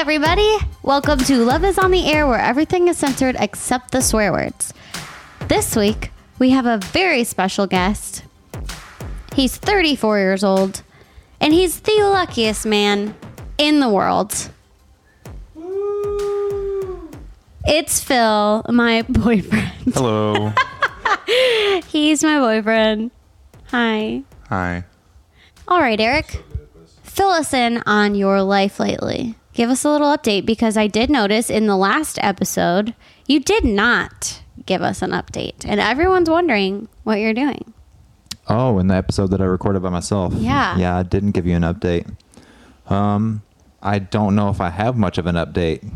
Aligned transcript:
everybody. 0.00 0.56
Welcome 0.82 1.18
to 1.18 1.44
Love 1.44 1.62
is 1.62 1.76
on 1.78 1.90
the 1.90 2.10
Air, 2.10 2.26
where 2.26 2.40
everything 2.40 2.88
is 2.88 2.96
censored 2.96 3.36
except 3.38 3.90
the 3.90 4.00
swear 4.00 4.32
words. 4.32 4.72
This 5.46 5.76
week, 5.76 6.10
we 6.38 6.48
have 6.50 6.64
a 6.64 6.78
very 6.78 7.22
special 7.22 7.66
guest. 7.66 8.24
He's 9.34 9.58
34 9.58 10.18
years 10.18 10.42
old, 10.42 10.82
and 11.38 11.52
he's 11.52 11.80
the 11.80 12.00
luckiest 12.00 12.64
man 12.64 13.14
in 13.58 13.80
the 13.80 13.90
world. 13.90 14.50
It's 17.66 18.00
Phil, 18.00 18.64
my 18.70 19.02
boyfriend. 19.02 19.92
Hello. 19.92 20.54
He's 21.88 22.24
my 22.24 22.38
boyfriend. 22.38 23.10
Hi. 23.66 24.22
Hi. 24.48 24.84
All 25.68 25.80
right, 25.80 26.00
Eric. 26.00 26.42
Fill 27.02 27.28
us 27.28 27.52
in 27.52 27.82
on 27.84 28.14
your 28.14 28.40
life 28.42 28.80
lately. 28.80 29.36
Give 29.52 29.68
us 29.70 29.84
a 29.84 29.90
little 29.90 30.08
update 30.16 30.46
because 30.46 30.76
I 30.76 30.86
did 30.86 31.10
notice 31.10 31.50
in 31.50 31.66
the 31.66 31.76
last 31.76 32.18
episode 32.22 32.94
you 33.26 33.40
did 33.40 33.64
not 33.64 34.42
give 34.66 34.82
us 34.82 35.02
an 35.02 35.10
update, 35.10 35.64
and 35.64 35.80
everyone's 35.80 36.30
wondering 36.30 36.88
what 37.04 37.18
you're 37.18 37.34
doing. 37.34 37.72
Oh, 38.48 38.78
in 38.78 38.86
the 38.88 38.94
episode 38.94 39.28
that 39.30 39.40
I 39.40 39.44
recorded 39.44 39.82
by 39.82 39.90
myself. 39.90 40.34
Yeah. 40.34 40.76
Yeah, 40.76 40.96
I 40.96 41.02
didn't 41.02 41.32
give 41.32 41.46
you 41.46 41.54
an 41.56 41.62
update. 41.62 42.12
Um, 42.88 43.42
I 43.82 43.98
don't 43.98 44.34
know 44.34 44.48
if 44.50 44.60
I 44.60 44.70
have 44.70 44.96
much 44.96 45.18
of 45.18 45.26
an 45.26 45.36
update. 45.36 45.88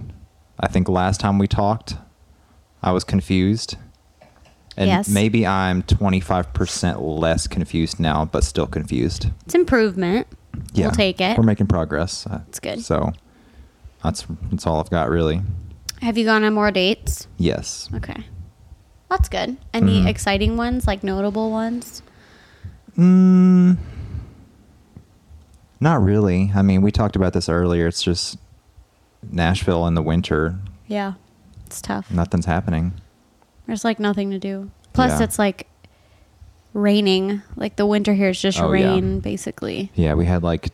I 0.59 0.69
think 0.69 0.89
last 0.89 1.21
time 1.21 1.39
we 1.39 1.47
talked, 1.49 1.97
I 2.83 2.93
was 2.93 3.03
confused. 3.05 3.77
And 4.77 4.89
Yes. 4.89 5.09
maybe 5.09 5.47
I'm 5.47 5.83
25% 5.83 7.01
less 7.01 7.47
confused 7.47 8.01
now, 8.01 8.25
but 8.25 8.43
still 8.45 8.67
confused. 8.67 9.29
It's 9.45 9.55
improvement. 9.55 10.27
Yeah. 10.73 10.87
We'll 10.87 10.95
take 10.95 11.21
it. 11.21 11.37
We're 11.37 11.45
making 11.45 11.67
progress. 11.69 12.25
That's 12.29 12.61
good. 12.61 12.81
So 12.85 13.13
that's 14.05 14.25
that's 14.53 14.67
all 14.67 14.79
I've 14.79 14.91
got 14.91 15.09
really. 15.11 15.41
Have 16.03 16.17
you 16.17 16.25
gone 16.25 16.45
on 16.45 16.55
more 16.55 16.71
dates? 16.71 17.27
Yes. 17.39 17.89
Okay. 17.95 18.25
That's 19.11 19.29
good. 19.29 19.57
Any 19.73 20.03
Mhm. 20.03 20.07
exciting 20.09 20.57
ones, 20.57 20.87
like 20.87 21.03
notable 21.03 21.51
ones? 21.51 22.03
Mm, 22.99 23.77
not 25.81 26.03
really. 26.03 26.53
I 26.55 26.63
mean, 26.63 26.83
we 26.83 26.91
talked 26.93 27.17
about 27.17 27.33
this 27.33 27.49
earlier. 27.49 27.87
It's 27.87 28.03
just 28.03 28.39
Nashville 29.31 29.87
in 29.87 29.95
the 29.95 30.03
winter. 30.03 30.57
Yeah. 30.87 31.15
It's 31.67 31.81
tough. 31.81 32.11
Nothing's 32.11 32.47
happening. 32.47 32.93
There's 33.67 33.85
like 33.85 33.99
nothing 33.99 34.31
to 34.31 34.39
do. 34.39 34.71
Plus, 34.93 35.19
Yeah. 35.19 35.25
it's 35.25 35.39
like 35.39 35.67
raining. 36.73 37.43
Like 37.57 37.77
the 37.77 37.87
winter 37.87 38.15
here 38.15 38.29
is 38.29 38.41
just 38.41 38.61
Oh, 38.61 38.73
yeah. 38.73 38.93
rain, 38.93 39.21
basically. 39.21 39.91
Yeah, 39.95 40.15
we 40.15 40.27
had 40.27 40.43
like 40.43 40.71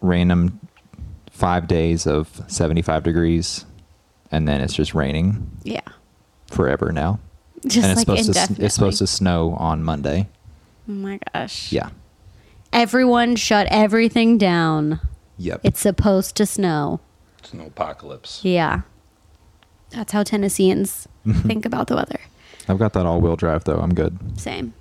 random 0.00 0.60
five 1.34 1.66
days 1.66 2.06
of 2.06 2.42
75 2.46 3.02
degrees, 3.02 3.66
and 4.30 4.46
then 4.48 4.60
it's 4.60 4.72
just 4.74 4.94
raining 4.94 5.50
Yeah. 5.64 5.80
forever 6.50 6.92
now. 6.92 7.18
Just 7.66 7.86
and 7.88 7.98
it's 7.98 8.08
like 8.08 8.18
supposed 8.22 8.56
to 8.56 8.64
it's 8.64 8.74
supposed 8.74 8.98
to 8.98 9.06
snow 9.06 9.54
on 9.58 9.82
Monday. 9.82 10.28
Oh 10.88 10.92
my 10.92 11.18
gosh. 11.34 11.72
Yeah. 11.72 11.90
Everyone 12.72 13.36
shut 13.36 13.66
everything 13.70 14.36
down. 14.38 15.00
Yep. 15.38 15.60
It's 15.64 15.80
supposed 15.80 16.36
to 16.36 16.46
snow. 16.46 17.00
It's 17.38 17.52
an 17.52 17.60
apocalypse. 17.60 18.40
Yeah. 18.44 18.82
That's 19.90 20.12
how 20.12 20.22
Tennesseans 20.22 21.08
think 21.42 21.64
about 21.66 21.86
the 21.88 21.96
weather. 21.96 22.20
I've 22.68 22.78
got 22.78 22.92
that 22.94 23.06
all-wheel 23.06 23.36
drive 23.36 23.64
though. 23.64 23.78
I'm 23.78 23.94
good. 23.94 24.18
Same. 24.38 24.74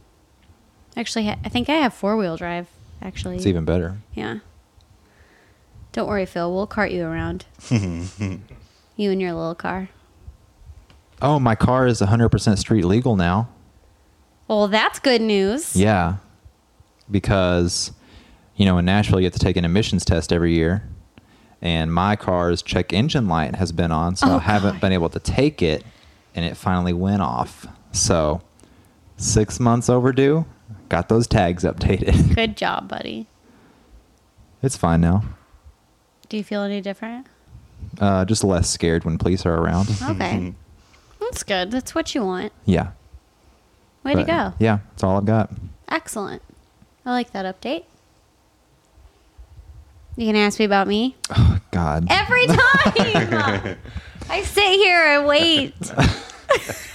Actually, 0.95 1.29
I 1.29 1.49
think 1.49 1.69
I 1.69 1.73
have 1.75 1.93
four 1.93 2.15
wheel 2.17 2.37
drive. 2.37 2.67
Actually, 3.01 3.37
It's 3.37 3.45
even 3.47 3.65
better. 3.65 3.97
yeah. 4.13 4.39
Don't 5.93 6.07
worry, 6.07 6.25
Phil. 6.25 6.53
We'll 6.53 6.67
cart 6.67 6.91
you 6.91 7.05
around. 7.05 7.45
you 7.69 7.81
and 9.11 9.21
your 9.21 9.33
little 9.33 9.55
car. 9.55 9.89
Oh, 11.21 11.39
my 11.39 11.55
car 11.55 11.87
is 11.87 12.01
100% 12.01 12.57
street 12.57 12.83
legal 12.83 13.15
now. 13.15 13.47
Well, 14.47 14.67
that's 14.67 14.99
good 14.99 15.21
news. 15.21 15.75
Yeah. 15.75 16.17
Because, 17.09 17.91
you 18.55 18.65
know, 18.65 18.77
in 18.77 18.85
Nashville, 18.85 19.19
you 19.19 19.25
have 19.25 19.33
to 19.33 19.39
take 19.39 19.55
an 19.55 19.65
emissions 19.65 20.03
test 20.03 20.33
every 20.33 20.53
year. 20.53 20.83
And 21.61 21.93
my 21.93 22.15
car's 22.17 22.61
check 22.61 22.91
engine 22.91 23.27
light 23.29 23.55
has 23.55 23.71
been 23.71 23.91
on, 23.91 24.17
so 24.17 24.27
Oh, 24.27 24.35
I 24.35 24.39
haven't 24.39 24.73
God. 24.73 24.81
been 24.81 24.91
able 24.91 25.09
to 25.09 25.19
take 25.19 25.61
it. 25.61 25.83
And 26.35 26.43
it 26.43 26.57
finally 26.57 26.91
went 26.93 27.21
off. 27.21 27.65
So, 27.93 28.41
six 29.15 29.59
months 29.59 29.87
overdue. 29.89 30.45
Got 30.89 31.07
those 31.07 31.27
tags 31.27 31.63
updated. 31.63 32.35
Good 32.35 32.57
job, 32.57 32.89
buddy. 32.89 33.27
it's 34.61 34.75
fine 34.75 34.99
now. 35.01 35.23
Do 36.33 36.37
you 36.37 36.43
feel 36.43 36.63
any 36.63 36.81
different? 36.81 37.27
Uh, 38.01 38.25
just 38.25 38.43
less 38.43 38.67
scared 38.67 39.05
when 39.05 39.19
police 39.19 39.45
are 39.45 39.53
around. 39.53 39.87
Okay. 40.01 40.55
that's 41.19 41.43
good. 41.43 41.69
That's 41.69 41.93
what 41.93 42.15
you 42.15 42.23
want. 42.25 42.51
yeah. 42.65 42.93
Way 44.03 44.13
to 44.13 44.17
But, 44.21 44.25
go. 44.25 44.53
Yeah, 44.57 44.79
that's 44.89 45.03
all 45.03 45.17
I've 45.17 45.25
got. 45.25 45.51
Excellent. 45.87 46.41
I 47.05 47.11
like 47.11 47.33
that 47.33 47.45
update. 47.45 47.83
You 50.15 50.25
gonna 50.25 50.39
ask 50.43 50.57
me 50.57 50.65
about 50.65 50.87
me? 50.87 51.15
Oh, 51.29 51.59
God. 51.69 52.07
Every 52.09 52.47
time 52.47 52.57
I 54.31 54.41
sit 54.41 54.63
here 54.79 55.05
and 55.19 55.27
wait. 55.27 55.75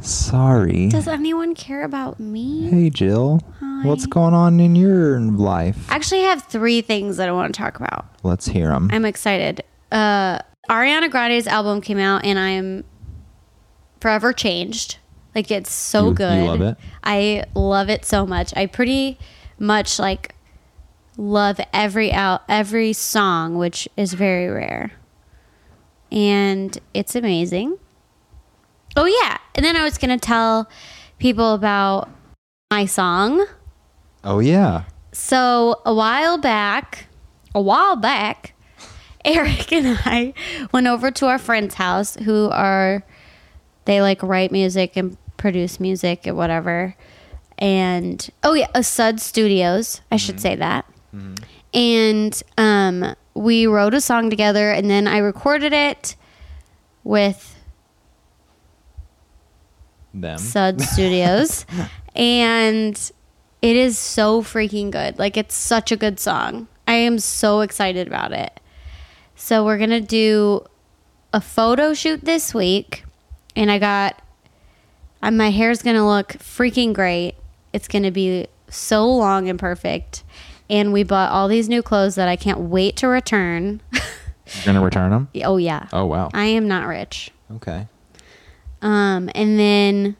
Sorry. 0.00 0.88
Does 0.88 1.08
anyone 1.08 1.54
care 1.54 1.84
about 1.84 2.18
me? 2.20 2.68
Hey, 2.68 2.90
Jill. 2.90 3.40
Hi. 3.60 3.86
What's 3.86 4.06
going 4.06 4.34
on 4.34 4.60
in 4.60 4.74
your 4.76 5.20
life? 5.20 5.90
I 5.90 5.94
actually 5.96 6.22
have 6.22 6.42
three 6.44 6.80
things 6.80 7.16
that 7.16 7.28
I 7.28 7.32
want 7.32 7.54
to 7.54 7.58
talk 7.60 7.76
about. 7.76 8.06
Let's 8.22 8.46
hear 8.46 8.68
them. 8.68 8.88
I'm 8.92 9.04
excited. 9.04 9.62
Uh, 9.90 10.38
Ariana 10.70 11.10
Grande's 11.10 11.46
album 11.46 11.80
came 11.80 11.98
out, 11.98 12.24
and 12.24 12.38
I 12.38 12.50
am 12.50 12.84
forever 14.00 14.32
changed. 14.32 14.98
Like 15.34 15.50
it's 15.50 15.72
so 15.72 16.02
You- 16.04 16.08
you 16.10 16.14
good. 16.14 16.46
love 16.46 16.60
it? 16.60 16.76
I 17.04 17.44
love 17.54 17.88
it 17.88 18.04
so 18.04 18.26
much. 18.26 18.52
I 18.56 18.66
pretty 18.66 19.18
much 19.58 19.98
like 19.98 20.34
love 21.16 21.60
every 21.72 22.12
out 22.12 22.42
every 22.48 22.92
song, 22.92 23.56
which 23.56 23.88
is 23.96 24.12
very 24.12 24.48
rare. 24.48 24.92
And 26.10 26.76
it's 26.92 27.14
amazing. 27.14 27.78
Oh 28.96 29.06
yeah, 29.06 29.38
and 29.54 29.64
then 29.64 29.76
I 29.76 29.84
was 29.84 29.98
gonna 29.98 30.18
tell 30.18 30.68
people 31.18 31.54
about 31.54 32.08
my 32.72 32.86
song. 32.86 33.46
Oh, 34.24 34.38
yeah. 34.38 34.84
So 35.12 35.80
a 35.84 35.92
while 35.92 36.38
back, 36.38 37.06
a 37.54 37.60
while 37.60 37.96
back, 37.96 38.54
Eric 39.24 39.72
and 39.72 39.98
I 40.06 40.32
went 40.72 40.86
over 40.86 41.10
to 41.10 41.26
our 41.26 41.38
friend's 41.38 41.74
house 41.74 42.16
who 42.16 42.48
are 42.48 43.04
they 43.84 44.00
like 44.00 44.22
write 44.22 44.52
music 44.52 44.96
and 44.96 45.16
produce 45.36 45.78
music 45.78 46.26
and 46.26 46.36
whatever. 46.36 46.96
And 47.58 48.28
oh 48.42 48.54
yeah, 48.54 48.66
uh, 48.74 48.80
a 48.80 48.82
Sud 48.82 49.20
Studios, 49.20 50.00
I 50.10 50.16
should 50.16 50.36
mm-hmm. 50.36 50.42
say 50.42 50.56
that. 50.56 50.86
Mm-hmm. 51.14 51.34
And 51.74 52.42
um 52.56 53.16
we 53.34 53.66
wrote 53.66 53.94
a 53.94 54.00
song 54.00 54.30
together 54.30 54.70
and 54.70 54.88
then 54.88 55.06
I 55.06 55.18
recorded 55.18 55.72
it 55.74 56.16
with 57.04 57.51
Them. 60.14 60.38
Sud 60.38 60.80
Studios. 60.92 61.66
and 62.16 63.12
it 63.60 63.76
is 63.76 63.98
so 63.98 64.42
freaking 64.42 64.90
good. 64.90 65.18
Like 65.18 65.36
it's 65.36 65.54
such 65.54 65.92
a 65.92 65.96
good 65.96 66.18
song. 66.18 66.68
I 66.86 66.94
am 66.94 67.18
so 67.18 67.60
excited 67.60 68.06
about 68.06 68.32
it. 68.32 68.60
So 69.36 69.64
we're 69.64 69.78
going 69.78 69.90
to 69.90 70.00
do 70.00 70.64
a 71.32 71.40
photo 71.40 71.94
shoot 71.94 72.24
this 72.24 72.52
week 72.52 73.04
and 73.56 73.70
I 73.70 73.78
got 73.78 74.20
uh, 75.22 75.30
my 75.30 75.50
hair's 75.50 75.82
going 75.82 75.96
to 75.96 76.04
look 76.04 76.28
freaking 76.28 76.92
great. 76.92 77.36
It's 77.72 77.88
going 77.88 78.02
to 78.02 78.10
be 78.10 78.48
so 78.68 79.08
long 79.08 79.48
and 79.48 79.58
perfect. 79.58 80.24
And 80.68 80.92
we 80.92 81.02
bought 81.02 81.30
all 81.30 81.48
these 81.48 81.68
new 81.68 81.82
clothes 81.82 82.16
that 82.16 82.28
I 82.28 82.36
can't 82.36 82.58
wait 82.60 82.96
to 82.96 83.08
return. 83.08 83.80
You're 84.64 84.74
to 84.74 84.80
return 84.80 85.10
them? 85.10 85.28
oh 85.44 85.56
yeah. 85.56 85.86
Oh, 85.92 86.06
wow. 86.06 86.30
I 86.34 86.46
am 86.46 86.66
not 86.68 86.86
rich. 86.86 87.30
Okay. 87.54 87.86
Um, 88.82 89.30
and 89.34 89.58
then, 89.58 90.16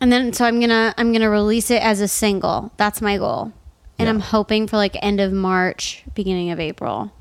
and 0.00 0.10
then, 0.12 0.32
so 0.32 0.44
I'm 0.44 0.60
gonna 0.60 0.94
I'm 0.96 1.12
gonna 1.12 1.30
release 1.30 1.70
it 1.70 1.82
as 1.82 2.00
a 2.00 2.08
single. 2.08 2.72
That's 2.76 3.00
my 3.02 3.18
goal, 3.18 3.52
and 3.98 4.06
Yeah. 4.06 4.10
I'm 4.10 4.20
hoping 4.20 4.66
for 4.66 4.76
like 4.76 4.96
end 5.02 5.20
of 5.20 5.32
March, 5.32 6.04
beginning 6.14 6.50
of 6.50 6.58
April. 6.60 7.12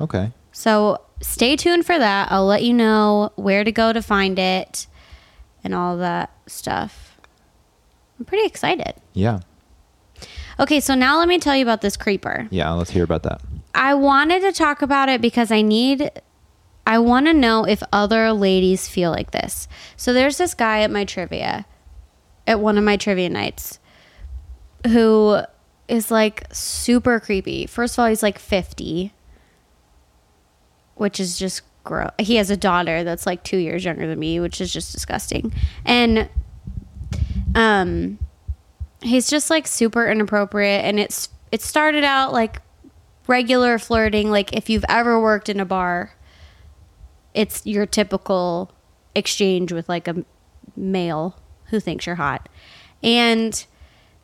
Okay. 0.00 0.32
So 0.52 1.00
stay 1.20 1.56
tuned 1.56 1.86
for 1.86 1.98
that. 1.98 2.30
I'll 2.32 2.46
let 2.46 2.62
you 2.62 2.72
know 2.72 3.32
where 3.36 3.64
to 3.64 3.72
go 3.72 3.92
to 3.92 4.00
find 4.02 4.38
it, 4.38 4.86
and 5.62 5.74
all 5.74 5.96
that 5.98 6.30
stuff. 6.46 7.20
I'm 8.18 8.24
pretty 8.24 8.46
excited. 8.46 8.94
Yeah. 9.12 9.40
Okay, 10.60 10.80
so 10.80 10.96
now 10.96 11.18
let 11.18 11.28
me 11.28 11.38
tell 11.38 11.54
you 11.54 11.62
about 11.62 11.82
this 11.82 11.96
creeper. 11.96 12.48
Yeah. 12.50 12.72
Let's 12.72 12.90
hear 12.90 13.04
about 13.04 13.22
that. 13.24 13.40
I 13.74 13.94
wanted 13.94 14.40
to 14.42 14.50
talk 14.52 14.82
about 14.82 15.08
it 15.08 15.20
because 15.20 15.52
I 15.52 15.62
need 15.62 16.10
I 16.88 16.98
want 16.98 17.26
to 17.26 17.34
know 17.34 17.64
if 17.64 17.82
other 17.92 18.32
ladies 18.32 18.88
feel 18.88 19.10
like 19.10 19.32
this. 19.32 19.68
So 19.98 20.14
there's 20.14 20.38
this 20.38 20.54
guy 20.54 20.80
at 20.80 20.90
my 20.90 21.04
trivia 21.04 21.66
at 22.46 22.60
one 22.60 22.78
of 22.78 22.82
my 22.82 22.96
trivia 22.96 23.28
nights 23.28 23.78
who 24.86 25.40
is 25.86 26.10
like 26.10 26.46
super 26.50 27.20
creepy. 27.20 27.66
First 27.66 27.94
of 27.94 27.98
all, 27.98 28.08
he's 28.08 28.22
like 28.22 28.38
50, 28.38 29.12
which 30.94 31.20
is 31.20 31.38
just 31.38 31.60
gross. 31.84 32.10
He 32.18 32.36
has 32.36 32.48
a 32.48 32.56
daughter 32.56 33.04
that's 33.04 33.26
like 33.26 33.44
two 33.44 33.58
years 33.58 33.84
younger 33.84 34.06
than 34.06 34.18
me, 34.18 34.40
which 34.40 34.58
is 34.58 34.72
just 34.72 34.90
disgusting. 34.90 35.52
And 35.84 36.30
um, 37.54 38.18
he's 39.02 39.28
just 39.28 39.50
like 39.50 39.66
super 39.66 40.10
inappropriate. 40.10 40.86
And 40.86 40.98
it's 40.98 41.28
it 41.52 41.60
started 41.60 42.02
out 42.04 42.32
like 42.32 42.62
regular 43.26 43.78
flirting. 43.78 44.30
Like 44.30 44.54
if 44.54 44.70
you've 44.70 44.86
ever 44.88 45.20
worked 45.20 45.50
in 45.50 45.60
a 45.60 45.66
bar, 45.66 46.14
it's 47.34 47.64
your 47.66 47.86
typical 47.86 48.72
exchange 49.14 49.72
with 49.72 49.88
like 49.88 50.08
a 50.08 50.24
male 50.76 51.36
who 51.66 51.80
thinks 51.80 52.06
you're 52.06 52.16
hot. 52.16 52.48
And 53.02 53.64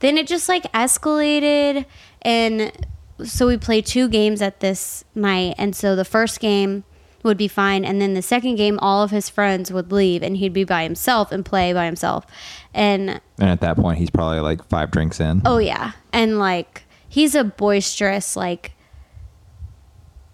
then 0.01 0.19
it 0.19 0.27
just 0.27 0.49
like 0.49 0.65
escalated 0.73 1.87
and 2.23 2.87
so 3.25 3.47
we 3.47 3.57
played 3.57 3.87
two 3.87 4.09
games 4.09 4.43
at 4.43 4.61
this 4.61 5.05
night 5.15 5.55
and 5.57 5.75
so 5.77 5.95
the 5.95 6.05
first 6.05 6.41
game 6.41 6.83
would 7.23 7.37
be 7.39 7.49
fine 7.49 7.85
and 7.85 8.03
then 8.03 8.13
the 8.15 8.21
second 8.21 8.57
game 8.57 8.79
all 8.81 9.03
of 9.03 9.11
his 9.11 9.31
friends 9.31 9.73
would 9.73 9.93
leave 9.93 10.23
and 10.23 10.37
he'd 10.39 10.53
be 10.53 10.65
by 10.65 10.83
himself 10.83 11.31
and 11.33 11.45
play 11.45 11.73
by 11.73 11.87
himself 11.87 12.27
and 12.75 13.21
And 13.39 13.49
at 13.49 13.61
that 13.63 13.77
point, 13.77 13.99
he's 13.99 14.11
probably 14.11 14.41
like 14.41 14.63
five 14.69 14.91
drinks 14.91 15.21
in. 15.21 15.41
oh 15.47 15.59
yeah 15.59 15.93
and 16.13 16.39
like 16.39 16.83
he's 17.09 17.35
a 17.37 17.45
boisterous 17.45 18.37
like 18.37 18.73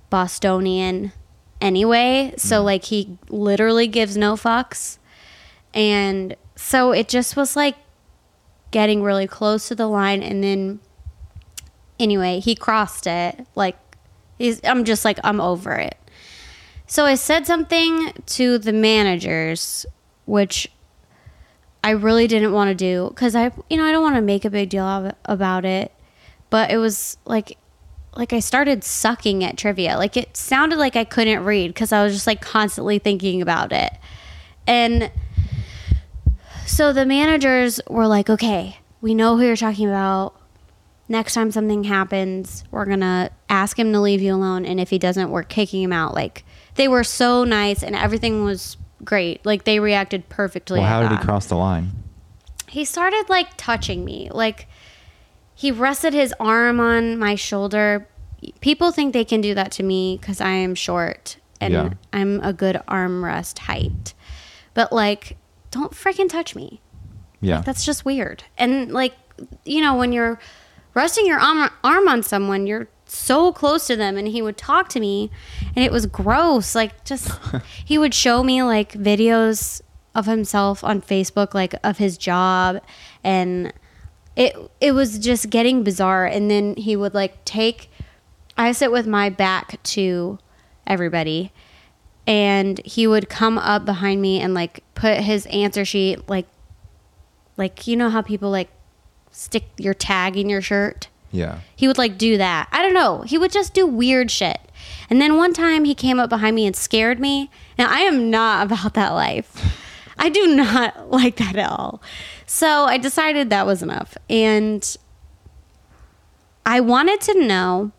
bostonian 0.09 1.13
anyway 1.61 2.33
so 2.37 2.57
mm-hmm. 2.57 2.67
like 2.67 2.85
he 2.85 3.19
literally 3.29 3.87
gives 3.87 4.17
no 4.17 4.35
fucks. 4.35 4.99
And 5.73 6.37
so 6.57 6.93
it 6.93 7.09
just 7.09 7.37
was 7.37 7.57
like 7.57 7.77
getting 8.71 9.03
really 9.03 9.27
close 9.27 9.69
to 9.69 9.75
the 9.75 9.87
line 9.87 10.23
and 10.23 10.43
then 10.43 10.81
anyway 11.99 12.41
he 12.41 12.55
crossed 12.55 13.07
it 13.07 13.47
like 13.55 13.77
he's 14.39 14.61
i'm 14.65 14.85
just 14.85 15.05
like 15.05 15.19
i'm 15.25 15.41
over 15.41 15.73
it. 15.75 15.97
So 16.87 17.05
i 17.05 17.15
said 17.15 17.47
something 17.47 18.13
to 18.27 18.59
the 18.59 18.73
managers 18.73 19.87
which 20.27 20.71
i 21.83 21.91
really 21.91 22.27
didn't 22.27 22.53
want 22.53 22.69
to 22.69 22.75
do 22.75 23.09
because 23.11 23.35
i 23.35 23.51
you 23.69 23.77
know 23.77 23.85
i 23.85 23.93
don't 23.93 24.03
want 24.03 24.17
to 24.17 24.23
make 24.23 24.45
a 24.45 24.51
big 24.51 24.69
deal 24.69 25.13
about 25.25 25.65
it 25.65 25.93
but 26.51 26.71
it 26.71 26.77
was 26.77 27.17
like 27.25 27.57
like 28.15 28.33
i 28.33 28.41
started 28.41 28.83
sucking 28.83 29.45
at 29.45 29.57
trivia 29.57 29.97
like 29.97 30.17
it 30.17 30.37
sounded 30.37 30.79
like 30.79 30.97
i 30.97 31.05
couldn't 31.05 31.45
read 31.45 31.69
because 31.69 31.93
i 31.93 32.03
was 32.03 32.13
just 32.13 32.27
like 32.27 32.41
constantly 32.41 32.99
thinking 32.99 33.41
about 33.41 33.73
it 33.73 33.93
and 34.67 35.11
so 36.71 36.93
the 36.93 37.05
managers 37.05 37.81
were 37.89 38.07
like, 38.07 38.31
okay, 38.31 38.79
we 39.01 39.13
know 39.13 39.37
who 39.37 39.45
you're 39.45 39.57
talking 39.57 39.89
about. 39.89 40.41
Next 41.09 41.35
time 41.35 41.51
something 41.51 41.83
happens, 41.83 42.63
we're 42.71 42.85
going 42.85 43.01
to 43.01 43.33
ask 43.49 43.77
him 43.77 43.93
to 43.93 44.01
leave 44.01 44.23
you 44.23 44.35
alone. 44.35 44.65
And 44.65 44.79
if 44.79 44.91
he 44.91 44.99
doesn't, 44.99 45.31
we're 45.31 45.43
kicking 45.43 45.83
him 45.83 45.93
out. 45.93 46.15
Like, 46.15 46.45
they 46.77 46.87
were 46.87 47.03
so 47.03 47.43
nice 47.43 47.83
and 47.83 47.97
everything 47.97 48.45
was 48.45 48.77
great. 49.05 49.45
Like, 49.45 49.65
they 49.65 49.81
reacted 49.81 50.29
perfectly. 50.29 50.79
well, 50.79 50.89
how 50.89 51.03
did 51.03 51.19
he 51.19 51.25
cross 51.25 51.47
the 51.47 51.57
line? 51.57 51.91
He 52.69 52.85
started 52.85 53.25
like 53.29 53.49
touching 53.57 54.05
me. 54.05 54.31
Like, 54.31 54.69
he 55.61 55.71
rested 55.71 56.15
his 56.15 56.33
arm 56.41 56.81
on 56.81 57.19
my 57.19 57.35
shoulder. 57.35 58.09
People 58.61 58.93
think 58.93 59.13
they 59.13 59.27
can 59.27 59.43
do 59.43 59.53
that 59.55 59.71
to 59.73 59.83
me 59.83 60.17
because 60.19 60.41
I 60.41 60.53
am 60.53 60.75
short 60.75 61.37
and 61.61 61.75
Yeah. 61.75 61.91
I'm 62.15 62.41
a 62.43 62.55
good 62.55 62.81
armrest 62.89 63.59
height. 63.59 64.15
But, 64.73 64.91
like, 64.91 65.37
don't 65.71 65.93
freaking 65.93 66.31
touch 66.31 66.57
me. 66.57 66.81
Yeah. 67.43 67.61
That's 67.61 67.85
just 67.85 68.07
weird. 68.07 68.45
And 68.57 68.91
like, 68.91 69.15
you 69.67 69.83
know, 69.83 69.95
when 69.97 70.13
you're 70.13 70.41
resting 70.95 71.27
your 71.27 71.39
arm, 71.39 71.69
arm 71.85 72.09
on 72.09 72.23
someone, 72.23 72.67
you're 72.67 72.89
so 73.05 73.53
close 73.53 73.87
to 73.89 73.97
them. 73.97 74.17
And 74.17 74.29
he 74.29 74.41
would 74.41 74.57
talk 74.57 74.89
to 74.91 75.01
me, 75.01 75.31
and 75.77 75.85
it 75.85 75.93
was 75.93 76.07
gross. 76.07 76.75
Like, 76.75 77.05
just 77.05 77.31
he 77.85 77.99
would 77.99 78.15
show 78.15 78.43
me 78.43 78.63
like 78.63 78.93
videos 78.95 79.83
of 80.15 80.25
himself 80.25 80.83
on 80.83 81.03
Facebook, 81.03 81.53
like 81.53 81.75
of 81.85 81.99
his 81.99 82.17
job, 82.17 82.81
and 83.23 83.75
it 84.41 84.57
it 84.81 84.93
was 84.93 85.19
just 85.19 85.51
getting 85.51 85.85
bizarre. 85.85 86.25
And 86.25 86.51
then 86.51 86.75
he 86.77 86.97
would 86.97 87.13
like 87.15 87.45
take. 87.45 87.91
I 88.57 88.73
sit 88.73 88.91
with 88.91 89.07
my 89.07 89.29
back 89.29 89.83
to 89.83 90.39
everybody. 90.87 91.53
And 92.27 92.81
he 92.85 93.07
would 93.07 93.29
come 93.29 93.59
up 93.59 93.85
behind 93.85 94.23
me 94.23 94.41
and 94.41 94.55
like 94.55 94.83
put 94.95 95.19
his 95.19 95.47
answer 95.47 95.85
sheet 95.85 96.29
like 96.29 96.47
like 97.57 97.87
you 97.87 97.97
know 97.97 98.09
how 98.09 98.23
people 98.23 98.51
like 98.51 98.71
stick 99.31 99.65
your 99.77 99.95
tag 99.95 100.37
in 100.37 100.49
your 100.49 100.63
shirt? 100.63 101.09
Yeah. 101.33 101.61
he 101.77 101.87
would 101.87 101.99
like 101.99 102.19
do 102.19 102.39
that. 102.39 102.69
I 102.73 102.83
don't 102.83 102.95
know. 102.95 103.21
He 103.21 103.39
would 103.39 103.53
just 103.53 103.73
do 103.73 103.87
weird 103.87 104.33
shit. 104.33 104.59
And 105.09 105.21
then 105.21 105.37
one 105.37 105.53
time 105.53 105.85
he 105.85 105.95
came 105.95 106.19
up 106.19 106.29
behind 106.29 106.57
me 106.57 106.67
and 106.67 106.75
scared 106.75 107.21
me. 107.21 107.51
Now 107.79 107.89
i 107.89 108.01
am 108.01 108.31
not 108.31 108.67
about 108.67 108.95
that 108.95 109.11
life. 109.11 109.79
I 110.19 110.29
do 110.29 110.57
not 110.57 111.11
like 111.13 111.37
that 111.37 111.57
at 111.57 111.71
all 111.71 112.01
so 112.51 112.67
i 112.87 112.99
decided 112.99 113.49
that 113.49 113.65
was 113.65 113.81
enough. 113.81 114.19
And 114.29 114.97
i 116.67 116.81
wanted 116.81 117.21
to 117.21 117.47
know 117.47 117.93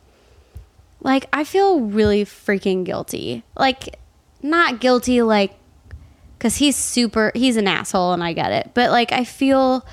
like 1.00 1.26
i 1.32 1.46
feel 1.46 1.80
really 1.80 2.26
freaking 2.26 2.84
guilty. 2.84 3.44
Like 3.56 3.98
not 4.42 4.82
guilty 4.82 5.22
like 5.22 5.54
because 6.38 6.58
he's 6.58 6.76
super 6.76 7.32
he's 7.34 7.56
an 7.56 7.66
asshole 7.66 8.12
and 8.12 8.22
i 8.22 8.34
get 8.34 8.52
it. 8.52 8.72
But 8.74 8.92
like 8.92 9.14
i 9.14 9.24
feel 9.24 9.86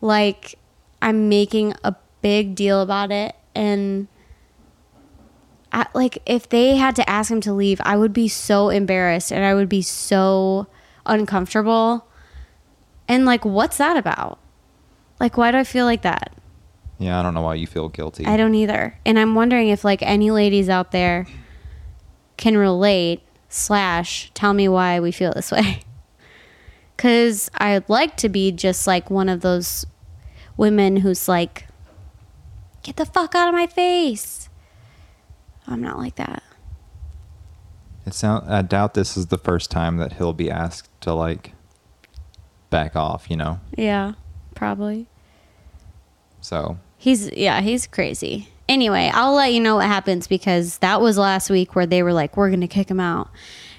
like 0.00 0.58
i'm 1.00 1.28
making 1.28 1.74
a 1.84 1.94
big 2.20 2.56
deal 2.56 2.82
about 2.82 3.12
it. 3.12 3.36
And 3.54 4.08
I, 5.72 5.86
like 5.94 6.18
if 6.26 6.48
they 6.48 6.74
had 6.74 6.96
to 6.96 7.08
ask 7.08 7.30
him 7.30 7.40
to 7.42 7.52
leave 7.52 7.80
i 7.84 7.96
would 7.96 8.12
be 8.12 8.26
so 8.26 8.70
embarrassed 8.70 9.30
and 9.30 9.44
i 9.44 9.54
would 9.54 9.68
be 9.68 9.82
so 9.82 10.66
uncomfortable 11.06 12.09
and 13.10 13.26
like 13.26 13.44
what's 13.44 13.76
that 13.76 13.96
about 13.96 14.38
like 15.18 15.36
why 15.36 15.50
do 15.50 15.58
i 15.58 15.64
feel 15.64 15.84
like 15.84 16.02
that 16.02 16.32
Yeah. 16.98 17.18
I 17.18 17.22
don't 17.22 17.34
know 17.34 17.42
why 17.42 17.54
you 17.56 17.66
feel 17.66 17.88
guilty. 17.88 18.26
I 18.26 18.36
don't 18.36 18.54
either. 18.54 18.98
And 19.06 19.18
I'm 19.18 19.34
wondering 19.34 19.68
if 19.68 19.84
like 19.84 20.02
any 20.02 20.30
ladies 20.30 20.68
out 20.68 20.92
there 20.92 21.26
can 22.36 22.56
relate 22.58 23.22
slash 23.48 24.30
tell 24.34 24.52
me 24.52 24.68
why 24.68 25.00
we 25.00 25.10
feel 25.10 25.32
this 25.32 25.50
way. 25.50 25.80
Cause 26.98 27.50
I'd 27.54 27.88
like 27.88 28.16
to 28.18 28.28
be 28.28 28.52
just 28.52 28.86
like 28.86 29.08
one 29.10 29.30
of 29.30 29.40
those 29.40 29.86
women 30.58 30.96
who's 30.98 31.26
like, 31.26 31.66
get 32.82 32.96
the 32.96 33.06
fuck 33.06 33.34
out 33.34 33.48
of 33.48 33.54
my 33.54 33.66
face. 33.66 34.50
I'm 35.66 35.80
not 35.80 35.96
like 35.98 36.16
that. 36.16 36.42
It 38.04 38.12
sound. 38.14 38.48
I 38.52 38.60
doubt 38.60 38.92
this 38.92 39.16
is 39.16 39.26
the 39.28 39.38
first 39.38 39.70
time 39.70 39.96
that 39.96 40.14
he'll 40.14 40.34
be 40.34 40.50
asked 40.50 40.90
to 41.02 41.14
like 41.14 41.54
back 42.70 42.96
off. 42.96 43.30
You 43.30 43.36
know. 43.36 43.60
Yeah, 43.76 44.14
probably. 44.54 45.06
So 46.40 46.78
He's 46.96 47.32
yeah, 47.32 47.60
he's 47.62 47.86
crazy. 47.86 48.48
Anyway, 48.68 49.10
I'll 49.12 49.32
let 49.34 49.52
you 49.52 49.60
know 49.60 49.76
what 49.76 49.86
happens 49.86 50.26
because 50.26 50.78
that 50.78 51.00
was 51.00 51.16
last 51.16 51.48
week 51.50 51.74
where 51.74 51.86
they 51.86 52.02
were 52.02 52.12
like, 52.12 52.36
"We're 52.36 52.50
gonna 52.50 52.68
kick 52.68 52.90
him 52.90 53.00
out," 53.00 53.30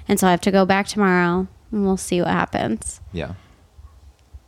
and 0.07 0.19
so 0.19 0.27
I 0.27 0.31
have 0.31 0.41
to 0.41 0.51
go 0.51 0.65
back 0.65 0.87
tomorrow 0.87 1.47
and 1.71 1.85
we'll 1.85 1.97
see 1.97 2.19
what 2.19 2.29
happens. 2.31 2.99
yeah. 3.13 3.33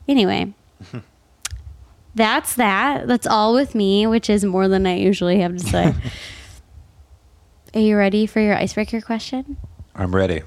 Anyway, 0.07 0.53
that's 2.15 2.55
that. 2.55 3.07
That's 3.07 3.27
all 3.27 3.53
with 3.53 3.73
me, 3.75 4.05
which 4.07 4.29
is 4.29 4.43
more 4.43 4.67
than 4.67 4.85
I 4.85 4.95
usually 4.95 5.39
have 5.39 5.53
to 5.55 5.63
say. 5.63 5.93
Are 7.75 7.79
you 7.79 7.95
ready 7.95 8.25
for 8.25 8.39
your 8.39 8.55
icebreaker 8.55 9.01
question? 9.01 9.57
I'm 9.95 10.13
ready. 10.15 10.41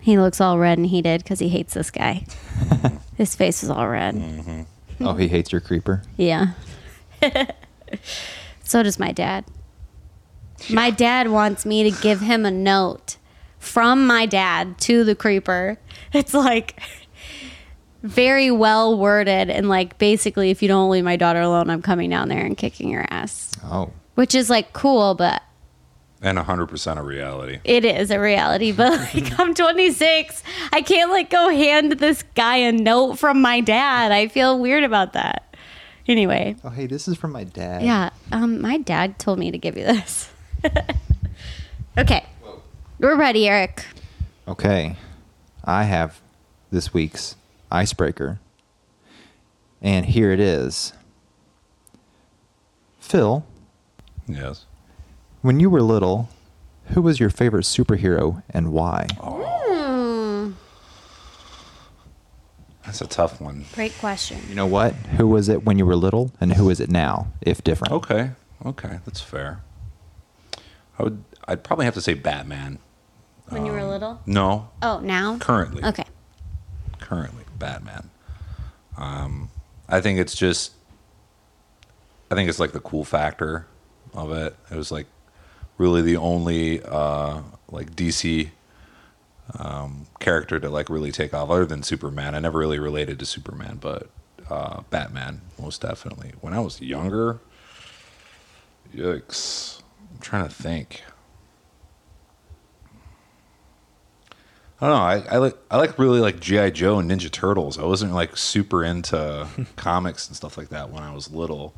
He 0.00 0.18
looks 0.18 0.40
all 0.40 0.58
red 0.58 0.78
and 0.78 0.86
heated 0.86 1.22
because 1.22 1.38
he 1.38 1.48
hates 1.48 1.74
this 1.74 1.90
guy. 1.90 2.26
His 3.18 3.34
face 3.34 3.64
is 3.64 3.68
all 3.68 3.88
red. 3.88 4.14
Mm-hmm. 4.14 5.06
oh, 5.06 5.14
he 5.14 5.26
hates 5.36 5.50
your 5.50 5.60
creeper. 5.60 6.02
Yeah. 6.16 6.52
so 8.62 8.82
does 8.84 9.00
my 9.00 9.10
dad. 9.10 9.44
My 10.70 10.90
dad 10.90 11.28
wants 11.28 11.66
me 11.66 11.90
to 11.90 12.00
give 12.00 12.20
him 12.20 12.46
a 12.46 12.50
note 12.50 13.16
from 13.58 14.06
my 14.06 14.24
dad 14.24 14.78
to 14.82 15.04
the 15.04 15.14
creeper. 15.14 15.78
It's 16.14 16.32
like 16.32 16.80
very 18.02 18.50
well 18.50 18.96
worded 18.96 19.50
and 19.50 19.68
like 19.68 19.98
basically 19.98 20.48
if 20.50 20.62
you 20.62 20.68
don't 20.68 20.88
leave 20.88 21.04
my 21.04 21.16
daughter 21.16 21.42
alone, 21.42 21.68
I'm 21.68 21.82
coming 21.82 22.08
down 22.08 22.30
there 22.30 22.46
and 22.46 22.56
kicking 22.56 22.88
your 22.88 23.04
ass. 23.10 23.52
Oh. 23.62 23.92
Which 24.14 24.34
is 24.34 24.48
like 24.48 24.72
cool, 24.72 25.14
but 25.14 25.42
And 26.20 26.36
100% 26.36 26.96
a 26.98 27.02
reality. 27.02 27.60
it 27.64 27.84
is 27.84 28.10
a 28.10 28.18
reality. 28.18 28.72
But 28.72 28.92
like 29.14 29.38
I'm 29.38 29.54
26. 29.54 30.42
I 30.72 30.82
can't 30.82 31.10
like 31.10 31.30
go 31.30 31.48
hand 31.48 31.92
this 31.92 32.24
guy 32.34 32.56
a 32.56 32.72
note 32.72 33.18
from 33.18 33.40
my 33.40 33.60
dad. 33.60 34.10
I 34.10 34.26
feel 34.28 34.58
weird 34.58 34.82
about 34.84 35.12
that. 35.12 35.44
Anyway, 36.08 36.56
Oh, 36.64 36.70
hey, 36.70 36.86
this 36.86 37.06
is 37.06 37.16
from 37.18 37.32
my 37.32 37.44
dad. 37.44 37.82
Yeah, 37.82 38.10
um, 38.32 38.60
my 38.62 38.78
dad 38.78 39.18
told 39.18 39.38
me 39.38 39.50
to 39.50 39.58
give 39.58 39.76
you 39.76 39.84
this. 39.84 40.30
okay, 41.98 42.24
we're 42.98 43.16
ready, 43.16 43.46
Eric. 43.46 43.84
Okay. 44.48 44.96
I 45.64 45.82
have 45.84 46.20
this 46.70 46.94
week's 46.94 47.36
icebreaker. 47.70 48.40
And 49.82 50.06
here 50.06 50.32
it 50.32 50.40
is. 50.40 50.94
Phil, 52.98 53.44
Yes. 54.26 54.64
When 55.48 55.60
you 55.60 55.70
were 55.70 55.80
little, 55.80 56.28
who 56.88 57.00
was 57.00 57.18
your 57.18 57.30
favorite 57.30 57.64
superhero 57.64 58.42
and 58.50 58.70
why? 58.70 59.06
Hmm. 59.18 60.52
That's 62.84 63.00
a 63.00 63.06
tough 63.06 63.40
one. 63.40 63.64
Great 63.72 63.96
question. 63.98 64.40
You 64.50 64.54
know 64.54 64.66
what? 64.66 64.92
Who 65.16 65.26
was 65.26 65.48
it 65.48 65.64
when 65.64 65.78
you 65.78 65.86
were 65.86 65.96
little, 65.96 66.32
and 66.38 66.52
who 66.52 66.68
is 66.68 66.80
it 66.80 66.90
now, 66.90 67.28
if 67.40 67.64
different? 67.64 67.94
Okay. 67.94 68.32
Okay. 68.66 68.98
That's 69.06 69.22
fair. 69.22 69.62
I 70.98 71.04
would. 71.04 71.24
I'd 71.46 71.64
probably 71.64 71.86
have 71.86 71.94
to 71.94 72.02
say 72.02 72.12
Batman. 72.12 72.78
When 73.48 73.64
you 73.64 73.72
were 73.72 73.80
Um, 73.80 73.88
little? 73.88 74.20
No. 74.26 74.68
Oh, 74.82 75.00
now? 75.00 75.38
Currently. 75.38 75.82
Okay. 75.82 76.04
Currently, 77.00 77.44
Batman. 77.58 78.10
Um, 78.98 79.48
I 79.88 80.02
think 80.02 80.18
it's 80.18 80.34
just. 80.34 80.72
I 82.30 82.34
think 82.34 82.50
it's 82.50 82.58
like 82.58 82.72
the 82.72 82.80
cool 82.80 83.06
factor 83.06 83.66
of 84.12 84.30
it. 84.30 84.54
It 84.70 84.76
was 84.76 84.92
like 84.92 85.06
really 85.78 86.02
the 86.02 86.16
only 86.16 86.82
uh, 86.82 87.40
like 87.70 87.94
DC 87.94 88.50
um, 89.58 90.06
character 90.20 90.60
to 90.60 90.68
like 90.68 90.90
really 90.90 91.12
take 91.12 91.32
off, 91.32 91.48
other 91.48 91.64
than 91.64 91.82
Superman. 91.82 92.34
I 92.34 92.40
never 92.40 92.58
really 92.58 92.78
related 92.78 93.18
to 93.20 93.26
Superman, 93.26 93.78
but 93.80 94.10
uh, 94.50 94.82
Batman 94.90 95.40
most 95.58 95.80
definitely. 95.80 96.32
When 96.40 96.52
I 96.52 96.60
was 96.60 96.80
younger, 96.80 97.40
yikes! 98.94 99.80
I'm 100.12 100.18
trying 100.20 100.46
to 100.46 100.54
think. 100.54 101.02
I 104.80 104.86
don't 104.86 104.96
know. 104.96 105.30
I, 105.30 105.34
I 105.34 105.38
like 105.38 105.56
I 105.70 105.76
like 105.76 105.98
really 105.98 106.20
like 106.20 106.38
GI 106.38 106.70
Joe 106.72 106.98
and 106.98 107.10
Ninja 107.10 107.30
Turtles. 107.30 107.78
I 107.78 107.84
wasn't 107.84 108.12
like 108.12 108.36
super 108.36 108.84
into 108.84 109.48
comics 109.76 110.28
and 110.28 110.36
stuff 110.36 110.56
like 110.56 110.68
that 110.68 110.90
when 110.90 111.02
I 111.02 111.12
was 111.12 111.32
little. 111.32 111.74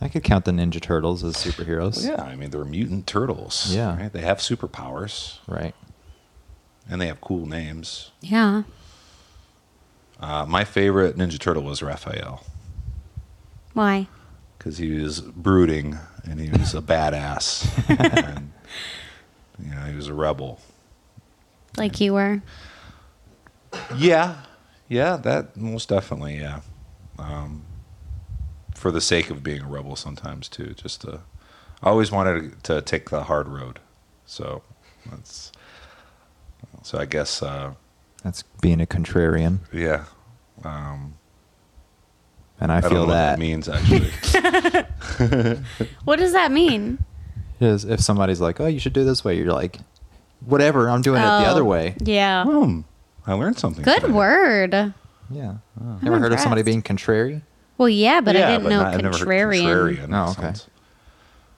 I 0.00 0.08
could 0.08 0.22
count 0.24 0.44
the 0.46 0.50
Ninja 0.52 0.80
Turtles 0.80 1.22
as 1.22 1.34
superheroes. 1.36 2.06
Yeah, 2.06 2.22
I 2.22 2.34
mean 2.36 2.50
they're 2.50 2.64
mutant 2.64 3.06
turtles. 3.06 3.74
Yeah. 3.74 3.96
right? 3.98 4.12
they 4.12 4.22
have 4.22 4.38
superpowers 4.38 5.38
Right. 5.46 5.74
and 6.88 7.00
they 7.00 7.06
have 7.06 7.20
cool 7.20 7.46
names. 7.46 8.10
Yeah. 8.20 8.62
Uh, 10.18 10.44
my 10.46 10.64
favorite 10.64 11.16
Ninja 11.16 11.38
Turtle 11.38 11.62
was 11.62 11.82
Raphael 11.82 12.44
Why? 13.74 14.06
because 14.58 14.78
he 14.78 14.90
was 14.92 15.20
brooding 15.20 15.98
and 16.24 16.38
he 16.40 16.50
was 16.50 16.74
a 16.74 16.82
badass. 16.82 17.66
and, 18.36 18.52
you 19.62 19.70
know, 19.74 19.82
he 19.86 19.94
was 19.94 20.08
a 20.08 20.14
rebel. 20.14 20.60
Like 21.78 22.00
you 22.00 22.12
were? 22.14 22.42
Yeah, 23.96 24.36
yeah, 24.88 25.16
that 25.18 25.56
most 25.56 25.88
definitely, 25.88 26.38
yeah. 26.38 26.60
Um, 27.18 27.64
for 28.80 28.90
the 28.90 29.00
sake 29.00 29.28
of 29.30 29.42
being 29.42 29.60
a 29.60 29.68
rebel, 29.68 29.94
sometimes 29.94 30.48
too. 30.48 30.72
Just 30.74 31.02
to, 31.02 31.20
I 31.82 31.90
always 31.90 32.10
wanted 32.10 32.62
to, 32.64 32.74
to 32.74 32.82
take 32.82 33.10
the 33.10 33.24
hard 33.24 33.46
road, 33.48 33.78
so 34.26 34.62
that's. 35.10 35.52
So 36.82 36.98
I 36.98 37.04
guess, 37.04 37.42
uh, 37.42 37.74
That's 38.24 38.42
being 38.62 38.80
a 38.80 38.86
contrarian, 38.86 39.58
yeah. 39.72 40.04
Um, 40.64 41.14
and 42.60 42.72
I, 42.72 42.78
I, 42.78 42.80
don't 42.80 42.90
feel 42.90 43.06
know 43.06 43.12
that. 43.12 43.38
what 43.38 43.38
that 43.38 43.38
means 43.38 43.68
actually. 43.68 44.10
What 46.04 46.18
does 46.18 46.32
that 46.32 46.50
mean? 46.52 47.04
is 47.60 47.84
if 47.84 48.00
somebody's 48.00 48.40
like, 48.40 48.58
"Oh, 48.60 48.66
you 48.66 48.78
should 48.80 48.94
do 48.94 49.04
this 49.04 49.22
way," 49.24 49.36
you're 49.36 49.52
like, 49.52 49.76
"Whatever, 50.46 50.88
I'm 50.88 51.02
doing 51.02 51.20
it 51.20 51.24
the 51.26 51.46
Oh, 51.46 51.50
other 51.50 51.64
way." 51.64 51.94
Yeah. 52.02 52.44
Hmm, 52.44 52.80
I 53.26 53.34
learned 53.34 53.58
something. 53.58 53.84
Good 53.84 54.00
today. 54.00 54.12
word. 54.12 54.72
Yeah. 55.30 55.56
Oh. 55.80 55.98
Never 56.02 56.18
heard 56.18 56.32
of 56.32 56.40
somebody 56.40 56.62
being 56.62 56.80
contrary? 56.82 57.42
Well, 57.80 57.88
yeah, 57.88 58.20
but 58.20 58.36
I 58.36 58.40
didn't 58.58 58.64
know 58.68 58.82
not- 58.82 58.92
I 58.94 58.96
never 58.98 59.16
heard 59.16 59.26
contrarian. 59.26 59.96
contrarian. 60.06 60.08
Oh, 60.12 60.30
okay. 60.32 60.42
Sounds, 60.42 60.66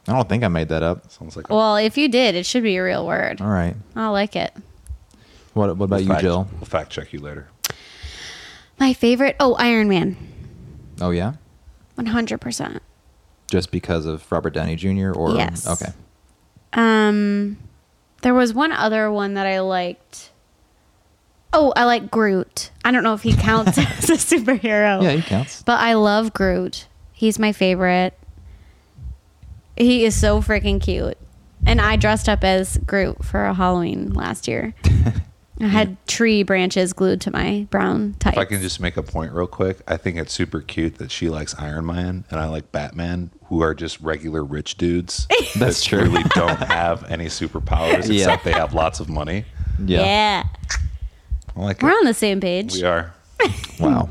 I 0.07 0.13
don't 0.13 0.29
think 0.29 0.45
I 0.45 0.49
made 0.49 0.69
that 0.69 0.85
up. 0.85 1.11
sounds 1.11 1.37
like 1.37 1.51
a 1.51 1.55
Well, 1.55 1.75
if 1.75 1.99
you 1.99 2.09
did, 2.09 2.37
it 2.37 2.47
should 2.47 2.63
be 2.63 2.77
a 2.77 2.83
real 2.85 3.05
word. 3.05 3.41
All 3.41 3.49
right. 3.49 3.75
I 3.97 4.07
like 4.07 4.37
it. 4.37 4.55
What 5.53 5.77
What 5.77 5.87
about 5.87 5.91
we'll 5.91 6.01
you, 6.03 6.07
fact- 6.07 6.21
Jill? 6.21 6.49
We'll 6.53 6.67
fact 6.67 6.91
check 6.93 7.13
you 7.13 7.19
later. 7.19 7.49
My 8.79 8.93
favorite? 8.93 9.35
Oh, 9.41 9.55
Iron 9.55 9.89
Man. 9.89 10.17
Oh 11.01 11.11
yeah. 11.11 11.33
100%. 11.99 12.79
Just 13.51 13.73
because 13.73 14.07
of 14.07 14.31
Robert 14.31 14.55
Downey 14.55 14.77
Jr. 14.77 15.11
or 15.13 15.35
Yes. 15.35 15.67
okay. 15.67 15.93
Um, 16.73 17.59
there 18.23 18.33
was 18.33 18.55
one 18.55 18.71
other 18.71 19.11
one 19.11 19.35
that 19.35 19.47
I 19.49 19.59
liked. 19.61 20.31
Oh, 21.53 21.73
I 21.77 21.85
like 21.85 22.11
Groot. 22.11 22.71
I 22.85 22.91
don't 22.93 23.03
know 23.03 23.15
if 23.15 23.23
he 23.23 23.33
counts 23.37 23.77
as 23.79 24.11
a 24.11 24.15
superhero. 24.15 25.03
Yeah, 25.03 25.11
he 25.13 25.23
counts. 25.23 25.63
But 25.63 25.81
I 25.81 25.95
love 25.95 26.33
Groot. 26.33 26.87
He's 27.13 27.39
my 27.39 27.53
favorite. 27.53 28.19
He 29.77 30.05
is 30.05 30.19
so 30.19 30.41
freaking 30.41 30.81
cute. 30.81 31.17
And 31.65 31.81
I 31.81 31.97
dressed 31.97 32.29
up 32.29 32.43
as 32.45 32.79
Groot 32.79 33.25
for 33.25 33.45
a 33.45 33.55
Halloween 33.55 34.13
last 34.13 34.49
year. 34.49 34.75
I 35.61 35.67
had 35.67 36.05
tree 36.09 36.43
branches 36.43 36.93
glued 36.93 37.21
to 37.21 37.31
my 37.31 37.69
brown 37.71 38.17
tights. 38.19 38.37
If 38.37 38.41
I 38.41 38.45
can 38.47 38.61
just 38.61 38.81
make 38.81 38.97
a 38.97 39.03
point 39.03 39.33
real 39.33 39.47
quick, 39.47 39.81
I 39.87 39.97
think 39.97 40.17
it's 40.17 40.33
super 40.33 40.61
cute 40.61 40.97
that 40.97 41.13
she 41.13 41.29
likes 41.29 41.55
Iron 41.57 41.87
Man 41.87 42.25
and 42.31 42.41
I 42.41 42.47
like 42.49 42.73
Batman, 42.73 43.31
who 43.45 43.61
are 43.63 43.73
just 43.73 44.01
regular 44.01 44.43
rich 44.43 44.77
dudes. 44.77 45.29
That's 45.55 45.81
that 45.81 45.89
true. 45.89 46.01
Really 46.01 46.25
don't 46.35 46.59
have 46.65 47.09
any 47.09 47.27
superpowers 47.27 48.09
Yeah. 48.09 48.15
except 48.23 48.45
they 48.45 48.53
have 48.53 48.75
lots 48.75 48.99
of 48.99 49.09
money. 49.09 49.45
Yeah. 49.85 50.49
Yeah. 51.57 51.63
I 51.63 51.65
like 51.65 51.83
We're 51.83 51.91
it. 51.91 51.95
on 51.97 52.05
the 52.05 52.15
same 52.15 52.41
page. 52.41 52.75
We 52.75 52.85
are. 52.85 53.13
Wow. 53.81 54.09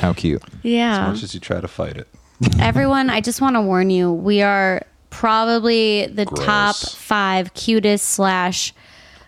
How 0.00 0.12
cute. 0.12 0.42
Yeah. 0.62 0.90
As 0.92 0.98
Yeah. 0.98 1.06
much 1.12 1.22
as 1.22 1.34
you 1.34 1.40
try 1.40 1.60
to 1.60 1.68
fight 1.68 1.96
it. 1.96 2.08
Everyone, 2.60 3.08
I 3.08 3.20
just 3.20 3.40
want 3.40 3.56
to 3.56 3.62
warn 3.62 3.88
you, 3.90 4.12
we 4.12 4.42
are 4.42 4.82
probably 5.10 6.06
the 6.06 6.24
Gross. 6.26 6.44
top 6.44 6.76
five 6.76 7.54
cutest 7.54 8.08
slash 8.08 8.74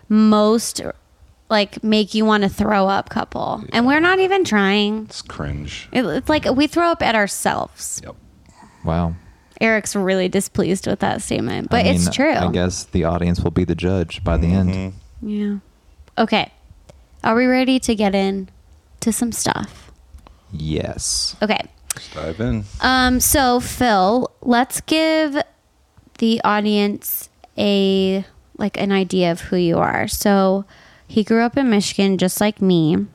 most 0.09 0.81
like 1.49 1.83
make 1.83 2.13
you 2.13 2.25
want 2.25 2.43
to 2.43 2.49
throw 2.49 2.87
up 2.87 3.09
couple. 3.09 3.63
And 3.71 3.87
we're 3.87 3.99
not 3.99 4.19
even 4.19 4.43
trying. 4.43 5.05
It's 5.05 5.21
cringe. 5.21 5.87
It, 5.91 6.03
it's 6.05 6.29
like 6.29 6.45
we 6.45 6.67
throw 6.67 6.89
up 6.89 7.01
at 7.01 7.15
ourselves. 7.15 8.01
Yep. 8.03 8.15
Wow. 8.83 9.15
Eric's 9.61 9.95
really 9.95 10.27
displeased 10.27 10.85
with 10.85 10.99
that 10.99 11.21
statement, 11.21 11.69
but 11.69 11.85
I 11.85 11.89
it's 11.89 12.05
mean, 12.05 12.13
true. 12.13 12.33
I 12.33 12.51
guess 12.51 12.83
the 12.83 13.05
audience 13.05 13.39
will 13.39 13.51
be 13.51 13.63
the 13.63 13.75
judge 13.75 14.23
by 14.23 14.37
the 14.37 14.47
Mm-hmm. 14.47 14.69
end. 14.69 14.93
Yeah. 15.21 15.57
Okay. 16.21 16.51
Are 17.25 17.33
we 17.35 17.47
ready 17.47 17.79
to 17.79 17.95
get 17.95 18.13
in 18.13 18.49
to 18.99 19.11
some 19.11 19.31
stuff? 19.31 19.91
Yes. 20.53 21.35
Okay. 21.41 21.59
Let's 21.95 22.13
dive 22.13 22.39
in. 22.39 22.65
Um, 22.81 23.19
so 23.19 23.59
Phil, 23.59 24.31
let's 24.41 24.79
give 24.81 25.35
the 26.19 26.39
audience 26.43 27.29
a 27.57 28.23
like 28.57 28.77
an 28.79 28.91
idea 28.91 29.31
of 29.31 29.41
who 29.41 29.57
you 29.57 29.79
are. 29.79 30.07
So 30.07 30.65
he 31.07 31.23
grew 31.23 31.41
up 31.41 31.57
in 31.57 31.69
Michigan 31.69 32.19
just 32.19 32.39
like 32.39 32.61
me. 32.61 33.07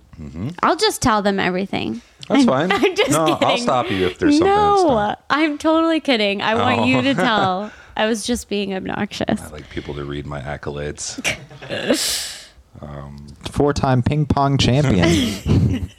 I'll 0.63 0.77
just 0.77 1.01
tell 1.01 1.23
them 1.23 1.39
everything. 1.39 2.03
That's 2.29 2.45
fine. 2.47 2.73
I'm 2.73 2.97
just 2.97 3.13
no, 3.13 3.39
I'll 3.41 3.59
stop 3.59 3.91
you 3.91 4.07
if 4.07 4.19
there's 4.19 4.39
something 4.39 4.53
that's 4.55 4.83
No. 4.83 4.99
Oh. 4.99 5.15
I'm 5.31 5.57
totally 5.57 6.01
kidding. 6.01 6.43
I 6.43 6.57
want 6.57 6.89
you 6.89 7.01
to 7.01 7.15
tell. 7.15 7.71
I 7.97 8.07
was 8.07 8.27
just 8.27 8.49
being 8.49 8.75
obnoxious. 8.75 9.41
I 9.41 9.49
like 9.51 9.69
people 9.71 9.95
to 9.95 10.05
read 10.05 10.27
my 10.27 10.41
accolades. 10.41 11.17
Four 13.51 13.73
time 13.73 14.03
ping 14.03 14.27
pong 14.27 14.59
champion. 14.59 15.91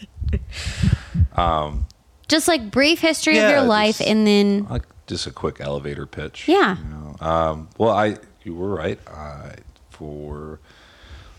Just 2.28 2.48
like 2.48 2.72
brief 2.72 3.00
history 3.02 3.38
of 3.40 3.50
your 3.50 3.62
life 3.64 3.98
just- 3.98 4.10
and 4.10 4.26
then 4.26 4.66
like 4.70 4.84
just 5.08 5.28
a 5.28 5.32
quick 5.32 5.60
elevator 5.60 6.06
pitch. 6.06 6.48
Yeah. 6.48 6.78
You 6.78 6.84
know? 6.86 7.16
um, 7.20 7.70
well, 7.78 7.92
I 7.92 8.18
you 8.44 8.56
were 8.56 8.70
right. 8.74 8.98
I, 9.10 9.56
for 9.90 10.60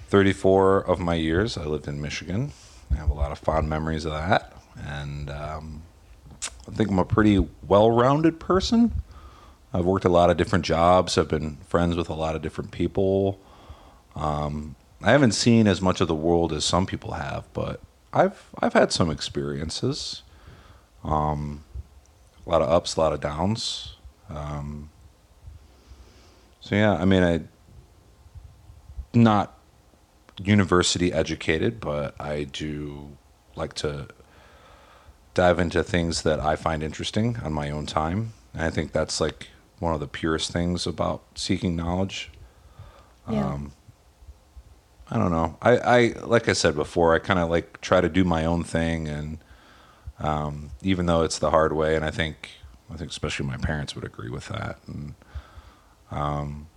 34 0.08 0.86
of 0.86 1.00
my 1.00 1.14
years, 1.14 1.56
I 1.56 1.64
lived 1.64 1.88
in 1.88 2.00
Michigan. 2.00 2.52
I 2.90 2.96
have 2.96 3.08
a 3.08 3.14
lot 3.14 3.32
of 3.32 3.38
fond 3.38 3.68
memories 3.70 4.04
of 4.04 4.12
that, 4.12 4.52
and 4.86 5.30
um, 5.30 5.82
I 6.68 6.72
think 6.72 6.90
I'm 6.90 6.98
a 6.98 7.04
pretty 7.06 7.38
well-rounded 7.66 8.38
person. 8.38 8.92
I've 9.72 9.86
worked 9.86 10.04
a 10.04 10.10
lot 10.10 10.28
of 10.28 10.36
different 10.36 10.66
jobs. 10.66 11.16
I've 11.16 11.28
been 11.28 11.56
friends 11.66 11.96
with 11.96 12.10
a 12.10 12.14
lot 12.14 12.36
of 12.36 12.42
different 12.42 12.70
people. 12.72 13.40
Um, 14.14 14.76
I 15.02 15.10
haven't 15.12 15.32
seen 15.32 15.66
as 15.66 15.80
much 15.80 16.00
of 16.00 16.08
the 16.08 16.14
world 16.14 16.52
as 16.52 16.64
some 16.64 16.86
people 16.86 17.12
have, 17.12 17.44
but 17.52 17.80
I've 18.12 18.50
I've 18.60 18.72
had 18.72 18.92
some 18.92 19.10
experiences. 19.10 20.22
Um, 21.02 21.64
a 22.46 22.50
lot 22.50 22.62
of 22.62 22.68
ups, 22.68 22.96
a 22.96 23.00
lot 23.00 23.12
of 23.12 23.20
downs. 23.20 23.96
Um, 24.28 24.90
so 26.60 26.74
yeah, 26.74 26.94
I 26.94 27.04
mean, 27.04 27.22
I 27.22 27.40
not 29.14 29.58
university 30.42 31.12
educated, 31.12 31.80
but 31.80 32.14
I 32.20 32.44
do 32.44 33.16
like 33.54 33.74
to 33.74 34.08
dive 35.34 35.58
into 35.58 35.82
things 35.82 36.22
that 36.22 36.40
I 36.40 36.56
find 36.56 36.82
interesting 36.82 37.38
on 37.42 37.52
my 37.52 37.70
own 37.70 37.86
time. 37.86 38.32
And 38.52 38.62
I 38.62 38.70
think 38.70 38.92
that's 38.92 39.20
like 39.20 39.48
one 39.78 39.94
of 39.94 40.00
the 40.00 40.06
purest 40.06 40.52
things 40.52 40.86
about 40.86 41.22
seeking 41.34 41.74
knowledge. 41.74 42.30
Yeah. 43.30 43.46
Um, 43.46 43.72
I 45.12 45.18
don't 45.18 45.30
know. 45.30 45.58
I, 45.60 45.76
I 45.76 46.14
like 46.24 46.48
I 46.48 46.54
said 46.54 46.74
before, 46.74 47.14
I 47.14 47.18
kind 47.18 47.38
of 47.38 47.50
like 47.50 47.82
try 47.82 48.00
to 48.00 48.08
do 48.08 48.24
my 48.24 48.46
own 48.46 48.64
thing, 48.64 49.08
and 49.08 49.38
um, 50.18 50.70
even 50.80 51.04
though 51.04 51.22
it's 51.22 51.38
the 51.38 51.50
hard 51.50 51.74
way, 51.74 51.94
and 51.94 52.02
I 52.02 52.10
think 52.10 52.48
I 52.90 52.96
think 52.96 53.10
especially 53.10 53.44
my 53.44 53.58
parents 53.58 53.94
would 53.94 54.04
agree 54.04 54.30
with 54.30 54.48
that. 54.48 54.78
And 54.86 55.14
um, 56.10 56.68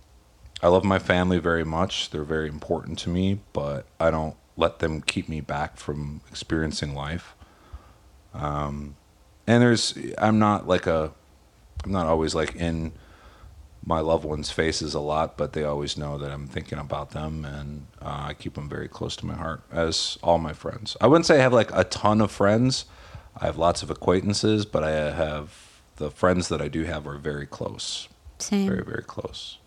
I 0.62 0.68
love 0.68 0.84
my 0.84 0.98
family 0.98 1.38
very 1.38 1.64
much. 1.64 2.10
They're 2.10 2.24
very 2.24 2.48
important 2.48 2.98
to 3.00 3.08
me, 3.08 3.40
but 3.54 3.86
I 3.98 4.10
don't 4.10 4.36
let 4.54 4.80
them 4.80 5.00
keep 5.00 5.30
me 5.30 5.40
back 5.40 5.78
from 5.78 6.20
experiencing 6.28 6.94
life. 6.94 7.34
Um, 8.34 8.96
and 9.46 9.62
there's, 9.62 9.96
I'm 10.18 10.38
not 10.38 10.68
like 10.68 10.86
a, 10.86 11.12
I'm 11.84 11.92
not 11.92 12.06
always 12.06 12.34
like 12.34 12.54
in 12.56 12.92
my 13.88 14.00
loved 14.00 14.24
ones' 14.24 14.50
faces 14.50 14.94
a 14.94 15.00
lot, 15.00 15.36
but 15.38 15.52
they 15.52 15.62
always 15.62 15.96
know 15.96 16.18
that 16.18 16.30
I'm 16.32 16.48
thinking 16.48 16.78
about 16.78 17.10
them, 17.12 17.44
and 17.44 17.86
uh, 18.02 18.26
I 18.28 18.34
keep 18.34 18.54
them 18.54 18.68
very 18.68 18.88
close 18.88 19.14
to 19.16 19.26
my 19.26 19.34
heart, 19.34 19.62
as 19.70 20.18
all 20.24 20.38
my 20.38 20.52
friends. 20.52 20.96
I 21.00 21.06
wouldn't 21.06 21.24
say 21.26 21.36
I 21.38 21.42
have 21.42 21.52
like 21.52 21.70
a 21.72 21.84
ton 21.84 22.20
of 22.20 22.32
friends. 22.32 22.86
I 23.40 23.46
have 23.46 23.56
lots 23.58 23.82
of 23.84 23.90
acquaintances, 23.90 24.66
but 24.66 24.82
I 24.82 24.90
have 25.12 25.54
the 25.96 26.10
friends 26.10 26.48
that 26.48 26.60
I 26.60 26.66
do 26.68 26.82
have 26.84 27.06
are 27.06 27.16
very 27.16 27.46
close, 27.46 28.08
Same. 28.38 28.66
very 28.68 28.82
very 28.82 29.04
close. 29.04 29.58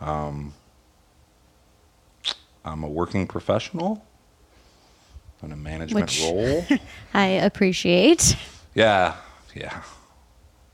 Um, 0.00 0.54
I'm 2.64 2.82
a 2.82 2.88
working 2.88 3.26
professional 3.26 4.04
in 5.42 5.52
a 5.52 5.56
management 5.56 6.06
Which- 6.06 6.20
role. 6.22 6.64
I 7.14 7.26
appreciate. 7.26 8.36
Yeah, 8.74 9.16
yeah. 9.54 9.82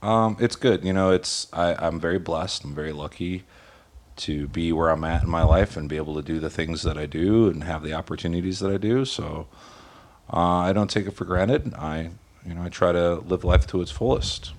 Um, 0.03 0.37
it's 0.41 0.57
good. 0.57 0.85
You 0.85 0.93
know, 0.93 1.11
it's 1.11 1.47
I, 1.53 1.75
I'm 1.75 2.01
very 2.01 2.19
blessed. 2.19 2.65
I'm 2.65 2.75
very 2.75 2.93
lucky 2.93 3.45
to 4.17 4.49
be 4.49 4.73
where 4.73 4.91
I'm 4.91 5.05
at 5.05 5.23
in 5.23 5.31
my 5.31 5.43
life 5.43 5.77
and 5.77 5.89
be 5.89 5.97
able 5.97 6.15
to 6.17 6.23
do 6.23 6.39
the 6.39 6.51
things 6.51 6.83
that 6.83 6.99
I 6.99 7.07
do 7.07 7.49
and 7.49 7.65
have 7.65 7.83
the 7.83 7.95
opportunities 7.95 8.59
that 8.59 8.71
I 8.71 8.77
do. 8.77 9.05
So 9.05 9.47
uh, 10.33 10.37
I 10.37 10.73
don't 10.73 10.91
take 10.91 11.07
it 11.07 11.13
for 11.13 11.25
granted. 11.25 11.73
I, 11.75 12.11
you 12.47 12.55
know, 12.55 12.63
I 12.63 12.69
try 12.69 12.93
to 12.93 13.15
live 13.15 13.45
life 13.45 13.67
to 13.69 13.81
its 13.81 13.91
fullest. 13.91 14.53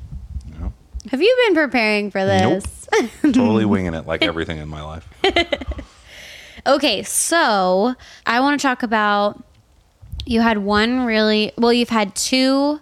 You 0.47 0.59
know, 0.59 0.73
Have 1.11 1.21
you 1.21 1.35
been 1.45 1.55
preparing 1.55 2.09
for 2.09 2.25
this? 2.25 2.41
Nope. 2.41 2.63
this? 3.21 3.21
totally 3.33 3.65
winging 3.65 3.93
it 3.93 4.07
like 4.07 4.23
everything 4.23 4.57
in 4.57 4.69
my 4.69 4.81
life. 4.81 5.07
Okay, 6.65 7.03
so 7.03 7.93
I 8.25 8.39
want 8.39 8.59
to 8.59 8.65
talk 8.65 8.83
about 8.83 9.43
you 10.25 10.39
had 10.39 10.59
one 10.59 11.05
really 11.05 11.51
well, 11.57 11.73
you've 11.73 11.89
had 11.89 12.15
two 12.15 12.79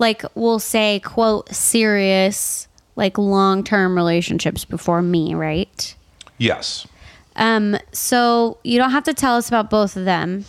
like 0.00 0.24
we'll 0.34 0.58
say 0.58 0.98
quote 1.00 1.48
serious 1.54 2.66
like 2.96 3.16
long-term 3.16 3.94
relationships 3.94 4.64
before 4.64 5.00
me, 5.00 5.34
right? 5.34 5.94
Yes. 6.38 6.88
Um 7.36 7.78
so 7.92 8.58
you 8.64 8.78
don't 8.78 8.90
have 8.90 9.04
to 9.04 9.14
tell 9.14 9.36
us 9.36 9.46
about 9.46 9.70
both 9.70 9.96
of 9.96 10.04
them, 10.04 10.44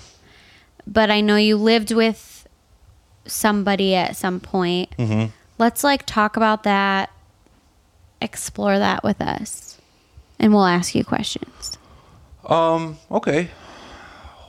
but 0.87 1.11
I 1.11 1.21
know 1.21 1.35
you 1.35 1.57
lived 1.57 1.91
with 1.91 2.47
somebody 3.25 3.93
at 3.93 4.15
some 4.15 4.39
point. 4.39 4.89
Let's 5.59 5.83
like 5.83 6.07
talk 6.07 6.37
about 6.37 6.63
that, 6.63 7.11
explore 8.19 8.79
that 8.79 9.03
with 9.03 9.21
us, 9.21 9.77
and 10.39 10.51
we'll 10.53 10.65
ask 10.65 10.95
you 10.95 11.03
questions. 11.05 11.77
Um. 12.47 12.97
Okay. 13.11 13.49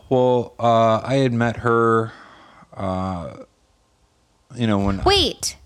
Well, 0.09 0.55
uh, 0.59 1.01
I 1.05 1.17
had 1.17 1.35
met 1.35 1.59
her. 1.59 2.13
Uh, 2.75 3.45
you 4.55 4.67
know 4.67 4.79
when 4.79 5.03
Wait, 5.05 5.57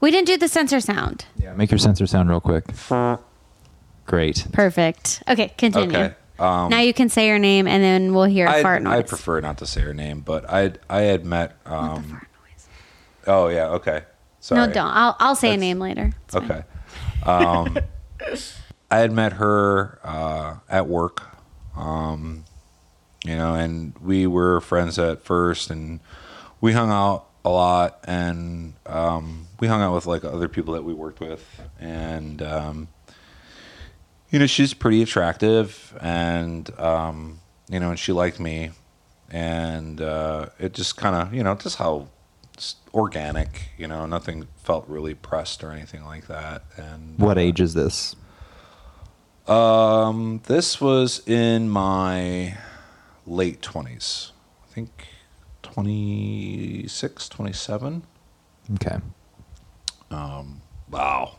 we 0.00 0.10
didn't 0.10 0.26
do 0.26 0.36
the 0.36 0.48
censor 0.48 0.80
sound. 0.80 1.26
Yeah, 1.36 1.54
make 1.54 1.70
your 1.70 1.78
censor 1.78 2.06
sound 2.06 2.28
real 2.28 2.40
quick. 2.40 2.64
Great. 4.06 4.46
Perfect. 4.52 5.22
Okay, 5.28 5.52
continue. 5.56 5.96
Okay. 5.96 6.14
Um, 6.38 6.70
now 6.70 6.80
you 6.80 6.92
can 6.92 7.08
say 7.08 7.28
your 7.28 7.38
name, 7.38 7.66
and 7.68 7.82
then 7.82 8.14
we'll 8.14 8.24
hear 8.24 8.46
a 8.46 8.56
I 8.56 8.62
fart 8.62 8.82
noise. 8.82 8.98
I 8.98 9.02
prefer 9.02 9.40
not 9.40 9.58
to 9.58 9.66
say 9.66 9.80
her 9.82 9.94
name, 9.94 10.20
but 10.20 10.48
I 10.50 10.72
I 10.90 11.02
had 11.02 11.24
met. 11.24 11.56
Um, 11.66 12.02
fart 12.02 12.26
noise. 12.42 12.68
oh 13.26 13.48
yeah. 13.48 13.68
Okay. 13.68 14.02
Sorry. 14.40 14.66
No, 14.66 14.72
don't. 14.72 14.90
I'll 14.90 15.16
I'll 15.20 15.36
say 15.36 15.54
a 15.54 15.56
name 15.56 15.78
later. 15.78 16.12
It's. 16.24 16.34
Okay. 16.34 16.62
Um, 17.24 17.78
I 18.90 18.98
had 18.98 19.12
met 19.12 19.34
her 19.34 20.00
uh, 20.02 20.56
at 20.68 20.88
work, 20.88 21.22
um, 21.76 22.44
you 23.24 23.36
know, 23.36 23.54
and 23.54 23.96
we 23.98 24.26
were 24.26 24.60
friends 24.60 24.98
at 24.98 25.22
first, 25.22 25.70
and 25.70 26.00
we 26.60 26.72
hung 26.72 26.90
out 26.90 27.26
a 27.44 27.50
lot, 27.50 28.00
and 28.04 28.74
um, 28.86 29.46
we 29.60 29.68
hung 29.68 29.82
out 29.82 29.94
with 29.94 30.06
like 30.06 30.24
other 30.24 30.48
people 30.48 30.74
that 30.74 30.84
we 30.84 30.94
worked 30.94 31.20
with, 31.20 31.44
and 31.80 32.40
um, 32.42 32.88
you 34.30 34.38
know, 34.38 34.46
she's 34.46 34.74
pretty 34.74 35.02
attractive, 35.02 35.96
and 36.00 36.70
um, 36.78 37.40
you 37.68 37.80
know, 37.80 37.90
and 37.90 37.98
she 37.98 38.12
liked 38.12 38.40
me, 38.40 38.70
and 39.30 40.00
uh, 40.00 40.46
it 40.58 40.74
just 40.74 40.96
kind 40.96 41.16
of, 41.16 41.34
you 41.34 41.42
know, 41.42 41.54
just 41.54 41.76
how 41.76 42.08
organic, 42.94 43.70
you 43.78 43.86
know, 43.86 44.06
nothing 44.06 44.46
felt 44.56 44.86
really 44.88 45.14
pressed 45.14 45.64
or 45.64 45.70
anything 45.70 46.04
like 46.04 46.26
that. 46.26 46.62
And 46.76 47.18
What 47.18 47.38
age 47.38 47.60
is 47.60 47.74
this? 47.74 48.14
Um, 49.46 50.40
this 50.46 50.80
was 50.80 51.26
in 51.26 51.68
my 51.68 52.56
late 53.26 53.60
20s. 53.60 54.30
I 54.62 54.72
think 54.72 55.08
26, 55.72 57.28
27. 57.30 58.02
Okay. 58.74 58.98
Wow. 60.90 61.38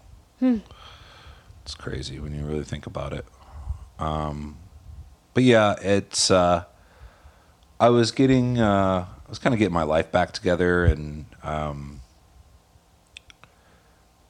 It's 1.61 1.75
crazy 1.75 2.19
when 2.19 2.33
you 2.33 2.43
really 2.43 2.63
think 2.63 2.87
about 2.87 3.13
it. 3.13 3.25
Um, 3.99 4.57
but 5.35 5.43
yeah, 5.43 5.75
it's, 5.81 6.31
uh, 6.31 6.63
I 7.79 7.89
was 7.89 8.11
getting, 8.11 8.59
uh, 8.59 9.05
I 9.25 9.29
was 9.29 9.37
kind 9.37 9.53
of 9.53 9.59
getting 9.59 9.73
my 9.73 9.83
life 9.83 10.11
back 10.11 10.31
together 10.31 10.83
and, 10.85 11.25
um, 11.43 12.01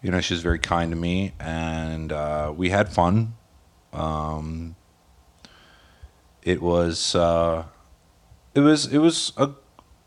you 0.02 0.12
know, 0.12 0.20
she 0.20 0.34
was 0.34 0.44
very 0.44 0.60
kind 0.60 0.92
to 0.92 0.98
me 0.98 1.32
and, 1.40 2.12
uh, 2.12 2.54
we 2.56 2.70
had 2.72 2.92
fun. 2.92 3.36
Um, 3.94 4.76
it 6.44 6.62
was, 6.62 7.16
uh, 7.16 7.64
it 8.54 8.60
was, 8.60 8.86
it 8.88 8.98
was 8.98 9.32
a, 9.38 9.52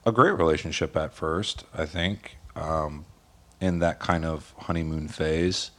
a 0.07 0.13
great 0.13 0.33
relationship 0.33 0.97
at 0.97 1.13
first, 1.13 1.65
I 1.75 1.85
think. 1.85 2.39
Um, 2.55 3.05
in 3.61 3.79
that 3.81 3.99
kind 3.99 4.25
of 4.25 4.55
honeymoon 4.59 5.09
phase. 5.09 5.71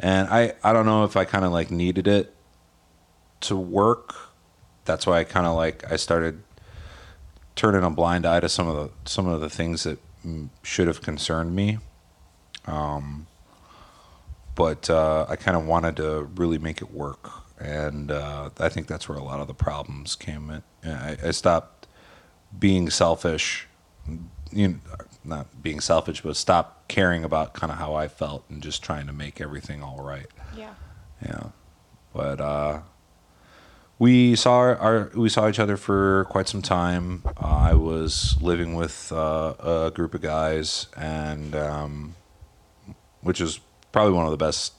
And 0.00 0.28
I, 0.28 0.54
I 0.62 0.72
don't 0.72 0.86
know 0.86 1.04
if 1.04 1.16
I 1.16 1.24
kind 1.24 1.44
of 1.44 1.52
like 1.52 1.70
needed 1.70 2.06
it 2.06 2.34
to 3.42 3.56
work. 3.56 4.14
That's 4.84 5.06
why 5.06 5.18
I 5.18 5.24
kind 5.24 5.46
of 5.46 5.56
like 5.56 5.90
I 5.90 5.96
started 5.96 6.42
turning 7.56 7.82
a 7.82 7.90
blind 7.90 8.24
eye 8.24 8.40
to 8.40 8.48
some 8.48 8.68
of 8.68 8.76
the 8.76 9.10
some 9.10 9.26
of 9.26 9.40
the 9.40 9.50
things 9.50 9.82
that 9.82 9.98
should 10.62 10.86
have 10.86 11.02
concerned 11.02 11.54
me. 11.54 11.78
Um, 12.66 13.26
but 14.54 14.88
uh, 14.88 15.26
I 15.28 15.36
kind 15.36 15.56
of 15.56 15.66
wanted 15.66 15.96
to 15.96 16.24
really 16.36 16.58
make 16.58 16.80
it 16.80 16.90
work, 16.90 17.30
and 17.58 18.10
uh, 18.10 18.50
I 18.58 18.68
think 18.68 18.86
that's 18.86 19.08
where 19.08 19.18
a 19.18 19.22
lot 19.22 19.40
of 19.40 19.46
the 19.46 19.54
problems 19.54 20.16
came 20.16 20.50
in. 20.50 20.62
I, 20.90 21.16
I 21.22 21.30
stopped 21.30 21.77
being 22.56 22.90
selfish, 22.90 23.66
you 24.52 24.68
know, 24.68 24.78
not 25.24 25.62
being 25.62 25.80
selfish, 25.80 26.22
but 26.22 26.36
stop 26.36 26.88
caring 26.88 27.24
about 27.24 27.54
kind 27.54 27.70
of 27.70 27.78
how 27.78 27.94
I 27.94 28.08
felt 28.08 28.44
and 28.48 28.62
just 28.62 28.82
trying 28.82 29.06
to 29.06 29.12
make 29.12 29.40
everything 29.40 29.82
all 29.82 30.02
right. 30.02 30.26
Yeah. 30.56 30.74
Yeah, 31.24 31.48
but 32.14 32.40
uh, 32.40 32.80
we 33.98 34.36
saw 34.36 34.58
our, 34.58 34.76
our 34.76 35.10
we 35.14 35.28
saw 35.28 35.48
each 35.48 35.58
other 35.58 35.76
for 35.76 36.26
quite 36.30 36.48
some 36.48 36.62
time. 36.62 37.22
Uh, 37.26 37.70
I 37.70 37.74
was 37.74 38.36
living 38.40 38.74
with 38.74 39.10
uh, 39.10 39.54
a 39.58 39.90
group 39.92 40.14
of 40.14 40.20
guys, 40.20 40.86
and 40.96 41.56
um, 41.56 42.14
which 43.20 43.40
is 43.40 43.58
probably 43.90 44.12
one 44.12 44.26
of 44.26 44.30
the 44.30 44.36
best. 44.36 44.74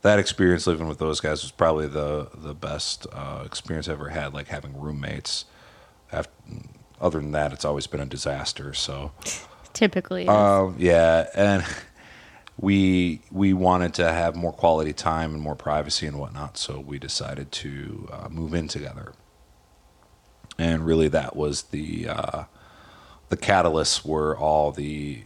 That 0.00 0.18
experience 0.18 0.66
living 0.66 0.88
with 0.88 0.98
those 0.98 1.20
guys 1.20 1.42
was 1.42 1.52
probably 1.52 1.86
the 1.86 2.28
the 2.34 2.54
best 2.54 3.06
uh, 3.12 3.44
experience 3.46 3.88
I 3.88 3.92
ever 3.92 4.08
had. 4.08 4.34
Like 4.34 4.48
having 4.48 4.80
roommates. 4.80 5.44
After, 6.10 6.32
other 7.02 7.18
than 7.18 7.32
that, 7.32 7.52
it's 7.52 7.64
always 7.64 7.86
been 7.86 8.00
a 8.00 8.06
disaster. 8.06 8.72
So. 8.72 9.12
Typically. 9.72 10.28
Um, 10.28 10.76
yeah, 10.78 11.26
and 11.34 11.64
we 12.58 13.22
we 13.30 13.52
wanted 13.52 13.94
to 13.94 14.12
have 14.12 14.36
more 14.36 14.52
quality 14.52 14.92
time 14.92 15.32
and 15.34 15.42
more 15.42 15.56
privacy 15.56 16.06
and 16.06 16.18
whatnot, 16.18 16.56
so 16.56 16.78
we 16.78 16.98
decided 16.98 17.50
to 17.52 18.08
uh, 18.12 18.28
move 18.28 18.54
in 18.54 18.68
together. 18.68 19.12
And 20.58 20.84
really, 20.84 21.08
that 21.08 21.34
was 21.34 21.64
the 21.64 22.08
uh, 22.08 22.44
the 23.30 23.36
catalyst 23.36 24.04
where 24.04 24.36
all 24.36 24.72
the 24.72 25.22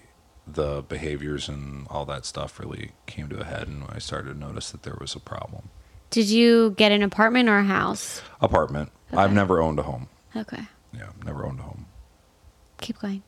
the 0.47 0.83
behaviors 0.89 1.49
and 1.49 1.87
all 1.91 2.07
that 2.07 2.25
stuff 2.25 2.61
really 2.61 2.93
came 3.07 3.29
to 3.29 3.41
a 3.41 3.45
head, 3.45 3.67
and 3.67 3.85
I 3.89 3.99
started 3.99 4.35
to 4.35 4.39
notice 4.39 4.71
that 4.71 4.85
there 4.85 4.97
was 5.01 5.17
a 5.17 5.21
problem. 5.21 5.71
Did 6.11 6.29
you 6.29 6.71
get 6.77 6.93
an 6.93 7.03
apartment 7.03 7.49
or 7.49 7.59
a 7.59 7.65
house? 7.65 8.23
Apartment. 8.41 8.93
I've 9.13 9.33
never 9.33 9.61
owned 9.61 9.79
a 9.79 9.83
home. 9.83 10.09
Okay. 10.37 10.63
Yeah, 10.93 11.11
never 11.25 11.47
owned 11.47 11.61
a 11.61 11.63
home. 11.63 11.87
Keep 12.79 13.01
going. 13.01 13.23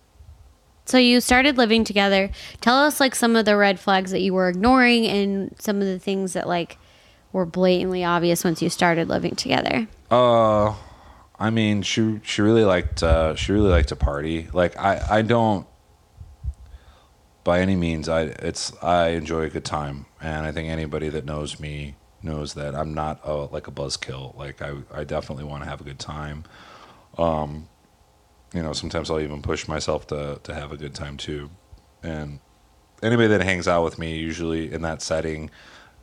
So 0.84 0.96
you 0.96 1.20
started 1.20 1.58
living 1.58 1.84
together. 1.84 2.30
Tell 2.60 2.76
us 2.78 2.98
like 2.98 3.14
some 3.14 3.36
of 3.36 3.44
the 3.44 3.56
red 3.56 3.78
flags 3.78 4.10
that 4.10 4.20
you 4.20 4.32
were 4.32 4.48
ignoring 4.48 5.06
and 5.06 5.54
some 5.58 5.80
of 5.80 5.86
the 5.86 5.98
things 5.98 6.32
that 6.32 6.48
like 6.48 6.78
were 7.32 7.44
blatantly 7.44 8.04
obvious 8.04 8.42
once 8.42 8.62
you 8.62 8.70
started 8.70 9.08
living 9.08 9.34
together. 9.36 9.86
Uh, 10.10 10.74
I 11.38 11.50
mean, 11.50 11.82
she 11.82 12.20
she 12.24 12.40
really 12.42 12.64
liked 12.64 13.02
uh, 13.02 13.34
she 13.34 13.52
really 13.52 13.68
liked 13.68 13.90
to 13.90 13.96
party. 13.96 14.48
Like 14.52 14.78
I 14.78 15.18
I 15.18 15.22
don't 15.22 15.66
by 17.44 17.60
any 17.60 17.76
means. 17.76 18.08
I 18.08 18.22
it's 18.22 18.72
I 18.82 19.08
enjoy 19.08 19.42
a 19.42 19.50
good 19.50 19.64
time, 19.64 20.06
and 20.20 20.46
I 20.46 20.52
think 20.52 20.68
anybody 20.68 21.08
that 21.10 21.24
knows 21.24 21.60
me 21.60 21.96
knows 22.22 22.54
that 22.54 22.74
I'm 22.74 22.94
not 22.94 23.20
a, 23.24 23.34
like 23.34 23.68
a 23.68 23.70
buzzkill. 23.70 24.36
Like 24.36 24.62
I 24.62 24.74
I 24.92 25.04
definitely 25.04 25.44
want 25.44 25.64
to 25.64 25.68
have 25.68 25.80
a 25.80 25.84
good 25.84 25.98
time. 25.98 26.44
Um, 27.18 27.68
you 28.54 28.62
know, 28.62 28.72
sometimes 28.72 29.10
I'll 29.10 29.20
even 29.20 29.42
push 29.42 29.68
myself 29.68 30.06
to 30.08 30.40
to 30.42 30.54
have 30.54 30.72
a 30.72 30.76
good 30.76 30.94
time 30.94 31.16
too, 31.16 31.50
and 32.02 32.40
anybody 33.02 33.28
that 33.28 33.42
hangs 33.42 33.68
out 33.68 33.84
with 33.84 33.98
me 33.98 34.16
usually 34.18 34.72
in 34.72 34.82
that 34.82 35.02
setting 35.02 35.50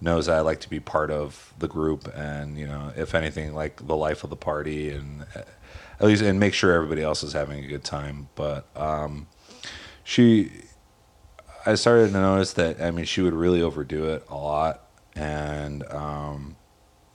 knows 0.02 0.28
I 0.28 0.42
like 0.42 0.60
to 0.62 0.70
be 0.70 0.80
part 0.80 1.10
of 1.10 1.54
the 1.58 1.68
group 1.68 2.10
and 2.16 2.58
you 2.58 2.68
know 2.68 2.92
if 2.96 3.16
anything 3.16 3.54
like 3.54 3.88
the 3.88 3.96
life 3.96 4.24
of 4.24 4.30
the 4.30 4.36
party 4.36 4.90
and 4.90 5.26
uh, 5.36 5.42
at 6.00 6.06
least 6.08 6.22
and 6.22 6.40
make 6.40 6.54
sure 6.54 6.74
everybody 6.74 7.02
else 7.02 7.24
is 7.24 7.34
having 7.34 7.64
a 7.64 7.68
good 7.68 7.84
time. 7.84 8.28
But 8.36 8.68
um, 8.76 9.28
she 10.04 10.52
I 11.66 11.76
started 11.76 12.12
to 12.12 12.20
notice 12.20 12.54
that 12.54 12.82
I 12.82 12.92
mean 12.92 13.06
she 13.06 13.22
would 13.22 13.34
really 13.34 13.62
overdo 13.62 14.10
it 14.10 14.26
a 14.30 14.36
lot 14.36 14.82
and 15.16 15.84
um, 15.92 16.58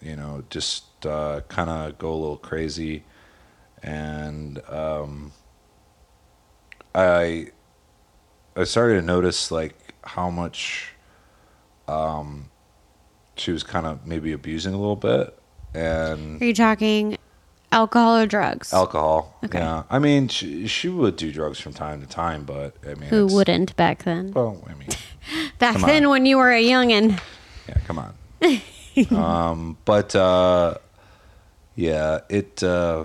you 0.00 0.16
know 0.16 0.44
just 0.50 1.06
uh, 1.06 1.40
kind 1.48 1.70
of 1.70 1.98
go 1.98 2.10
a 2.10 2.16
little 2.16 2.36
crazy 2.38 3.04
and 3.83 4.61
um, 4.69 5.33
I 6.95 7.49
I 8.57 8.64
started 8.64 9.01
to 9.01 9.03
notice 9.07 9.51
like 9.51 9.75
how 10.05 10.31
much 10.31 10.93
um, 11.88 12.51
she 13.37 13.53
was 13.53 13.62
kind 13.62 13.87
of 13.87 14.07
maybe 14.07 14.33
abusing 14.33 14.75
a 14.75 14.79
little 14.79 14.97
bit 14.97 15.37
and 15.75 16.40
Are 16.43 16.45
you 16.45 16.55
talking 16.55 17.16
alcohol 17.73 18.16
or 18.19 18.27
drugs? 18.27 18.73
alcohol. 18.73 19.38
Okay. 19.45 19.59
Yeah, 19.59 19.85
I 19.88 19.99
mean 19.99 20.29
she 20.29 20.66
she 20.66 20.88
would 20.88 21.16
do 21.16 21.31
drugs 21.33 21.61
from 21.61 21.73
time 21.73 22.01
to 22.01 22.07
time, 22.07 22.45
but 22.45 22.75
I 22.85 22.95
mean 22.95 23.09
Who 23.11 23.27
wouldn't 23.27 23.77
back 23.77 24.03
then? 24.05 24.33
Well, 24.33 24.62
I 24.69 24.75
mean, 24.75 24.88
Back 25.59 25.77
then, 25.81 26.07
on. 26.07 26.11
when 26.11 26.27
you 26.27 26.38
were 26.38 26.51
a 26.51 26.64
youngin'. 26.64 27.21
yeah, 27.69 27.75
come 27.87 27.99
on. 27.99 28.14
um, 29.16 29.77
but 29.85 30.16
uh, 30.16 30.75
yeah, 31.77 32.21
it 32.31 32.62
uh, 32.64 33.05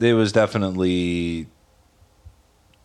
it 0.00 0.14
was 0.14 0.32
definitely 0.32 1.46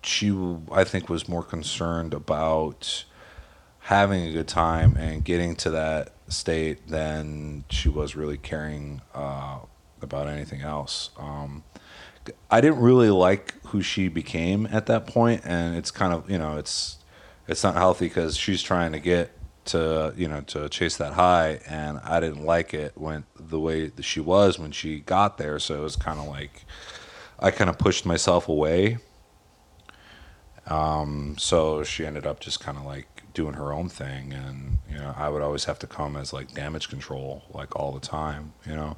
she. 0.03 0.31
I 0.71 0.83
think 0.83 1.09
was 1.09 1.27
more 1.27 1.43
concerned 1.43 2.13
about 2.13 3.05
having 3.81 4.23
a 4.23 4.31
good 4.31 4.47
time 4.47 4.95
and 4.97 5.23
getting 5.23 5.55
to 5.55 5.71
that 5.71 6.13
state 6.27 6.87
than 6.87 7.65
she 7.69 7.89
was 7.89 8.15
really 8.15 8.37
caring 8.37 9.01
uh, 9.13 9.59
about 10.01 10.27
anything 10.27 10.61
else. 10.61 11.09
Um, 11.17 11.63
I 12.49 12.61
didn't 12.61 12.79
really 12.79 13.09
like 13.09 13.55
who 13.67 13.81
she 13.81 14.07
became 14.07 14.67
at 14.71 14.85
that 14.85 15.07
point, 15.07 15.41
and 15.43 15.75
it's 15.75 15.91
kind 15.91 16.13
of 16.13 16.29
you 16.29 16.37
know 16.37 16.57
it's 16.57 16.97
it's 17.47 17.63
not 17.63 17.75
healthy 17.75 18.07
because 18.07 18.37
she's 18.37 18.61
trying 18.61 18.91
to 18.91 18.99
get 18.99 19.31
to 19.65 20.13
you 20.15 20.27
know 20.27 20.41
to 20.41 20.69
chase 20.69 20.97
that 20.97 21.13
high, 21.13 21.59
and 21.67 21.99
I 22.03 22.19
didn't 22.19 22.45
like 22.45 22.73
it 22.73 22.93
when 22.95 23.25
the 23.35 23.59
way 23.59 23.87
that 23.87 24.03
she 24.03 24.19
was 24.19 24.59
when 24.59 24.71
she 24.71 24.99
got 24.99 25.37
there. 25.37 25.59
So 25.59 25.75
it 25.75 25.81
was 25.81 25.95
kind 25.95 26.19
of 26.19 26.27
like 26.27 26.65
I 27.41 27.51
kind 27.51 27.69
of 27.69 27.77
pushed 27.77 28.05
myself 28.05 28.47
away. 28.47 28.99
Um, 30.67 31.35
so 31.37 31.83
she 31.83 32.05
ended 32.05 32.25
up 32.25 32.39
just 32.39 32.59
kind 32.59 32.77
of 32.77 32.85
like 32.85 33.07
doing 33.33 33.53
her 33.53 33.73
own 33.73 33.89
thing, 33.89 34.33
and 34.33 34.77
you 34.89 34.97
know 34.97 35.13
I 35.17 35.29
would 35.29 35.41
always 35.41 35.65
have 35.65 35.79
to 35.79 35.87
come 35.87 36.15
as 36.15 36.33
like 36.33 36.53
damage 36.53 36.89
control 36.89 37.43
like 37.53 37.75
all 37.75 37.91
the 37.91 37.99
time, 37.99 38.53
you 38.65 38.75
know. 38.75 38.97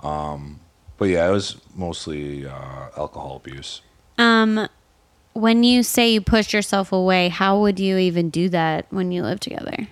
Um, 0.00 0.60
but 0.98 1.06
yeah, 1.06 1.28
it 1.28 1.32
was 1.32 1.56
mostly 1.74 2.46
uh, 2.46 2.88
alcohol 2.96 3.36
abuse. 3.36 3.82
Um, 4.18 4.68
when 5.32 5.62
you 5.62 5.82
say 5.82 6.12
you 6.12 6.20
pushed 6.20 6.52
yourself 6.52 6.92
away, 6.92 7.28
how 7.28 7.60
would 7.60 7.78
you 7.78 7.96
even 7.96 8.30
do 8.30 8.48
that 8.48 8.86
when 8.90 9.12
you 9.12 9.22
live 9.22 9.40
together? 9.40 9.88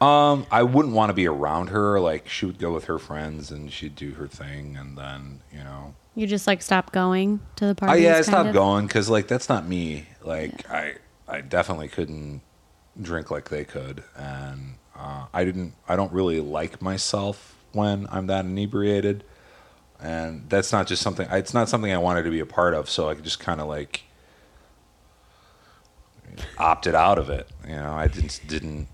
Um, 0.00 0.46
I 0.50 0.62
wouldn't 0.62 0.94
want 0.94 1.10
to 1.10 1.14
be 1.14 1.26
around 1.26 1.68
her. 1.68 2.00
Like 2.00 2.28
she 2.28 2.46
would 2.46 2.58
go 2.58 2.72
with 2.72 2.84
her 2.84 2.98
friends 2.98 3.50
and 3.50 3.72
she'd 3.72 3.94
do 3.94 4.12
her 4.12 4.26
thing, 4.26 4.76
and 4.76 4.98
then 4.98 5.40
you 5.52 5.60
know, 5.60 5.94
You 6.20 6.26
just 6.26 6.46
like 6.46 6.60
stop 6.60 6.92
going 6.92 7.40
to 7.56 7.72
the 7.72 7.84
I, 7.86 7.92
Oh 7.92 7.94
yeah, 7.94 8.16
I 8.16 8.20
stopped 8.20 8.48
of? 8.48 8.54
going 8.54 8.86
because 8.86 9.08
like 9.08 9.26
that's 9.26 9.48
not 9.48 9.66
me. 9.66 10.06
Like 10.22 10.70
I, 10.70 10.96
I 11.26 11.40
definitely 11.40 11.88
couldn't 11.88 12.42
drink 13.00 13.30
like 13.30 13.48
they 13.48 13.64
could, 13.64 14.04
and 14.14 14.74
uh, 14.94 15.28
I 15.32 15.44
didn't. 15.46 15.72
I 15.88 15.96
don't 15.96 16.12
really 16.12 16.38
like 16.38 16.82
myself 16.82 17.56
when 17.72 18.06
I'm 18.10 18.26
that 18.26 18.44
inebriated, 18.44 19.24
and 19.98 20.44
that's 20.50 20.72
not 20.72 20.86
just 20.86 21.00
something. 21.00 21.26
It's 21.30 21.54
not 21.54 21.70
something 21.70 21.90
I 21.90 21.96
wanted 21.96 22.24
to 22.24 22.30
be 22.30 22.40
a 22.40 22.46
part 22.46 22.74
of. 22.74 22.90
So 22.90 23.08
I 23.08 23.14
just 23.14 23.40
kind 23.40 23.58
of 23.58 23.66
like 23.66 24.02
opted 26.58 26.94
out 26.94 27.16
of 27.16 27.30
it. 27.30 27.48
You 27.66 27.76
know, 27.76 27.94
I 27.94 28.08
didn't 28.08 28.42
didn't. 28.46 28.88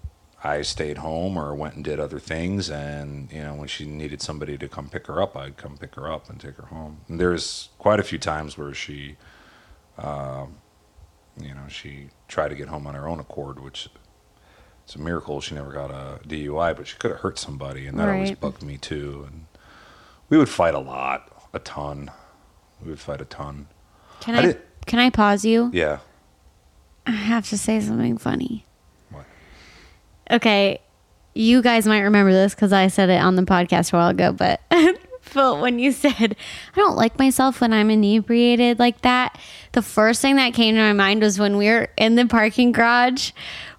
I 0.46 0.62
stayed 0.62 0.98
home 0.98 1.36
or 1.36 1.54
went 1.54 1.74
and 1.74 1.84
did 1.84 1.98
other 1.98 2.18
things, 2.20 2.70
and 2.70 3.30
you 3.32 3.42
know, 3.42 3.54
when 3.54 3.68
she 3.68 3.84
needed 3.84 4.22
somebody 4.22 4.56
to 4.58 4.68
come 4.68 4.88
pick 4.88 5.06
her 5.08 5.20
up, 5.20 5.36
I'd 5.36 5.56
come 5.56 5.76
pick 5.76 5.94
her 5.96 6.10
up 6.10 6.30
and 6.30 6.38
take 6.40 6.56
her 6.56 6.66
home. 6.66 6.98
And 7.08 7.18
there's 7.20 7.70
quite 7.78 7.98
a 8.00 8.02
few 8.02 8.18
times 8.18 8.56
where 8.56 8.72
she, 8.72 9.16
um, 9.98 10.56
you 11.40 11.54
know, 11.54 11.66
she 11.68 12.10
tried 12.28 12.48
to 12.48 12.54
get 12.54 12.68
home 12.68 12.86
on 12.86 12.94
her 12.94 13.08
own 13.08 13.18
accord, 13.18 13.58
which 13.62 13.88
it's 14.84 14.94
a 14.94 15.00
miracle 15.00 15.40
she 15.40 15.54
never 15.54 15.72
got 15.72 15.90
a 15.90 16.20
DUI, 16.28 16.76
but 16.76 16.86
she 16.86 16.96
could 16.96 17.10
have 17.10 17.20
hurt 17.20 17.38
somebody, 17.38 17.86
and 17.86 17.98
that 17.98 18.08
always 18.08 18.32
bugged 18.32 18.62
me 18.62 18.76
too. 18.78 19.24
And 19.26 19.46
we 20.28 20.38
would 20.38 20.48
fight 20.48 20.74
a 20.74 20.78
lot, 20.78 21.48
a 21.52 21.58
ton. 21.58 22.10
We 22.82 22.90
would 22.90 23.00
fight 23.00 23.20
a 23.20 23.24
ton. 23.24 23.66
Can 24.20 24.34
I 24.34 24.38
I, 24.38 24.42
did- 24.42 24.62
can 24.86 24.98
I 24.98 25.10
pause 25.10 25.44
you? 25.44 25.70
Yeah. 25.72 25.98
I 27.06 27.12
have 27.12 27.48
to 27.50 27.58
say 27.58 27.80
something 27.80 28.18
funny. 28.18 28.65
Okay, 30.30 30.80
you 31.34 31.62
guys 31.62 31.86
might 31.86 32.00
remember 32.00 32.32
this 32.32 32.54
because 32.54 32.72
I 32.72 32.88
said 32.88 33.10
it 33.10 33.20
on 33.20 33.36
the 33.36 33.42
podcast 33.42 33.92
a 33.92 33.96
while 33.96 34.08
ago, 34.08 34.32
but 34.32 34.60
Phil, 35.20 35.60
when 35.60 35.78
you 35.78 35.92
said 35.92 36.36
I 36.74 36.76
don't 36.76 36.96
like 36.96 37.18
myself 37.18 37.60
when 37.60 37.72
I'm 37.72 37.90
inebriated 37.90 38.78
like 38.78 39.02
that, 39.02 39.38
the 39.72 39.82
first 39.82 40.22
thing 40.22 40.36
that 40.36 40.54
came 40.54 40.74
to 40.76 40.80
my 40.80 40.92
mind 40.92 41.22
was 41.22 41.38
when 41.38 41.56
we 41.56 41.66
were 41.68 41.88
in 41.96 42.14
the 42.14 42.26
parking 42.26 42.72
garage 42.72 43.32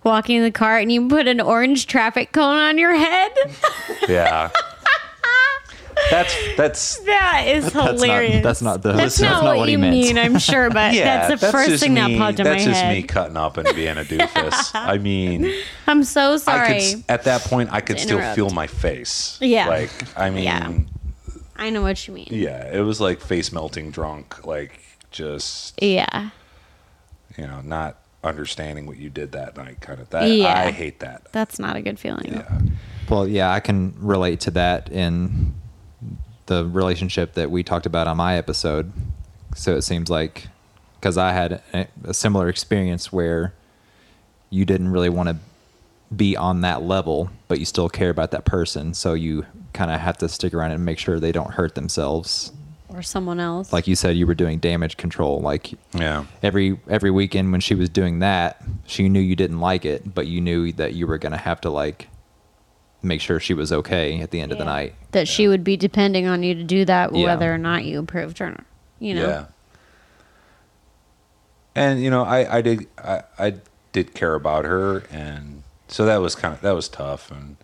walking 0.04 0.38
in 0.38 0.44
the 0.44 0.52
car 0.52 0.78
and 0.78 0.92
you 0.92 1.08
put 1.08 1.28
an 1.28 1.42
orange 1.42 1.88
traffic 1.88 2.32
cone 2.32 2.58
on 2.58 2.78
your 2.78 2.96
head. 2.96 3.32
Yeah. 4.08 4.52
That's 6.10 6.36
that's 6.56 6.98
that 7.00 7.46
is 7.48 7.64
That's 7.66 7.76
not- 7.76 7.94
hilarious. 7.96 8.44
that's 8.44 8.62
not 8.62 8.82
the- 8.82 8.94
That's 8.94 9.18
that's 9.18 9.22
not, 9.22 9.44
not 9.44 9.50
what, 9.52 9.58
what 9.58 9.68
he 9.68 9.74
you 9.74 9.78
meant. 9.78 9.92
mean, 9.96 10.18
I'm 10.18 10.38
sure, 10.40 10.70
but 10.70 10.94
yeah. 10.96 11.28
that's 11.28 11.42
the 11.42 11.52
first 11.52 11.70
just 11.70 11.84
thing 11.84 11.94
that 11.96 12.18
popped 12.18 12.40
in 12.40 12.46
my 12.46 12.52
head. 12.52 12.68
That's 12.68 12.80
just 12.80 12.86
me 12.88 13.04
cutting 13.04 13.38
up 13.38 13.58
and 13.58 13.68
being 13.76 13.98
a 13.98 14.02
doofus. 14.04 14.72
I 14.74 14.98
mean, 14.98 15.52
I'm 15.88 16.04
so 16.04 16.34
I 16.34 16.38
sorry. 16.38 16.80
could 16.94 17.04
at 17.10 17.24
that 17.24 17.42
point 17.42 17.70
I 17.72 17.82
could 17.82 18.00
still 18.00 18.22
feel 18.34 18.50
my 18.50 18.68
face. 18.68 19.38
Yeah. 19.42 19.68
Like 19.68 19.92
I 20.18 20.30
mean, 20.30 20.44
Yeah. 20.44 20.70
yeah. 20.70 20.80
I 21.60 21.70
know 21.72 21.82
what 21.82 22.08
you 22.08 22.14
mean. 22.14 22.28
Yeah, 22.30 22.72
it 22.72 22.82
was 22.82 23.02
like 23.02 23.20
face 23.20 23.52
melting 23.52 23.90
drunk, 23.92 24.46
like 24.46 24.80
just 25.12 25.82
Yeah. 25.82 26.30
you 27.38 27.48
know 27.48 27.62
not 27.62 27.98
understanding 28.24 28.86
what 28.86 28.98
you 28.98 29.10
did 29.10 29.32
that 29.32 29.56
night, 29.58 29.80
kind 29.82 30.00
of. 30.00 30.10
That 30.12 30.30
Yeah. 30.30 30.66
I 30.68 30.72
hate 30.72 31.00
that. 31.00 31.28
That's 31.32 31.60
not 31.60 31.76
a 31.76 31.82
good 31.82 31.98
feeling. 32.00 32.34
Yeah. 32.34 32.60
Well, 33.10 33.28
yeah, 33.28 33.52
I 33.52 33.60
can 33.62 33.94
relate 33.98 34.40
to 34.42 34.52
that 34.52 34.92
in 34.92 35.54
the 36.48 36.66
relationship 36.66 37.34
that 37.36 37.50
we 37.52 37.64
talked 37.64 37.86
about 37.86 38.08
on 38.08 38.18
my 38.18 38.36
episode. 38.38 38.92
So 39.56 39.76
it 39.76 39.84
seems 39.84 40.10
like 40.10 40.48
because 41.00 41.18
I 41.18 41.32
had 41.32 41.62
a, 41.74 41.88
a 42.04 42.14
similar 42.14 42.50
experience 42.50 43.12
where 43.14 43.54
you 44.50 44.66
didn't 44.66 44.90
really 44.92 45.10
want 45.10 45.30
to 45.30 45.38
be 46.16 46.36
on 46.36 46.62
that 46.62 46.82
level, 46.82 47.30
but 47.48 47.60
you 47.60 47.66
still 47.66 47.90
care 47.90 48.10
about 48.10 48.32
that 48.32 48.46
person. 48.46 48.94
So 48.94 49.14
you 49.14 49.46
kind 49.74 49.92
of 49.92 50.00
have 50.00 50.18
to 50.20 50.30
stick 50.30 50.54
around 50.54 50.72
and 50.72 50.84
make 50.84 50.98
sure 51.00 51.20
they 51.20 51.32
don't 51.34 51.52
hurt 51.52 51.76
themselves. 51.76 52.52
Or 52.90 53.02
someone 53.02 53.40
else. 53.40 53.74
Like 53.74 53.86
you 53.88 53.96
said, 53.96 54.16
you 54.16 54.26
were 54.26 54.34
doing 54.34 54.60
damage 54.60 54.96
control. 54.98 55.42
Like 55.42 55.74
Yeah. 55.94 56.24
every 56.42 56.80
every 56.88 57.12
weekend 57.12 57.52
when 57.52 57.60
she 57.62 57.76
was 57.76 57.90
doing 57.90 58.20
that, 58.20 58.64
she 58.86 59.10
knew 59.10 59.20
you 59.20 59.36
didn't 59.36 59.60
like 59.60 59.84
it, 59.86 60.16
but 60.16 60.28
you 60.28 60.40
knew 60.40 60.72
that 60.74 60.94
you 60.94 61.06
were 61.06 61.18
gonna 61.18 61.38
have 61.38 61.60
to 61.62 61.70
like 61.70 62.08
make 63.08 63.22
sure 63.22 63.40
she 63.40 63.54
was 63.54 63.72
okay 63.72 64.20
at 64.22 64.32
the 64.32 64.40
end 64.42 64.52
of 64.52 64.58
the 64.58 64.66
night. 64.66 64.94
that 65.12 65.28
she 65.28 65.48
would 65.48 65.64
be 65.64 65.78
depending 65.78 66.28
on 66.28 66.44
you 66.44 66.54
to 66.54 66.64
do 66.64 66.86
that, 66.86 67.16
Yeah. 67.16 67.26
whether 67.26 67.54
or 67.54 67.58
not 67.58 67.86
you 67.86 68.00
approved 68.00 68.40
or 68.42 68.50
not. 68.50 68.66
You 69.00 69.16
know. 69.16 69.28
Yeah. 69.28 69.46
And 71.76 72.02
you 72.02 72.10
know, 72.10 72.24
I 72.24 72.58
I 72.58 72.62
did 72.62 72.88
I, 72.98 73.24
I 73.38 73.54
did 73.92 74.14
care 74.14 74.34
about 74.36 74.66
her, 74.66 75.00
and 75.12 75.64
so 75.88 76.06
that 76.06 76.18
was 76.18 76.36
kind 76.36 76.54
of 76.54 76.62
that 76.62 76.72
was 76.72 76.90
tough, 76.90 77.30
and 77.32 77.58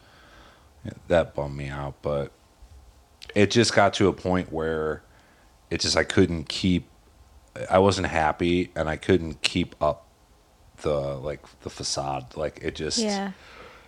that 1.08 1.34
bummed 1.34 1.58
me 1.58 1.68
out. 1.70 1.96
But 2.02 2.32
it 3.34 3.50
just 3.52 3.74
got 3.74 3.94
to 3.96 4.08
a 4.08 4.14
point 4.14 4.52
where 4.54 5.02
it 5.72 5.80
just 5.80 5.98
I 5.98 6.04
couldn't 6.04 6.48
keep. 6.50 6.88
I 7.70 7.80
wasn't 7.80 8.08
happy, 8.08 8.72
and 8.76 8.88
I 8.88 8.98
couldn't 8.98 9.42
keep 9.42 9.76
up 9.82 10.06
the 10.84 10.96
like 11.18 11.42
the 11.62 11.70
facade. 11.72 12.36
Like 12.38 12.60
it 12.62 12.76
just 12.76 13.00
Yeah. 13.00 13.32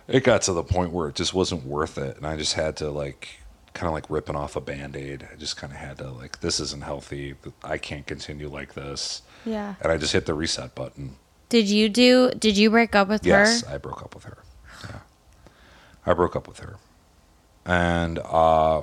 It 0.08 0.22
got 0.24 0.42
to 0.42 0.52
the 0.52 0.62
point 0.62 0.90
where 0.92 1.08
it 1.08 1.14
just 1.14 1.34
wasn't 1.34 1.64
worth 1.64 1.98
it 1.98 2.16
and 2.16 2.26
i 2.26 2.36
just 2.36 2.54
had 2.54 2.76
to 2.76 2.90
like 2.90 3.40
kind 3.74 3.88
of 3.88 3.92
like 3.92 4.08
ripping 4.08 4.36
off 4.36 4.56
a 4.56 4.60
band-aid 4.60 5.28
i 5.32 5.36
just 5.36 5.56
kind 5.56 5.72
of 5.72 5.78
had 5.78 5.98
to 5.98 6.10
like 6.10 6.40
this 6.40 6.60
isn't 6.60 6.82
healthy 6.84 7.34
i 7.64 7.76
can't 7.78 8.06
continue 8.06 8.48
like 8.48 8.74
this 8.74 9.22
Yeah. 9.44 9.74
and 9.80 9.90
i 9.92 9.96
just 9.98 10.12
hit 10.12 10.26
the 10.26 10.34
reset 10.34 10.74
button 10.74 11.16
Did 11.48 11.68
you 11.68 11.88
do? 11.88 12.30
Did 12.32 12.56
you 12.56 12.70
break 12.70 12.94
up 12.96 13.06
with 13.08 13.24
Yes, 13.24 13.62
her? 13.64 13.74
I 13.74 13.78
broke 13.78 14.02
up 14.02 14.14
with 14.16 14.24
her. 14.24 14.38
Yeah. 14.82 14.98
I 16.04 16.12
broke 16.14 16.34
up 16.34 16.48
with 16.48 16.58
her. 16.58 16.74
And 17.64 18.18
uh, 18.18 18.82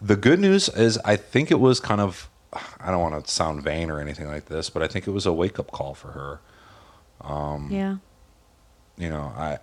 the 0.00 0.14
good 0.14 0.38
news 0.38 0.68
is, 0.68 0.96
I 1.04 1.16
think 1.16 1.50
it 1.50 1.58
was 1.58 1.80
kind 1.80 2.00
of, 2.00 2.28
I 2.80 2.90
don't 2.92 3.00
want 3.00 3.24
to 3.24 3.28
sound 3.28 3.62
vain 3.64 3.90
or 3.90 4.00
anything 4.00 4.28
like 4.28 4.46
this, 4.46 4.70
but 4.70 4.82
I 4.84 4.86
think 4.86 5.08
it 5.08 5.10
was 5.10 5.26
a 5.26 5.32
wake 5.32 5.58
up 5.58 5.72
call 5.72 5.94
for 5.94 6.12
her. 6.12 6.40
Yeah. 7.68 7.96
You 8.96 9.08
know, 9.08 9.32
I, 9.36 9.58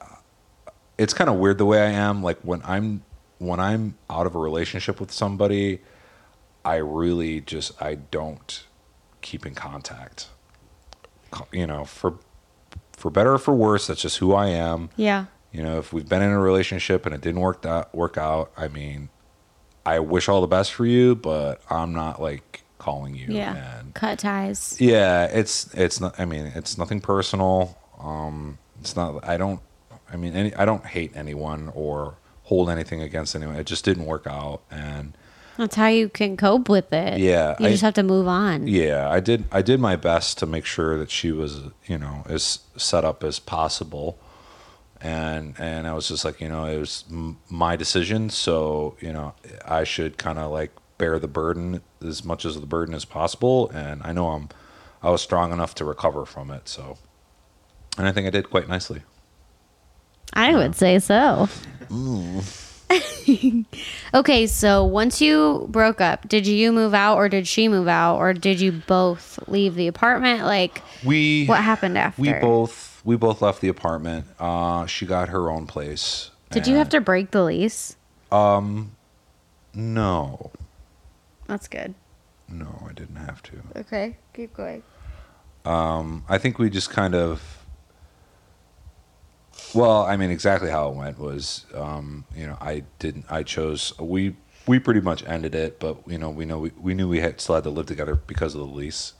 it's 0.99 1.13
kind 1.13 1.29
of 1.29 1.37
weird 1.37 1.57
the 1.57 1.65
way 1.65 1.81
I 1.81 1.89
am. 1.91 2.21
Like 2.21 2.39
when 2.41 2.61
I'm, 2.63 3.03
when 3.39 3.59
I'm 3.59 3.95
out 4.09 4.27
of 4.27 4.35
a 4.35 4.39
relationship 4.39 4.99
with 4.99 5.11
somebody, 5.11 5.79
I 6.63 6.75
really 6.75 7.41
just, 7.41 7.81
I 7.81 7.95
don't 7.95 8.63
keep 9.21 9.45
in 9.45 9.55
contact. 9.55 10.27
You 11.51 11.65
know, 11.65 11.85
for, 11.85 12.15
for 12.93 13.09
better 13.09 13.33
or 13.33 13.37
for 13.37 13.53
worse, 13.53 13.87
that's 13.87 14.01
just 14.01 14.17
who 14.17 14.33
I 14.33 14.47
am. 14.47 14.89
Yeah. 14.95 15.25
You 15.51 15.63
know, 15.63 15.79
if 15.79 15.93
we've 15.93 16.07
been 16.07 16.21
in 16.21 16.29
a 16.31 16.39
relationship 16.39 17.05
and 17.05 17.15
it 17.15 17.21
didn't 17.21 17.41
work 17.41 17.61
that 17.63 17.93
work 17.95 18.17
out, 18.17 18.51
I 18.57 18.67
mean, 18.67 19.09
I 19.85 19.99
wish 19.99 20.29
all 20.29 20.41
the 20.41 20.47
best 20.47 20.73
for 20.73 20.85
you, 20.85 21.15
but 21.15 21.61
I'm 21.69 21.93
not 21.93 22.21
like 22.21 22.63
calling 22.77 23.15
you. 23.15 23.27
Yeah. 23.29 23.79
And 23.79 23.93
Cut 23.95 24.19
ties. 24.19 24.75
yeah, 24.79 25.25
it's 25.25 25.73
it's 25.73 25.99
not. 25.99 26.19
I 26.19 26.25
mean, 26.25 26.51
it's 26.55 26.77
nothing 26.77 27.01
personal. 27.01 27.77
Um, 27.99 28.59
it's 28.79 28.95
not. 28.95 29.27
I 29.27 29.37
don't. 29.37 29.59
I 30.11 30.15
mean, 30.17 30.33
any. 30.35 30.53
I 30.55 30.65
don't 30.65 30.85
hate 30.85 31.11
anyone 31.15 31.71
or 31.75 32.15
hold 32.43 32.69
anything 32.69 33.01
against 33.01 33.35
anyone. 33.35 33.55
It 33.55 33.65
just 33.65 33.85
didn't 33.85 34.05
work 34.05 34.25
out, 34.27 34.61
and 34.71 35.13
That's 35.57 35.75
how 35.75 35.87
you 35.87 36.09
can 36.09 36.35
cope 36.37 36.67
with 36.69 36.91
it. 36.93 37.19
Yeah, 37.19 37.55
You 37.59 37.67
I- 37.67 37.71
just 37.71 37.83
have 37.83 37.93
to 37.95 38.03
move 38.03 38.27
on. 38.27 38.67
yeah, 38.67 39.09
I 39.09 39.19
did. 39.19 39.43
I 39.51 39.61
did 39.61 39.79
my 39.79 39.95
best 39.95 40.37
to 40.39 40.45
make 40.45 40.65
sure 40.65 40.97
that 40.97 41.11
she 41.11 41.31
was, 41.31 41.61
you 41.85 41.97
know, 41.97 42.23
as 42.27 42.59
set 42.77 43.03
up 43.05 43.23
as 43.23 43.39
possible, 43.39 44.17
and 45.01 45.53
and 45.59 45.87
I 45.87 45.93
was 45.93 46.07
just 46.07 46.25
like, 46.25 46.41
you 46.41 46.49
know, 46.49 46.65
it 46.65 46.77
was 46.79 47.03
m- 47.11 47.37
my 47.49 47.75
decision, 47.75 48.29
so 48.29 48.95
you 48.99 49.13
know, 49.13 49.33
I 49.65 49.83
should 49.83 50.17
kind 50.17 50.39
of 50.39 50.51
like 50.51 50.71
bear 50.97 51.19
the 51.19 51.27
burden 51.27 51.81
as 52.05 52.23
much 52.25 52.45
as 52.45 52.59
the 52.59 52.65
burden 52.65 52.93
as 52.95 53.05
possible, 53.05 53.69
and 53.69 54.01
I 54.03 54.11
know 54.11 54.29
I'm, 54.29 54.49
I 55.01 55.09
was 55.09 55.21
strong 55.21 55.53
enough 55.53 55.73
to 55.75 55.85
recover 55.85 56.25
from 56.25 56.51
it, 56.51 56.67
so, 56.67 56.97
and 57.97 58.05
I 58.07 58.11
think 58.11 58.27
I 58.27 58.31
did 58.31 58.49
quite 58.49 58.67
nicely. 58.67 59.03
I 60.33 60.55
would 60.55 60.75
say 60.75 60.99
so. 60.99 61.49
okay, 64.13 64.47
so 64.47 64.83
once 64.83 65.21
you 65.21 65.67
broke 65.69 66.01
up, 66.01 66.27
did 66.27 66.47
you 66.47 66.71
move 66.71 66.93
out 66.93 67.15
or 67.17 67.29
did 67.29 67.47
she 67.47 67.67
move 67.67 67.87
out 67.87 68.17
or 68.17 68.33
did 68.33 68.59
you 68.59 68.71
both 68.71 69.39
leave 69.47 69.75
the 69.75 69.87
apartment? 69.87 70.43
Like, 70.45 70.81
We 71.05 71.45
what 71.45 71.63
happened 71.63 71.97
after? 71.97 72.21
we 72.21 72.33
both 72.33 73.01
we 73.03 73.15
both 73.15 73.41
left 73.41 73.61
the 73.61 73.69
apartment. 73.69 74.25
Uh, 74.39 74.85
she 74.85 75.05
got 75.05 75.29
her 75.29 75.49
own 75.49 75.67
place. 75.67 76.31
Did 76.51 76.67
you 76.67 76.75
have 76.77 76.89
to 76.89 77.01
break 77.01 77.31
the 77.31 77.43
lease? 77.43 77.95
Um 78.31 78.91
no, 79.73 80.51
That's 81.47 81.67
good. 81.67 81.93
no, 82.47 82.83
I 82.89 82.93
didn't 82.93 83.17
have 83.17 83.41
to. 83.43 83.51
Okay, 83.77 84.17
keep 84.33 84.53
going. 84.55 84.81
Um, 85.63 86.23
I 86.27 86.37
think 86.39 86.57
we 86.57 86.69
just 86.71 86.89
kind 86.89 87.13
of. 87.13 87.58
Well, 89.73 90.03
I 90.03 90.17
mean, 90.17 90.31
exactly 90.31 90.69
how 90.69 90.89
it 90.89 90.95
went 90.95 91.19
was, 91.19 91.65
um, 91.75 92.25
you 92.35 92.47
know, 92.47 92.57
I 92.59 92.83
didn't. 92.99 93.25
I 93.29 93.43
chose. 93.43 93.97
We 93.99 94.35
we 94.67 94.79
pretty 94.79 95.01
much 95.01 95.23
ended 95.25 95.55
it, 95.55 95.79
but 95.79 95.97
you 96.07 96.17
know, 96.17 96.29
we 96.29 96.45
know 96.45 96.59
we, 96.59 96.71
we 96.79 96.93
knew 96.93 97.07
we 97.07 97.19
had 97.19 97.39
still 97.41 97.55
had 97.55 97.63
to 97.65 97.69
live 97.69 97.85
together 97.85 98.15
because 98.15 98.53
of 98.55 98.59
the 98.61 98.67
lease, 98.67 99.13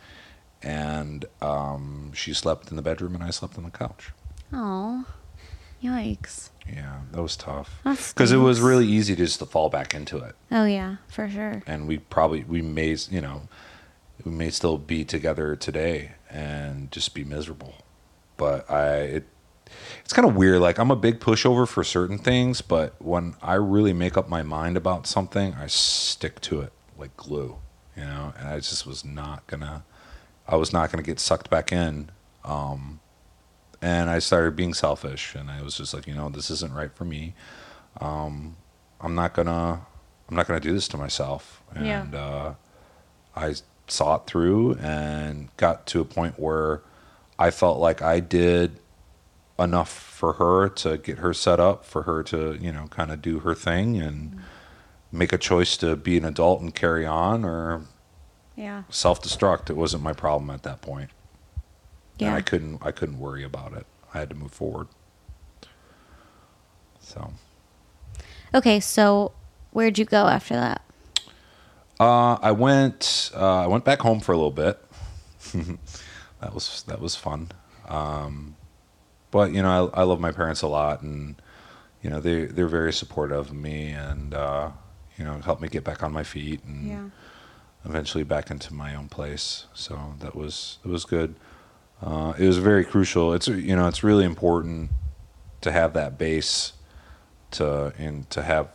and 0.62 1.26
um, 1.42 2.12
she 2.14 2.34
slept 2.34 2.70
in 2.70 2.76
the 2.76 2.82
bedroom 2.82 3.16
and 3.16 3.24
I 3.24 3.30
slept 3.32 3.58
on 3.58 3.64
the 3.64 3.70
couch. 3.72 4.12
Oh, 4.52 5.06
yikes. 5.84 6.50
Yeah, 6.72 7.00
that 7.12 7.22
was 7.22 7.36
tough 7.36 7.80
because 7.84 8.32
it 8.32 8.38
was 8.38 8.62
really 8.62 8.86
easy 8.88 9.16
just 9.16 9.40
to 9.40 9.46
fall 9.48 9.70
back 9.70 9.96
into 9.96 10.18
it, 10.20 10.36
Oh, 10.52 10.66
yeah, 10.66 10.98
for 11.08 11.28
sure. 11.28 11.64
and 11.66 11.88
we 11.88 11.98
probably 11.98 12.44
we 12.44 12.62
may 12.62 12.96
you 13.10 13.22
know 13.22 13.48
we 14.24 14.32
may 14.32 14.52
still 14.52 14.78
be 14.78 15.04
together 15.04 15.56
today 15.56 16.12
and 16.30 16.92
just 16.92 17.16
be 17.16 17.24
miserable 17.24 17.74
but 18.38 18.70
i 18.70 18.98
it, 18.98 19.28
it's 20.10 20.14
kind 20.16 20.28
of 20.28 20.36
weird 20.36 20.60
like 20.60 20.80
i'm 20.80 20.90
a 20.90 20.96
big 20.96 21.20
pushover 21.20 21.68
for 21.68 21.84
certain 21.84 22.18
things 22.18 22.62
but 22.64 22.96
when 23.00 23.36
i 23.44 23.54
really 23.54 23.94
make 23.94 24.18
up 24.18 24.28
my 24.28 24.42
mind 24.42 24.76
about 24.76 25.06
something 25.06 25.54
i 25.54 25.68
stick 25.68 26.42
to 26.42 26.62
it 26.62 26.74
like 26.98 27.16
glue 27.16 27.58
you 27.96 28.02
know 28.04 28.34
and 28.40 28.48
i 28.48 28.56
just 28.58 28.88
was 28.88 29.06
not 29.06 29.46
gonna 29.46 29.84
i 30.48 30.56
was 30.56 30.74
not 30.74 30.92
gonna 30.92 31.04
get 31.04 31.20
sucked 31.20 31.48
back 31.52 31.72
in 31.72 32.10
um 32.44 33.00
and 33.84 34.10
i 34.10 34.18
started 34.18 34.56
being 34.56 34.74
selfish 34.74 35.36
and 35.36 35.52
i 35.52 35.62
was 35.62 35.78
just 35.78 35.94
like 35.94 36.08
you 36.08 36.16
know 36.16 36.28
this 36.28 36.50
isn't 36.50 36.74
right 36.74 36.96
for 36.96 37.06
me 37.06 37.36
um 38.02 38.56
i'm 39.02 39.14
not 39.14 39.36
gonna 39.36 39.80
i'm 40.28 40.36
not 40.36 40.48
gonna 40.48 40.60
do 40.60 40.74
this 40.74 40.88
to 40.88 40.98
myself 40.98 41.62
Yeah. 41.76 42.02
and 42.02 42.16
uh 42.16 42.54
I 43.36 43.54
saw 43.88 44.16
it 44.16 44.24
through 44.26 44.74
and 44.82 45.56
got 45.56 45.86
to 45.88 46.02
a 46.02 46.06
point 46.06 46.40
where 46.40 46.82
I 47.38 47.52
felt 47.52 47.78
like 47.78 48.02
I 48.02 48.20
did 48.20 48.80
enough 49.60 49.90
for 49.92 50.34
her 50.34 50.70
to 50.70 50.98
get 50.98 51.20
her 51.20 51.34
set 51.34 51.60
up, 51.60 51.86
for 51.86 52.04
her 52.04 52.24
to, 52.24 52.58
you 52.60 52.72
know, 52.72 52.88
kind 52.90 53.12
of 53.12 53.22
do 53.22 53.40
her 53.40 53.54
thing 53.56 53.98
and 54.02 54.40
make 55.12 55.34
a 55.34 55.38
choice 55.38 55.76
to 55.78 55.96
be 55.96 56.18
an 56.18 56.26
adult 56.26 56.62
and 56.62 56.74
carry 56.74 57.06
on 57.06 57.44
or 57.46 57.82
Yeah. 58.56 58.84
self 58.90 59.22
destruct. 59.22 59.70
It 59.70 59.76
wasn't 59.78 60.04
my 60.04 60.14
problem 60.14 60.50
at 60.50 60.64
that 60.64 60.82
point. 60.82 61.10
And 62.20 62.28
Yeah. 62.30 62.36
I 62.36 62.42
couldn't 62.42 62.80
I 62.86 62.92
couldn't 62.92 63.20
worry 63.20 63.44
about 63.44 63.74
it. 63.74 63.86
I 64.14 64.20
had 64.20 64.30
to 64.30 64.36
move 64.36 64.52
forward. 64.52 64.88
So 67.00 67.34
Okay, 68.54 68.80
so 68.80 69.32
where'd 69.72 69.98
you 70.00 70.06
go 70.06 70.26
after 70.28 70.56
that? 70.56 70.82
Uh, 72.00 72.36
I 72.42 72.52
went. 72.52 73.30
Uh, 73.36 73.64
I 73.64 73.68
went 73.68 73.84
back 73.84 74.00
home 74.00 74.20
for 74.22 74.32
a 74.32 74.36
little 74.38 74.52
bit. 74.52 74.84
that 76.42 76.54
was 76.54 76.84
that 76.88 77.00
was 77.00 77.16
fun. 77.16 77.52
Um, 77.88 78.56
but 79.32 79.52
you 79.54 79.62
know, 79.62 79.92
I, 79.94 80.02
I 80.02 80.04
love 80.04 80.20
my 80.20 80.32
parents 80.32 80.62
a 80.62 80.68
lot, 80.68 81.02
and 81.02 81.36
you 82.02 82.10
know 82.10 82.20
they 82.20 82.46
they're 82.46 82.68
very 82.68 82.94
supportive 82.94 83.38
of 83.38 83.54
me, 83.54 83.90
and 83.92 84.34
uh, 84.34 84.72
you 85.18 85.26
know 85.26 85.40
helped 85.40 85.62
me 85.62 85.68
get 85.68 85.84
back 85.84 86.04
on 86.04 86.12
my 86.12 86.24
feet, 86.24 86.64
and 86.66 86.86
eventually 87.86 88.24
back 88.24 88.52
into 88.52 88.74
my 88.74 88.96
own 88.96 89.08
place. 89.08 89.66
So 89.74 90.16
that 90.20 90.36
was 90.36 90.80
it 90.84 90.90
was 90.90 91.06
good. 91.06 91.36
Uh, 92.02 92.34
it 92.38 92.48
was 92.48 92.58
very 92.58 92.86
crucial. 92.86 93.34
It's 93.34 93.48
you 93.48 93.76
know 93.76 93.88
it's 93.88 94.04
really 94.04 94.26
important 94.26 94.92
to 95.62 95.72
have 95.72 95.94
that 95.94 96.18
base 96.18 96.74
to 97.52 97.94
and 97.98 98.30
to 98.30 98.42
have 98.44 98.70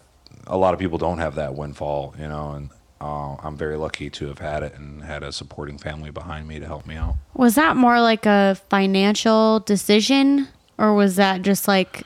a 0.47 0.57
lot 0.57 0.75
of 0.75 0.81
people 0.81 0.99
don't 0.99 1.19
have 1.19 1.37
that 1.37 1.55
windfall, 1.55 2.15
you 2.19 2.29
know, 2.29 2.53
and 2.53 2.71
uh, 3.01 3.37
I'm 3.43 3.57
very 3.57 3.77
lucky 3.77 4.09
to 4.11 4.29
have 4.29 4.39
had 4.39 4.63
it 4.63 4.75
and 4.77 5.03
had 5.03 5.23
a 5.23 5.33
supporting 5.33 5.79
family 5.79 6.11
behind 6.11 6.49
me 6.49 6.59
to 6.61 6.67
help 6.67 6.87
me 6.87 6.97
out. 6.97 7.17
Was 7.35 7.55
that 7.57 7.77
more 7.77 8.01
like 8.01 8.25
a 8.27 8.57
financial 8.71 9.61
decision 9.61 10.49
or 10.79 10.95
was 10.95 11.17
that 11.17 11.43
just 11.43 11.69
like 11.69 12.03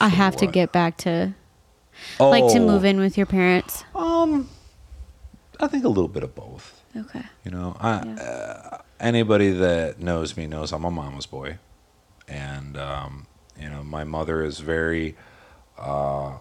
I 0.00 0.08
have 0.08 0.36
to 0.36 0.46
get 0.46 0.72
back 0.72 0.96
to 0.98 1.34
like 2.20 2.52
to 2.52 2.60
move 2.60 2.84
in 2.84 2.98
with 2.98 3.16
your 3.16 3.26
parents? 3.26 3.84
Um, 3.94 4.48
I 5.60 5.66
think 5.68 5.84
a 5.84 5.88
little 5.88 6.08
bit 6.08 6.22
of 6.22 6.34
both. 6.34 6.82
Okay. 6.96 7.22
You 7.44 7.50
know, 7.50 7.76
I, 7.80 8.02
Yeah. 8.04 8.14
uh, 8.22 8.78
anybody 9.00 9.50
that 9.50 10.00
knows 10.00 10.36
me 10.36 10.46
knows 10.46 10.72
I'm 10.72 10.84
a 10.84 10.90
mama's 10.90 11.26
boy, 11.26 11.58
and 12.26 12.76
um, 12.76 13.26
you 13.60 13.68
know, 13.68 13.82
my 13.82 14.04
mother 14.04 14.42
is 14.42 14.60
very. 14.60 15.16
Uh, 15.76 16.38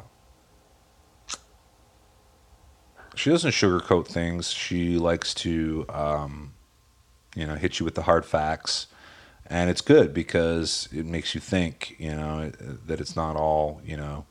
she 3.18 3.30
doesn't 3.30 3.52
sugarcoat 3.52 4.08
things. 4.08 4.52
She 4.52 4.98
likes 4.98 5.34
to, 5.36 5.86
um, 5.90 6.54
you 7.36 7.46
know, 7.46 7.56
hit 7.56 7.80
you 7.80 7.86
with 7.86 7.96
the 7.96 8.04
hard 8.04 8.26
facts, 8.26 8.88
and 9.48 9.70
it's 9.70 9.82
good 9.82 10.14
because 10.14 10.88
it 10.92 11.06
makes 11.06 11.36
you 11.36 11.42
think. 11.42 11.96
You 12.00 12.16
know 12.16 12.52
that 12.86 13.00
it's 13.02 13.16
not 13.16 13.36
all. 13.36 13.82
You 13.86 13.98
know, 13.98 14.26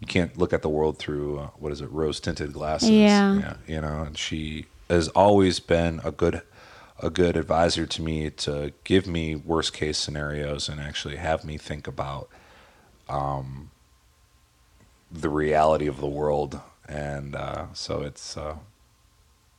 you 0.00 0.06
can't 0.06 0.36
look 0.36 0.52
at 0.52 0.62
the 0.62 0.68
world 0.68 0.98
through 0.98 1.38
uh, 1.38 1.46
what 1.58 1.72
is 1.72 1.80
it, 1.80 1.90
rose 1.90 2.20
tinted 2.20 2.52
glasses. 2.52 2.90
Yeah. 2.90 3.38
yeah. 3.38 3.56
You 3.66 3.80
know, 3.82 4.02
and 4.02 4.18
she 4.18 4.66
has 4.88 5.08
always 5.08 5.60
been 5.60 6.00
a 6.02 6.10
good, 6.10 6.42
a 7.00 7.10
good 7.10 7.36
advisor 7.36 7.86
to 7.86 8.02
me 8.02 8.30
to 8.30 8.72
give 8.84 9.06
me 9.06 9.36
worst 9.36 9.72
case 9.72 9.98
scenarios 9.98 10.68
and 10.68 10.80
actually 10.80 11.16
have 11.16 11.44
me 11.44 11.58
think 11.58 11.86
about, 11.86 12.28
um, 13.08 13.70
the 15.12 15.28
reality 15.28 15.86
of 15.86 16.00
the 16.00 16.08
world. 16.08 16.60
And 16.90 17.36
uh, 17.36 17.66
so 17.72 18.02
it's 18.02 18.36
uh, 18.36 18.56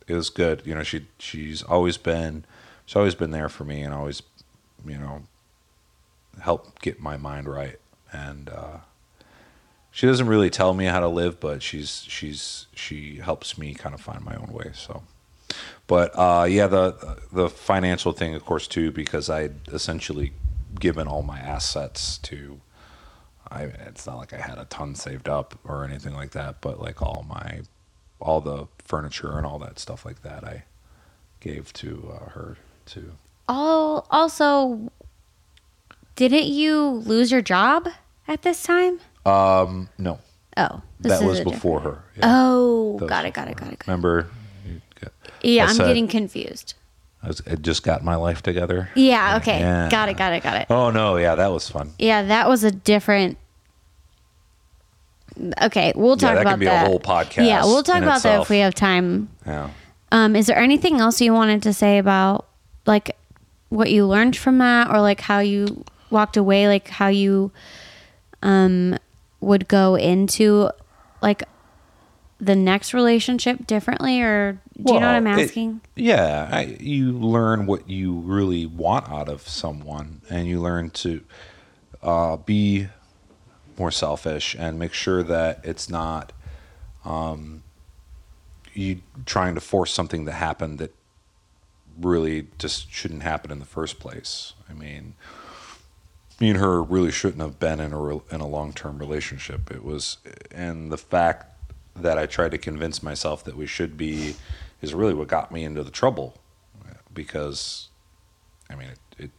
it 0.05 0.13
was 0.13 0.29
good. 0.29 0.63
You 0.65 0.75
know, 0.75 0.83
she 0.83 1.07
she's 1.17 1.63
always 1.63 1.97
been 1.97 2.43
she's 2.85 2.97
always 2.97 3.15
been 3.15 3.31
there 3.31 3.47
for 3.47 3.63
me 3.63 3.81
and 3.81 3.93
always, 3.93 4.21
you 4.85 4.97
know, 4.97 5.23
helped 6.41 6.81
get 6.81 6.99
my 6.99 7.15
mind 7.15 7.47
right. 7.47 7.79
And 8.11 8.49
uh, 8.49 8.77
she 9.91 10.07
doesn't 10.07 10.27
really 10.27 10.49
tell 10.49 10.73
me 10.73 10.85
how 10.85 10.99
to 10.99 11.07
live, 11.07 11.39
but 11.39 11.63
she's 11.63 12.03
she's 12.07 12.67
she 12.75 13.17
helps 13.17 13.57
me 13.57 13.73
kind 13.75 13.95
of 13.95 14.01
find 14.01 14.25
my 14.25 14.35
own 14.35 14.51
way. 14.51 14.71
So 14.73 15.03
But 15.87 16.11
uh, 16.15 16.45
yeah, 16.49 16.67
the 16.67 17.17
the 17.31 17.49
financial 17.49 18.11
thing, 18.11 18.35
of 18.35 18.45
course, 18.45 18.67
too, 18.67 18.91
because 18.91 19.29
I 19.29 19.51
essentially 19.71 20.33
given 20.79 21.07
all 21.07 21.21
my 21.23 21.39
assets 21.39 22.17
to. 22.19 22.59
I 23.51 23.63
it's 23.63 24.05
not 24.07 24.17
like 24.17 24.33
I 24.33 24.37
had 24.37 24.57
a 24.57 24.65
ton 24.65 24.95
saved 24.95 25.27
up 25.27 25.59
or 25.65 25.83
anything 25.83 26.13
like 26.13 26.31
that, 26.31 26.61
but 26.61 26.81
like 26.81 27.01
all 27.01 27.25
my 27.27 27.61
all 28.19 28.39
the 28.41 28.67
furniture 28.83 29.37
and 29.37 29.45
all 29.45 29.59
that 29.59 29.77
stuff 29.79 30.05
like 30.05 30.21
that, 30.23 30.43
I 30.43 30.63
gave 31.39 31.73
to 31.73 32.13
uh, 32.13 32.29
her 32.29 32.57
too. 32.85 33.11
Oh, 33.49 34.05
also, 34.09 34.91
didn't 36.15 36.45
you 36.45 36.81
lose 37.05 37.31
your 37.31 37.41
job 37.41 37.87
at 38.27 38.43
this 38.43 38.63
time? 38.63 38.99
Um, 39.25 39.89
no, 39.97 40.19
Oh, 40.57 40.81
that 41.01 41.23
was 41.23 41.39
before 41.41 41.79
different- 41.79 41.97
her. 41.97 42.03
Yeah. 42.17 42.21
Oh, 42.27 42.97
got 43.07 43.25
it, 43.25 43.33
got 43.33 43.47
it, 43.47 43.55
got 43.57 43.67
it, 43.71 43.79
got 43.79 43.85
it. 43.85 43.87
Remember? 43.87 44.27
got- 44.99 45.11
Yeah, 45.41 45.65
I 45.65 45.69
I'm 45.69 45.75
said- 45.75 45.87
getting 45.87 46.07
confused. 46.07 46.75
I, 47.23 47.27
was, 47.27 47.41
I 47.45 47.53
just 47.55 47.83
got 47.83 48.03
my 48.03 48.15
life 48.15 48.41
together. 48.41 48.89
Yeah, 48.95 49.37
okay. 49.37 49.59
Yeah. 49.59 49.89
Got 49.91 50.09
it, 50.09 50.17
got 50.17 50.33
it, 50.33 50.41
got 50.41 50.55
it. 50.57 50.67
Oh 50.71 50.89
no, 50.89 51.17
yeah, 51.17 51.35
that 51.35 51.51
was 51.51 51.69
fun. 51.69 51.93
Yeah, 51.99 52.23
that 52.23 52.49
was 52.49 52.63
a 52.63 52.71
different. 52.71 53.37
Okay, 55.61 55.93
we'll 55.95 56.17
talk 56.17 56.35
that 56.35 56.39
could 56.45 56.47
about 56.47 56.59
be 56.59 56.65
a 56.67 56.79
whole 56.79 56.99
podcast 56.99 57.45
Yeah, 57.47 57.63
we'll 57.63 57.83
talk 57.83 58.01
about 58.03 58.21
that 58.23 58.41
if 58.41 58.49
we 58.49 58.59
have 58.59 58.75
time. 58.75 59.29
Yeah. 59.45 59.69
Um, 60.11 60.35
is 60.35 60.47
there 60.47 60.57
anything 60.57 60.99
else 60.99 61.19
you 61.21 61.33
wanted 61.33 61.63
to 61.63 61.73
say 61.73 61.97
about 61.97 62.45
like 62.85 63.15
what 63.69 63.89
you 63.91 64.05
learned 64.05 64.35
from 64.35 64.57
that, 64.59 64.89
or 64.89 64.99
like 65.01 65.21
how 65.21 65.39
you 65.39 65.83
walked 66.09 66.35
away, 66.37 66.67
like 66.67 66.87
how 66.89 67.07
you 67.07 67.51
um 68.43 68.97
would 69.39 69.67
go 69.67 69.95
into 69.95 70.69
like 71.21 71.43
the 72.39 72.55
next 72.55 72.93
relationship 72.93 73.65
differently, 73.67 74.21
or 74.21 74.59
do 74.83 74.93
you 74.93 74.99
know 74.99 75.07
what 75.07 75.15
I'm 75.15 75.23
Well, 75.25 75.39
it- 75.39 75.43
asking? 75.45 75.81
yeah, 75.95 76.49
I, 76.51 76.77
you 76.79 77.11
learn 77.11 77.65
what 77.67 77.87
you 77.89 78.19
really 78.19 78.65
want 78.65 79.09
out 79.09 79.29
of 79.29 79.47
someone, 79.47 80.21
and 80.29 80.47
you 80.47 80.59
learn 80.59 80.89
to 80.91 81.21
uh, 82.01 82.37
be 82.37 82.87
more 83.77 83.91
selfish 83.91 84.55
and 84.57 84.79
make 84.79 84.93
sure 84.93 85.23
that 85.23 85.61
it's 85.63 85.89
not 85.89 86.31
um, 87.05 87.63
you 88.73 89.01
trying 89.25 89.55
to 89.55 89.61
force 89.61 89.91
something 89.91 90.25
to 90.25 90.31
happen 90.31 90.77
that 90.77 90.93
really 91.99 92.47
just 92.57 92.91
shouldn't 92.91 93.23
happen 93.23 93.51
in 93.51 93.59
the 93.59 93.65
first 93.65 93.99
place. 93.99 94.53
I 94.69 94.73
mean, 94.73 95.15
me 96.39 96.49
and 96.49 96.59
her 96.59 96.81
really 96.81 97.11
shouldn't 97.11 97.41
have 97.41 97.59
been 97.59 97.79
in 97.79 97.93
a 97.93 98.17
in 98.33 98.41
a 98.41 98.47
long 98.47 98.73
term 98.73 98.97
relationship. 98.97 99.69
It 99.71 99.83
was, 99.83 100.17
and 100.49 100.91
the 100.91 100.97
fact 100.97 101.47
that 101.95 102.17
I 102.17 102.25
tried 102.25 102.51
to 102.51 102.57
convince 102.57 103.03
myself 103.03 103.43
that 103.43 103.55
we 103.55 103.67
should 103.67 103.97
be 103.97 104.35
is 104.81 104.93
really 104.93 105.13
what 105.13 105.27
got 105.27 105.51
me 105.51 105.63
into 105.63 105.83
the 105.83 105.91
trouble, 105.91 106.37
because, 107.13 107.89
I 108.69 108.75
mean, 108.75 108.87
it, 108.87 108.99
it 109.25 109.31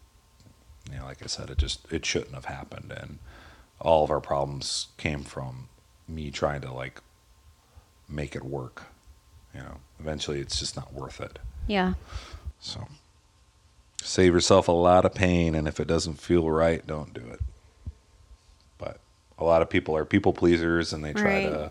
you 0.90 0.98
know, 0.98 1.04
like 1.06 1.22
I 1.22 1.26
said, 1.26 1.50
it 1.50 1.58
just 1.58 1.90
it 1.90 2.04
shouldn't 2.04 2.34
have 2.34 2.44
happened, 2.44 2.92
and 2.96 3.18
all 3.82 4.04
of 4.04 4.10
our 4.10 4.20
problems 4.20 4.88
came 4.96 5.22
from 5.24 5.68
me 6.08 6.30
trying 6.30 6.60
to 6.62 6.72
like 6.72 7.00
make 8.08 8.34
it 8.36 8.44
work. 8.44 8.84
You 9.54 9.60
know, 9.60 9.80
eventually 10.00 10.40
it's 10.40 10.58
just 10.58 10.76
not 10.76 10.92
worth 10.94 11.20
it. 11.20 11.38
Yeah. 11.66 11.94
So 12.60 12.86
save 14.02 14.32
yourself 14.32 14.68
a 14.68 14.72
lot 14.72 15.04
of 15.04 15.14
pain, 15.14 15.54
and 15.54 15.68
if 15.68 15.78
it 15.80 15.86
doesn't 15.86 16.14
feel 16.20 16.48
right, 16.48 16.86
don't 16.86 17.12
do 17.12 17.20
it. 17.20 17.40
But 18.78 19.00
a 19.38 19.44
lot 19.44 19.62
of 19.62 19.68
people 19.68 19.96
are 19.96 20.04
people 20.04 20.32
pleasers, 20.32 20.92
and 20.92 21.04
they 21.04 21.12
try 21.12 21.44
Right. 21.44 21.50
to, 21.50 21.70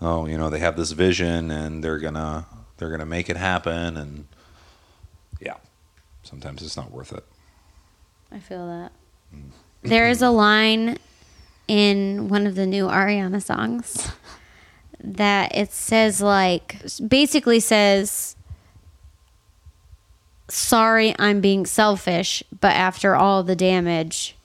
oh, 0.00 0.26
you 0.26 0.38
know, 0.38 0.50
they 0.50 0.60
have 0.60 0.76
this 0.76 0.92
vision, 0.92 1.50
and 1.50 1.82
they're 1.82 1.98
gonna 1.98 2.46
they're 2.76 2.90
gonna 2.90 3.06
make 3.06 3.28
it 3.30 3.36
happen, 3.36 3.96
and 3.96 4.26
yeah, 5.40 5.56
sometimes 6.22 6.62
it's 6.62 6.76
not 6.76 6.90
worth 6.90 7.12
it. 7.12 7.24
I 8.30 8.38
feel 8.38 8.66
that. 8.66 8.92
Mm. 9.34 9.50
There 9.82 10.08
is 10.08 10.22
a 10.22 10.30
line 10.30 10.98
in 11.72 12.28
one 12.28 12.46
of 12.46 12.54
the 12.54 12.66
new 12.66 12.86
Ariana 12.86 13.42
songs 13.42 14.12
that 15.02 15.56
it 15.56 15.72
says 15.72 16.20
like 16.20 16.76
basically 17.08 17.60
says 17.60 18.36
sorry 20.48 21.14
I'm 21.18 21.40
being 21.40 21.64
selfish, 21.64 22.42
but 22.60 22.72
after 22.72 23.14
all 23.16 23.42
the 23.42 23.56
damage, 23.56 24.36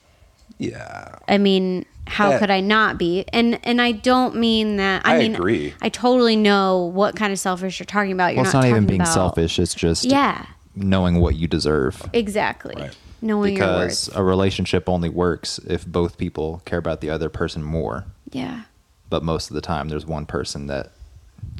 Yeah, 0.56 1.16
I 1.28 1.36
mean, 1.38 1.84
how 2.06 2.30
That- 2.30 2.40
could 2.40 2.50
I 2.50 2.60
not 2.60 2.96
be? 2.98 3.26
And 3.30 3.60
and 3.62 3.80
I 3.82 3.92
don't 3.92 4.36
mean 4.36 4.76
that 4.78 5.02
I, 5.06 5.16
I 5.16 5.18
mean 5.18 5.34
agree. 5.34 5.74
I 5.82 5.90
totally 5.90 6.34
know 6.34 6.86
what 6.94 7.14
kind 7.14 7.30
of 7.32 7.38
selfish 7.38 7.78
you're 7.78 7.84
talking 7.84 8.12
about. 8.12 8.28
You're 8.34 8.38
well, 8.38 8.46
it's 8.46 8.54
not, 8.54 8.62
not 8.64 8.70
even 8.70 8.86
being 8.86 9.02
about- 9.02 9.12
selfish. 9.12 9.58
It's 9.58 9.74
just 9.74 10.04
Yeah, 10.06 10.46
knowing 10.74 11.20
what 11.20 11.36
you 11.36 11.46
deserve. 11.46 12.08
exactly. 12.14 12.74
Right. 12.76 12.96
Knowing 13.20 13.56
your 13.56 13.66
Because 13.66 14.08
worth. 14.08 14.16
a 14.16 14.22
relationship 14.22 14.88
only 14.88 15.08
works 15.08 15.58
if 15.66 15.84
both 15.86 16.18
people 16.18 16.62
care 16.64 16.78
about 16.78 17.00
the 17.00 17.10
other 17.10 17.28
person 17.28 17.62
more. 17.62 18.04
Yeah. 18.30 18.62
But 19.10 19.22
most 19.24 19.50
of 19.50 19.54
the 19.54 19.60
time, 19.60 19.88
there's 19.88 20.06
one 20.06 20.26
person 20.26 20.66
that 20.68 20.92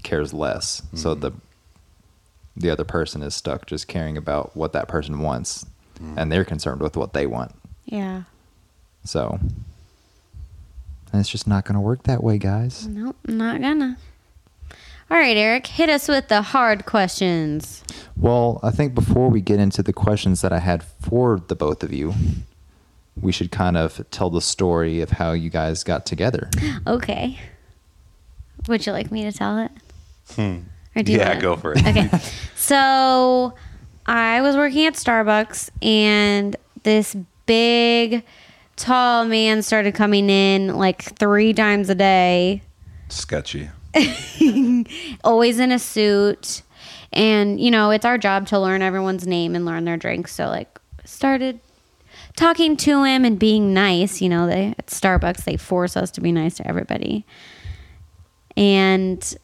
cares 0.02 0.32
less. 0.32 0.82
So 0.94 1.12
Mm-hmm. 1.14 1.20
the 1.20 1.32
the 2.56 2.70
other 2.70 2.84
person 2.84 3.22
is 3.22 3.36
stuck 3.36 3.66
just 3.66 3.86
caring 3.86 4.16
about 4.16 4.56
what 4.56 4.72
that 4.72 4.88
person 4.88 5.20
wants, 5.20 5.64
Mm-hmm. 5.96 6.18
and 6.18 6.30
they're 6.32 6.44
concerned 6.44 6.80
with 6.80 6.96
what 6.96 7.12
they 7.12 7.26
want. 7.26 7.54
Yeah. 7.84 8.22
So 9.04 9.38
and 11.12 11.20
it's 11.20 11.28
just 11.30 11.46
not 11.46 11.64
going 11.64 11.74
to 11.74 11.80
work 11.80 12.02
that 12.04 12.22
way, 12.22 12.36
guys. 12.38 12.86
Nope, 12.86 13.16
not 13.26 13.60
gonna. 13.62 13.96
All 15.10 15.16
right, 15.16 15.36
Eric, 15.36 15.66
hit 15.66 15.88
us 15.88 16.06
with 16.06 16.28
the 16.28 16.42
hard 16.42 16.84
questions. 16.84 17.82
Well, 18.16 18.60
I 18.62 18.70
think 18.70 18.94
before 18.94 19.30
we 19.30 19.40
get 19.40 19.58
into 19.58 19.82
the 19.82 19.92
questions 19.92 20.42
that 20.42 20.52
I 20.52 20.58
had 20.58 20.82
for 20.82 21.40
the 21.48 21.54
both 21.56 21.82
of 21.82 21.92
you, 21.92 22.12
we 23.20 23.32
should 23.32 23.50
kind 23.50 23.76
of 23.76 24.04
tell 24.10 24.28
the 24.28 24.40
story 24.42 25.00
of 25.00 25.10
how 25.12 25.32
you 25.32 25.48
guys 25.50 25.82
got 25.82 26.04
together. 26.04 26.50
Okay. 26.86 27.38
Would 28.68 28.84
you 28.86 28.92
like 28.92 29.10
me 29.10 29.22
to 29.22 29.32
tell 29.32 29.58
it? 29.58 29.70
Hmm. 30.36 30.58
Or 30.94 31.02
do 31.02 31.12
yeah, 31.12 31.28
wanna- 31.28 31.40
go 31.40 31.56
for 31.56 31.72
it. 31.72 31.86
Okay. 31.86 32.10
so 32.56 33.54
I 34.06 34.42
was 34.42 34.56
working 34.56 34.84
at 34.86 34.94
Starbucks 34.94 35.70
and 35.80 36.54
this 36.82 37.16
big, 37.46 38.24
tall 38.76 39.24
man 39.24 39.62
started 39.62 39.94
coming 39.94 40.28
in 40.28 40.76
like 40.76 41.02
three 41.18 41.54
times 41.54 41.88
a 41.88 41.94
day, 41.94 42.60
Sketchy. 43.08 43.70
always 45.24 45.58
in 45.58 45.72
a 45.72 45.78
suit. 45.78 46.62
And, 47.12 47.60
you 47.60 47.70
know, 47.70 47.90
it's 47.90 48.04
our 48.04 48.18
job 48.18 48.46
to 48.48 48.58
learn 48.58 48.82
everyone's 48.82 49.26
name 49.26 49.54
and 49.54 49.64
learn 49.64 49.84
their 49.84 49.96
drinks. 49.96 50.34
So, 50.34 50.46
like, 50.46 50.78
started 51.04 51.60
talking 52.36 52.76
to 52.78 53.04
him 53.04 53.24
and 53.24 53.38
being 53.38 53.72
nice. 53.72 54.20
You 54.20 54.28
know, 54.28 54.46
they 54.46 54.74
at 54.78 54.86
Starbucks, 54.86 55.44
they 55.44 55.56
force 55.56 55.96
us 55.96 56.10
to 56.12 56.20
be 56.20 56.32
nice 56.32 56.56
to 56.56 56.66
everybody. 56.66 57.24
And 58.56 59.36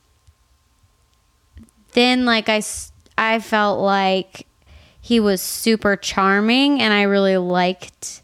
then, 1.93 2.25
like, 2.25 2.49
I, 2.49 2.63
I 3.17 3.39
felt 3.41 3.81
like 3.81 4.47
he 5.01 5.21
was 5.21 5.41
super 5.41 5.97
charming 5.97 6.81
and 6.81 6.93
I 6.93 7.03
really 7.03 7.37
liked 7.37 8.23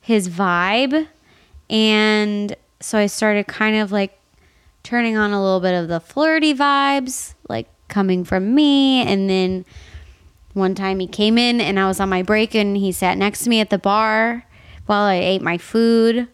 his 0.00 0.28
vibe. 0.28 1.08
And 1.68 2.56
so 2.80 2.98
I 2.98 3.06
started 3.06 3.46
kind 3.46 3.76
of 3.76 3.92
like 3.92 4.18
turning 4.82 5.16
on 5.16 5.32
a 5.32 5.42
little 5.42 5.60
bit 5.60 5.74
of 5.74 5.88
the 5.88 6.00
flirty 6.00 6.54
vibes, 6.54 7.34
like 7.48 7.68
coming 7.88 8.24
from 8.24 8.54
me. 8.54 9.02
And 9.02 9.28
then 9.28 9.64
one 10.54 10.74
time 10.74 11.00
he 11.00 11.06
came 11.06 11.38
in 11.38 11.60
and 11.60 11.78
I 11.78 11.86
was 11.86 12.00
on 12.00 12.08
my 12.08 12.22
break 12.22 12.54
and 12.54 12.76
he 12.76 12.92
sat 12.92 13.16
next 13.18 13.44
to 13.44 13.50
me 13.50 13.60
at 13.60 13.70
the 13.70 13.78
bar 13.78 14.44
while 14.86 15.04
I 15.04 15.14
ate 15.14 15.42
my 15.42 15.58
food, 15.58 16.28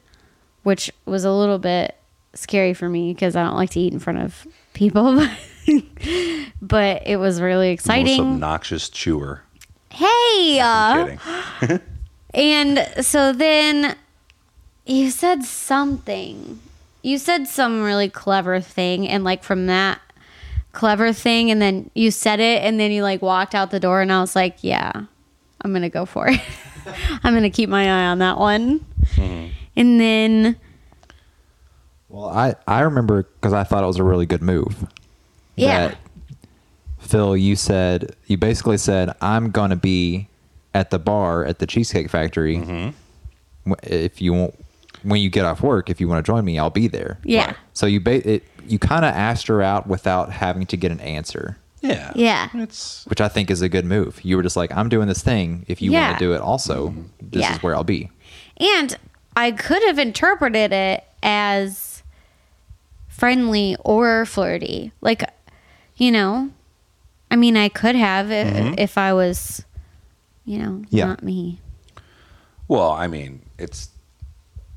which 0.62 0.90
was 1.04 1.24
a 1.24 1.32
little 1.32 1.58
bit 1.58 1.96
scary 2.34 2.74
for 2.74 2.88
me 2.88 3.12
because 3.12 3.36
I 3.36 3.44
don't 3.44 3.56
like 3.56 3.70
to 3.70 3.80
eat 3.80 3.92
in 3.92 3.98
front 3.98 4.20
of 4.20 4.46
people. 4.74 5.14
but 6.62 7.02
it 7.06 7.16
was 7.18 7.40
really 7.40 7.70
Most 7.70 7.80
exciting. 7.80 8.20
obnoxious 8.20 8.88
chewer. 8.88 9.42
Hey, 9.90 10.60
uh, 10.62 11.16
kidding. 11.60 11.80
and 12.34 12.88
so 13.04 13.32
then 13.32 13.96
you 14.86 15.10
said 15.10 15.44
something. 15.44 16.60
You 17.08 17.16
said 17.16 17.48
some 17.48 17.82
really 17.82 18.10
clever 18.10 18.60
thing, 18.60 19.08
and 19.08 19.24
like 19.24 19.42
from 19.42 19.64
that 19.64 19.98
clever 20.72 21.14
thing, 21.14 21.50
and 21.50 21.62
then 21.62 21.90
you 21.94 22.10
said 22.10 22.38
it, 22.38 22.62
and 22.62 22.78
then 22.78 22.90
you 22.90 23.02
like 23.02 23.22
walked 23.22 23.54
out 23.54 23.70
the 23.70 23.80
door, 23.80 24.02
and 24.02 24.12
I 24.12 24.20
was 24.20 24.36
like, 24.36 24.58
yeah, 24.60 24.92
I'm 25.62 25.72
gonna 25.72 25.88
go 25.88 26.04
for 26.04 26.28
it. 26.28 26.38
I'm 27.24 27.32
gonna 27.32 27.48
keep 27.48 27.70
my 27.70 27.84
eye 27.84 28.08
on 28.08 28.18
that 28.18 28.36
one. 28.36 28.84
And 29.74 29.98
then, 29.98 30.56
Well, 32.10 32.28
I, 32.28 32.56
I 32.66 32.80
remember 32.80 33.22
because 33.22 33.54
I 33.54 33.64
thought 33.64 33.82
it 33.82 33.86
was 33.86 33.96
a 33.96 34.04
really 34.04 34.26
good 34.26 34.42
move. 34.42 34.86
Yeah. 35.56 35.88
That, 35.88 35.98
Phil, 36.98 37.38
you 37.38 37.56
said, 37.56 38.14
you 38.26 38.36
basically 38.36 38.76
said, 38.76 39.14
I'm 39.22 39.50
going 39.50 39.70
to 39.70 39.76
be 39.76 40.28
at 40.74 40.90
the 40.90 40.98
bar 40.98 41.46
at 41.46 41.58
the 41.58 41.66
Cheesecake 41.66 42.10
Factory. 42.10 42.58
Mm-hmm. 42.58 43.72
If 43.84 44.20
you 44.20 44.34
want, 44.34 44.54
when 45.08 45.20
you 45.20 45.30
get 45.30 45.44
off 45.44 45.62
work, 45.62 45.90
if 45.90 46.00
you 46.00 46.08
want 46.08 46.24
to 46.24 46.30
join 46.30 46.44
me, 46.44 46.58
I'll 46.58 46.70
be 46.70 46.88
there. 46.88 47.18
Yeah. 47.24 47.54
So 47.72 47.86
you 47.86 48.00
ba- 48.00 48.28
it, 48.28 48.44
you 48.66 48.78
kind 48.78 49.04
of 49.04 49.14
asked 49.14 49.46
her 49.46 49.62
out 49.62 49.86
without 49.86 50.30
having 50.30 50.66
to 50.66 50.76
get 50.76 50.92
an 50.92 51.00
answer. 51.00 51.58
Yeah. 51.80 52.12
Yeah. 52.14 52.48
It's 52.54 53.04
which 53.06 53.20
I 53.20 53.28
think 53.28 53.50
is 53.50 53.62
a 53.62 53.68
good 53.68 53.84
move. 53.84 54.20
You 54.24 54.36
were 54.36 54.42
just 54.42 54.56
like, 54.56 54.72
I'm 54.76 54.88
doing 54.88 55.08
this 55.08 55.22
thing. 55.22 55.64
If 55.68 55.80
you 55.80 55.92
Yeah. 55.92 56.08
want 56.08 56.18
to 56.18 56.24
do 56.24 56.32
it 56.34 56.40
also, 56.40 56.88
mm-hmm. 56.88 57.02
this 57.22 57.42
Yeah. 57.42 57.54
is 57.54 57.62
where 57.62 57.74
I'll 57.74 57.84
be. 57.84 58.10
And 58.56 58.96
I 59.36 59.52
could 59.52 59.82
have 59.84 59.98
interpreted 59.98 60.72
it 60.72 61.04
as 61.22 62.02
friendly 63.08 63.76
or 63.84 64.26
flirty. 64.26 64.92
Like, 65.00 65.22
you 65.96 66.10
know, 66.10 66.50
I 67.30 67.36
mean, 67.36 67.56
I 67.56 67.68
could 67.68 67.94
have 67.94 68.30
i 68.30 68.44
mm-hmm. 68.44 68.74
if 68.78 68.98
I 68.98 69.12
was, 69.12 69.64
you 70.44 70.58
know, 70.58 70.84
Yeah. 70.90 71.06
not 71.06 71.22
me. 71.22 71.60
well, 72.66 72.90
I 72.90 73.06
mean, 73.06 73.42
it's 73.58 73.90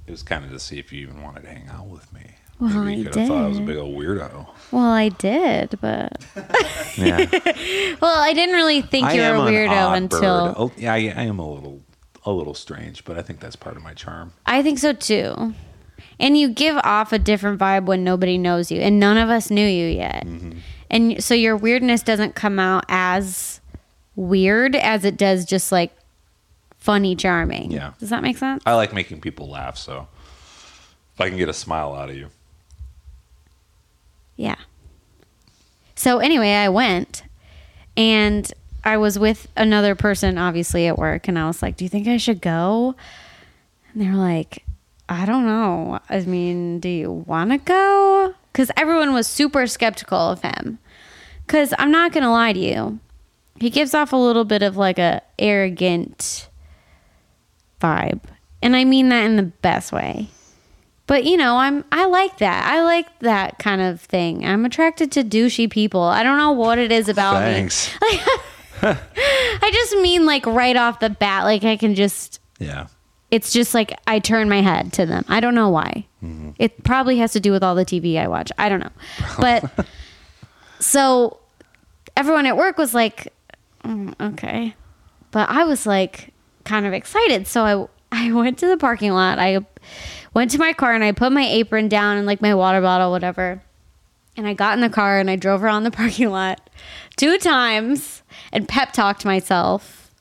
it 0.08 0.12
was 0.12 0.24
kind 0.24 0.44
of 0.46 0.52
to 0.52 0.60
see 0.60 0.80
if 0.80 0.92
you 0.92 1.02
even 1.02 1.22
wanted 1.22 1.44
to 1.44 1.50
hang 1.50 1.68
out 1.70 1.88
with 1.88 2.12
me. 2.14 2.22
Well, 2.60 2.84
Maybe 2.84 3.02
you 3.02 3.10
I 3.10 3.12
could 3.12 3.20
have 3.22 3.28
thought 3.28 3.44
I 3.44 3.48
was 3.48 3.58
a 3.58 3.62
did. 3.62 3.68
big 3.68 3.78
old 3.78 3.96
weirdo. 3.96 4.48
Well, 4.72 4.92
I 4.92 5.10
did, 5.10 5.80
but 5.82 6.24
Yeah. 6.98 7.26
well, 8.02 8.20
I 8.20 8.34
didn't 8.36 8.56
really 8.56 8.82
think 8.84 9.12
you 9.14 9.22
were 9.22 9.36
a 9.36 9.40
weirdo 9.40 9.98
until 9.98 10.54
Oh, 10.58 10.72
yeah, 10.78 10.94
I, 10.94 10.98
I 10.98 11.24
am 11.24 11.40
a 11.40 11.52
little 11.52 11.82
a 12.24 12.32
little 12.32 12.54
strange, 12.54 13.04
but 13.04 13.18
I 13.18 13.24
think 13.24 13.40
that's 13.40 13.56
part 13.56 13.78
of 13.78 13.84
my 13.84 13.96
charm. 13.96 14.34
I 14.46 14.62
think 14.62 14.78
so 14.78 14.94
too. 14.94 15.56
And 16.20 16.38
you 16.38 16.50
give 16.50 16.78
off 16.84 17.12
a 17.12 17.18
different 17.18 17.60
vibe 17.60 17.86
when 17.86 18.04
nobody 18.04 18.38
knows 18.38 18.70
you, 18.72 18.80
and 18.80 19.00
none 19.00 19.18
of 19.18 19.30
us 19.30 19.50
knew 19.50 19.66
you 19.66 19.88
yet. 19.88 20.24
Mm-hmm. 20.26 20.60
And 20.92 21.24
so 21.24 21.34
your 21.34 21.58
weirdness 21.58 22.04
doesn't 22.04 22.36
come 22.36 22.60
out 22.60 22.86
as 22.90 23.60
weird 24.16 24.76
as 24.76 25.04
it 25.04 25.18
does 25.18 25.46
just 25.46 25.72
like 25.72 25.92
funny, 26.82 27.16
charming. 27.16 27.72
Yeah. 27.72 27.94
Does 28.00 28.10
that 28.10 28.22
make 28.22 28.38
sense? 28.38 28.62
I 28.66 28.74
like 28.74 28.92
making 28.94 29.22
people 29.22 29.50
laugh, 29.50 29.78
so 29.78 30.08
if 31.14 31.22
I 31.22 31.30
can 31.30 31.38
get 31.38 31.48
a 31.48 31.54
smile 31.54 31.94
out 31.94 32.10
of 32.10 32.18
you. 32.18 32.28
Yeah. 34.36 34.56
So 35.96 36.18
anyway, 36.18 36.52
I 36.54 36.68
went 36.70 37.24
and 37.96 38.52
I 38.84 38.98
was 38.98 39.20
with 39.20 39.48
another 39.56 39.94
person 39.94 40.40
obviously 40.40 40.88
at 40.88 40.98
work 40.98 41.28
and 41.28 41.38
I 41.38 41.46
was 41.46 41.62
like, 41.62 41.78
"Do 41.78 41.86
you 41.86 41.90
think 41.90 42.08
I 42.08 42.18
should 42.18 42.42
go?" 42.42 42.96
And 43.94 44.02
they 44.02 44.10
were 44.10 44.16
like, 44.16 44.64
"I 45.08 45.28
don't 45.28 45.46
know. 45.46 46.00
I 46.10 46.22
mean, 46.22 46.80
do 46.80 46.90
you 46.90 47.12
want 47.12 47.52
to 47.52 47.60
go?" 47.60 48.34
Cuz 48.54 48.72
everyone 48.76 49.14
was 49.14 49.28
super 49.28 49.68
skeptical 49.68 50.18
of 50.18 50.42
him. 50.42 50.80
Cuz 51.46 51.74
I'm 51.78 51.92
not 51.92 52.12
going 52.12 52.24
to 52.24 52.32
lie 52.32 52.54
to 52.54 52.60
you. 52.60 53.00
He 53.60 53.70
gives 53.70 53.94
off 53.94 54.12
a 54.12 54.18
little 54.18 54.46
bit 54.46 54.64
of 54.64 54.76
like 54.78 54.98
a 54.98 55.22
arrogant 55.38 56.50
vibe. 57.82 58.22
And 58.62 58.76
I 58.76 58.84
mean 58.86 59.10
that 59.10 59.26
in 59.26 59.36
the 59.38 59.44
best 59.44 59.92
way. 59.92 60.28
But 61.08 61.26
you 61.26 61.36
know, 61.36 61.58
I'm 61.58 61.84
I 61.92 62.06
like 62.06 62.38
that. 62.38 62.66
I 62.72 62.84
like 62.84 63.20
that 63.20 63.60
kind 63.60 63.82
of 63.82 64.00
thing. 64.00 64.46
I'm 64.46 64.64
attracted 64.66 65.12
to 65.14 65.24
douchey 65.24 65.70
people. 65.70 66.02
I 66.02 66.24
don't 66.24 66.38
know 66.38 66.52
what 66.54 66.78
it 66.78 66.92
is 66.92 67.10
about 67.10 67.34
Thanks. 67.36 67.92
me. 68.02 68.20
I 68.84 69.70
just 69.74 69.96
mean 69.98 70.26
like 70.26 70.46
right 70.46 70.76
off 70.78 71.00
the 71.00 71.10
bat, 71.10 71.44
like 71.44 71.64
I 71.64 71.76
can 71.78 71.96
just 71.96 72.40
Yeah. 72.60 72.88
it's 73.30 73.52
just 73.52 73.74
like 73.74 73.94
I 74.08 74.20
turn 74.20 74.48
my 74.48 74.62
head 74.62 74.94
to 74.94 75.06
them. 75.06 75.26
I 75.28 75.40
don't 75.40 75.56
know 75.56 75.70
why. 75.70 76.06
It 76.60 76.84
probably 76.84 77.18
has 77.18 77.34
to 77.34 77.40
do 77.40 77.52
with 77.52 77.64
all 77.64 77.74
the 77.74 77.86
TV 77.86 78.18
I 78.20 78.28
watch. 78.28 78.52
I 78.60 78.70
don't 78.70 78.80
know. 78.80 78.92
But 79.40 79.88
so 80.80 81.40
everyone 82.16 82.46
at 82.46 82.56
work 82.58 82.78
was 82.78 82.94
like, 82.94 83.34
"Mm, 83.84 84.14
okay. 84.34 84.76
But 85.32 85.50
I 85.50 85.64
was 85.64 85.86
like 85.88 86.31
kind 86.64 86.86
of 86.86 86.94
excited. 86.94 87.48
So 87.48 87.90
I 88.12 88.26
I 88.28 88.32
went 88.34 88.58
to 88.60 88.68
the 88.68 88.78
parking 88.78 89.12
lot. 89.12 89.40
I 89.40 89.66
went 90.34 90.52
to 90.52 90.58
my 90.58 90.74
car 90.74 90.94
and 90.94 91.04
I 91.04 91.12
put 91.12 91.32
my 91.32 91.46
apron 91.46 91.90
down 91.90 92.18
and 92.18 92.26
like 92.26 92.42
my 92.42 92.54
water 92.54 92.82
bottle, 92.82 93.12
whatever. 93.12 93.62
And 94.38 94.48
I 94.48 94.54
got 94.54 94.76
in 94.76 94.82
the 94.82 94.90
car 94.90 95.20
and 95.20 95.30
I 95.30 95.36
drove 95.36 95.64
around 95.64 95.84
the 95.84 95.92
parking 96.02 96.30
lot 96.30 96.70
two 97.18 97.38
times 97.38 98.24
and 98.52 98.68
pep 98.68 98.94
talked 98.94 99.26
myself. 99.26 100.12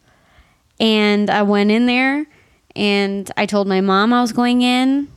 And 0.78 1.28
I 1.30 1.42
went 1.42 1.70
in 1.70 1.86
there 1.86 2.26
and 2.74 3.30
I 3.36 3.46
told 3.46 3.68
my 3.68 3.80
mom 3.80 4.12
I 4.12 4.20
was 4.20 4.32
going 4.32 4.62
in 4.62 5.08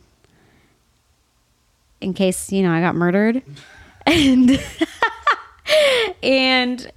in 2.02 2.14
case, 2.14 2.52
you 2.52 2.62
know, 2.62 2.72
I 2.72 2.82
got 2.82 2.96
murdered. 2.96 3.42
And 4.06 4.60
and 6.22 6.92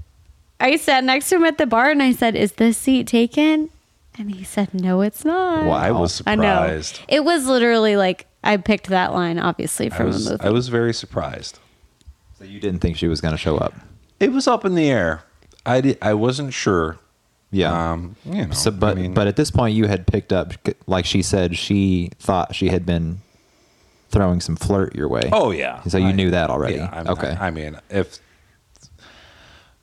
I 0.58 0.74
sat 0.74 1.04
next 1.04 1.28
to 1.28 1.36
him 1.36 1.44
at 1.44 1.56
the 1.56 1.66
bar 1.66 1.88
and 1.88 2.02
I 2.02 2.10
said, 2.10 2.34
"Is 2.34 2.54
this 2.54 2.76
seat 2.76 3.06
taken?" 3.06 3.70
And 4.18 4.34
he 4.34 4.44
said, 4.44 4.72
"No, 4.72 5.02
it's 5.02 5.24
not." 5.24 5.64
Well, 5.64 5.74
I 5.74 5.90
was 5.90 6.22
I 6.26 6.34
know. 6.36 6.42
surprised. 6.42 7.00
It 7.08 7.24
was 7.24 7.46
literally 7.46 7.96
like 7.96 8.26
I 8.42 8.56
picked 8.56 8.86
that 8.88 9.12
line 9.12 9.38
obviously 9.38 9.90
I 9.90 9.96
from 9.96 10.06
was 10.06 10.26
a 10.26 10.30
movie. 10.32 10.44
I 10.44 10.50
was 10.50 10.68
very 10.68 10.94
surprised. 10.94 11.58
So 12.38 12.44
you 12.44 12.60
didn't 12.60 12.80
think 12.80 12.96
she 12.96 13.08
was 13.08 13.20
going 13.20 13.32
to 13.32 13.38
show 13.38 13.56
up. 13.58 13.74
It 14.20 14.32
was 14.32 14.46
up 14.46 14.64
in 14.64 14.74
the 14.74 14.90
air. 14.90 15.22
I 15.64 15.80
did, 15.80 15.98
I 16.00 16.14
wasn't 16.14 16.52
sure. 16.54 16.98
Yeah. 17.50 17.92
Um, 17.92 18.16
you 18.24 18.46
know, 18.46 18.52
so, 18.52 18.70
but 18.70 18.96
I 18.96 19.00
mean, 19.02 19.14
but 19.14 19.26
at 19.26 19.36
this 19.36 19.50
point, 19.50 19.74
you 19.74 19.86
had 19.86 20.06
picked 20.06 20.32
up, 20.32 20.52
like 20.86 21.04
she 21.06 21.22
said, 21.22 21.56
she 21.56 22.10
thought 22.18 22.54
she 22.54 22.68
had 22.68 22.84
been 22.86 23.20
throwing 24.10 24.40
some 24.40 24.56
flirt 24.56 24.94
your 24.94 25.08
way. 25.08 25.28
oh 25.32 25.50
yeah. 25.50 25.82
So 25.84 25.98
you 25.98 26.06
I- 26.08 26.12
knew 26.12 26.30
that 26.30 26.50
already. 26.50 26.76
Yeah, 26.76 27.04
okay. 27.08 27.36
I, 27.38 27.48
I 27.48 27.50
mean, 27.50 27.78
if 27.90 28.18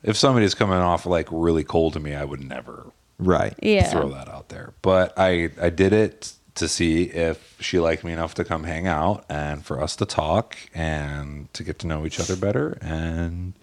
if 0.03 0.17
somebody's 0.17 0.53
coming 0.53 0.77
off 0.77 1.05
like 1.05 1.27
really 1.31 1.63
cold 1.63 1.93
to 1.93 1.99
me, 1.99 2.13
I 2.15 2.23
would 2.25 2.43
never 2.43 2.87
right. 3.23 3.53
yeah. 3.61 3.89
throw 3.89 4.09
that 4.09 4.27
out 4.29 4.49
there. 4.49 4.73
But 4.81 5.13
I 5.17 5.49
I 5.61 5.69
did 5.69 5.93
it 5.93 6.33
to 6.55 6.67
see 6.67 7.03
if 7.05 7.55
she 7.59 7.79
liked 7.79 8.03
me 8.03 8.11
enough 8.13 8.35
to 8.35 8.43
come 8.43 8.63
hang 8.63 8.85
out 8.87 9.25
and 9.29 9.65
for 9.65 9.81
us 9.81 9.95
to 9.95 10.05
talk 10.05 10.55
and 10.73 11.51
to 11.53 11.63
get 11.63 11.79
to 11.79 11.87
know 11.87 12.05
each 12.05 12.19
other 12.19 12.35
better. 12.35 12.77
And 12.81 13.53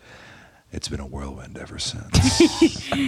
it's 0.72 0.88
been 0.88 1.00
a 1.00 1.06
whirlwind 1.06 1.56
ever 1.58 1.78
since. 1.78 2.90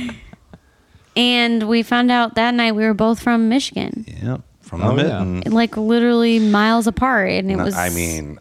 And 1.15 1.69
we 1.69 1.83
found 1.83 2.11
out 2.11 2.37
that 2.37 2.55
night 2.55 2.73
we 2.75 2.85
were 2.85 2.95
both 2.95 3.21
from 3.21 3.51
Michigan, 3.51 4.07
yep. 4.23 4.41
From 4.63 4.81
the 4.81 4.87
Oh, 4.87 4.97
yeah. 5.45 5.51
like 5.51 5.77
literally 5.77 6.39
miles 6.39 6.87
apart, 6.87 7.29
and 7.29 7.51
it 7.51 7.57
No, 7.57 7.65
was. 7.65 7.75
I 7.75 7.91
mean, 7.91 8.39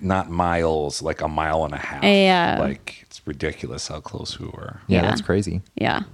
not 0.00 0.30
miles, 0.30 1.02
like 1.02 1.20
a 1.20 1.28
mile 1.28 1.66
and 1.66 1.74
a 1.74 1.78
half. 1.78 2.02
Yeah. 2.02 2.56
Like 2.60 3.00
it's 3.02 3.20
ridiculous 3.26 3.88
how 3.88 4.00
close 4.00 4.38
we 4.40 4.46
were. 4.46 4.80
Yeah, 4.86 5.02
Yeah. 5.02 5.08
that's 5.10 5.20
crazy. 5.20 5.60
yeah, 5.74 6.04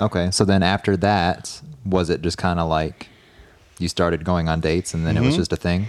Okay, 0.00 0.30
so 0.30 0.44
then 0.44 0.62
after 0.62 0.96
that, 0.98 1.60
was 1.86 2.10
it 2.10 2.22
just 2.22 2.38
kind 2.38 2.58
of 2.58 2.68
like 2.68 3.08
you 3.78 3.88
started 3.88 4.24
going 4.24 4.48
on 4.48 4.60
dates 4.60 4.94
and 4.94 5.06
then 5.06 5.16
it 5.16 5.20
was 5.20 5.34
Mhm. 5.34 5.38
just 5.38 5.52
a 5.52 5.56
thing? 5.56 5.86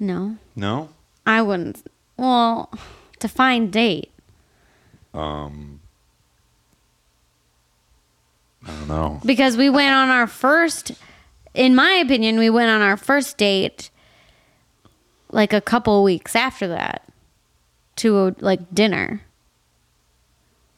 no, 0.00 0.36
No. 0.54 0.88
I 1.26 1.42
wouldn't. 1.42 1.84
Well, 2.16 2.70
define 3.18 3.70
date. 3.70 4.10
Um. 5.14 5.80
I 8.66 8.70
don't 8.70 8.88
know. 8.88 9.20
because 9.24 9.56
we 9.56 9.70
went 9.70 9.94
on 9.94 10.08
our 10.08 10.26
first 10.26 10.92
in 11.54 11.74
my 11.74 11.92
opinion 11.92 12.38
we 12.38 12.50
went 12.50 12.68
on 12.70 12.82
our 12.82 12.96
first 12.96 13.38
date 13.38 13.90
like 15.30 15.52
a 15.52 15.60
couple 15.60 16.02
weeks 16.04 16.34
after 16.36 16.66
that 16.68 17.02
to 17.96 18.18
a, 18.28 18.34
like 18.40 18.60
dinner 18.74 19.22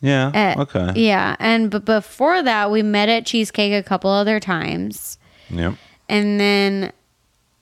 Yeah. 0.01 0.31
at- 0.33 0.59
okay. 0.59 0.93
yeah 0.97 1.37
and 1.39 1.71
but 1.71 1.85
before 1.85 2.43
that 2.43 2.71
we 2.71 2.83
met 2.83 3.09
at 3.09 3.27
cheesecake 3.27 3.73
a 3.73 3.83
couple 3.87 4.11
other 4.11 4.41
times 4.41 5.19
Yep. 5.51 5.75
and 6.09 6.41
then 6.41 6.93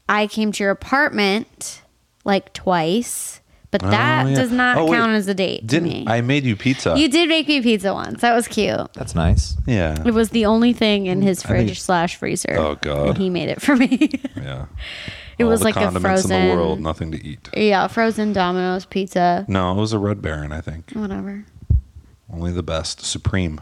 i 0.08 0.26
came 0.26 0.52
to 0.52 0.62
your 0.62 0.70
apartment 0.70 1.82
like 2.24 2.52
twice 2.52 3.40
but 3.70 3.82
oh, 3.84 3.90
that 3.90 4.24
Oh, 4.26 4.28
yeah. 4.30 4.36
does 4.36 4.50
not 4.52 4.76
Oh, 4.78 4.86
wait. 4.86 4.96
count 4.96 5.12
as 5.12 5.26
a 5.28 5.34
date 5.34 5.66
Didn't 5.66 5.88
me 5.88 6.04
I 6.06 6.20
made 6.20 6.44
you 6.44 6.54
pizza? 6.56 6.94
you 6.96 7.08
did 7.08 7.28
make 7.28 7.48
me 7.48 7.60
pizza 7.60 7.92
once 7.92 8.20
that 8.20 8.34
was 8.34 8.46
cute 8.48 8.92
That's 8.94 9.14
nice. 9.14 9.56
yeah. 9.66 10.02
it 10.06 10.14
was 10.14 10.30
the 10.30 10.46
only 10.46 10.72
thing 10.72 11.06
in 11.06 11.20
his 11.22 11.44
I 11.44 11.48
think- 11.48 11.66
fridge 11.68 11.80
slash 11.80 12.16
freezer 12.16 12.54
Oh, 12.56 12.76
God. 12.76 13.18
he 13.18 13.30
made 13.30 13.48
it 13.48 13.60
for 13.60 13.74
me 13.76 14.10
Yeah. 14.36 14.66
It 15.38 15.44
All 15.44 15.50
was 15.50 15.60
the 15.60 15.64
like 15.66 15.76
a 15.76 15.80
condiments 15.80 16.22
in 16.24 16.28
frozen- 16.30 16.48
the 16.48 16.54
world, 16.56 16.80
nothing 16.80 17.12
to 17.12 17.24
eat. 17.24 17.48
Yeah, 17.56 17.86
frozen 17.86 18.32
Domino's 18.32 18.84
pizza. 18.86 19.44
No, 19.46 19.70
it 19.70 19.76
was 19.76 19.92
a 19.92 19.98
Red 20.00 20.20
Baron. 20.20 20.50
I 20.50 20.60
think 20.60 20.90
Whatever. 20.94 21.44
Only 22.32 22.52
the 22.52 22.62
best, 22.62 23.00
supreme. 23.02 23.60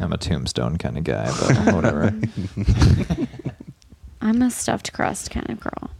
I'm 0.00 0.12
a 0.12 0.16
tombstone 0.18 0.76
kind 0.78 0.98
of 0.98 1.04
guy, 1.04 1.26
but 1.40 1.74
whatever. 1.74 2.12
I'm 4.20 4.42
a 4.42 4.50
stuffed 4.50 4.92
crust 4.92 5.30
kind 5.30 5.48
of 5.50 5.60
girl. 5.60 5.90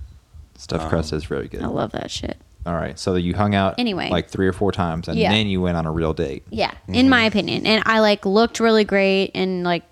Stuffed 0.56 0.84
Um, 0.84 0.90
crust 0.90 1.12
is 1.12 1.30
really 1.30 1.48
good. 1.48 1.62
I 1.62 1.66
love 1.66 1.92
that 1.92 2.10
shit. 2.10 2.38
All 2.66 2.74
right, 2.74 2.98
so 2.98 3.14
you 3.16 3.34
hung 3.34 3.54
out 3.54 3.74
Anyway. 3.76 4.08
like 4.08 4.30
three 4.30 4.46
or 4.48 4.52
four 4.54 4.72
times, 4.72 5.06
and 5.08 5.18
Yeah. 5.18 5.30
then 5.30 5.46
you 5.48 5.60
went 5.60 5.76
on 5.76 5.84
a 5.84 5.92
real 5.92 6.14
date. 6.14 6.44
Yeah, 6.48 6.70
in 6.88 7.10
my 7.10 7.24
opinion, 7.24 7.66
and 7.66 7.82
I 7.84 8.00
like 8.00 8.24
looked 8.24 8.58
really 8.58 8.84
great 8.84 9.32
and 9.34 9.64
like 9.64 9.82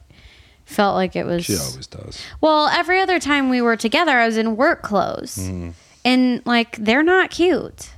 felt 0.65 0.95
like 0.95 1.15
it 1.15 1.27
was. 1.27 1.45
She 1.45 1.57
always 1.59 1.87
does. 1.87 2.19
Well, 2.41 2.69
every 2.69 2.99
other 3.01 3.21
time 3.21 3.51
we 3.51 3.61
were 3.61 3.77
together, 3.77 4.13
I 4.13 4.25
was 4.27 4.39
in 4.39 4.57
work 4.57 4.81
clothes, 4.83 5.37
and 6.03 6.43
like 6.47 6.79
they're 6.79 7.03
not 7.03 7.31
cute. 7.31 7.91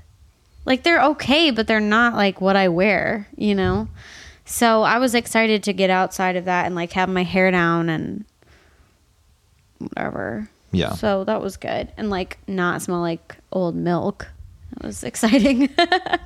Like 0.64 0.82
they're 0.82 1.02
okay, 1.02 1.50
but 1.50 1.66
they're 1.66 1.80
not 1.80 2.14
like 2.14 2.40
what 2.40 2.56
I 2.56 2.68
wear, 2.68 3.28
you 3.36 3.54
know. 3.54 3.88
So 4.44 4.82
I 4.82 4.98
was 4.98 5.14
excited 5.14 5.62
to 5.64 5.72
get 5.72 5.90
outside 5.90 6.36
of 6.36 6.44
that 6.46 6.66
and 6.66 6.74
like 6.74 6.92
have 6.92 7.08
my 7.08 7.22
hair 7.22 7.50
down 7.50 7.88
and 7.88 8.24
whatever. 9.78 10.48
Yeah. 10.72 10.94
So 10.94 11.24
that 11.24 11.40
was 11.40 11.56
good, 11.56 11.92
and 11.96 12.10
like 12.10 12.38
not 12.48 12.82
smell 12.82 13.00
like 13.00 13.36
old 13.52 13.76
milk. 13.76 14.28
That 14.72 14.86
was 14.86 15.04
exciting. 15.04 15.68
yeah. 15.78 16.18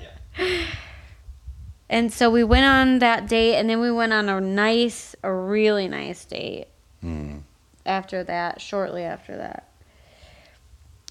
And 1.91 2.12
so 2.12 2.30
we 2.30 2.45
went 2.45 2.66
on 2.66 2.99
that 2.99 3.28
date, 3.28 3.57
and 3.57 3.68
then 3.68 3.80
we 3.80 3.91
went 3.91 4.12
on 4.12 4.28
a 4.28 4.41
nice, 4.41 5.16
a 5.22 5.32
really 5.32 5.89
nice 5.89 6.24
date 6.24 6.66
hmm. 7.01 7.39
after 7.86 8.22
that, 8.24 8.61
shortly 8.61 9.05
after 9.05 9.36
that. 9.36 9.70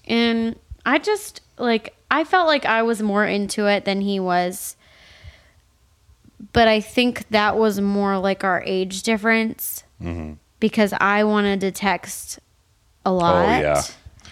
And 0.04 0.56
I 0.86 0.98
just, 0.98 1.40
like, 1.58 1.96
I 2.10 2.24
felt 2.24 2.46
like 2.46 2.64
I 2.64 2.82
was 2.82 3.02
more 3.02 3.24
into 3.24 3.66
it 3.66 3.84
than 3.84 4.00
he 4.00 4.18
was. 4.18 4.76
But 6.52 6.68
I 6.68 6.80
think 6.80 7.28
that 7.30 7.56
was 7.56 7.80
more 7.80 8.18
like 8.18 8.44
our 8.44 8.62
age 8.64 9.02
difference 9.02 9.82
mm-hmm. 10.00 10.34
because 10.60 10.94
I 10.98 11.24
wanted 11.24 11.60
to 11.60 11.72
text 11.72 12.38
a 13.04 13.10
oh, 13.10 13.16
lot. 13.16 13.60
yeah. 13.60 13.82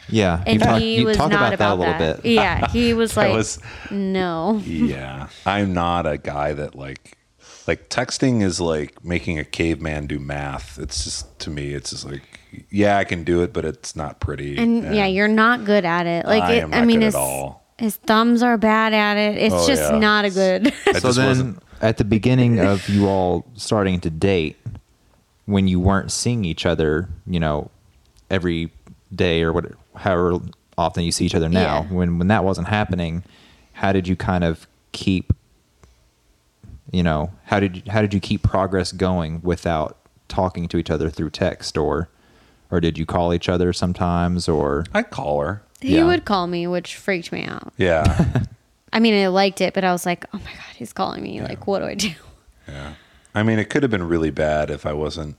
Yeah, 0.09 0.43
And 0.47 0.61
you 0.61 0.65
talk, 0.65 0.81
he 0.81 1.05
was 1.05 1.17
talk 1.17 1.31
not 1.33 1.53
about, 1.53 1.59
that 1.59 1.73
a 1.73 1.75
little 1.75 1.99
that. 1.99 2.23
bit. 2.23 2.33
Yeah, 2.33 2.69
he 2.71 2.95
was 2.95 3.17
like, 3.17 3.33
was- 3.33 3.59
no. 3.91 4.61
Yeah. 4.65 5.29
I'm 5.45 5.75
not 5.75 6.07
a 6.07 6.17
guy 6.17 6.55
that 6.55 6.77
like 6.77 7.19
like 7.67 7.89
texting 7.89 8.43
is 8.43 8.61
like 8.61 9.05
making 9.05 9.39
a 9.41 9.45
caveman 9.45 10.07
do 10.07 10.21
math. 10.21 10.79
It's 10.79 11.03
just 11.03 11.39
to 11.41 11.51
me 11.51 11.73
it's 11.73 11.91
just 11.91 12.05
like 12.05 12.23
yeah, 12.71 12.99
I 12.99 13.05
can 13.05 13.25
do 13.25 13.43
it, 13.43 13.53
but 13.53 13.65
it's 13.65 13.97
not 13.97 14.21
pretty. 14.21 14.57
And 14.57 14.95
yeah, 14.95 15.07
you're 15.07 15.29
not 15.29 15.65
good 15.65 15.85
at 15.85 16.07
it. 16.07 16.25
Like 16.25 16.43
I 16.43 16.53
it, 16.55 16.63
am 16.63 16.75
I 16.75 16.85
mean, 16.85 17.01
good 17.01 17.07
at 17.07 17.15
all. 17.15 17.66
His 17.79 17.97
thumbs 17.97 18.43
are 18.43 18.57
bad 18.57 18.93
at 18.95 19.17
it. 19.17 19.37
It's 19.39 19.55
Oh, 19.55 19.67
just 19.67 19.93
yeah. 19.93 19.99
not 19.99 20.25
a 20.25 20.31
good. 20.31 20.73
I 20.87 20.93
So 20.95 21.01
just 21.09 21.17
then, 21.19 21.29
wasn't 21.29 21.63
at 21.83 21.99
the 21.99 22.05
beginning 22.05 22.59
of 22.61 22.89
you 22.89 23.07
all 23.07 23.45
starting 23.55 24.01
to 24.01 24.11
date, 24.11 24.57
when 25.45 25.69
you 25.69 25.79
weren't 25.79 26.11
seeing 26.11 26.45
each 26.45 26.65
other, 26.67 27.09
you 27.27 27.39
know, 27.39 27.71
every 28.31 28.73
day 29.15 29.43
or 29.43 29.53
what, 29.53 29.67
however 29.95 30.39
often 30.79 31.05
you 31.05 31.13
see 31.13 31.25
each 31.27 31.35
other 31.35 31.49
now, 31.49 31.83
Yeah. 31.89 31.95
when 31.95 32.19
when 32.19 32.29
that 32.29 32.45
wasn't 32.45 32.69
happening, 32.69 33.23
how 33.75 33.93
did 33.93 34.09
you 34.09 34.17
kind 34.17 34.43
of 34.43 34.67
keep, 34.93 35.33
you 36.91 37.03
know, 37.03 37.31
how 37.45 37.61
did 37.61 37.77
you, 37.77 37.83
how 37.91 38.01
did 38.01 38.13
you 38.15 38.21
keep 38.21 38.43
progress 38.43 38.91
going 38.93 39.41
without 39.43 39.97
talking 40.29 40.67
to 40.69 40.79
each 40.79 40.91
other 40.91 41.11
through 41.11 41.31
text 41.31 41.77
or, 41.79 42.09
or 42.71 42.81
did 42.81 42.99
you 42.99 43.07
call 43.07 43.33
each 43.35 43.49
other 43.49 43.73
sometimes 43.73 44.49
or? 44.49 44.85
I 44.95 45.03
call 45.03 45.41
her. 45.43 45.63
He 45.81 45.97
Yeah. 45.97 46.05
would 46.07 46.25
call 46.25 46.47
me, 46.47 46.67
which 46.67 46.97
freaked 46.97 47.33
me 47.33 47.45
out. 47.45 47.73
Yeah. 47.77 48.43
I 48.93 49.01
mean, 49.01 49.15
I 49.15 49.27
liked 49.29 49.61
it, 49.61 49.75
but 49.75 49.85
I 49.85 49.93
was 49.93 50.07
like, 50.07 50.25
oh 50.33 50.39
my 50.39 50.51
god, 50.53 50.75
he's 50.77 50.93
calling 50.93 51.23
me. 51.23 51.41
Like, 51.43 51.67
what 51.67 51.81
do 51.81 51.87
I 51.87 51.95
do? 51.95 52.11
Yeah. 52.69 52.95
I 53.33 53.43
mean, 53.45 53.61
it 53.61 53.71
could 53.71 53.83
have 53.85 53.91
been 53.93 54.03
really 54.09 54.31
bad 54.31 54.71
if 54.71 54.85
I 54.87 54.93
wasn't, 54.93 55.39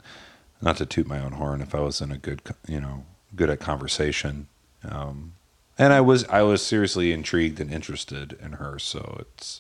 not 0.62 0.78
to 0.78 0.86
toot 0.86 1.08
my 1.08 1.20
own 1.20 1.34
horn, 1.34 1.62
if 1.62 1.76
I 1.76 1.82
wasn't 1.82 2.14
a 2.14 2.18
good, 2.18 2.44
co- 2.46 2.56
you 2.68 2.80
know, 2.80 3.04
good 3.36 3.50
at 3.50 3.60
conversation. 3.60 4.48
Um, 4.90 5.34
and 5.78 5.92
I 5.92 6.00
was, 6.00 6.24
I 6.30 6.42
was 6.44 6.66
seriously 6.66 7.12
intrigued 7.12 7.60
and 7.60 7.70
interested 7.74 8.38
in 8.42 8.54
her. 8.54 8.80
So 8.80 9.18
it's, 9.28 9.60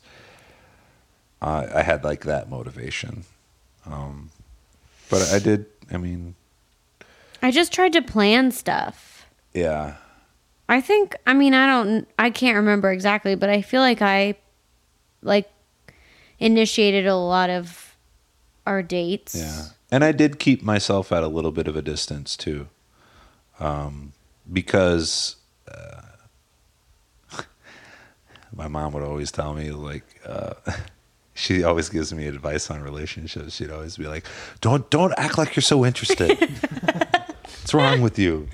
I 1.42 1.68
I 1.80 1.82
had 1.82 2.04
like 2.06 2.24
that 2.24 2.50
motivation. 2.50 3.26
Um, 3.86 4.30
but 5.10 5.30
I 5.34 5.40
did, 5.40 5.66
I 5.92 5.98
mean, 5.98 6.36
I 7.42 7.52
just 7.52 7.74
tried 7.74 7.92
to 7.94 8.02
plan 8.02 8.52
stuff. 8.52 9.26
yeah. 9.54 9.96
I 10.70 10.82
think. 10.82 11.16
I 11.26 11.34
mean, 11.34 11.54
I 11.54 11.68
don't. 11.68 12.08
I 12.20 12.30
can't 12.30 12.56
remember 12.56 12.92
exactly, 12.92 13.36
but 13.36 13.50
I 13.50 13.62
feel 13.62 13.82
like 13.82 14.02
I, 14.02 14.36
like, 15.22 15.50
initiated 16.40 17.08
a 17.08 17.16
lot 17.16 17.50
of 17.50 17.96
our 18.66 18.84
dates. 18.84 19.36
Yeah. 19.36 19.64
And 19.90 20.04
I 20.04 20.12
did 20.12 20.40
keep 20.40 20.62
myself 20.62 21.12
at 21.12 21.24
a 21.24 21.28
little 21.28 21.52
bit 21.52 21.68
of 21.68 21.76
a 21.76 21.82
distance 21.82 22.36
too. 22.36 22.68
Um, 23.60 24.14
because 24.52 25.38
uh, 25.72 26.02
my 28.56 28.68
mom 28.68 28.94
would 28.94 29.04
always 29.04 29.32
tell 29.32 29.54
me, 29.54 29.72
like, 29.72 30.04
uh, 30.26 30.54
she 31.34 31.64
always 31.64 31.90
gives 31.90 32.14
me 32.14 32.28
advice 32.28 32.70
on 32.70 32.82
relationships. 32.82 33.56
She'd 33.56 33.72
always 33.72 33.98
be 33.98 34.08
like, 34.08 34.26
don't, 34.62 34.90
don't 34.90 35.14
act 35.18 35.38
like 35.38 35.56
you're 35.56 35.64
so 35.64 35.86
interested. 35.86 36.38
What's 36.38 37.74
wrong 37.74 38.02
with 38.02 38.20
you? 38.20 38.48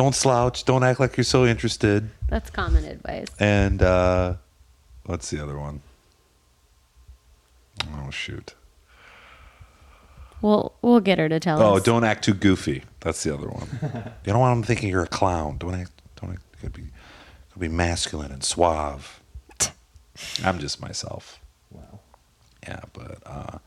Don't 0.00 0.14
slouch. 0.14 0.64
Don't 0.64 0.82
act 0.82 0.98
like 0.98 1.18
you're 1.18 1.24
so 1.24 1.44
interested. 1.44 2.08
That's 2.30 2.48
common 2.48 2.86
advice. 2.86 3.26
And 3.38 3.82
uh, 3.82 4.36
what's 5.04 5.28
the 5.28 5.42
other 5.42 5.58
one? 5.58 5.82
Oh, 7.92 8.10
shoot. 8.10 8.54
We'll 10.40 10.72
we'll 10.80 11.00
get 11.00 11.18
her 11.18 11.28
to 11.28 11.38
tell 11.38 11.58
us. 11.58 11.62
Oh, 11.62 11.76
us. 11.76 11.82
don't 11.82 12.02
act 12.02 12.24
too 12.24 12.32
goofy. 12.32 12.82
That's 13.00 13.22
the 13.24 13.34
other 13.34 13.48
one. 13.48 13.68
you 14.24 14.32
don't 14.32 14.40
want 14.40 14.56
them 14.56 14.62
thinking 14.62 14.88
you're 14.88 15.02
a 15.02 15.06
clown. 15.06 15.58
Don't 15.58 15.74
act. 15.74 15.92
Don't 16.18 16.30
act. 16.30 16.44
You 16.62 16.70
gotta 16.70 16.80
be. 16.80 16.88
Gotta 17.50 17.58
be 17.58 17.68
masculine 17.68 18.32
and 18.32 18.42
suave. 18.42 19.20
I'm 20.42 20.60
just 20.60 20.80
myself. 20.80 21.40
Wow. 21.70 22.00
Yeah, 22.66 22.80
but 22.94 23.18
uh, 23.26 23.58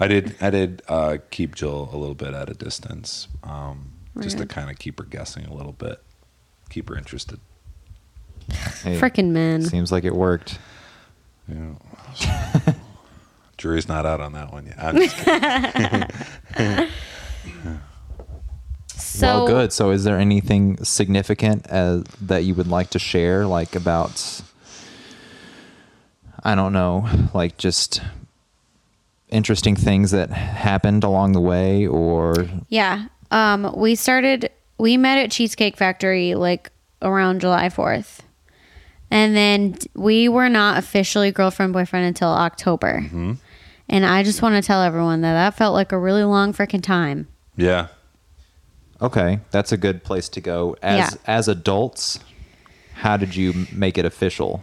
I 0.00 0.08
did. 0.08 0.36
I 0.40 0.48
did 0.48 0.80
uh, 0.88 1.18
keep 1.30 1.54
Jill 1.54 1.90
a 1.92 1.98
little 1.98 2.14
bit 2.14 2.32
at 2.32 2.48
a 2.48 2.54
distance, 2.54 3.28
um, 3.42 3.92
just 4.20 4.38
to 4.38 4.46
kind 4.46 4.70
of 4.70 4.78
keep 4.78 4.98
her 4.98 5.04
guessing 5.04 5.44
a 5.46 5.54
little 5.54 5.72
bit, 5.72 6.02
keep 6.70 6.88
her 6.88 6.96
interested. 6.96 7.40
Hey, 8.82 8.96
Frickin' 9.00 9.30
men. 9.30 9.62
Seems 9.62 9.90
like 9.92 10.04
it 10.04 10.14
worked. 10.14 10.58
Yeah. 11.48 11.74
Jury's 13.58 13.88
not 13.88 14.04
out 14.04 14.20
on 14.20 14.32
that 14.32 14.52
one 14.52 14.66
yet. 14.66 14.76
I'm 14.78 14.96
just 14.96 15.16
kidding. 15.16 16.88
So 18.98 19.26
well, 19.26 19.46
good. 19.46 19.72
So, 19.72 19.90
is 19.90 20.04
there 20.04 20.18
anything 20.18 20.82
significant 20.84 21.66
uh, 21.70 22.02
that 22.22 22.44
you 22.44 22.54
would 22.54 22.66
like 22.66 22.90
to 22.90 22.98
share, 22.98 23.46
like 23.46 23.74
about, 23.74 24.42
I 26.42 26.54
don't 26.54 26.72
know, 26.72 27.08
like 27.32 27.56
just 27.56 28.02
interesting 29.28 29.76
things 29.76 30.10
that 30.10 30.30
happened 30.30 31.04
along 31.04 31.32
the 31.32 31.40
way, 31.40 31.86
or 31.86 32.46
Yeah. 32.68 33.06
Um, 33.30 33.72
we 33.76 33.94
started, 33.94 34.50
we 34.78 34.96
met 34.96 35.18
at 35.18 35.30
Cheesecake 35.30 35.76
Factory 35.76 36.34
like 36.34 36.70
around 37.02 37.40
July 37.40 37.68
4th. 37.68 38.20
And 39.10 39.36
then 39.36 39.76
we 39.94 40.28
were 40.28 40.48
not 40.48 40.78
officially 40.78 41.30
girlfriend 41.30 41.72
boyfriend 41.72 42.06
until 42.06 42.28
October. 42.30 43.04
And 43.88 44.04
I 44.04 44.22
just 44.24 44.42
want 44.42 44.56
to 44.60 44.66
tell 44.66 44.82
everyone 44.82 45.20
that 45.20 45.32
that 45.34 45.54
felt 45.56 45.74
like 45.74 45.92
a 45.92 45.98
really 45.98 46.24
long 46.24 46.52
freaking 46.52 46.82
time. 46.82 47.28
yeah. 47.56 47.88
okay, 49.00 49.40
that's 49.50 49.70
a 49.72 49.76
good 49.76 50.02
place 50.02 50.28
to 50.30 50.40
go. 50.40 50.74
As 50.82 50.98
Yeah. 50.98 51.10
as 51.26 51.48
adults, 51.48 52.18
how 52.94 53.16
did 53.16 53.36
you 53.36 53.66
make 53.72 53.96
it 53.98 54.04
official? 54.04 54.62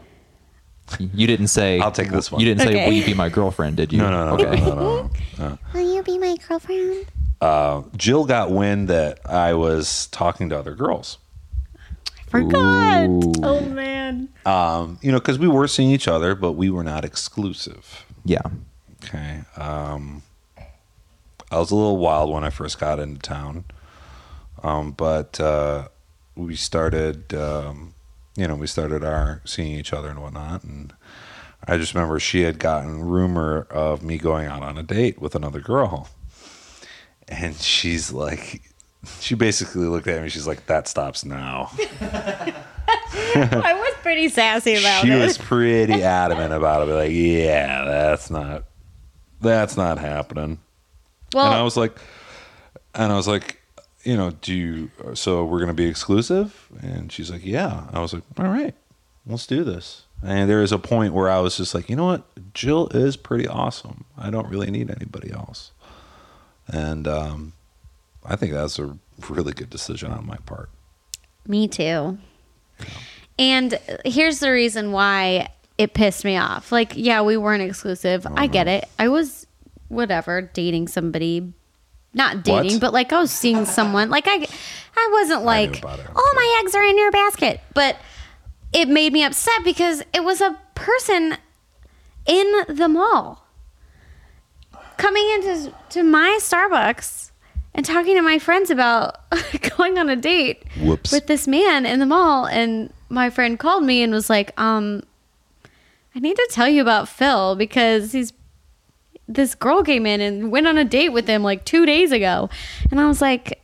You 1.00 1.26
didn't 1.28 1.48
say. 1.48 1.80
I'll 1.80 1.92
take 1.92 2.10
this 2.10 2.32
one. 2.32 2.42
You 2.42 2.48
didn't 2.48 2.62
say, 2.62 2.74
Okay. 2.74 2.86
"Will 2.88 2.94
you 2.94 3.06
be 3.06 3.14
my 3.14 3.30
girlfriend?" 3.30 3.78
Did 3.78 3.94
you? 3.94 4.00
No, 4.00 4.10
no, 4.12 4.26
no, 4.26 4.34
Okay. 4.44 4.60
no, 4.60 4.76
no, 4.76 5.10
no. 5.38 5.58
Will 5.74 5.94
you 5.96 6.04
be 6.04 6.18
my 6.18 6.36
girlfriend? 6.48 7.06
Uh, 7.44 7.84
Jill 7.98 8.24
got 8.24 8.52
wind 8.52 8.88
that 8.88 9.20
I 9.30 9.54
was 9.54 10.08
talking 10.08 10.48
to 10.48 10.58
other 10.58 10.76
girls. 10.76 11.18
I 12.18 12.22
forgot. 12.30 13.10
Ooh. 13.10 13.34
Oh, 13.44 13.60
man. 13.60 14.30
Um, 14.46 14.98
you 15.02 15.12
know, 15.12 15.20
because 15.20 15.38
we 15.38 15.50
were 15.50 15.68
seeing 15.68 15.92
each 15.92 16.08
other, 16.08 16.36
but 16.36 16.54
we 16.54 16.70
were 16.70 16.86
not 16.86 17.04
exclusive. 17.04 18.06
Yeah. 18.24 18.44
Okay. 19.04 19.42
Um, 19.58 20.24
I 21.52 21.60
was 21.60 21.70
a 21.72 21.76
little 21.76 21.98
wild 21.98 22.32
when 22.32 22.46
I 22.46 22.50
first 22.50 22.80
got 22.80 22.98
into 22.98 23.20
town, 23.20 23.66
um, 24.64 24.92
but 24.92 25.38
uh, 25.42 25.90
we 26.38 26.56
started, 26.56 27.34
um, 27.34 27.94
you 28.38 28.48
know, 28.48 28.56
we 28.56 28.68
started 28.68 29.04
our 29.04 29.42
seeing 29.44 29.78
each 29.78 29.92
other 29.92 30.08
and 30.08 30.22
whatnot, 30.22 30.64
and 30.64 30.94
I 31.68 31.76
just 31.76 31.94
remember 31.94 32.22
she 32.22 32.44
had 32.44 32.58
gotten 32.58 33.02
rumor 33.02 33.68
of 33.70 34.02
me 34.02 34.18
going 34.18 34.48
out 34.48 34.64
on 34.64 34.78
a 34.78 34.84
date 34.84 35.22
with 35.22 35.36
another 35.36 35.60
girl, 35.60 36.10
and 37.34 37.56
she's 37.56 38.12
like, 38.12 38.62
she 39.20 39.36
basically 39.36 39.86
looked 39.86 40.08
at 40.08 40.22
me. 40.22 40.30
She's 40.30 40.48
like, 40.48 40.66
"That 40.68 40.88
stops 40.88 41.26
now." 41.26 41.72
I 43.36 43.74
was 43.74 43.94
pretty 44.02 44.30
sassy 44.30 44.76
about 44.76 45.02
she 45.02 45.12
it. 45.12 45.16
She 45.16 45.20
was 45.20 45.38
pretty 45.38 46.04
adamant 46.04 46.54
about 46.54 46.88
it. 46.88 46.92
Like, 46.92 47.12
"Yeah, 47.12 47.84
that's 47.86 48.30
not, 48.30 48.66
that's 49.42 49.78
not 49.78 49.98
happening." 49.98 50.60
well, 51.34 51.48
and 51.48 51.56
I 51.56 51.64
was 51.64 51.78
like, 51.78 51.98
and 52.94 53.12
I 53.12 53.16
was 53.16 53.28
like, 53.28 53.62
you 54.04 54.18
know, 54.18 54.32
do 54.32 54.54
you? 54.54 54.92
So 55.16 55.46
we're 55.46 55.60
gonna 55.60 55.74
be 55.74 55.86
exclusive? 55.86 56.70
And 56.82 57.12
she's 57.12 57.32
like, 57.32 57.46
yeah. 57.46 57.88
I 57.94 58.00
was 58.00 58.14
like, 58.14 58.24
all 58.38 58.48
right, 58.48 58.76
let's 59.26 59.48
do 59.48 59.64
this. 59.64 60.06
And 60.22 60.50
there 60.50 60.62
is 60.62 60.72
a 60.72 60.80
point 60.80 61.14
where 61.14 61.30
I 61.30 61.40
was 61.40 61.58
just 61.58 61.74
like, 61.76 61.90
you 61.90 61.96
know 61.96 62.06
what, 62.06 62.54
Jill 62.54 62.88
is 62.90 63.18
pretty 63.18 63.48
awesome. 63.48 64.06
I 64.18 64.30
don't 64.30 64.48
really 64.48 64.72
need 64.72 64.90
anybody 64.90 65.32
else. 65.32 65.72
And 66.68 67.08
um, 67.08 67.54
I 68.26 68.36
think 68.36 68.54
that's 68.54 68.80
a 68.80 68.98
really 69.30 69.54
good 69.54 69.70
decision 69.70 70.12
on 70.12 70.26
my 70.26 70.38
part. 70.46 70.70
Me 71.48 71.68
too. 71.68 72.18
And 73.38 73.78
here's 74.06 74.40
the 74.40 74.52
reason 74.52 74.92
why 74.92 75.50
it 75.78 75.94
pissed 75.94 76.24
me 76.24 76.38
off. 76.38 76.72
Like, 76.72 76.94
yeah, 76.96 77.22
we 77.22 77.36
weren't 77.38 77.64
exclusive. 77.64 78.26
I 78.36 78.48
get 78.48 78.68
it. 78.68 78.88
I 79.00 79.08
was 79.10 79.48
whatever 79.90 80.42
dating 80.42 80.88
somebody, 80.88 81.54
not 82.14 82.44
dating, 82.44 82.74
What? 82.74 82.82
but 82.82 82.94
like 82.94 83.12
I 83.12 83.20
was 83.20 83.32
seeing 83.32 83.66
someone. 83.78 84.10
Like 84.10 84.26
I, 84.28 84.48
I 84.96 85.10
wasn't 85.14 85.44
like, 85.44 85.84
all 85.84 86.34
my 86.36 86.62
eggs 86.62 86.76
are 86.76 86.84
in 86.84 86.98
your 86.98 87.12
basket. 87.12 87.60
But 87.74 87.98
it 88.72 88.88
made 88.88 89.14
me 89.14 89.24
upset 89.24 89.64
because 89.64 90.02
it 90.14 90.24
was 90.24 90.42
a 90.42 90.58
person 90.76 91.38
in 92.26 92.54
the 92.70 92.88
mall 92.88 93.43
coming 95.04 95.30
into 95.32 95.74
to 95.90 96.02
my 96.02 96.40
Starbucks 96.40 97.32
and 97.74 97.86
talking 97.86 98.16
to 98.16 98.22
my 98.22 98.40
friends 98.40 98.70
about 98.70 99.18
going 99.78 99.98
on 99.98 100.08
a 100.08 100.16
date 100.16 100.64
Whoops. 100.80 101.12
with 101.12 101.28
this 101.28 101.46
man 101.46 101.86
in 101.86 102.00
the 102.00 102.06
mall 102.06 102.46
and 102.46 102.94
my 103.10 103.30
friend 103.30 103.60
called 103.60 103.84
me 103.84 104.02
and 104.02 104.14
was 104.14 104.30
like, 104.30 104.58
um, 104.58 105.04
I 106.16 106.20
need 106.20 106.38
to 106.38 106.50
tell 106.52 106.70
you 106.70 106.82
about 106.82 107.10
Phil 107.10 107.58
because 107.58 108.14
he's 108.14 108.32
this 109.28 109.56
girl 109.56 109.84
came 109.84 110.06
in 110.06 110.22
and 110.22 110.52
went 110.52 110.68
on 110.68 110.78
a 110.78 110.86
date 110.86 111.10
with 111.10 111.28
him 111.28 111.44
like 111.44 111.66
two 111.66 111.86
days 111.86 112.14
ago. 112.14 112.50
And 112.90 113.02
I 113.02 113.08
was 113.08 113.22
like, 113.22 113.62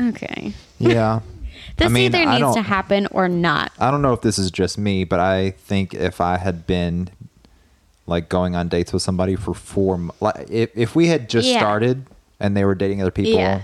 okay. 0.00 0.52
Yeah. 0.78 1.20
This 1.76 1.86
I 1.86 1.88
mean, 1.88 2.14
either 2.14 2.30
needs 2.30 2.54
to 2.54 2.62
happen 2.62 3.08
or 3.10 3.28
not. 3.28 3.72
I 3.80 3.90
don't 3.90 4.00
know 4.00 4.12
if 4.12 4.20
this 4.20 4.38
is 4.38 4.52
just 4.52 4.78
me, 4.78 5.02
but 5.02 5.18
I 5.18 5.50
think 5.50 5.92
if 5.92 6.20
I 6.20 6.36
had 6.36 6.68
been 6.68 7.10
like 8.06 8.28
going 8.28 8.54
on 8.54 8.68
dates 8.68 8.92
with 8.92 9.02
somebody 9.02 9.36
for 9.36 9.54
four, 9.54 9.98
mo- 9.98 10.14
like 10.20 10.48
if 10.50 10.70
if 10.76 10.94
we 10.94 11.06
had 11.08 11.28
just 11.28 11.48
Yeah. 11.48 11.58
started 11.58 12.06
and 12.40 12.56
they 12.56 12.64
were 12.64 12.74
dating 12.74 13.00
other 13.00 13.10
people, 13.10 13.32
Yeah. 13.32 13.62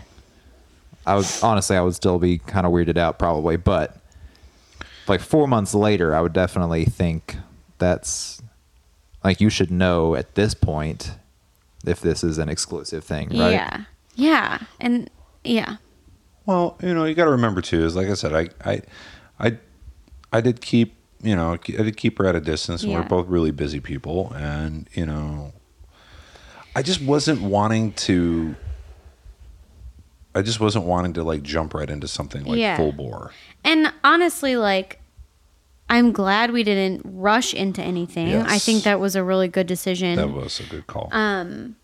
I 1.07 1.17
would 1.17 1.27
honestly 1.43 1.77
I 1.77 1.81
would 1.83 1.95
still 1.95 2.19
be 2.19 2.39
kind 2.39 2.67
of 2.67 2.73
weirded 2.73 2.97
out 2.97 3.19
probably, 3.19 3.57
but 3.57 3.97
like 5.09 5.21
four 5.21 5.49
months 5.49 5.75
later, 5.75 6.15
I 6.15 6.21
would 6.21 6.33
definitely 6.33 6.85
think 6.85 7.37
that's 7.79 8.41
like 9.25 9.41
you 9.41 9.51
should 9.51 9.71
know 9.71 10.15
at 10.15 10.35
this 10.35 10.55
point 10.55 11.13
if 11.87 12.01
this 12.01 12.23
is 12.23 12.39
an 12.39 12.49
exclusive 12.49 13.03
thing, 13.05 13.29
right? 13.31 13.53
Yeah. 13.53 13.85
Yeah. 14.15 14.59
And 14.79 15.11
yeah. 15.45 15.77
Well, 16.47 16.77
you 16.83 16.93
know, 16.95 17.05
you 17.05 17.15
got 17.15 17.25
to 17.25 17.31
remember 17.31 17.61
too. 17.61 17.85
Is 17.85 17.97
like 17.97 18.09
I 18.09 18.15
said, 18.15 18.33
I, 18.35 18.49
I, 18.71 18.83
I, 19.39 19.59
I 20.33 20.41
did 20.41 20.61
keep, 20.61 20.95
you 21.23 21.37
know, 21.37 21.53
I 21.53 21.57
did 21.59 21.97
keep 21.97 22.19
her 22.19 22.27
at 22.27 22.35
a 22.35 22.41
distance, 22.41 22.83
and 22.83 22.93
Yeah. 22.93 23.01
we're 23.01 23.07
both 23.09 23.27
really 23.29 23.51
busy 23.51 23.81
people, 23.81 24.33
and 24.35 24.89
you 24.95 25.05
know, 25.07 25.53
I 26.75 26.83
just 26.83 27.03
wasn't 27.03 27.43
wanting 27.43 27.93
to. 27.93 28.55
I 30.35 30.43
just 30.43 30.61
wasn't 30.61 30.85
wanting 30.85 31.13
to 31.15 31.25
like 31.25 31.43
jump 31.43 31.75
right 31.75 31.91
into 31.91 32.07
something 32.07 32.45
like 32.45 32.59
Yeah. 32.59 32.77
full 32.77 32.93
bore. 32.93 33.33
And 33.65 33.93
honestly, 34.05 34.57
like, 34.57 35.01
I'm 35.89 36.13
glad 36.13 36.53
we 36.53 36.63
didn't 36.63 37.03
rush 37.05 37.53
into 37.53 37.83
anything. 37.83 38.37
I 38.37 38.59
think 38.59 38.85
that 38.85 39.01
was 39.01 39.17
a 39.17 39.25
really 39.25 39.49
good 39.49 39.67
decision. 39.67 40.15
That 40.17 40.31
was 40.31 40.61
a 40.61 40.63
good 40.65 40.87
call. 40.87 41.09
Um, 41.11 41.75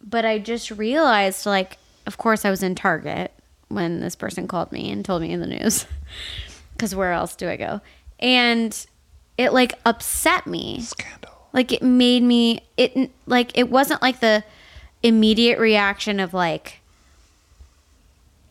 but 0.00 0.24
I 0.24 0.38
just 0.38 0.70
realized, 0.70 1.44
like, 1.44 1.78
of 2.06 2.18
course, 2.18 2.44
I 2.44 2.50
was 2.50 2.62
in 2.62 2.76
Target 2.76 3.32
when 3.66 3.98
this 3.98 4.14
person 4.14 4.46
called 4.46 4.70
me 4.70 4.88
and 4.92 5.04
told 5.04 5.22
me 5.22 5.32
in 5.32 5.40
the 5.40 5.46
news. 5.48 5.86
Because 6.76 6.94
where 6.94 7.12
else 7.12 7.34
do 7.34 7.48
I 7.48 7.56
go? 7.56 7.80
And 8.18 8.86
it 9.38 9.52
like 9.52 9.74
upset 9.84 10.46
me. 10.46 10.80
Scandal. 10.80 11.30
Like 11.52 11.72
it 11.72 11.82
made 11.82 12.22
me. 12.22 12.60
It 12.76 13.10
like 13.26 13.56
it 13.56 13.70
wasn't 13.70 14.02
like 14.02 14.20
the 14.20 14.44
immediate 15.02 15.58
reaction 15.58 16.20
of 16.20 16.34
like 16.34 16.80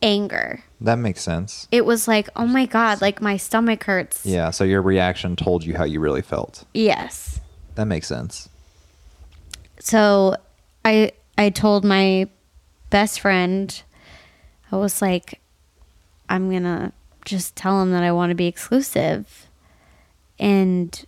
anger. 0.02 0.62
That 0.80 0.98
makes 0.98 1.22
sense. 1.22 1.68
It 1.72 1.84
was 1.84 2.06
like, 2.06 2.28
oh 2.36 2.46
my 2.46 2.66
god, 2.66 3.00
like 3.00 3.20
my 3.22 3.36
stomach 3.36 3.84
hurts. 3.84 4.24
Yeah, 4.26 4.50
so 4.50 4.64
your 4.64 4.82
reaction 4.82 5.36
told 5.36 5.64
you 5.64 5.76
how 5.76 5.84
you 5.84 6.00
really 6.00 6.22
felt. 6.22 6.64
Yes. 6.74 7.40
That 7.74 7.86
makes 7.86 8.06
sense. 8.06 8.48
so 9.80 10.36
I 10.84 11.12
I 11.36 11.50
told 11.50 11.84
my 11.84 12.28
best 12.90 13.20
friend 13.20 13.82
I 14.72 14.76
was 14.76 15.02
like 15.02 15.40
I'm 16.28 16.48
going 16.50 16.62
to 16.62 16.92
just 17.24 17.54
tell 17.56 17.82
him 17.82 17.90
that 17.92 18.02
I 18.02 18.12
want 18.12 18.30
to 18.30 18.34
be 18.34 18.46
exclusive. 18.46 19.45
And 20.38 21.04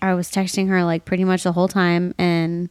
I 0.00 0.14
was 0.14 0.30
texting 0.30 0.68
her 0.68 0.84
like 0.84 1.04
pretty 1.04 1.24
much 1.24 1.44
the 1.44 1.52
whole 1.52 1.68
time 1.68 2.14
and 2.18 2.68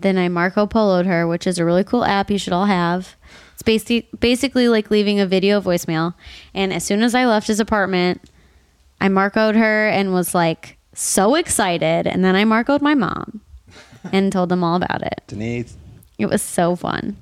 then 0.00 0.16
I 0.16 0.28
Marco 0.28 0.66
Poloed 0.66 1.06
her, 1.06 1.26
which 1.26 1.46
is 1.46 1.58
a 1.58 1.64
really 1.64 1.82
cool 1.84 2.04
app 2.04 2.30
you 2.30 2.38
should 2.38 2.52
all 2.52 2.66
have. 2.66 3.16
It's 3.54 3.62
basically 3.62 4.08
basically 4.18 4.68
like 4.68 4.90
leaving 4.90 5.18
a 5.18 5.26
video 5.26 5.60
voicemail. 5.60 6.14
And 6.54 6.72
as 6.72 6.84
soon 6.84 7.02
as 7.02 7.14
I 7.14 7.26
left 7.26 7.48
his 7.48 7.58
apartment, 7.58 8.20
I 9.00 9.08
Marcoed 9.08 9.56
her 9.56 9.88
and 9.88 10.12
was 10.12 10.34
like 10.34 10.78
so 10.94 11.34
excited. 11.34 12.06
And 12.06 12.24
then 12.24 12.36
I 12.36 12.44
Marcoed 12.44 12.80
my 12.80 12.94
mom 12.94 13.40
and 14.12 14.32
told 14.32 14.48
them 14.48 14.62
all 14.62 14.76
about 14.76 15.02
it. 15.02 15.22
Denise. 15.26 15.76
It 16.18 16.26
was 16.26 16.42
so 16.42 16.76
fun. 16.76 17.16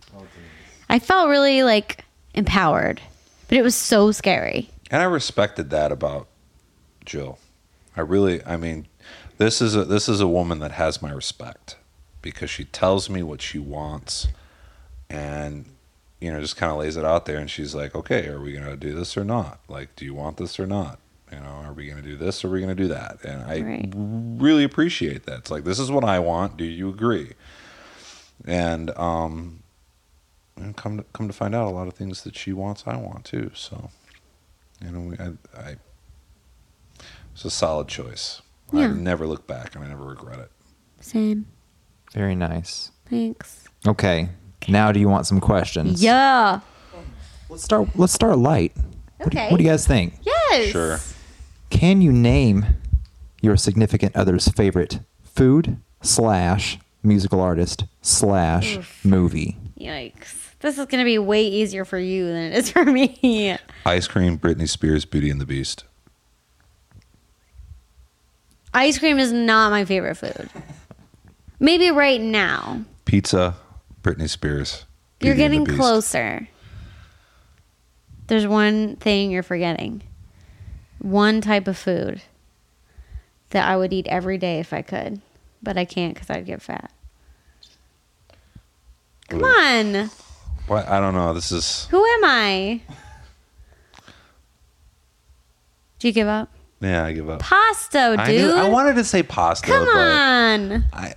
I 0.89 0.99
felt 0.99 1.28
really 1.28 1.62
like 1.62 2.05
empowered, 2.34 3.01
but 3.49 3.59
it 3.59 3.62
was 3.62 3.74
so 3.74 4.12
scary. 4.12 4.70
And 4.91 5.03
I 5.03 5.07
respected 5.07 5.70
that 5.70 5.91
about 5.93 6.28
Jill. 7.05 7.39
I 7.97 8.03
really, 8.03 8.44
I 8.44 8.57
mean, 8.57 8.86
this 9.38 9.61
is 9.62 9.74
a 9.74 9.84
this 9.84 10.09
is 10.09 10.20
a 10.20 10.26
woman 10.28 10.59
that 10.61 10.72
has 10.72 11.01
my 11.03 11.11
respect 11.12 11.76
because 12.22 12.51
she 12.51 12.64
tells 12.64 13.09
me 13.09 13.22
what 13.22 13.40
she 13.42 13.59
wants, 13.59 14.28
and 15.09 15.66
you 16.20 16.32
know, 16.32 16.40
just 16.40 16.57
kind 16.57 16.72
of 16.72 16.78
lays 16.78 16.97
it 16.97 17.05
out 17.05 17.26
there. 17.26 17.38
And 17.38 17.51
she's 17.51 17.74
like, 17.74 17.94
"Okay, 17.94 18.26
are 18.28 18.40
we 18.40 18.53
gonna 18.53 18.76
do 18.76 18.94
this 18.94 19.16
or 19.16 19.24
not? 19.24 19.61
Like, 19.68 19.94
do 19.97 20.05
you 20.05 20.14
want 20.14 20.36
this 20.36 20.59
or 20.59 20.66
not? 20.66 20.99
You 21.30 21.38
know, 21.40 21.47
are 21.64 21.72
we 21.72 21.86
gonna 21.86 22.03
do 22.03 22.16
this 22.16 22.44
or 22.44 22.49
are 22.49 22.51
we 22.53 22.61
gonna 22.61 22.74
do 22.74 22.88
that?" 22.88 23.24
And 23.24 23.42
I 23.42 23.61
Right. 23.61 23.92
really 23.94 24.64
appreciate 24.64 25.24
that. 25.26 25.40
It's 25.40 25.51
like, 25.51 25.64
this 25.64 25.78
is 25.78 25.90
what 25.90 26.05
I 26.05 26.18
want. 26.18 26.57
Do 26.57 26.64
you 26.64 26.88
agree? 26.88 27.32
And 28.47 28.90
um, 28.99 29.62
and 30.57 30.76
come 30.76 30.99
to, 30.99 31.05
come 31.12 31.26
to 31.28 31.34
find 31.34 31.55
out, 31.55 31.66
a 31.66 31.70
lot 31.70 31.86
of 31.88 31.94
things 31.94 32.22
that 32.24 32.36
she 32.36 32.53
wants, 32.53 32.84
I 32.86 32.97
want 32.97 33.24
too. 33.24 33.51
So. 33.55 33.90
You 34.84 34.90
know, 34.90 35.01
we, 35.01 35.16
I, 35.18 35.32
I, 35.70 35.76
it's 37.37 37.45
a 37.45 37.51
solid 37.51 37.87
choice. 37.87 38.41
Yeah. 38.72 38.80
I 38.80 38.82
Yeah. 38.84 38.93
never 38.95 39.26
look 39.26 39.47
back 39.47 39.74
and 39.74 39.84
I 39.84 39.89
never 39.89 40.05
regret 40.05 40.39
it. 40.39 40.51
Same. 41.01 41.47
Very 42.14 42.34
nice. 42.34 42.91
Thanks. 43.11 43.64
Okay. 43.87 44.30
Now 44.68 44.91
do 44.91 44.99
you 44.99 45.09
want 45.09 45.26
some 45.26 45.39
questions? 45.39 46.03
Yeah. 46.03 46.61
Let's 47.51 47.62
start 47.62 47.91
let's 47.95 48.14
start 48.14 48.39
light. 48.39 48.72
What, 49.18 49.30
do, 49.30 49.39
Okay. 49.39 49.51
what 49.51 49.59
do 49.59 49.64
you 49.64 49.68
guys 49.70 49.87
think? 49.87 50.14
Yes. 50.22 50.70
Sure. 50.70 50.99
Can 51.68 52.01
you 52.01 52.11
name 52.11 52.64
your 53.43 53.57
significant 53.59 54.16
other's 54.16 54.49
favorite 54.49 55.01
food 55.22 55.76
slash 56.01 56.78
musical 57.03 57.41
artist 57.41 57.84
slash 58.01 58.78
movie? 59.05 59.59
Yikes. 59.78 60.55
This 60.61 60.78
is 60.78 60.87
going 60.87 61.03
to 61.03 61.05
be 61.05 61.18
way 61.18 61.47
easier 61.47 61.84
for 61.84 61.99
you 61.99 62.26
than 62.26 62.37
it 62.53 62.55
is 62.57 62.70
for 62.70 62.84
me. 62.87 63.59
Ice 63.84 64.09
cream, 64.09 64.39
Britney 64.39 64.66
Spears, 64.68 65.05
Beauty 65.05 65.28
and 65.30 65.39
the 65.41 65.45
Beast. 65.47 65.84
Ice 68.77 68.99
cream 68.99 69.18
is 69.18 69.33
not 69.33 69.70
my 69.70 69.87
favorite 69.87 70.16
food. 70.16 70.51
Maybe 71.59 71.91
right 71.91 72.20
now. 72.20 72.85
Pizza, 73.07 73.57
Britney 74.03 74.29
Spears. 74.29 74.85
You're 75.18 75.33
the 75.33 75.39
getting 75.39 75.64
closer. 75.64 76.47
There's 78.27 78.47
one 78.47 78.97
thing 78.97 79.31
you're 79.31 79.43
forgetting. 79.43 80.03
One 80.99 81.41
type 81.41 81.68
of 81.68 81.79
food 81.79 82.20
that 83.49 83.66
I 83.66 83.79
would 83.79 83.95
eat 83.95 84.07
every 84.09 84.37
day 84.37 84.61
if 84.61 84.74
I 84.74 84.83
could, 84.83 85.22
but 85.62 85.79
I 85.79 85.87
can't 85.87 86.12
because 86.12 86.29
I'd 86.29 86.45
get 86.45 86.61
fat. 86.61 86.93
Come 89.29 89.43
on. 89.43 90.11
What? 90.66 90.87
I 90.87 91.01
don't 91.01 91.14
know. 91.14 91.33
This 91.33 91.51
is 91.51 91.87
Who 91.91 92.05
am 92.05 92.24
I? 92.24 92.83
Do 95.99 96.09
you 96.09 96.12
give 96.12 96.29
up? 96.29 96.51
Yeah. 96.81 97.05
I 97.05 97.12
give 97.12 97.29
up. 97.31 97.41
Pasta, 97.41 98.16
I, 98.18 98.27
dude. 98.27 98.41
knew, 98.41 98.53
I 98.55 98.68
wanted 98.68 98.97
to 98.97 99.05
say 99.05 99.22
pasta, 99.22 99.66
Come 99.66 99.85
but 99.85 99.97
on. 99.97 100.85
I, 100.93 101.14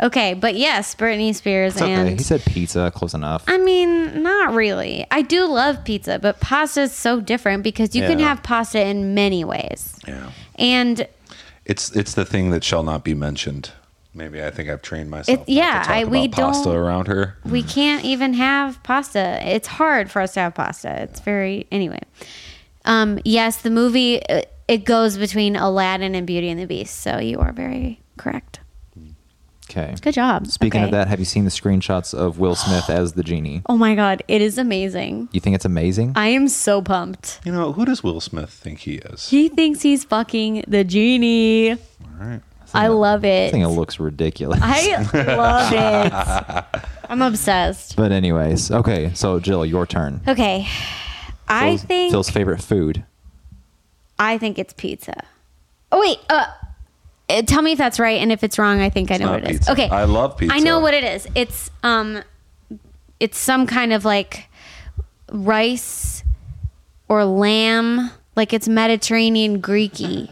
Okay, 0.00 0.34
but 0.34 0.56
yes, 0.56 0.96
Britney 0.96 1.32
Spears 1.32 1.74
It's 1.74 1.82
okay. 1.82 1.92
and 1.92 2.08
He 2.18 2.24
said 2.24 2.42
pizza, 2.44 2.90
close 2.92 3.14
enough. 3.14 3.44
I 3.46 3.58
mean, 3.58 4.20
not 4.24 4.52
really. 4.52 5.06
I 5.12 5.22
do 5.22 5.46
love 5.46 5.84
pizza, 5.84 6.18
but 6.18 6.40
pasta 6.40 6.82
is 6.82 6.92
so 6.92 7.20
different 7.20 7.62
because 7.62 7.94
you 7.94 8.02
can 8.02 8.18
Yeah. 8.18 8.28
have 8.30 8.42
pasta 8.42 8.84
in 8.84 9.14
many 9.14 9.44
ways. 9.44 9.94
yeah. 10.08 10.30
And 10.56 11.06
It's 11.64 11.92
it's 11.94 12.14
the 12.14 12.24
thing 12.24 12.50
that 12.50 12.64
shall 12.64 12.82
not 12.82 13.04
be 13.04 13.14
mentioned. 13.14 13.70
Maybe 14.12 14.42
I 14.42 14.50
think 14.50 14.68
I've 14.68 14.82
trained 14.82 15.08
myself. 15.08 15.28
It- 15.28 15.38
not 15.40 15.48
yeah, 15.48 15.82
to 15.82 15.86
talk 15.88 15.96
I- 15.96 16.04
we 16.04 16.24
about 16.24 16.36
pasta 16.48 16.64
don't- 16.70 16.76
around 16.76 17.06
her. 17.06 17.36
we 17.44 17.62
can't 17.62 18.04
even 18.04 18.34
have 18.34 18.82
pasta. 18.82 19.38
It's 19.48 19.68
hard 19.68 20.10
for 20.10 20.20
us 20.20 20.34
to 20.34 20.40
have 20.40 20.54
pasta. 20.54 21.00
It's 21.02 21.20
very 21.20 21.68
anyway. 21.70 22.00
Um, 22.84 23.18
yes, 23.24 23.62
the 23.62 23.70
movie 23.70 24.24
uh, 24.28 24.42
it 24.68 24.84
goes 24.84 25.18
between 25.18 25.56
Aladdin 25.56 26.14
and 26.14 26.26
Beauty 26.26 26.48
and 26.48 26.58
the 26.60 26.66
Beast. 26.66 27.00
So 27.00 27.18
you 27.18 27.38
are 27.38 27.52
very 27.52 28.00
correct. 28.16 28.60
Okay. 29.70 29.94
Good 30.02 30.12
job. 30.14 30.48
Speaking 30.48 30.82
of 30.82 30.90
that, 30.90 31.08
have 31.08 31.18
you 31.18 31.24
seen 31.24 31.44
the 31.44 31.50
screenshots 31.50 32.12
of 32.12 32.38
Will 32.38 32.54
Smith 32.54 32.90
as 32.90 33.14
the 33.14 33.22
genie? 33.22 33.62
oh 33.70 33.76
my 33.78 33.94
god, 33.94 34.22
it 34.28 34.42
is 34.42 34.58
amazing. 34.58 35.30
You 35.32 35.40
think 35.40 35.54
it's 35.56 35.64
amazing? 35.64 36.12
I 36.14 36.26
am 36.28 36.48
so 36.48 36.82
pumped. 36.82 37.40
You 37.46 37.52
know 37.52 37.72
who 37.72 37.86
does 37.86 38.02
Will 38.02 38.20
Smith 38.20 38.50
think 38.50 38.80
he 38.80 38.96
is? 38.96 39.30
He 39.30 39.48
thinks 39.48 39.80
he's 39.80 40.04
fucking 40.04 40.64
the 40.68 40.84
genie. 40.84 41.70
All 41.72 41.78
right. 42.20 42.40
I 42.74 42.88
love 42.88 43.24
it. 43.24 43.48
I 43.48 43.50
think 43.50 43.64
it 43.64 43.68
looks 43.68 43.98
ridiculous. 44.00 44.58
I 44.62 44.96
love 45.36 45.72
it. 46.74 46.80
I'm 47.08 47.22
obsessed. 47.22 47.96
but 47.96 48.12
anyways, 48.12 48.70
okay. 48.70 49.12
So 49.14 49.40
Jill, 49.40 49.64
your 49.64 49.86
turn. 49.86 50.20
Okay. 50.28 50.66
I 51.52 51.70
Phil's- 51.76 51.82
think 51.84 52.10
Phil's 52.12 52.30
favorite 52.30 52.62
food. 52.62 53.04
I 54.18 54.38
think 54.38 54.58
it's 54.58 54.72
pizza. 54.72 55.24
Oh 55.90 56.00
wait, 56.00 56.18
uh 56.30 56.46
Uh, 57.30 57.40
tell 57.42 57.62
me 57.62 57.72
if 57.72 57.78
that's 57.78 57.98
right, 58.00 58.20
and 58.20 58.30
if 58.32 58.42
it's 58.44 58.58
wrong, 58.58 58.80
I 58.80 58.90
think 58.90 59.10
I 59.10 59.16
know 59.16 59.30
what 59.30 59.44
it 59.44 59.50
is. 59.50 59.58
pizza. 59.58 59.72
Okay, 59.72 59.88
I 59.88 60.04
love 60.04 60.36
pizza. 60.36 60.54
I 60.54 60.58
know 60.58 60.80
what 60.80 60.92
it 60.92 61.04
is. 61.04 61.26
It's 61.34 61.70
um, 61.82 62.22
it's 63.20 63.38
some 63.38 63.66
kind 63.66 63.92
of 63.92 64.04
like 64.04 64.48
rice 65.30 66.24
or 67.08 67.24
lamb, 67.24 68.10
like 68.36 68.52
it's 68.52 68.68
Mediterranean 68.68 69.62
Greeky. 69.62 70.30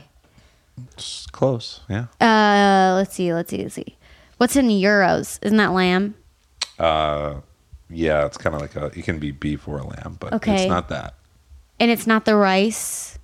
It's 0.93 1.27
close. 1.27 1.81
Yeah. 1.89 2.07
Uh, 2.21 2.95
let's 2.97 3.15
see, 3.15 3.33
let's 3.33 3.51
see, 3.51 3.63
let's 3.63 3.75
see. 3.75 3.97
What's 4.39 4.57
in 4.57 4.69
gyros? 4.81 5.39
Isn't 5.43 5.59
that 5.59 5.73
lamb? 5.73 6.15
Uh, 6.79 7.41
yeah, 7.91 8.25
it's 8.27 8.37
kind 8.39 8.55
of 8.55 8.61
like 8.61 8.77
a. 8.77 8.87
It 8.99 9.05
can 9.05 9.19
be 9.19 9.31
beef 9.31 9.67
or 9.69 9.81
lamb, 9.83 10.17
but 10.21 10.33
Okay. 10.35 10.63
it's 10.63 10.69
not 10.69 10.89
that. 10.91 11.15
And 11.79 11.91
it's 11.91 12.07
not 12.07 12.25
the 12.25 12.37
rice. 12.37 13.19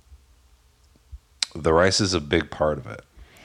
The 1.55 1.73
rice 1.73 1.99
is 2.01 2.13
a 2.13 2.19
big 2.21 2.49
part 2.51 2.77
of 2.77 2.87
it. 2.87 3.01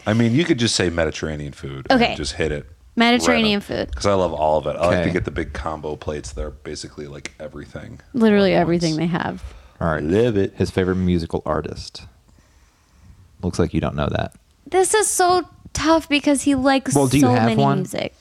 I 0.06 0.14
mean, 0.14 0.32
you 0.34 0.44
could 0.44 0.58
just 0.58 0.74
say 0.74 0.90
Mediterranean 0.90 1.52
food. 1.52 1.86
Okay. 1.90 2.08
And 2.08 2.16
just 2.16 2.34
hit 2.34 2.50
it. 2.52 2.68
Mediterranean 2.96 3.60
food. 3.60 3.88
Because 3.88 4.06
I 4.06 4.14
love 4.14 4.32
all 4.32 4.58
of 4.58 4.66
it. 4.66 4.76
I 4.76 4.86
like 4.86 4.96
to 4.96 5.02
Okay. 5.04 5.12
get 5.12 5.24
the 5.24 5.30
big 5.30 5.52
combo 5.54 5.96
plates. 5.96 6.32
They're 6.32 6.50
basically 6.50 7.06
like 7.06 7.32
everything. 7.40 8.00
Literally 8.12 8.52
everything 8.52 8.96
they 8.96 9.06
have. 9.06 9.42
All 9.80 9.88
right. 9.88 10.02
Live 10.02 10.36
it. 10.36 10.54
His 10.56 10.70
favorite 10.70 10.96
musical 10.96 11.42
artist. 11.46 12.02
Looks 13.42 13.58
like 13.58 13.72
you 13.72 13.80
don't 13.80 13.94
know 13.96 14.08
that. 14.10 14.34
This 14.66 14.92
is 14.94 15.08
so 15.08 15.48
tough 15.72 16.08
because 16.08 16.42
he 16.42 16.54
likes 16.54 16.94
Well, 16.94 17.06
do 17.06 17.16
you 17.16 17.22
so 17.22 17.30
have 17.30 17.44
many 17.48 17.62
one? 17.62 17.78
music. 17.78 18.14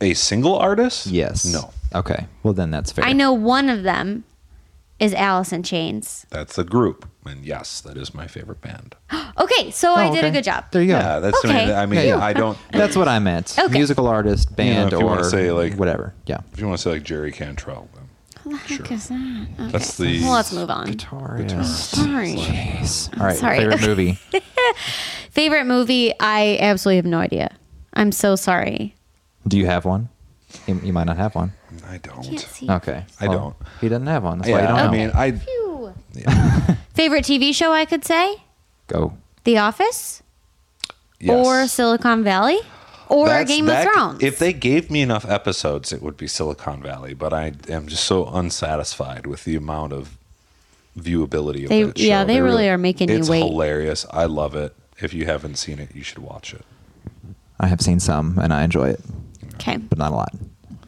A 0.00 0.14
single 0.14 0.56
artist? 0.56 1.06
Yes. 1.06 1.44
No. 1.44 1.70
Okay. 1.94 2.26
Well, 2.42 2.54
then 2.54 2.70
that's 2.70 2.92
fair. 2.92 3.04
I 3.04 3.12
know 3.12 3.32
one 3.32 3.68
of 3.68 3.82
them 3.82 4.24
is 4.98 5.12
Alice 5.14 5.52
in 5.52 5.62
Chains. 5.62 6.26
That's 6.30 6.58
a 6.58 6.64
group. 6.64 7.08
And 7.26 7.44
yes, 7.44 7.80
that 7.80 7.96
is 7.96 8.14
my 8.14 8.26
favorite 8.26 8.60
band. 8.60 8.94
Okay, 9.38 9.70
so 9.70 9.94
I 9.94 10.08
Oh, 10.08 10.14
did 10.14 10.24
a 10.26 10.30
good 10.30 10.44
job. 10.44 10.66
There 10.70 10.82
you 10.82 10.88
go. 10.88 10.98
Yeah, 10.98 11.18
that's 11.18 11.42
Okay. 11.44 11.72
I 11.72 11.86
mean, 11.86 12.00
Yeah, 12.00 12.16
yeah. 12.16 12.24
I 12.24 12.34
don't. 12.34 12.56
That's 12.70 12.94
what 12.96 13.08
I 13.08 13.18
meant. 13.18 13.56
Okay. 13.58 13.72
Musical 13.72 14.06
artist, 14.06 14.50
You 14.50 14.52
know, 14.52 14.56
band, 14.74 14.92
if 14.92 14.98
you 15.00 15.04
or 15.06 15.08
wanna 15.08 15.24
say, 15.24 15.50
like- 15.50 15.74
whatever. 15.76 16.14
Yeah. 16.26 16.40
If 16.52 16.60
you 16.60 16.66
want 16.68 16.78
to 16.78 16.82
say 16.82 16.90
like 16.90 17.02
Jerry 17.02 17.32
Cantrell, 17.32 17.88
then 17.94 18.04
What 18.44 18.60
the 18.68 18.74
heck 18.76 18.86
Sure. 18.86 18.94
is 18.96 19.08
that? 19.08 19.46
Okay. 19.58 19.68
That's 19.72 19.96
the- 19.96 20.20
Well, 20.22 20.32
let's 20.32 20.52
move 20.52 20.68
on. 20.70 20.86
Guitarist. 20.86 21.94
Sorry. 21.96 22.34
Jeez. 22.34 23.18
All 23.18 23.26
right. 23.26 23.36
Sorry. 23.36 23.58
Favorite 23.58 23.80
movie. 23.86 24.18
Favorite 25.30 25.64
movie? 25.64 26.12
I 26.20 26.58
absolutely 26.60 26.96
have 26.96 27.06
no 27.06 27.18
idea. 27.18 27.56
I'm 27.94 28.12
so 28.12 28.36
sorry. 28.36 28.94
Do 29.48 29.56
you 29.58 29.66
have 29.66 29.84
one? 29.86 30.08
You, 30.66 30.78
you 30.84 30.92
might 30.92 31.04
not 31.04 31.16
have 31.16 31.34
one. 31.34 31.52
I 31.88 31.98
don't. 31.98 32.22
Can't 32.22 32.40
see. 32.40 32.70
Okay. 32.70 33.04
I 33.20 33.28
Well, 33.28 33.38
don't. 33.38 33.56
He 33.80 33.88
doesn't 33.88 34.06
have 34.06 34.24
one. 34.24 34.38
That's 34.38 34.50
why 34.50 34.58
you 34.58 34.62
Yeah, 34.62 34.68
don't 34.68 34.78
I 34.78 34.84
know. 34.84 34.90
mean, 34.92 35.10
I 35.14 35.32
Phew. 35.32 35.94
yeah. 36.14 36.74
Favorite 36.94 37.24
TV 37.24 37.54
show? 37.54 37.72
I 37.72 37.84
could 37.84 38.04
say 38.04 38.36
Go. 38.88 39.14
The 39.44 39.58
Office 39.58 40.22
Yes. 41.20 41.46
or 41.46 41.66
Silicon 41.68 42.24
Valley 42.24 42.58
or 43.08 43.26
That's- 43.28 43.48
Game 43.48 43.66
that- 43.66 43.86
of 43.86 43.92
Thrones. 43.92 44.22
If 44.22 44.38
they 44.38 44.52
gave 44.52 44.90
me 44.90 45.02
enough 45.02 45.24
episodes, 45.28 45.92
it 45.92 46.02
would 46.02 46.16
be 46.16 46.26
Silicon 46.26 46.82
Valley. 46.82 47.14
But 47.14 47.32
I 47.32 47.52
am 47.68 47.86
just 47.86 48.04
so 48.04 48.26
unsatisfied 48.26 49.26
with 49.26 49.44
the 49.44 49.54
amount 49.56 49.92
of 49.92 50.16
viewability 50.98 51.62
of 51.64 51.68
They- 51.70 51.82
that 51.84 51.98
show. 51.98 52.04
yeah, 52.04 52.24
they 52.24 52.40
really 52.40 52.68
are 52.68 52.76
making 52.78 53.08
you 53.08 53.16
it's 53.16 53.28
wait. 53.28 53.40
hilarious. 53.44 54.04
I 54.10 54.24
love 54.26 54.54
it. 54.54 54.74
If 55.00 55.14
you 55.14 55.26
haven't 55.26 55.56
seen 55.56 55.78
it, 55.78 55.90
you 55.94 56.02
should 56.02 56.18
watch 56.18 56.52
it. 56.52 56.64
I 57.58 57.66
have 57.68 57.80
seen 57.80 57.98
some 58.00 58.38
and 58.38 58.52
I 58.52 58.62
enjoy 58.64 58.90
it, 58.90 59.00
okay. 59.54 59.76
but 59.76 59.96
not 59.98 60.12
a 60.12 60.14
lot. 60.16 60.34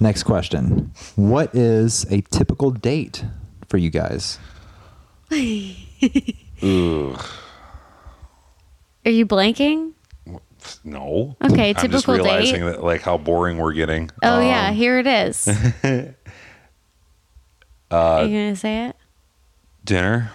Next 0.05 0.25
question. 0.25 0.93
What 1.17 1.55
is 1.55 2.05
a 2.11 2.21
typical 2.21 2.71
date 2.71 3.25
for 3.71 3.79
you 3.79 3.89
guys? 3.89 4.39
Ugh. 5.33 7.25
Are 9.07 9.11
you 9.11 9.25
blanking? 9.25 9.93
No. 10.85 11.37
Okay, 11.43 11.73
I'm 11.75 11.91
just 11.91 12.07
realizing 12.07 12.61
date. 12.61 12.73
that 12.73 12.85
like 12.85 13.01
how 13.01 13.17
boring 13.17 13.57
we're 13.57 13.73
getting. 13.73 14.11
Oh 14.23 14.41
Um, 14.41 14.43
yeah, 14.47 14.73
here 14.73 14.99
it 14.99 15.07
is. 15.07 15.49
Are 17.91 18.25
you 18.27 18.29
gonna 18.29 18.57
say 18.57 18.89
it? 18.89 18.97
Dinner. 19.87 20.31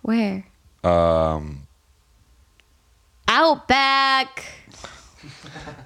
Where? 0.00 0.46
Um, 0.82 1.66
Outback. 3.28 4.42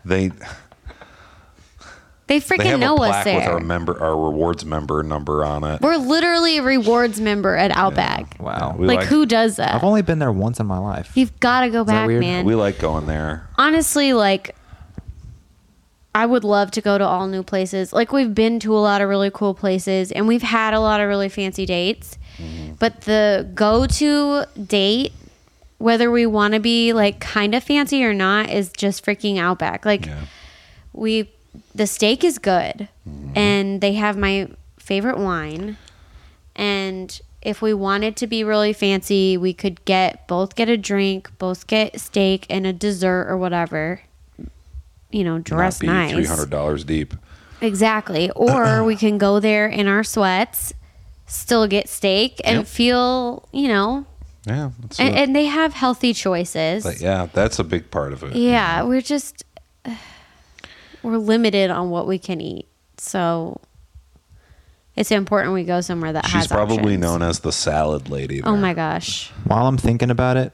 they 0.04 0.30
They 2.28 2.40
freaking 2.40 2.48
they 2.58 2.64
freaking 2.64 2.64
have 2.70 2.80
know 2.80 2.96
a 2.96 3.08
us 3.08 3.22
plaque 3.22 3.36
with 3.36 3.46
our 3.46 3.60
member, 3.60 4.02
our 4.02 4.16
rewards 4.16 4.64
member 4.64 5.02
number 5.04 5.44
on 5.44 5.62
it. 5.62 5.80
We're 5.80 5.96
literally 5.96 6.58
a 6.58 6.62
rewards 6.62 7.20
member 7.20 7.54
at 7.54 7.70
Outback. 7.70 8.36
Wow. 8.40 8.74
We 8.76 8.86
Like, 8.88 9.04
who 9.06 9.26
does 9.26 9.56
that? 9.56 9.74
I've 9.74 9.84
only 9.84 10.02
been 10.02 10.18
there 10.18 10.32
once 10.32 10.58
in 10.58 10.66
my 10.66 10.78
life. 10.78 11.12
You've 11.14 11.38
got 11.38 11.60
to 11.60 11.70
go 11.70 11.84
that 11.84 12.08
back, 12.08 12.08
man. 12.08 12.44
We 12.44 12.56
like 12.56 12.78
going 12.80 13.06
there. 13.06 13.48
Honestly, 13.56 14.12
like, 14.12 14.56
I 16.16 16.26
would 16.26 16.42
love 16.42 16.72
to 16.72 16.80
go 16.80 16.98
to 16.98 17.04
all 17.04 17.28
new 17.28 17.44
places. 17.44 17.92
Like, 17.92 18.10
we've 18.10 18.34
been 18.34 18.58
to 18.60 18.74
a 18.76 18.80
lot 18.80 19.02
of 19.02 19.08
really 19.08 19.30
cool 19.30 19.54
places 19.54 20.10
and 20.10 20.26
we've 20.26 20.42
had 20.42 20.74
a 20.74 20.80
lot 20.80 21.00
of 21.00 21.08
really 21.08 21.28
fancy 21.28 21.64
dates. 21.64 22.18
Mm-hmm. 22.38 22.72
But 22.80 23.02
the 23.02 23.48
go 23.54 23.86
to 23.86 24.46
date, 24.66 25.12
whether 25.78 26.10
we 26.10 26.26
want 26.26 26.54
to 26.54 26.60
be 26.60 26.92
like 26.92 27.20
kind 27.20 27.54
of 27.54 27.62
fancy 27.62 28.02
or 28.04 28.14
not, 28.14 28.50
is 28.50 28.72
just 28.72 29.04
freaking 29.04 29.38
Outback. 29.38 29.84
Like, 29.84 30.06
Yeah. 30.06 30.22
we 30.92 31.30
the 31.74 31.86
steak 31.86 32.24
is 32.24 32.38
good 32.38 32.88
Mm-hmm. 33.08 33.38
and 33.38 33.80
they 33.80 33.92
have 33.94 34.16
my 34.16 34.48
favorite 34.78 35.16
wine 35.18 35.76
and 36.56 37.20
if 37.42 37.62
we 37.62 37.72
wanted 37.72 38.16
to 38.16 38.26
be 38.26 38.42
really 38.42 38.72
fancy 38.72 39.36
we 39.36 39.52
could 39.54 39.84
get 39.84 40.26
both 40.26 40.56
get 40.56 40.68
a 40.68 40.76
drink 40.76 41.30
both 41.38 41.66
get 41.68 42.00
steak 42.00 42.46
and 42.50 42.66
a 42.66 42.72
dessert 42.72 43.26
or 43.28 43.36
whatever 43.36 44.00
you 45.12 45.22
know 45.22 45.38
dress 45.38 45.80
nice 45.82 46.12
Three 46.12 46.24
hundred 46.24 46.50
dollars 46.50 46.82
deep. 46.84 47.14
exactly 47.60 48.28
or 48.34 48.82
we 48.90 48.96
can 48.96 49.18
go 49.18 49.38
there 49.38 49.68
in 49.68 49.86
our 49.86 50.02
sweats 50.02 50.72
still 51.26 51.66
get 51.68 51.88
steak 51.88 52.40
and 52.44 52.58
Yep. 52.58 52.66
feel 52.66 53.48
you 53.52 53.68
know 53.68 54.04
Yeah. 54.46 54.70
That's 54.80 54.98
and, 54.98 55.14
and 55.14 55.36
they 55.36 55.44
have 55.46 55.74
healthy 55.74 56.12
choices 56.12 56.82
but 56.82 57.00
yeah, 57.00 57.28
that's 57.32 57.60
a 57.60 57.64
big 57.64 57.90
part 57.92 58.12
of 58.12 58.24
it. 58.24 58.34
yeah, 58.34 58.82
we're 58.82 59.00
just 59.00 59.44
we're 61.06 61.18
limited 61.18 61.70
on 61.70 61.90
what 61.90 62.06
we 62.06 62.18
can 62.18 62.40
eat. 62.40 62.66
So 62.98 63.60
it's 64.96 65.10
important 65.12 65.54
we 65.54 65.64
go 65.64 65.80
somewhere 65.80 66.12
that 66.12 66.26
has 66.26 66.44
She's 66.44 66.50
probably 66.50 66.94
options. 66.94 67.00
known 67.00 67.22
as 67.22 67.40
the 67.40 67.52
salad 67.52 68.08
lady. 68.08 68.42
Oh 68.42 68.56
my 68.56 68.74
gosh. 68.74 69.30
While 69.44 69.66
I'm 69.68 69.78
thinking 69.78 70.10
about 70.10 70.36
it, 70.36 70.52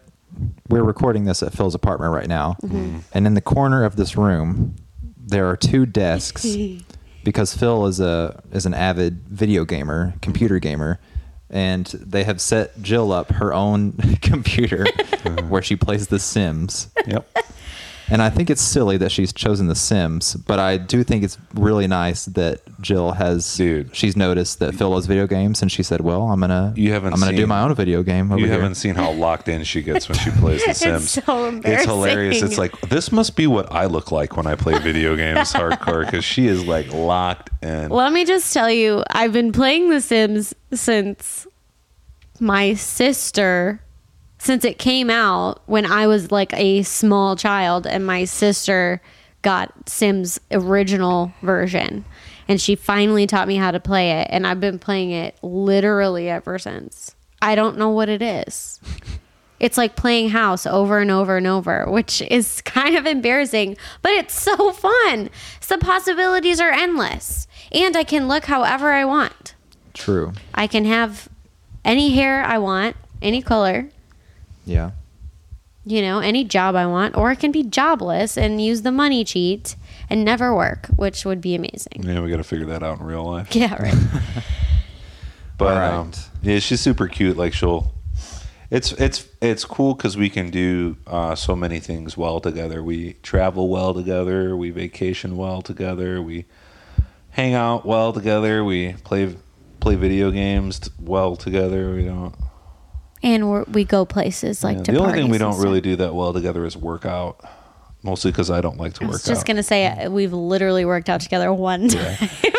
we're 0.69 0.83
recording 0.83 1.25
this 1.25 1.43
at 1.43 1.53
Phil's 1.53 1.75
apartment 1.75 2.13
right 2.13 2.29
now. 2.29 2.57
Mm-hmm. 2.63 2.77
Mm-hmm. 2.77 2.99
And 3.15 3.27
in 3.27 3.35
the 3.35 3.41
corner 3.41 3.85
of 3.85 3.97
this 3.97 4.17
room, 4.17 4.77
there 5.19 5.49
are 5.49 5.57
two 5.57 5.87
desks 5.87 6.45
because 7.25 7.57
Phil 7.57 7.87
is 7.87 8.01
a 8.01 8.43
is 8.53 8.67
an 8.67 8.75
avid 8.75 9.23
video 9.29 9.65
gamer, 9.65 10.15
computer 10.21 10.59
gamer, 10.59 11.01
and 11.49 11.87
they 11.87 12.25
have 12.25 12.41
set 12.41 12.81
Jill 12.83 13.11
up 13.13 13.31
her 13.33 13.55
own 13.55 13.93
computer 14.23 14.85
where 15.49 15.63
she 15.63 15.77
plays 15.77 16.09
The 16.09 16.19
Sims. 16.19 16.89
Yep. 17.07 17.27
And 18.13 18.21
I 18.21 18.29
think 18.29 18.51
it's 18.51 18.61
silly 18.61 18.99
that 18.99 19.11
she's 19.11 19.33
chosen 19.33 19.69
The 19.69 19.75
Sims, 19.75 20.35
but 20.35 20.59
I 20.59 20.77
do 20.77 21.03
think 21.03 21.25
it's 21.25 21.39
really 21.55 21.87
nice 21.87 22.27
that 22.27 22.61
Jill 22.79 23.13
has. 23.13 23.57
Dude. 23.57 23.97
she's 23.97 24.19
noticed 24.19 24.59
that 24.59 24.75
Phil 24.75 24.91
loves 24.91 25.07
video 25.07 25.27
games, 25.27 25.63
and 25.63 25.73
she 25.73 25.83
said, 25.83 26.03
"Well, 26.03 26.25
I'm 26.25 26.39
gonna, 26.41 26.75
You 26.77 26.93
haven't 26.93 27.15
I'm 27.15 27.21
gonna 27.21 27.35
do 27.35 27.47
my 27.47 27.63
own 27.63 27.75
video 27.75 28.03
game 28.03 28.31
over 28.31 28.39
You 28.39 28.49
here." 28.49 28.57
haven't 28.61 28.75
seen 28.75 28.97
how 28.97 29.13
locked 29.13 29.49
in 29.49 29.65
she 29.65 29.81
gets 29.81 30.11
when 30.11 30.19
she 30.19 30.31
plays 30.31 30.63
The 30.65 30.71
It's 30.73 30.81
Sims. 30.81 31.11
so 31.13 31.61
It's 31.65 31.87
hilarious. 31.87 32.43
It's 32.43 32.59
like 32.59 32.79
this 32.83 33.13
must 33.13 33.35
be 33.35 33.47
what 33.47 33.73
I 33.73 33.87
look 33.87 34.13
like 34.13 34.37
when 34.37 34.47
I 34.47 34.57
play 34.57 34.79
video 34.79 35.17
games 35.25 35.51
hardcore 35.55 36.05
because 36.05 36.23
she 36.25 36.49
is 36.49 36.67
like 36.67 36.93
locked 36.93 37.49
in. 37.63 37.89
Let 37.89 38.13
me 38.13 38.27
just 38.27 38.53
tell 38.53 38.71
you, 38.71 39.03
I've 39.11 39.33
been 39.33 39.53
playing 39.53 39.89
The 39.89 40.03
Sims 40.03 40.55
since 40.75 41.47
my 42.39 42.75
sister 42.75 43.81
since 44.43 44.65
it 44.65 44.77
came 44.77 45.09
out 45.09 45.63
when 45.67 45.87
I 45.87 46.09
was 46.09 46.33
like 46.33 46.53
a 46.55 46.83
small 46.83 47.37
child 47.37 47.87
and 47.87 48.05
my 48.05 48.25
sister 48.25 49.01
got 49.43 49.73
Sims 49.89 50.41
original 50.51 51.33
version 51.43 52.05
and 52.49 52.61
she 52.61 52.75
finally 52.75 53.25
taught 53.25 53.47
me 53.47 53.55
how 53.55 53.71
to 53.71 53.79
play 53.79 54.11
it 54.21 54.27
and 54.31 54.45
I've 54.45 54.59
been 54.59 54.81
playing 54.81 55.13
it 55.13 55.37
literally 55.43 56.29
ever 56.29 56.59
since. 56.59 57.15
I 57.41 57.55
don't 57.55 57.79
know 57.79 57.91
what 57.91 58.09
it 58.09 58.21
is. 58.21 58.81
It's 59.61 59.79
like 59.79 59.95
playing 59.95 60.31
house 60.31 60.67
over 60.67 60.99
and 60.99 61.09
over 61.09 61.37
and 61.37 61.47
over, 61.47 61.89
which 61.89 62.21
is 62.23 62.61
kind 62.65 62.97
of 62.97 63.07
embarrassing, 63.07 63.77
but 64.03 64.11
it's 64.11 64.35
so 64.35 64.73
fun. 64.73 65.31
So 65.61 65.77
the 65.77 65.85
possibilities 65.85 66.59
are 66.59 66.73
endless. 66.73 67.47
And 67.71 67.97
I 67.97 68.03
can 68.03 68.27
look 68.27 68.47
however 68.47 68.91
I 68.91 69.05
want. 69.05 69.55
True. 69.95 70.33
I 70.53 70.67
can 70.67 70.85
have 70.85 71.29
any 71.85 72.11
hair 72.11 72.43
I 72.43 72.59
want, 72.59 72.97
any 73.23 73.41
color, 73.41 73.89
Yeah. 74.65 74.91
you 75.85 76.01
know, 76.03 76.21
any 76.21 76.45
job 76.45 76.75
I 76.77 76.87
want, 76.87 77.17
or 77.17 77.31
I 77.31 77.35
can 77.35 77.51
be 77.53 77.63
jobless 77.65 78.37
and 78.39 78.63
use 78.63 78.83
the 78.83 78.93
money 78.93 79.25
cheat 79.25 79.75
and 80.09 80.25
never 80.25 80.55
work, 80.55 80.87
which 80.97 81.25
would 81.25 81.41
be 81.41 81.55
amazing. 81.55 82.03
yeah, 82.05 82.21
we 82.21 82.31
got 82.31 82.37
to 82.37 82.45
figure 82.45 82.67
that 82.67 82.83
out 82.83 83.01
in 83.01 83.07
real 83.07 83.25
life. 83.25 83.55
Yeah, 83.55 83.75
right. 83.83 83.95
But 85.59 85.75
All 85.75 85.79
right. 85.79 85.93
um, 85.93 86.13
yeah, 86.43 86.59
she's 86.59 86.81
super 86.81 87.07
cute. 87.07 87.37
Like 87.37 87.53
she'll, 87.53 87.93
It's 88.71 88.91
it's 88.93 89.29
it's 89.41 89.65
cool 89.65 89.95
because 89.95 90.17
we 90.17 90.29
can 90.31 90.51
do 90.51 90.97
uh, 91.07 91.35
so 91.37 91.55
many 91.55 91.79
things 91.79 92.17
well 92.17 92.41
together. 92.41 92.83
We 92.83 93.13
travel 93.23 93.69
well 93.69 93.95
together. 93.95 94.57
We 94.57 94.71
vacation 94.71 95.37
well 95.37 95.63
together. 95.63 96.21
We 96.23 96.47
hang 97.31 97.55
out 97.55 97.85
well 97.87 98.13
together. 98.13 98.65
We 98.65 98.95
play 99.05 99.37
play 99.79 99.95
video 99.95 100.31
games 100.33 100.91
well 100.99 101.37
together. 101.37 101.93
We 101.95 102.05
don't. 102.07 102.35
And 103.23 103.49
we're, 103.49 103.63
we 103.65 103.85
go 103.85 104.05
places 104.05 104.65
like 104.65 104.79
yeah, 104.79 104.83
to 104.85 104.93
the 104.93 104.99
only 104.99 105.13
thing 105.15 105.31
we 105.31 105.39
don't 105.39 105.61
really 105.61 105.81
do 105.81 105.95
that 105.97 106.15
well 106.15 106.33
together 106.33 106.65
is 106.65 106.77
work 106.77 107.07
out. 107.07 107.41
Mostly 108.05 108.33
because 108.33 108.51
I 108.51 108.61
don't 108.61 108.79
like 108.79 108.95
to 108.95 109.05
I 109.05 109.07
work 109.07 109.13
was 109.13 109.23
just 109.25 109.43
out. 109.43 109.47
gonna 109.47 109.63
say 109.63 109.87
uh, 109.87 110.11
we've 110.11 110.33
literally 110.33 110.85
worked 110.85 111.09
out 111.09 111.21
together 111.21 111.53
one 111.53 111.87
time. 111.87 112.17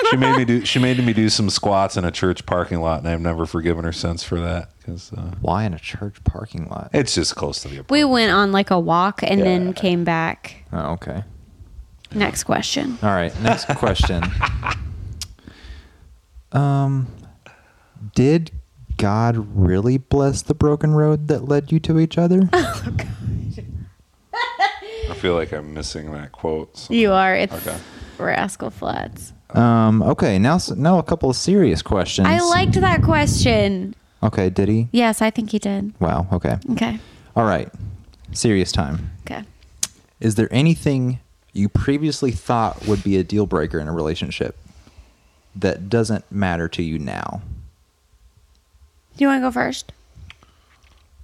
she 0.09 0.15
made 0.15 0.37
me 0.37 0.45
do. 0.45 0.65
She 0.65 0.79
made 0.79 1.03
me 1.05 1.11
do 1.11 1.27
some 1.27 1.49
squats 1.49 1.97
in 1.97 2.05
a 2.05 2.11
church 2.11 2.45
parking 2.45 2.79
lot, 2.79 2.99
and 2.99 3.09
I've 3.09 3.19
never 3.19 3.45
forgiven 3.45 3.83
her 3.83 3.91
since 3.91 4.23
for 4.23 4.39
that 4.39 4.69
because 4.77 5.11
uh, 5.11 5.33
Why 5.41 5.65
in 5.65 5.73
a 5.73 5.79
church 5.79 6.23
parking 6.23 6.69
lot? 6.69 6.91
it's 6.93 7.13
just 7.13 7.35
close 7.35 7.59
to 7.63 7.67
the. 7.67 7.79
Apartment. 7.79 7.91
We 7.91 8.05
went 8.05 8.31
on 8.31 8.53
like 8.53 8.71
a 8.71 8.79
walk 8.79 9.21
and 9.21 9.39
Yeah. 9.39 9.43
then 9.43 9.73
came 9.73 10.05
back. 10.05 10.63
Oh, 10.71 10.93
okay. 10.93 11.25
Next 12.15 12.45
question. 12.45 12.97
All 13.03 13.09
right. 13.09 13.37
Next 13.41 13.65
question. 13.75 14.23
Um, 16.51 17.07
did 18.15 18.51
God 18.97 19.35
really 19.55 19.97
bless 19.97 20.41
the 20.41 20.53
broken 20.53 20.93
road 20.93 21.27
that 21.27 21.45
led 21.45 21.71
you 21.71 21.79
to 21.81 21.99
each 21.99 22.17
other? 22.17 22.41
Oh, 22.53 22.83
God. 22.97 23.07
I 25.09 25.13
feel 25.15 25.35
like 25.35 25.51
I'm 25.51 25.73
missing 25.73 26.11
that 26.13 26.31
quote. 26.31 26.75
so- 26.77 26.93
You 26.93 27.11
are. 27.11 27.35
It's 27.35 27.53
Okay. 27.53 27.77
Rascal 28.17 28.69
Flatts. 28.69 29.33
um. 29.51 30.01
Okay. 30.03 30.39
Now, 30.39 30.59
now 30.75 30.97
a 30.97 31.03
couple 31.03 31.29
of 31.29 31.35
serious 31.35 31.81
questions. 31.81 32.27
I 32.27 32.39
liked 32.39 32.73
that 32.79 33.03
question. 33.03 33.95
Okay. 34.21 34.49
Did 34.49 34.69
he? 34.69 34.87
Yes, 34.91 35.21
I 35.21 35.29
think 35.29 35.51
he 35.51 35.59
did. 35.59 35.93
Wow. 35.99 36.27
Okay. 36.31 36.57
Okay. 36.71 36.99
All 37.35 37.45
right. 37.45 37.69
Serious 38.31 38.71
time. 38.71 39.11
Okay. 39.25 39.43
Is 40.19 40.35
there 40.35 40.47
anything 40.51 41.19
you 41.51 41.67
previously 41.69 42.31
thought 42.31 42.85
would 42.87 43.03
be 43.03 43.17
a 43.17 43.23
deal 43.23 43.45
breaker 43.45 43.79
in 43.79 43.87
a 43.87 43.91
relationship 43.93 44.57
that 45.55 45.89
doesn't 45.89 46.29
matter 46.31 46.67
to 46.69 46.81
you 46.83 46.97
now? 46.97 47.41
Do 49.17 49.23
you 49.23 49.27
want 49.27 49.41
to 49.41 49.47
go 49.47 49.51
first? 49.51 49.91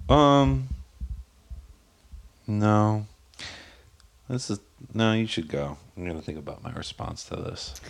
Um. 0.08 0.68
No. 2.46 3.06
This 4.28 4.50
is 4.50 4.60
no. 4.94 5.12
You 5.12 5.26
should 5.26 5.48
go. 5.48 5.76
I'm 5.96 6.06
gonna 6.06 6.20
think 6.22 6.38
about 6.38 6.62
my 6.62 6.72
response 6.72 7.24
to 7.24 7.36
this. 7.36 7.80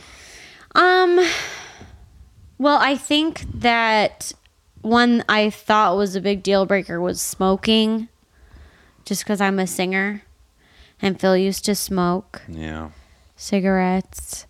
Um. 0.75 1.21
Well, 2.59 2.79
I 2.81 2.97
think 2.97 3.45
that 3.55 4.33
one 4.83 5.25
I 5.29 5.51
thought 5.51 5.97
was 5.97 6.15
a 6.17 6.21
big 6.21 6.43
deal 6.43 6.67
breaker 6.67 7.01
was 7.01 7.21
smoking, 7.21 8.09
just 9.05 9.25
because 9.25 9.41
I'm 9.41 9.59
a 9.59 9.67
singer, 9.67 10.23
and 11.01 11.19
Phil 11.21 11.37
used 11.37 11.65
to 11.67 11.75
smoke 11.75 12.43
Yeah. 12.49 12.91
cigarettes, 13.37 14.47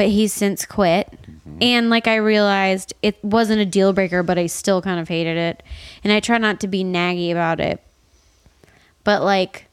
but 0.00 0.08
he's 0.08 0.32
since 0.32 0.64
quit. 0.64 1.10
Mm-hmm. 1.10 1.58
And 1.60 1.90
like 1.90 2.08
I 2.08 2.16
realized 2.16 2.94
it 3.02 3.22
wasn't 3.22 3.60
a 3.60 3.66
deal 3.66 3.92
breaker, 3.92 4.22
but 4.22 4.38
I 4.38 4.46
still 4.46 4.80
kind 4.80 4.98
of 4.98 5.08
hated 5.08 5.36
it. 5.36 5.62
And 6.02 6.10
I 6.10 6.20
try 6.20 6.38
not 6.38 6.58
to 6.60 6.68
be 6.68 6.82
naggy 6.82 7.30
about 7.30 7.60
it. 7.60 7.82
But 9.04 9.22
like 9.22 9.66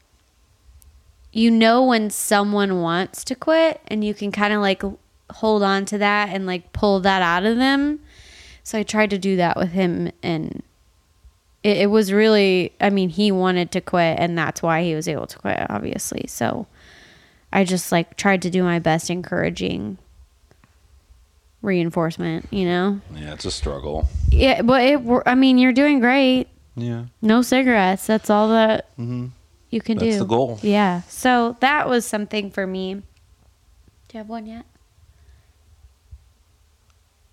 you 1.32 1.50
know 1.50 1.82
when 1.82 2.10
someone 2.10 2.82
wants 2.82 3.24
to 3.24 3.34
quit 3.34 3.80
and 3.86 4.04
you 4.04 4.12
can 4.12 4.30
kind 4.30 4.52
of 4.52 4.60
like 4.60 4.82
hold 5.30 5.62
on 5.62 5.86
to 5.86 5.96
that 5.96 6.28
and 6.28 6.44
like 6.44 6.74
pull 6.74 7.00
that 7.00 7.22
out 7.22 7.46
of 7.46 7.56
them. 7.56 7.98
So 8.64 8.78
I 8.78 8.82
tried 8.82 9.08
to 9.08 9.18
do 9.18 9.36
that 9.36 9.56
with 9.56 9.70
him 9.70 10.12
and 10.22 10.62
it, 11.62 11.78
it 11.78 11.90
was 11.90 12.12
really 12.12 12.72
I 12.82 12.90
mean 12.90 13.08
he 13.08 13.32
wanted 13.32 13.70
to 13.70 13.80
quit 13.80 14.18
and 14.18 14.36
that's 14.36 14.62
why 14.62 14.82
he 14.82 14.94
was 14.94 15.08
able 15.08 15.26
to 15.26 15.38
quit 15.38 15.66
obviously. 15.70 16.26
So 16.28 16.66
I 17.50 17.64
just 17.64 17.90
like 17.90 18.18
tried 18.18 18.42
to 18.42 18.50
do 18.50 18.62
my 18.62 18.78
best 18.78 19.08
encouraging 19.08 19.96
reinforcement, 21.62 22.46
you 22.50 22.64
know? 22.66 23.00
Yeah. 23.14 23.34
It's 23.34 23.44
a 23.44 23.50
struggle. 23.50 24.08
Yeah, 24.30 24.62
but 24.62 24.82
it, 24.84 25.00
I 25.26 25.34
mean, 25.34 25.58
you're 25.58 25.72
doing 25.72 26.00
great. 26.00 26.48
Yeah. 26.76 27.06
No 27.20 27.42
cigarettes. 27.42 28.06
That's 28.06 28.30
all 28.30 28.48
that 28.50 28.86
Mm-hmm. 28.98 29.26
you 29.70 29.80
can 29.80 29.98
That's 29.98 30.12
do. 30.14 30.18
the 30.20 30.24
goal. 30.26 30.58
Yeah. 30.62 31.02
So 31.08 31.56
that 31.60 31.88
was 31.88 32.04
something 32.06 32.50
for 32.50 32.66
me. 32.66 32.94
Do 32.94 33.02
you 34.14 34.18
have 34.18 34.28
one 34.28 34.46
yet? 34.46 34.64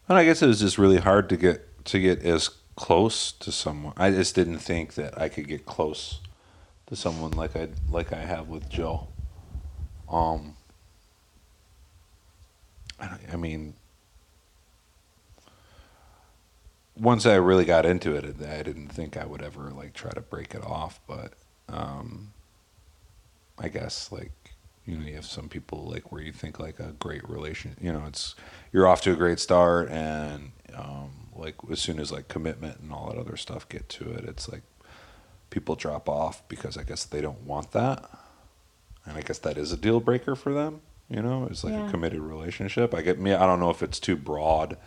And 0.09 0.17
I 0.17 0.25
guess 0.25 0.41
it 0.41 0.47
was 0.47 0.59
just 0.59 0.77
really 0.77 0.97
hard 0.97 1.29
to 1.29 1.37
get 1.37 1.85
to 1.85 1.99
get 1.99 2.23
as 2.23 2.49
close 2.75 3.31
to 3.31 3.51
someone. 3.51 3.93
I 3.97 4.11
just 4.11 4.35
didn't 4.35 4.59
think 4.59 4.95
that 4.95 5.19
I 5.19 5.29
could 5.29 5.47
get 5.47 5.65
close 5.65 6.19
to 6.87 6.95
someone 6.95 7.31
like 7.31 7.55
I 7.55 7.69
like 7.89 8.11
I 8.13 8.17
have 8.21 8.47
with 8.47 8.69
Joe. 8.69 9.07
Um. 10.09 10.55
I, 12.99 13.17
I 13.33 13.35
mean, 13.35 13.73
once 16.97 17.25
I 17.25 17.35
really 17.35 17.65
got 17.65 17.85
into 17.85 18.15
it, 18.15 18.25
I 18.41 18.63
didn't 18.63 18.89
think 18.89 19.17
I 19.17 19.25
would 19.25 19.41
ever 19.41 19.71
like 19.71 19.93
try 19.93 20.11
to 20.11 20.21
break 20.21 20.55
it 20.55 20.63
off. 20.63 20.99
But 21.07 21.33
um, 21.69 22.33
I 23.59 23.67
guess 23.69 24.11
like 24.11 24.31
you 24.85 24.97
know 24.97 25.05
you 25.05 25.15
have 25.15 25.25
some 25.25 25.49
people 25.49 25.89
like 25.89 26.11
where 26.11 26.21
you 26.21 26.31
think 26.31 26.59
like 26.59 26.79
a 26.79 26.93
great 26.93 27.27
relation. 27.29 27.75
You 27.81 27.93
know, 27.93 28.03
it's 28.07 28.35
you're 28.71 28.87
off 28.87 29.01
to 29.01 29.11
a 29.13 29.15
great 29.15 29.39
start, 29.39 29.89
and 29.89 30.51
um, 30.75 31.11
like 31.35 31.55
as 31.71 31.79
soon 31.81 31.99
as 31.99 32.11
like 32.11 32.27
commitment 32.27 32.79
and 32.79 32.91
all 32.91 33.09
that 33.09 33.17
other 33.19 33.37
stuff 33.37 33.67
get 33.67 33.89
to 33.89 34.11
it, 34.11 34.25
it's 34.25 34.49
like 34.49 34.63
people 35.49 35.75
drop 35.75 36.07
off 36.09 36.47
because 36.47 36.77
I 36.77 36.83
guess 36.83 37.03
they 37.05 37.21
don't 37.21 37.43
want 37.43 37.71
that, 37.71 38.09
and 39.05 39.17
I 39.17 39.21
guess 39.21 39.39
that 39.39 39.57
is 39.57 39.71
a 39.71 39.77
deal 39.77 39.99
breaker 39.99 40.35
for 40.35 40.53
them. 40.53 40.81
You 41.09 41.21
know, 41.21 41.45
it's 41.51 41.63
like 41.63 41.73
Yeah. 41.73 41.87
a 41.87 41.91
committed 41.91 42.19
relationship. 42.19 42.93
I 42.93 43.01
get 43.01 43.19
me. 43.19 43.33
I 43.33 43.45
don't 43.45 43.59
know 43.59 43.69
if 43.69 43.83
it's 43.83 43.99
too 43.99 44.15
broad 44.15 44.77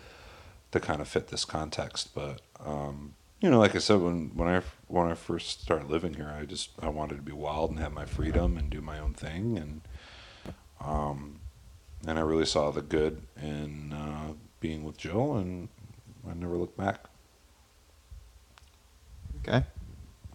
to 0.71 0.81
kind 0.81 1.01
of 1.01 1.09
fit 1.09 1.29
this 1.29 1.45
context, 1.45 2.15
but 2.15 2.41
um, 2.65 3.15
you 3.41 3.51
know, 3.51 3.59
like 3.59 3.75
I 3.75 3.79
said, 3.79 4.01
when 4.01 4.31
when 4.35 4.49
I 4.49 4.63
when 4.89 5.09
I 5.09 5.15
first 5.15 5.63
started 5.63 5.89
living 5.89 6.15
here, 6.15 6.35
I 6.37 6.45
just 6.45 6.71
I 6.81 6.89
wanted 6.89 7.17
to 7.17 7.23
be 7.23 7.33
wild 7.33 7.71
and 7.71 7.79
have 7.79 7.93
my 7.93 8.05
freedom 8.05 8.57
and 8.57 8.69
do 8.69 8.81
my 8.81 8.99
own 8.99 9.15
thing, 9.15 9.57
and 9.57 9.81
um, 10.81 11.41
and 12.07 12.19
I 12.19 12.23
really 12.23 12.47
saw 12.47 12.71
the 12.71 12.83
good 12.83 13.23
in 13.41 13.93
uh, 13.93 14.33
being 14.61 14.85
with 14.85 14.97
Jill, 14.97 15.37
and 15.37 15.69
I 16.29 16.35
never 16.35 16.57
looked 16.57 16.77
back. 16.77 17.05
Okay. 19.41 19.65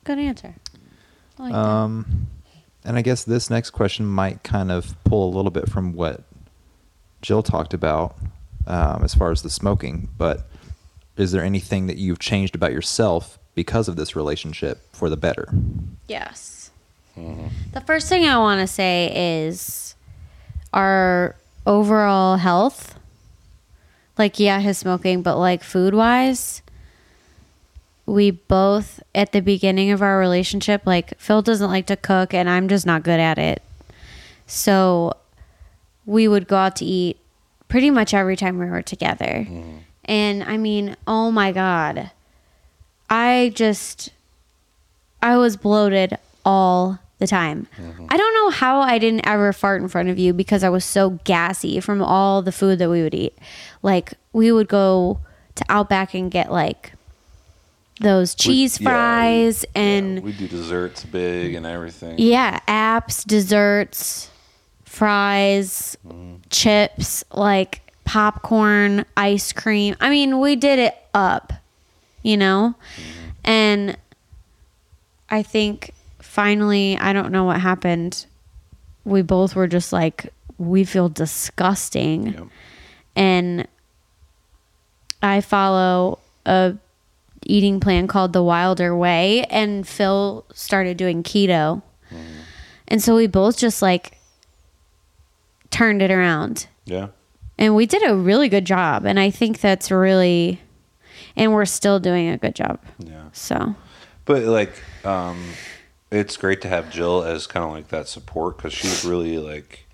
Good 0.05 0.19
answer. 0.19 0.55
I 1.37 1.43
like 1.43 1.51
that. 1.51 1.59
Um, 1.59 2.27
and 2.85 2.97
I 2.97 3.01
guess 3.01 3.23
this 3.23 3.49
next 3.49 3.71
question 3.71 4.05
might 4.05 4.43
kind 4.43 4.71
of 4.71 4.95
pull 5.03 5.27
a 5.27 5.35
little 5.35 5.51
bit 5.51 5.69
from 5.69 5.93
what 5.93 6.23
Jill 7.21 7.43
talked 7.43 7.73
about 7.73 8.17
um, 8.67 9.03
as 9.03 9.13
far 9.13 9.31
as 9.31 9.41
the 9.41 9.49
smoking. 9.49 10.09
But 10.17 10.47
is 11.17 11.31
there 11.31 11.43
anything 11.43 11.87
that 11.87 11.97
you've 11.97 12.19
changed 12.19 12.55
about 12.55 12.71
yourself 12.71 13.37
because 13.55 13.87
of 13.87 13.95
this 13.95 14.15
relationship 14.15 14.81
for 14.93 15.09
the 15.09 15.17
better? 15.17 15.47
Yes. 16.07 16.71
The 17.15 17.81
first 17.85 18.09
thing 18.09 18.25
I 18.25 18.37
want 18.39 18.61
to 18.61 18.67
say 18.67 19.45
is 19.45 19.95
our 20.73 21.35
overall 21.65 22.37
health. 22.37 22.99
Like, 24.17 24.39
yeah, 24.39 24.59
his 24.59 24.77
smoking, 24.77 25.21
but 25.21 25.37
like 25.37 25.63
food 25.63 25.93
wise, 25.93 26.61
we 28.05 28.31
both, 28.31 29.01
at 29.15 29.31
the 29.31 29.39
beginning 29.39 29.91
of 29.91 30.01
our 30.01 30.19
relationship, 30.19 30.85
like, 30.85 31.17
Phil 31.19 31.41
doesn't 31.41 31.69
like 31.69 31.87
to 31.87 31.95
cook 31.95 32.33
and 32.33 32.49
I'm 32.49 32.67
just 32.67 32.85
not 32.85 33.03
good 33.03 33.19
at 33.19 33.37
it. 33.39 33.61
So 34.45 35.13
we 36.05 36.27
would 36.27 36.47
go 36.47 36.57
out 36.57 36.75
to 36.77 36.85
eat 36.85 37.17
pretty 37.73 37.89
much 37.89 38.13
every 38.13 38.35
time 38.35 38.59
we 38.59 38.67
were 38.67 38.83
together. 38.83 39.47
Mm-hmm. 39.49 39.77
And 40.05 40.43
I 40.43 40.57
mean, 40.57 40.95
oh 41.07 41.31
my 41.31 41.51
God. 41.51 42.11
I 43.09 43.51
just 43.55 44.11
I 45.23 45.37
was 45.37 45.57
bloated 45.57 46.19
all 46.45 46.99
the 47.17 47.25
time. 47.25 47.65
Mm-hmm. 47.81 48.05
I 48.11 48.15
don't 48.17 48.33
know 48.35 48.51
how 48.51 48.81
I 48.81 48.99
didn't 48.99 49.25
ever 49.25 49.51
fart 49.53 49.81
in 49.81 49.87
front 49.87 50.09
of 50.09 50.19
you 50.19 50.33
because 50.33 50.63
I 50.63 50.69
was 50.69 50.85
so 50.85 51.17
gassy 51.23 51.79
from 51.79 51.99
all 52.03 52.43
the 52.43 52.51
food 52.51 52.77
that 52.77 52.91
we 52.91 53.01
would 53.01 53.15
eat. 53.15 53.35
Like 53.81 54.13
we 54.33 54.51
would 54.51 54.67
go 54.67 55.19
to 55.55 55.65
Outback 55.67 56.13
and 56.13 56.29
get 56.29 56.51
like 56.51 56.91
those 57.99 58.35
cheese 58.35 58.79
We- 58.79 58.85
yeah, 58.85 58.89
we- 58.89 58.93
fries 58.93 59.65
yeah, 59.73 59.81
and 59.81 60.23
we 60.23 60.31
do 60.33 60.47
desserts 60.47 61.05
big 61.05 61.55
and 61.55 61.65
everything. 61.65 62.19
yeah, 62.19 62.59
apps, 62.67 63.25
desserts, 63.25 64.29
fries, 64.93 65.97
chips, 66.51 67.23
like 67.33 67.81
popcorn, 68.05 69.03
ice 69.17 69.51
cream. 69.51 69.95
I 69.99 70.11
mean, 70.11 70.39
we 70.39 70.55
did 70.55 70.77
it 70.77 70.95
up, 71.15 71.51
you 72.21 72.37
know? 72.37 72.75
And 73.43 73.97
I 75.31 75.41
think 75.41 75.89
finally, 76.19 76.95
I 76.99 77.11
don't 77.11 77.31
know 77.31 77.43
what 77.43 77.59
happened. 77.59 78.27
We 79.03 79.23
both 79.23 79.55
were 79.55 79.67
just 79.67 79.91
like, 79.91 80.31
we 80.59 80.83
feel 80.83 81.09
disgusting. 81.09 82.27
Yep. 82.27 82.47
And 83.15 83.67
I 85.23 85.41
follow 85.41 86.19
a 86.45 86.75
eating 87.47 87.79
plan 87.79 88.05
called 88.05 88.31
the 88.31 88.43
Wilder 88.43 88.95
Way, 88.95 89.43
and 89.45 89.87
Phil 89.87 90.45
started 90.53 90.97
doing 90.97 91.23
keto. 91.23 91.81
Mm-hmm. 92.11 92.41
And 92.89 93.01
so 93.01 93.15
we 93.15 93.25
both 93.25 93.57
just 93.57 93.81
like 93.81 94.19
turned 95.73 96.01
it 96.01 96.11
around. 96.11 96.67
Yeah. 96.85 97.07
And 97.57 97.75
we 97.75 97.85
did 97.85 98.03
a 98.07 98.15
really 98.15 98.47
good 98.47 98.65
job. 98.65 99.05
And 99.05 99.19
I 99.19 99.29
think 99.29 99.59
that's 99.59 99.91
really, 99.91 100.61
and 101.35 101.51
we're 101.51 101.65
still 101.65 101.99
doing 101.99 102.29
a 102.29 102.37
good 102.37 102.55
job. 102.55 102.79
Yeah. 102.99 103.25
So, 103.33 103.75
But 104.25 104.43
like, 104.43 104.73
um, 105.03 105.43
it's 106.11 106.37
great 106.37 106.61
to 106.61 106.69
have 106.69 106.91
Jill 106.91 107.23
as 107.23 107.47
kind 107.47 107.65
of 107.65 107.71
like 107.71 107.87
that 107.89 108.07
support 108.07 108.57
because 108.57 108.73
she's 108.73 109.03
really 109.03 109.39
like, 109.39 109.87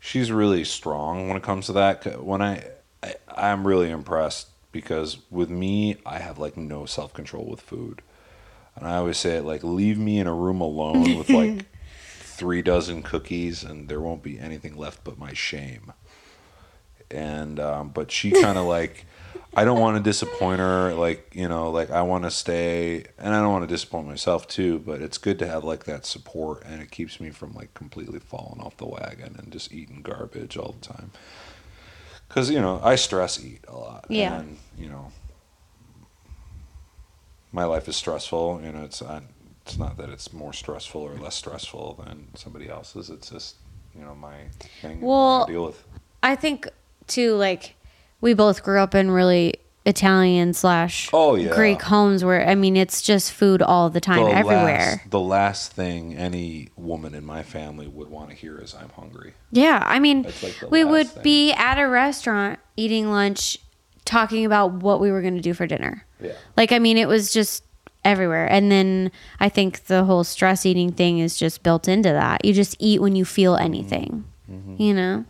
she's 0.00 0.32
really 0.32 0.64
strong 0.64 1.28
when 1.28 1.36
it 1.36 1.42
comes 1.42 1.66
to 1.66 1.72
that. 1.74 2.24
When 2.24 2.42
I, 2.42 2.64
I, 3.02 3.14
I'm 3.28 3.66
really 3.66 3.90
impressed 3.90 4.48
because 4.72 5.18
with 5.30 5.48
me, 5.48 5.96
I 6.04 6.18
have 6.18 6.38
like 6.38 6.56
no 6.56 6.86
self 6.86 7.12
control 7.14 7.44
with 7.44 7.60
food, 7.60 8.02
and 8.74 8.86
I 8.86 8.96
always 8.96 9.18
say 9.18 9.40
like, 9.40 9.62
leave 9.62 9.98
me 9.98 10.18
in 10.18 10.26
a 10.26 10.34
room 10.34 10.60
alone 10.60 11.16
with 11.16 11.30
like 11.30 11.66
three 12.40 12.62
dozen 12.62 13.02
cookies, 13.02 13.62
and 13.62 13.86
there 13.86 14.00
won't 14.00 14.22
be 14.22 14.38
anything 14.38 14.74
left 14.74 15.04
but 15.04 15.18
my 15.18 15.34
shame. 15.34 15.92
And 17.10 17.60
um, 17.60 17.90
but 17.90 18.10
she 18.10 18.30
kind 18.42 18.58
of 18.58 18.64
like. 18.64 19.06
I 19.52 19.64
don't 19.64 19.80
want 19.80 19.96
to 19.96 20.02
disappoint 20.02 20.60
her. 20.60 20.94
Like, 20.94 21.32
you 21.34 21.48
know, 21.48 21.72
like 21.72 21.90
I 21.90 22.02
want 22.02 22.22
to 22.22 22.30
stay 22.30 23.04
and 23.18 23.34
I 23.34 23.40
don't 23.40 23.50
want 23.50 23.68
to 23.68 23.72
disappoint 23.72 24.06
myself 24.06 24.46
too, 24.46 24.78
but 24.78 25.02
it's 25.02 25.18
good 25.18 25.40
to 25.40 25.46
have 25.46 25.64
like 25.64 25.84
that 25.84 26.06
support 26.06 26.62
and 26.64 26.80
it 26.80 26.92
keeps 26.92 27.18
me 27.18 27.30
from 27.30 27.52
like 27.54 27.74
completely 27.74 28.20
falling 28.20 28.60
off 28.60 28.76
the 28.76 28.86
wagon 28.86 29.34
and 29.36 29.52
just 29.52 29.72
eating 29.72 30.02
garbage 30.02 30.56
all 30.56 30.76
the 30.80 30.86
time. 30.86 31.10
Cause, 32.28 32.48
you 32.48 32.60
know, 32.60 32.80
I 32.82 32.94
stress 32.94 33.44
eat 33.44 33.64
a 33.66 33.76
lot. 33.76 34.06
Yeah. 34.08 34.38
And, 34.38 34.56
you 34.78 34.88
know, 34.88 35.10
my 37.50 37.64
life 37.64 37.88
is 37.88 37.96
stressful. 37.96 38.60
You 38.62 38.70
know, 38.70 38.84
it's, 38.84 39.02
I, 39.02 39.22
it's 39.70 39.78
not 39.78 39.96
that 39.98 40.10
it's 40.10 40.32
more 40.32 40.52
stressful 40.52 41.00
or 41.00 41.14
less 41.14 41.36
stressful 41.36 42.02
than 42.04 42.28
somebody 42.34 42.68
else's. 42.68 43.08
It's 43.08 43.30
just, 43.30 43.56
you 43.96 44.04
know, 44.04 44.14
my 44.14 44.34
thing 44.82 45.00
Well, 45.00 45.44
I 45.44 45.50
deal 45.50 45.66
with. 45.66 45.82
I 46.22 46.34
think 46.36 46.68
too, 47.06 47.36
like, 47.36 47.76
we 48.20 48.34
both 48.34 48.62
grew 48.62 48.80
up 48.80 48.94
in 48.94 49.10
really 49.10 49.54
Italian 49.86 50.52
slash 50.52 51.08
Oh, 51.12 51.36
yeah. 51.36 51.54
Greek 51.54 51.80
homes 51.82 52.24
where, 52.24 52.46
I 52.46 52.54
mean, 52.54 52.76
it's 52.76 53.00
just 53.00 53.32
food 53.32 53.62
all 53.62 53.88
the 53.90 54.00
time, 54.00 54.24
the 54.24 54.34
everywhere. 54.34 55.00
Last, 55.00 55.10
the 55.10 55.20
last 55.20 55.72
thing 55.72 56.16
any 56.16 56.68
woman 56.76 57.14
in 57.14 57.24
my 57.24 57.42
family 57.42 57.86
would 57.86 58.08
want 58.08 58.28
to 58.30 58.34
hear 58.36 58.58
is 58.58 58.74
"I'm 58.74 58.90
hungry." 58.90 59.34
Yeah, 59.52 59.82
I 59.86 59.98
mean, 59.98 60.24
like 60.42 60.70
we 60.70 60.84
would 60.84 61.08
thing. 61.08 61.22
be 61.22 61.52
at 61.52 61.78
a 61.78 61.88
restaurant 61.88 62.58
eating 62.76 63.10
lunch, 63.10 63.58
talking 64.04 64.44
about 64.44 64.72
what 64.74 65.00
we 65.00 65.10
were 65.10 65.22
going 65.22 65.36
to 65.36 65.40
do 65.40 65.54
for 65.54 65.66
dinner. 65.66 66.04
Yeah. 66.20 66.32
Like, 66.56 66.72
I 66.72 66.78
mean, 66.78 66.98
it 66.98 67.08
was 67.08 67.32
just 67.32 67.64
everywhere. 68.04 68.46
And 68.50 68.70
then 68.72 69.10
I 69.40 69.48
think 69.48 69.84
the 69.84 70.04
whole 70.04 70.24
stress 70.24 70.64
eating 70.66 70.92
thing 70.92 71.18
is 71.18 71.36
just 71.36 71.62
built 71.62 71.88
into 71.88 72.10
that. 72.10 72.44
You 72.44 72.52
just 72.52 72.76
eat 72.78 73.00
when 73.00 73.16
you 73.16 73.24
feel 73.24 73.56
anything, 73.56 74.24
Mm-hmm. 74.50 74.82
you 74.82 74.94
know, 74.94 75.24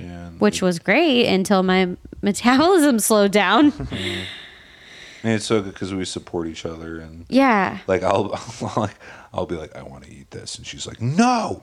And 0.00 0.40
which 0.40 0.60
was 0.62 0.78
great 0.78 1.26
until 1.26 1.62
my 1.62 1.96
metabolism 2.22 2.98
slowed 2.98 3.30
down. 3.32 3.72
and 5.22 5.32
it's 5.32 5.44
so 5.46 5.60
good 5.62 5.72
because 5.74 5.92
we 5.94 6.04
support 6.04 6.46
each 6.48 6.64
other 6.66 6.98
and 6.98 7.24
yeah. 7.28 7.78
like 7.86 8.02
I'll 8.02 8.38
like 8.76 8.94
I'll 9.32 9.46
be 9.46 9.56
like 9.56 9.76
I 9.76 9.82
want 9.82 10.04
to 10.04 10.10
eat 10.12 10.30
this 10.30 10.56
and 10.56 10.66
she's 10.66 10.86
like 10.86 11.00
No, 11.02 11.60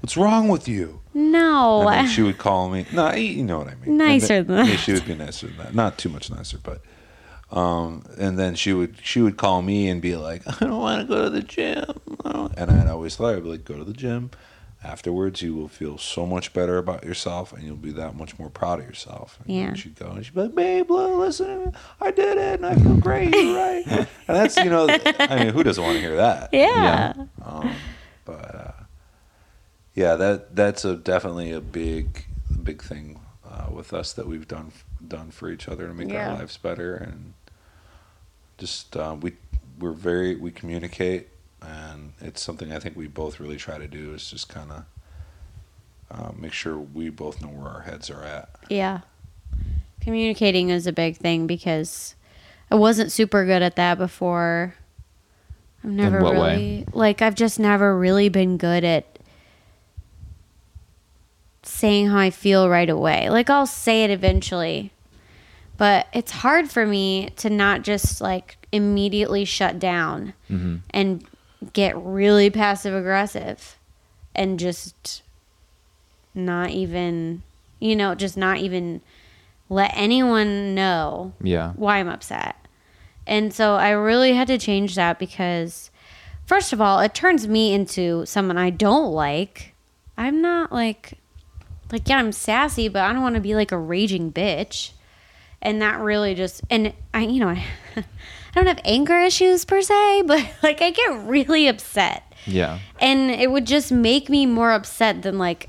what's 0.00 0.16
wrong 0.16 0.48
with 0.48 0.68
you? 0.68 1.00
No. 1.12 1.88
And 1.88 2.06
then 2.06 2.14
she 2.14 2.22
would 2.22 2.38
call 2.38 2.70
me. 2.70 2.86
No, 2.92 3.12
you 3.12 3.42
know 3.44 3.58
what 3.58 3.68
I 3.68 3.74
mean. 3.74 3.96
Nicer 3.98 4.34
and 4.38 4.46
than 4.46 4.56
then, 4.56 4.66
that. 4.66 4.70
Yeah, 4.72 4.76
she 4.78 4.92
would 4.92 5.06
be 5.06 5.14
nicer 5.14 5.46
than 5.48 5.56
that. 5.58 5.74
Not 5.74 5.98
too 5.98 6.08
much 6.08 6.30
nicer, 6.30 6.58
but. 6.62 6.80
Um, 7.50 8.04
and 8.18 8.38
then 8.38 8.54
she 8.54 8.72
would 8.72 8.96
she 9.02 9.20
would 9.20 9.36
call 9.36 9.62
me 9.62 9.88
and 9.88 10.00
be 10.02 10.16
like, 10.16 10.42
I 10.62 10.64
don't 10.66 10.80
want 10.80 11.00
to 11.02 11.06
go 11.14 11.24
to 11.24 11.30
the 11.30 11.42
gym, 11.42 11.84
and 12.56 12.70
I'd 12.70 12.88
always 12.88 13.16
tell 13.16 13.26
her, 13.28 13.36
I'd 13.36 13.42
be 13.42 13.48
like, 13.50 13.64
go 13.64 13.76
to 13.76 13.84
the 13.84 13.92
gym. 13.92 14.30
Afterwards, 14.82 15.40
you 15.40 15.54
will 15.54 15.68
feel 15.68 15.96
so 15.96 16.26
much 16.26 16.52
better 16.52 16.76
about 16.76 17.04
yourself, 17.04 17.54
and 17.54 17.62
you'll 17.62 17.76
be 17.76 17.92
that 17.92 18.14
much 18.16 18.38
more 18.38 18.50
proud 18.50 18.80
of 18.80 18.86
yourself. 18.86 19.38
And 19.42 19.54
Yeah. 19.56 19.66
then 19.68 19.76
she'd 19.76 19.94
go 19.94 20.10
and 20.10 20.22
she'd 20.22 20.34
be 20.34 20.42
like, 20.42 20.54
Babe, 20.54 20.90
look, 20.90 21.18
listen, 21.18 21.46
to 21.46 21.66
me. 21.66 21.72
I 22.02 22.10
did 22.10 22.36
it, 22.36 22.60
and 22.60 22.66
I 22.66 22.74
feel 22.74 22.96
great, 22.96 23.32
you're 23.34 23.54
right. 23.56 23.86
And 23.86 24.06
that's 24.26 24.58
you 24.58 24.68
know, 24.68 24.94
I 25.20 25.38
mean, 25.38 25.54
who 25.54 25.62
doesn't 25.62 25.82
want 25.82 25.96
to 25.96 26.02
hear 26.02 26.16
that? 26.16 26.50
yeah. 26.52 27.14
Um, 27.42 27.76
but 28.26 28.54
uh, 28.54 28.72
yeah, 29.94 30.16
that 30.16 30.54
that's 30.56 30.84
a 30.84 30.96
definitely 30.96 31.52
a 31.52 31.60
big 31.60 32.24
big 32.62 32.82
thing 32.82 33.20
uh, 33.48 33.68
with 33.70 33.92
us 33.94 34.12
that 34.14 34.26
we've 34.26 34.48
done 34.48 34.72
done 35.08 35.30
for 35.30 35.50
each 35.50 35.68
other 35.68 35.86
to 35.86 35.94
make 35.94 36.08
Yeah. 36.10 36.30
our 36.32 36.38
lives 36.38 36.56
better, 36.56 36.94
and 36.96 37.34
just 38.58 38.96
uh, 38.96 39.16
we 39.20 39.32
we're 39.78 39.92
very 39.92 40.36
we 40.36 40.50
communicate, 40.50 41.28
and 41.62 42.12
it's 42.20 42.40
something 42.42 42.72
I 42.72 42.78
think 42.78 42.96
we 42.96 43.06
both 43.08 43.40
really 43.40 43.56
try 43.56 43.78
to 43.78 43.88
do 43.88 44.14
is 44.14 44.30
just 44.30 44.48
kind 44.48 44.70
of 44.72 44.84
uh, 46.10 46.32
make 46.36 46.52
sure 46.52 46.78
we 46.78 47.08
both 47.08 47.40
know 47.42 47.48
where 47.48 47.68
our 47.70 47.80
heads 47.82 48.10
are 48.10 48.22
at. 48.22 48.48
Yeah. 48.68 49.00
Communicating 50.00 50.68
is 50.70 50.86
a 50.86 50.92
big 50.92 51.16
thing 51.16 51.46
because 51.46 52.14
I 52.70 52.74
wasn't 52.76 53.10
super 53.10 53.44
good 53.46 53.62
at 53.62 53.74
that 53.76 53.96
before. 53.98 54.74
I've 55.82 55.90
never 55.90 56.20
what 56.20 56.34
way? 56.34 56.38
really 56.56 56.86
like 56.92 57.20
I've 57.22 57.34
just 57.34 57.58
never 57.58 57.96
really 57.98 58.28
been 58.28 58.56
good 58.58 58.84
at 58.84 59.18
saying 61.62 62.08
how 62.08 62.18
I 62.18 62.30
feel 62.30 62.68
right 62.68 62.88
away. 62.88 63.28
Like 63.30 63.48
I'll 63.50 63.66
say 63.66 64.04
it 64.04 64.10
eventually. 64.10 64.92
But 65.76 66.06
it's 66.12 66.30
hard 66.30 66.70
for 66.70 66.86
me 66.86 67.30
to 67.36 67.50
not 67.50 67.82
just 67.82 68.20
like 68.20 68.56
immediately 68.72 69.44
shut 69.44 69.78
down 69.78 70.34
Mm-hmm. 70.50 70.76
and 70.90 71.24
get 71.72 71.96
really 71.96 72.50
passive 72.50 72.94
aggressive 72.94 73.78
and 74.34 74.58
just 74.58 75.22
not 76.34 76.70
even 76.70 77.42
you 77.80 77.96
know 77.96 78.14
just 78.14 78.36
not 78.36 78.58
even 78.58 79.00
let 79.70 79.90
anyone 79.94 80.74
know 80.74 81.32
Yeah. 81.42 81.72
why 81.74 81.98
I'm 81.98 82.08
upset. 82.08 82.54
And 83.26 83.52
so 83.54 83.76
I 83.76 83.90
really 83.90 84.34
had 84.34 84.46
to 84.48 84.58
change 84.58 84.94
that 84.96 85.18
because 85.18 85.90
first 86.44 86.74
of 86.74 86.80
all, 86.82 87.00
it 87.00 87.14
turns 87.14 87.48
me 87.48 87.72
into 87.72 88.26
someone 88.26 88.58
I 88.58 88.68
don't 88.68 89.10
like. 89.12 89.72
I'm 90.18 90.42
not 90.42 90.70
like 90.70 91.14
like 91.90 92.06
yeah, 92.08 92.18
I'm 92.18 92.32
sassy, 92.32 92.88
but 92.88 93.02
I 93.02 93.12
don't 93.12 93.22
want 93.22 93.36
to 93.36 93.40
be 93.40 93.54
like 93.54 93.72
a 93.72 93.78
raging 93.78 94.30
bitch. 94.32 94.90
And 95.64 95.80
that 95.82 95.98
really 95.98 96.34
just 96.34 96.62
and 96.70 96.92
I 97.12 97.22
you 97.22 97.40
know, 97.40 97.48
I, 97.48 97.64
I 97.96 98.04
don't 98.54 98.66
have 98.66 98.80
anger 98.84 99.18
issues 99.18 99.64
per 99.64 99.80
se, 99.80 100.22
but 100.26 100.46
like 100.62 100.82
I 100.82 100.90
get 100.90 101.26
really 101.26 101.66
upset. 101.68 102.32
Yeah. 102.46 102.78
And 103.00 103.30
it 103.30 103.50
would 103.50 103.66
just 103.66 103.90
make 103.90 104.28
me 104.28 104.46
more 104.46 104.72
upset 104.72 105.22
than 105.22 105.38
like 105.38 105.68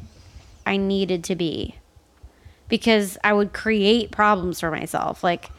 I 0.65 0.77
needed 0.77 1.23
to 1.25 1.35
be. 1.35 1.75
Because 2.67 3.17
I 3.23 3.31
would 3.31 3.53
create 3.53 4.11
problems 4.11 4.59
for 4.59 4.71
myself. 4.71 5.23
Like 5.23 5.49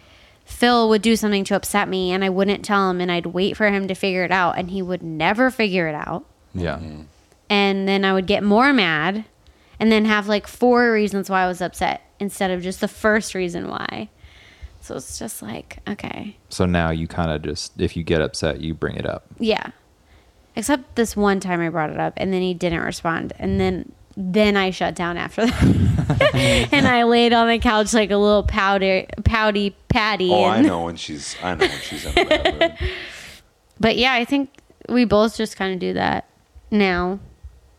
Phil 0.45 0.89
would 0.89 1.03
do 1.03 1.17
something 1.17 1.45
to 1.45 1.57
upset 1.57 1.89
me 1.89 2.13
and 2.13 2.25
I 2.25 2.29
wouldn't 2.29 2.65
tell 2.65 2.91
him 2.91 3.01
and 3.01 3.11
I'd 3.11 3.27
wait 3.27 3.57
for 3.57 3.69
him 3.69 3.89
to 3.89 3.95
figure 3.95 4.25
it 4.25 4.33
out 4.33 4.59
and 4.59 4.71
he 4.71 4.83
would 4.83 5.03
never 5.03 5.51
figure 5.51 5.89
it 5.89 5.95
out. 5.95 6.25
Yeah. 6.55 6.77
Mm-hmm. 6.77 7.03
And 7.49 7.89
then 7.89 8.05
I 8.05 8.13
would 8.13 8.27
get 8.27 8.43
more 8.43 8.73
mad 8.73 9.25
and 9.79 9.93
then 9.93 10.05
have 10.05 10.29
like 10.29 10.47
four 10.47 10.93
reasons 10.93 11.29
why 11.29 11.43
I 11.43 11.49
was 11.49 11.61
upset 11.61 12.03
instead 12.19 12.51
of 12.51 12.63
just 12.63 12.81
the 12.81 12.89
first 12.89 13.35
reason 13.35 13.69
why. 13.69 14.09
So 14.87 14.95
it's 14.97 15.19
just 15.19 15.43
like, 15.43 15.79
okay. 15.89 16.37
So 16.49 16.65
now 16.65 16.91
you 16.91 17.09
kind 17.09 17.31
of 17.33 17.43
just, 17.43 17.81
if 17.81 17.97
you 17.97 18.05
get 18.05 18.21
upset, 18.23 18.61
you 18.61 18.73
bring 18.73 18.95
it 18.95 19.05
up. 19.05 19.27
Yeah. 19.41 19.71
Except 20.55 20.95
this 20.95 21.17
one 21.17 21.41
time 21.41 21.61
I 21.61 21.69
brought 21.71 21.91
it 21.91 21.99
up 21.99 22.15
and 22.17 22.33
then 22.33 22.41
he 22.41 22.55
didn't 22.55 22.81
respond. 22.83 23.33
And 23.39 23.61
then 23.61 23.93
then 24.17 24.57
I 24.57 24.71
shut 24.71 24.95
down 24.95 25.19
after 25.19 25.45
that. 25.45 26.69
and 26.73 26.87
I 26.89 27.03
laid 27.03 27.33
on 27.35 27.49
the 27.49 27.59
couch 27.59 27.93
like 27.93 28.11
a 28.11 28.17
little 28.17 28.45
powder 28.45 29.05
pouty 29.25 29.77
patty. 29.89 30.31
Oh, 30.33 30.45
I 30.45 30.63
know 30.63 30.85
when 30.85 30.97
she's 30.97 31.37
I 31.43 31.55
know 31.55 31.67
when 31.67 31.81
she's 31.81 32.07
in 32.07 32.13
a. 32.17 32.79
But 33.81 33.97
yeah, 33.99 34.15
I 34.15 34.25
think 34.25 34.49
we 34.89 35.05
both 35.05 35.37
just 35.37 35.57
kind 35.57 35.75
of 35.75 35.81
do 35.81 35.93
that 35.95 36.27
now. 36.71 37.19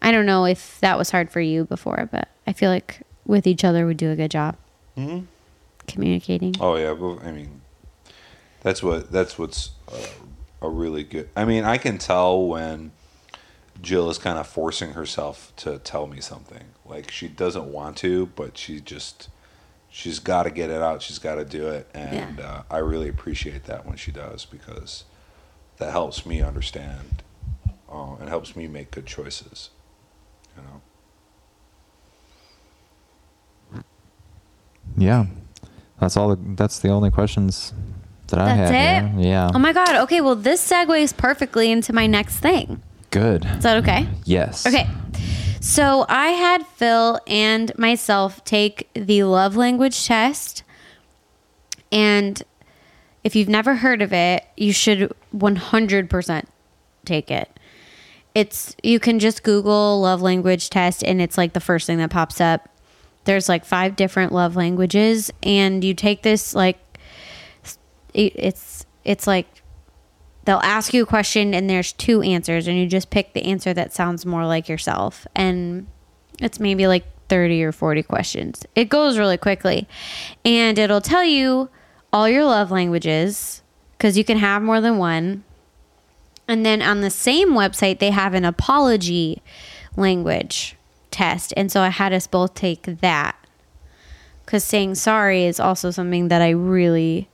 I 0.01 0.11
don't 0.11 0.27
know 0.27 0.45
if 0.45 0.79
that 0.81 0.97
was 0.97 1.09
hard 1.09 1.31
for 1.31 1.39
you 1.41 1.65
before, 1.65 2.07
but 2.11 2.27
I 2.45 2.53
feel 2.53 2.69
like 2.69 3.01
with 3.25 3.47
each 3.47 3.63
other 3.63 3.87
we 3.87 3.93
do 3.95 4.11
a 4.11 4.15
good 4.15 4.29
job 4.31 4.55
Mhm. 4.97 5.25
Communicating. 5.87 6.55
Oh 6.59 6.75
yeah, 6.75 6.91
well, 6.91 7.19
I 7.23 7.31
mean, 7.31 7.61
that's 8.61 8.83
what 8.83 9.11
that's 9.11 9.39
what's 9.39 9.71
uh, 9.91 10.07
a 10.61 10.69
really 10.69 11.03
good. 11.03 11.29
I 11.35 11.45
mean, 11.45 11.63
I 11.63 11.77
can 11.77 11.97
tell 11.97 12.45
when 12.45 12.91
Jill 13.81 14.09
is 14.09 14.17
kind 14.17 14.37
of 14.37 14.47
forcing 14.47 14.91
herself 14.91 15.53
to 15.57 15.79
tell 15.79 16.07
me 16.07 16.21
something. 16.21 16.65
Like 16.85 17.11
she 17.11 17.27
doesn't 17.27 17.65
want 17.65 17.97
to, 17.97 18.27
but 18.27 18.57
she 18.57 18.79
just 18.79 19.29
she's 19.89 20.19
got 20.19 20.43
to 20.43 20.51
get 20.51 20.69
it 20.69 20.81
out. 20.81 21.01
She's 21.01 21.19
got 21.19 21.35
to 21.35 21.45
do 21.45 21.67
it, 21.67 21.89
and 21.93 22.39
uh, 22.39 22.63
I 22.69 22.77
really 22.77 23.09
appreciate 23.09 23.63
that 23.65 23.85
when 23.85 23.97
she 23.97 24.11
does 24.11 24.45
because 24.45 25.05
that 25.77 25.91
helps 25.91 26.25
me 26.25 26.41
understand 26.41 27.23
uh, 27.91 28.15
and 28.15 28.29
helps 28.29 28.55
me 28.55 28.67
make 28.67 28.91
good 28.91 29.05
choices. 29.05 29.69
You 30.55 30.63
know. 30.63 30.81
Yeah. 34.97 35.25
That's 35.99 36.15
all. 36.17 36.35
The, 36.35 36.55
that's 36.55 36.79
the 36.79 36.89
only 36.89 37.09
questions 37.11 37.73
that 38.27 38.39
I 38.39 38.55
That's 38.55 38.71
have. 38.71 39.05
it? 39.05 39.17
here. 39.19 39.29
Yeah. 39.31 39.49
Oh 39.53 39.59
my 39.59 39.73
god. 39.73 39.95
Okay, 40.03 40.21
well 40.21 40.35
this 40.35 40.65
segues 40.67 41.15
perfectly 41.15 41.71
into 41.71 41.93
my 41.93 42.07
next 42.07 42.37
thing. 42.37 42.81
Good. 43.09 43.45
Is 43.45 43.63
that 43.63 43.77
okay? 43.77 44.07
Yes. 44.25 44.65
Okay. 44.67 44.87
So 45.59 46.05
I 46.07 46.27
had 46.29 46.65
Phil 46.67 47.19
and 47.25 47.77
myself 47.77 48.43
take 48.43 48.89
the 48.93 49.23
love 49.23 49.55
language 49.55 50.05
test. 50.05 50.63
And 51.91 52.41
if 53.23 53.35
you've 53.35 53.49
never 53.49 53.75
heard 53.75 54.01
of 54.01 54.13
it, 54.13 54.45
you 54.55 54.71
should 54.71 55.11
100% 55.35 56.43
take 57.05 57.31
it. 57.31 57.49
It's 58.35 58.75
you 58.83 58.99
can 58.99 59.19
just 59.19 59.43
Google 59.43 60.01
love 60.01 60.21
language 60.21 60.69
test 60.69 61.03
and 61.03 61.21
it's 61.21 61.37
like 61.37 61.53
the 61.53 61.59
first 61.59 61.87
thing 61.87 61.97
that 61.97 62.11
pops 62.11 62.39
up. 62.39 62.69
There's 63.27 63.47
like 63.49 63.65
five 63.65 63.95
different 63.97 64.31
love 64.31 64.55
languages 64.55 65.31
and 65.43 65.83
you 65.83 65.93
take 65.93 66.23
this 66.23 66.55
like 66.55 66.79
it- 68.13 68.33
it's 68.35 68.85
it's 69.03 69.27
like 69.27 69.47
they'll 70.45 70.61
ask 70.63 70.93
you 70.93 71.03
a 71.03 71.05
question 71.05 71.53
and 71.53 71.69
there's 71.69 71.91
two 71.91 72.21
answers 72.21 72.67
and 72.67 72.77
you 72.77 72.87
just 72.87 73.09
pick 73.09 73.33
the 73.33 73.43
answer 73.43 73.73
that 73.73 73.93
sounds 73.93 74.25
more 74.25 74.45
like 74.45 74.69
yourself 74.69 75.27
and 75.35 75.87
it's 76.39 76.57
maybe 76.57 76.87
like 76.87 77.03
30 77.27 77.61
or 77.65 77.73
40 77.73 78.03
questions. 78.03 78.65
It 78.75 78.87
goes 78.87 79.17
really 79.17 79.35
quickly 79.37 79.89
and 80.45 80.79
it'll 80.79 81.01
tell 81.01 81.25
you 81.25 81.67
all 82.13 82.29
your 82.29 82.45
love 82.45 82.71
languages 82.71 83.61
because 83.97 84.17
you 84.17 84.23
can 84.23 84.37
have 84.37 84.61
more 84.61 84.79
than 84.79 84.97
one 84.97 85.43
and 86.47 86.65
then 86.65 86.81
on 86.81 87.01
the 87.01 87.09
same 87.09 87.49
website 87.49 87.99
they 87.99 88.11
have 88.11 88.33
an 88.33 88.45
apology 88.45 89.41
language 89.97 90.76
test. 91.11 91.53
And 91.57 91.71
so 91.71 91.81
i 91.81 91.89
had 91.89 92.13
us 92.13 92.27
both 92.27 92.53
take 92.53 92.83
that. 93.01 93.35
Because 94.45 94.63
saying 94.63 94.95
sorry 94.95 95.45
is 95.45 95.59
also 95.59 95.91
something 95.91 96.29
that 96.29 96.41
i 96.41 96.49
really 96.49 97.29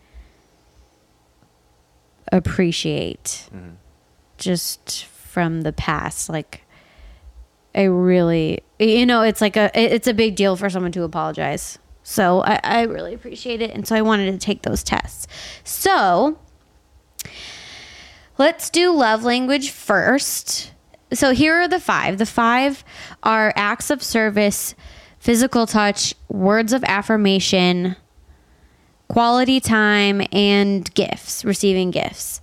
appreciate 2.31 3.49
mm-hmm. 3.53 3.75
just 4.37 5.05
from 5.05 5.61
the 5.61 5.73
past. 5.73 6.29
Like 6.29 6.61
i 7.75 7.83
really 7.83 8.59
you 8.77 9.05
know 9.05 9.23
it's 9.23 9.41
like 9.41 9.57
a 9.57 9.71
it's 9.73 10.07
a 10.07 10.13
big 10.13 10.35
deal 10.35 10.55
for 10.55 10.69
someone 10.69 10.91
to 10.93 11.03
apologize. 11.03 11.79
So 12.03 12.41
i, 12.41 12.59
I 12.63 12.81
really 12.83 13.13
appreciate 13.13 13.61
it. 13.61 13.71
And 13.71 13.87
so 13.87 13.95
i 13.95 14.01
wanted 14.01 14.31
to 14.31 14.37
take 14.37 14.63
those 14.63 14.83
tests. 14.83 15.27
So 15.63 16.39
let's 18.37 18.69
do 18.69 18.93
love 18.93 19.23
language 19.23 19.69
first 19.69 20.73
so 21.13 21.31
here 21.33 21.55
are 21.55 21.67
the 21.67 21.79
five 21.79 22.17
the 22.17 22.25
five 22.25 22.83
are 23.23 23.53
acts 23.55 23.89
of 23.89 24.01
service 24.03 24.75
physical 25.19 25.65
touch 25.65 26.13
words 26.29 26.73
of 26.73 26.83
affirmation 26.83 27.95
quality 29.09 29.59
time 29.59 30.21
and 30.31 30.91
gifts, 30.95 31.45
receiving 31.45 31.91
gifts. 31.91 32.41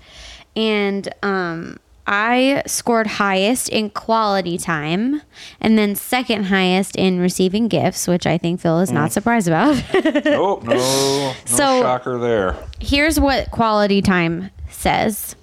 And 0.55 1.13
um, 1.23 1.79
I 2.07 2.63
scored 2.67 3.07
highest 3.09 3.69
in 3.71 3.91
quality 3.91 4.57
time 4.57 5.21
and 5.61 5.77
then 5.77 5.97
second 5.97 6.45
highest 6.45 6.95
in 6.97 7.19
receiving 7.19 7.67
gifts, 7.67 8.07
which 8.07 8.25
I 8.27 8.39
think 8.39 8.61
Phil 8.61 8.79
is 8.81 8.93
not 8.93 9.11
surprised 9.11 9.49
about. 9.49 9.83
Nope, 10.25 10.63
no, 10.65 10.75
no 10.75 11.33
So- 11.45 11.83
shocker 11.83 12.19
there. 12.19 12.57
Here's 12.79 13.19
what 13.19 13.51
quality 13.51 14.01
time 14.01 14.51
says. 14.69 15.35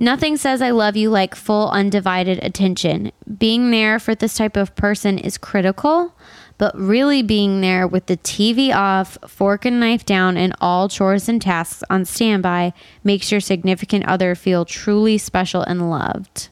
Nothing 0.00 0.38
says 0.38 0.62
I 0.62 0.70
love 0.70 0.96
you 0.96 1.10
like 1.10 1.34
full 1.34 1.68
undivided 1.68 2.42
attention. 2.42 3.12
Being 3.36 3.70
there 3.70 3.98
for 3.98 4.14
this 4.14 4.34
type 4.34 4.56
of 4.56 4.74
person 4.74 5.18
is 5.18 5.36
critical, 5.36 6.14
but 6.56 6.74
really 6.74 7.22
being 7.22 7.60
there 7.60 7.86
with 7.86 8.06
the 8.06 8.16
TV 8.16 8.74
off, 8.74 9.18
fork 9.28 9.66
and 9.66 9.78
knife 9.78 10.06
down, 10.06 10.38
and 10.38 10.54
all 10.58 10.88
chores 10.88 11.28
and 11.28 11.40
tasks 11.42 11.84
on 11.90 12.06
standby 12.06 12.72
makes 13.04 13.30
your 13.30 13.42
significant 13.42 14.06
other 14.06 14.34
feel 14.34 14.64
truly 14.64 15.18
special 15.18 15.60
and 15.60 15.90
loved. 15.90 16.48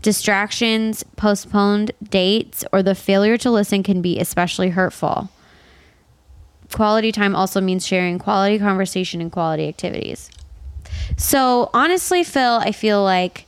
Distractions, 0.00 1.02
postponed 1.16 1.90
dates, 2.00 2.64
or 2.72 2.80
the 2.80 2.94
failure 2.94 3.36
to 3.38 3.50
listen 3.50 3.82
can 3.82 4.00
be 4.00 4.20
especially 4.20 4.68
hurtful. 4.68 5.30
Quality 6.72 7.10
time 7.10 7.34
also 7.34 7.60
means 7.60 7.84
sharing 7.84 8.20
quality 8.20 8.56
conversation 8.56 9.20
and 9.20 9.32
quality 9.32 9.66
activities. 9.66 10.30
So, 11.16 11.70
honestly, 11.74 12.24
Phil, 12.24 12.60
I 12.62 12.72
feel 12.72 13.02
like. 13.02 13.46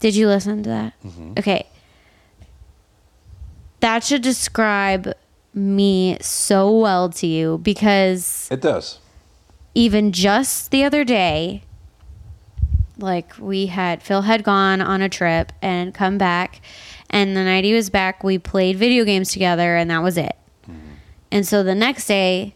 Did 0.00 0.14
you 0.16 0.28
listen 0.28 0.62
to 0.64 0.68
that? 0.68 0.92
Mm-hmm. 1.02 1.32
Okay. 1.38 1.66
That 3.80 4.04
should 4.04 4.22
describe 4.22 5.12
me 5.54 6.18
so 6.20 6.70
well 6.70 7.08
to 7.10 7.26
you 7.26 7.58
because 7.58 8.48
It 8.50 8.60
does. 8.60 8.98
even 9.74 10.12
just 10.12 10.70
the 10.70 10.84
other 10.84 11.04
day, 11.04 11.62
like 12.98 13.32
we 13.38 13.66
had 13.66 14.02
Phil 14.02 14.22
had 14.22 14.42
gone 14.44 14.80
on 14.80 15.00
a 15.00 15.08
trip 15.08 15.52
and 15.62 15.94
come 15.94 16.18
back, 16.18 16.60
and 17.10 17.36
the 17.36 17.44
night 17.44 17.64
he 17.64 17.72
was 17.72 17.90
back, 17.90 18.24
we 18.24 18.38
played 18.38 18.76
video 18.76 19.04
games 19.04 19.30
together, 19.32 19.76
and 19.76 19.90
that 19.90 20.02
was 20.02 20.18
it. 20.18 20.36
Mm-hmm. 20.68 20.94
And 21.30 21.46
so 21.46 21.62
the 21.62 21.74
next 21.74 22.06
day, 22.06 22.54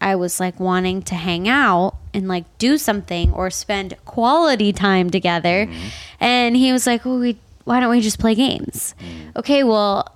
I 0.00 0.14
was 0.16 0.40
like 0.40 0.58
wanting 0.60 1.02
to 1.02 1.14
hang 1.14 1.48
out 1.48 1.96
and 2.18 2.28
like 2.28 2.44
do 2.58 2.76
something 2.76 3.32
or 3.32 3.50
spend 3.50 3.96
quality 4.04 4.72
time 4.72 5.08
together, 5.10 5.66
mm-hmm. 5.66 5.88
and 6.20 6.56
he 6.56 6.72
was 6.72 6.86
like, 6.86 7.04
"Well, 7.04 7.18
we 7.18 7.38
why 7.64 7.80
don't 7.80 7.90
we 7.90 8.00
just 8.00 8.18
play 8.18 8.34
games?" 8.34 8.94
Mm. 9.00 9.36
Okay, 9.36 9.64
well, 9.64 10.14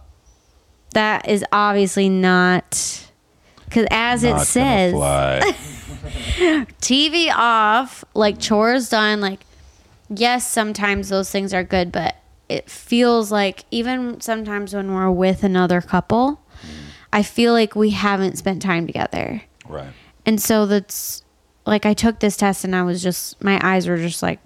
that 0.93 1.29
is 1.29 1.45
obviously 1.53 2.09
not 2.09 3.09
because 3.65 3.87
as 3.91 4.25
Not 4.25 4.43
it 4.43 4.45
says. 4.45 4.95
TV 6.81 7.33
off, 7.35 8.05
like 8.15 8.39
chores 8.39 8.89
done, 8.89 9.21
like 9.21 9.45
yes, 10.11 10.47
sometimes 10.49 11.09
those 11.09 11.31
things 11.31 11.55
are 11.55 11.65
good, 11.65 11.93
but 11.93 12.17
it 12.49 12.69
feels 12.69 13.33
like 13.33 13.65
even 13.71 14.21
sometimes 14.21 14.75
when 14.75 14.93
we're 14.93 15.11
with 15.11 15.43
another 15.43 15.81
couple, 15.81 16.43
mm. 16.61 16.69
I 17.13 17.23
feel 17.23 17.53
like 17.53 17.75
we 17.75 17.91
haven't 17.91 18.37
spent 18.37 18.63
time 18.63 18.87
together. 18.87 19.43
right. 19.69 19.93
And 20.25 20.41
so 20.41 20.67
that's 20.67 21.25
like 21.67 21.87
I 21.87 21.95
took 21.95 22.19
this 22.21 22.37
test 22.37 22.65
and 22.65 22.75
I 22.75 22.83
was 22.83 23.03
just 23.03 23.43
my 23.43 23.61
eyes 23.63 23.87
were 23.89 23.97
just 23.99 24.23
like 24.23 24.41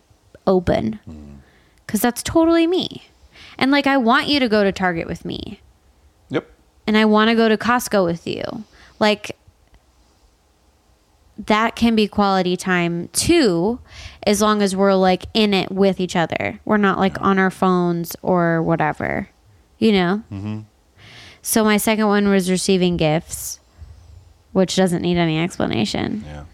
open. 0.47 1.01
Cuz 1.87 2.01
that's 2.01 2.23
totally 2.23 2.67
me. 2.67 3.05
And 3.59 3.71
like 3.71 3.87
I 3.87 3.97
want 3.97 4.29
you 4.29 4.39
to 4.41 4.49
go 4.49 4.65
to 4.65 4.73
Target 4.73 5.07
with 5.07 5.25
me 5.25 5.61
Yep. 6.31 6.47
and 6.87 6.97
I 6.97 7.05
want 7.05 7.31
to 7.31 7.35
go 7.37 7.49
to 7.49 7.57
Costco 7.57 8.05
with 8.05 8.27
you. 8.27 8.43
Like 8.99 9.37
that 11.39 11.77
can 11.77 11.95
be 11.95 12.09
quality 12.09 12.57
time 12.57 13.09
too, 13.09 13.79
as 14.27 14.41
long 14.41 14.63
as 14.63 14.75
we're 14.75 14.95
like 14.95 15.27
in 15.35 15.53
it 15.53 15.71
with 15.71 16.01
each 16.01 16.17
other. 16.17 16.61
We're 16.65 16.79
not 16.79 16.99
like 16.99 17.21
on 17.21 17.39
our 17.39 17.51
phones 17.51 18.17
or 18.23 18.63
whatever, 18.63 19.29
you 19.79 19.93
know? 19.93 20.23
Mm-hmm. 20.33 20.61
So 21.43 21.63
my 21.63 21.77
second 21.77 22.07
one 22.07 22.29
was 22.29 22.51
receiving 22.51 22.97
gifts, 22.97 23.61
which 24.53 24.77
doesn't 24.77 25.03
need 25.03 25.19
any 25.19 25.39
explanation. 25.39 26.25
Yeah. 26.27 26.45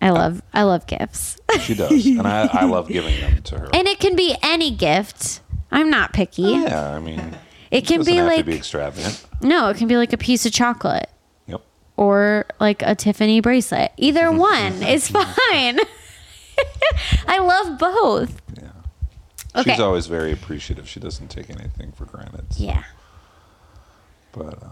I 0.00 0.10
love 0.10 0.40
I 0.54 0.62
love 0.62 0.86
gifts. 0.86 1.36
She 1.60 1.74
does. 1.74 2.06
and 2.06 2.26
I, 2.26 2.48
I 2.52 2.64
love 2.64 2.88
giving 2.96 3.20
them 3.20 3.42
to 3.42 3.58
her. 3.58 3.68
and 3.74 3.86
it 3.86 3.98
can 4.00 4.16
be 4.16 4.34
any 4.42 4.70
gift. 4.70 5.40
I'm 5.70 5.90
not 5.90 6.12
picky. 6.12 6.42
yeah, 6.42 6.90
I 6.90 6.98
mean, 7.00 7.36
It 7.70 7.86
can 7.86 7.98
doesn't 7.98 8.12
be 8.12 8.16
have 8.16 8.26
like 8.26 8.38
to 8.38 8.44
be 8.44 8.56
extravagant. 8.56 9.24
no, 9.42 9.68
it 9.68 9.76
can 9.76 9.86
be 9.88 9.96
like 9.96 10.12
a 10.12 10.16
piece 10.18 10.46
of 10.46 10.52
chocolate. 10.52 11.08
Yep. 11.46 11.62
or 11.96 12.46
like 12.58 12.82
a 12.82 12.94
Tiffany 12.94 13.40
bracelet. 13.40 13.92
Either 13.96 14.30
one 14.32 14.82
is 14.82 15.08
fine. 15.10 15.78
I 17.28 17.38
love 17.38 17.78
both. 17.78 18.40
Yeah. 18.60 18.70
Okay. 19.54 19.72
She's 19.72 19.80
always 19.80 20.06
very 20.06 20.32
appreciative. 20.32 20.88
She 20.88 20.98
doesn't 21.00 21.28
take 21.28 21.50
anything 21.50 21.92
for 21.92 22.04
granted. 22.04 22.46
Yeah. 22.56 22.84
But 24.32 24.62
uh, 24.62 24.68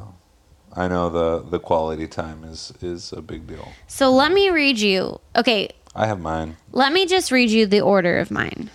I 0.74 0.88
know 0.88 1.08
the 1.10 1.42
the 1.48 1.58
quality 1.58 2.06
time 2.06 2.44
is 2.44 2.72
is 2.80 3.12
a 3.12 3.22
big 3.22 3.46
deal. 3.46 3.68
So 3.86 4.10
let 4.12 4.32
me 4.32 4.50
read 4.50 4.78
you. 4.78 5.20
Okay, 5.36 5.70
I 5.94 6.06
have 6.06 6.20
mine. 6.20 6.56
let 6.72 6.92
me 6.92 7.06
just 7.06 7.30
read 7.32 7.50
you 7.50 7.66
the 7.66 7.80
order 7.80 8.18
of 8.18 8.30
mine. 8.30 8.70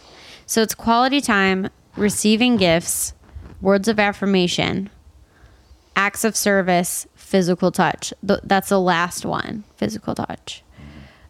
So 0.46 0.62
it's 0.62 0.76
quality 0.76 1.22
time, 1.22 1.70
receiving 1.96 2.58
gifts, 2.58 3.14
words 3.62 3.88
of 3.88 4.00
affirmation, 4.00 4.90
acts 5.96 6.24
of 6.24 6.36
service, 6.36 7.08
physical 7.16 7.72
touch. 7.72 8.14
Th- 8.28 8.42
that's 8.44 8.70
the 8.70 8.80
last 8.80 9.26
one, 9.26 9.64
physical 9.78 10.16
touch. 10.16 10.64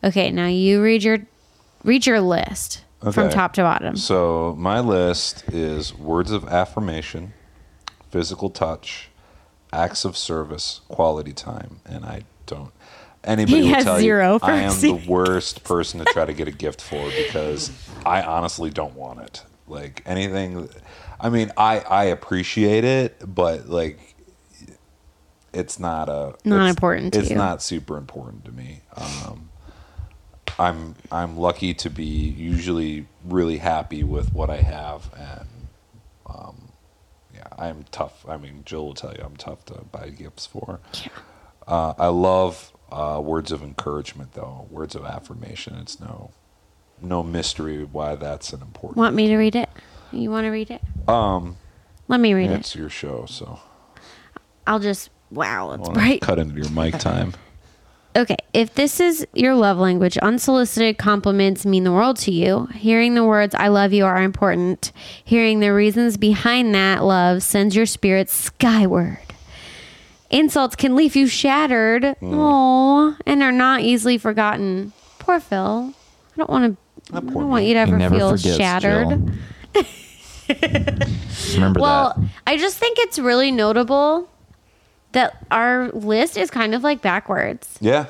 Okay, 0.03 0.31
now 0.31 0.47
you 0.47 0.81
read 0.81 1.03
your 1.03 1.19
read 1.83 2.05
your 2.05 2.19
list 2.21 2.83
from 3.11 3.29
top 3.29 3.53
to 3.53 3.61
bottom. 3.61 3.95
So 3.95 4.55
my 4.57 4.79
list 4.79 5.43
is 5.49 5.93
words 5.93 6.31
of 6.31 6.45
affirmation, 6.45 7.33
physical 8.09 8.49
touch, 8.49 9.09
acts 9.73 10.05
of 10.05 10.15
service, 10.15 10.81
quality 10.87 11.33
time, 11.33 11.79
and 11.85 12.05
I 12.05 12.23
don't. 12.45 12.71
Anybody 13.23 13.57
He 13.57 13.63
will 13.69 13.75
has 13.75 13.83
tell 13.85 13.99
zero 13.99 14.33
you 14.33 14.39
I 14.43 14.55
am 14.61 14.79
the 14.81 14.91
worst 15.07 15.63
person 15.63 15.99
to 15.99 16.05
try 16.11 16.25
to 16.25 16.33
get 16.33 16.47
a 16.47 16.51
gift 16.51 16.81
for 16.81 17.05
because 17.09 17.71
I 18.05 18.21
honestly 18.21 18.69
don't 18.69 18.95
want 18.95 19.21
it. 19.21 19.43
Like 19.67 20.03
anything, 20.05 20.69
I 21.19 21.29
mean, 21.29 21.51
I 21.55 21.79
I 21.79 22.03
appreciate 22.05 22.83
it, 22.83 23.15
but 23.25 23.69
like, 23.69 23.97
it's 25.53 25.79
not 25.79 26.09
a 26.09 26.35
Not 26.43 26.55
it's- 26.57 26.69
important 26.69 27.13
to 27.13 27.19
It's 27.19 27.29
you. 27.29 27.37
not 27.37 27.61
super 27.63 27.97
important 27.97 28.43
to 28.45 28.51
me. 28.51 28.81
Um, 28.95 29.49
I'm 30.59 30.95
I'm 31.11 31.37
lucky 31.37 31.73
to 31.75 31.89
be 31.89 32.03
usually 32.03 33.07
really 33.25 33.57
happy 33.57 34.03
with 34.03 34.33
what 34.33 34.49
I 34.49 34.57
have, 34.57 35.09
and 35.17 35.47
I'm 37.69 37.85
tough. 37.91 38.25
I 38.27 38.37
mean, 38.37 38.63
Jill 38.65 38.85
will 38.85 38.93
tell 38.93 39.13
you 39.13 39.23
I'm 39.23 39.35
tough 39.37 39.65
to 39.65 39.83
buy 39.91 40.09
gifts 40.09 40.45
for. 40.45 40.79
Yeah. 40.93 41.09
Uh, 41.67 41.93
I 41.97 42.07
love 42.07 42.73
uh, 42.91 43.21
words 43.23 43.51
of 43.51 43.63
encouragement, 43.63 44.33
though 44.33 44.67
words 44.69 44.95
of 44.95 45.05
affirmation. 45.05 45.75
It's 45.75 45.99
no 45.99 46.31
no 47.01 47.23
mystery 47.23 47.83
why 47.83 48.15
that's 48.15 48.53
an 48.53 48.61
important. 48.61 48.97
Want 48.97 49.15
me 49.15 49.27
to 49.27 49.37
read 49.37 49.55
it? 49.55 49.69
You 50.11 50.29
want 50.29 50.45
to 50.45 50.49
read 50.49 50.71
it? 50.71 50.81
Um, 51.07 51.57
Let 52.07 52.19
me 52.19 52.33
read 52.33 52.51
it. 52.51 52.59
it's 52.59 52.75
your 52.75 52.89
show, 52.89 53.25
so 53.25 53.59
I'll 54.67 54.79
just. 54.79 55.09
Wow, 55.31 55.71
it's 55.73 55.89
bright. 55.89 56.21
cut 56.21 56.37
into 56.37 56.55
your 56.55 56.69
mic 56.69 56.99
time. 56.99 57.33
Okay, 58.15 58.37
if 58.53 58.75
this 58.75 58.99
is 58.99 59.25
your 59.33 59.55
love 59.55 59.77
language, 59.79 60.17
unsolicited 60.19 60.99
compliments 60.99 61.65
mean 61.65 61.83
the 61.83 61.91
world 61.91 62.17
to 62.17 62.31
you. 62.31 62.67
Hearing 62.67 63.15
the 63.15 63.23
words 63.23 63.55
I 63.55 63.69
love 63.69 63.91
you 63.91 64.05
are 64.05 64.21
important. 64.21 64.91
Hearing 65.23 65.59
the 65.61 65.73
reasons 65.73 66.17
behind 66.17 66.75
that 66.75 67.03
love 67.03 67.41
sends 67.41 67.75
your 67.75 67.87
spirit 67.87 68.29
skyward. 68.29 69.17
Insults 70.29 70.75
can 70.75 70.95
leave 70.95 71.15
you 71.15 71.25
shattered. 71.27 72.15
Oh, 72.21 73.17
and 73.25 73.41
are 73.41 73.51
not 73.51 73.81
easily 73.81 74.17
forgotten. 74.19 74.93
Poor 75.17 75.39
Phil. 75.39 75.93
I 76.33 76.37
don't 76.37 76.49
want 76.49 76.77
to. 77.09 77.15
I 77.15 77.19
don't 77.19 77.49
want 77.49 77.65
you 77.65 77.73
to 77.73 77.79
ever 77.79 77.97
never 77.97 78.15
feel 78.15 78.31
forgets, 78.31 78.57
shattered. 78.57 79.07
Jill. 79.73 79.85
Remember 81.55 81.79
Well, 81.79 82.13
that. 82.17 82.29
I 82.45 82.57
just 82.57 82.77
think 82.77 82.97
it's 82.99 83.17
really 83.17 83.51
notable 83.51 84.29
that 85.13 85.37
our 85.49 85.89
list 85.91 86.37
is 86.37 86.51
kind 86.51 86.75
of 86.75 86.83
like 86.83 87.01
backwards. 87.01 87.77
Yeah, 87.81 88.05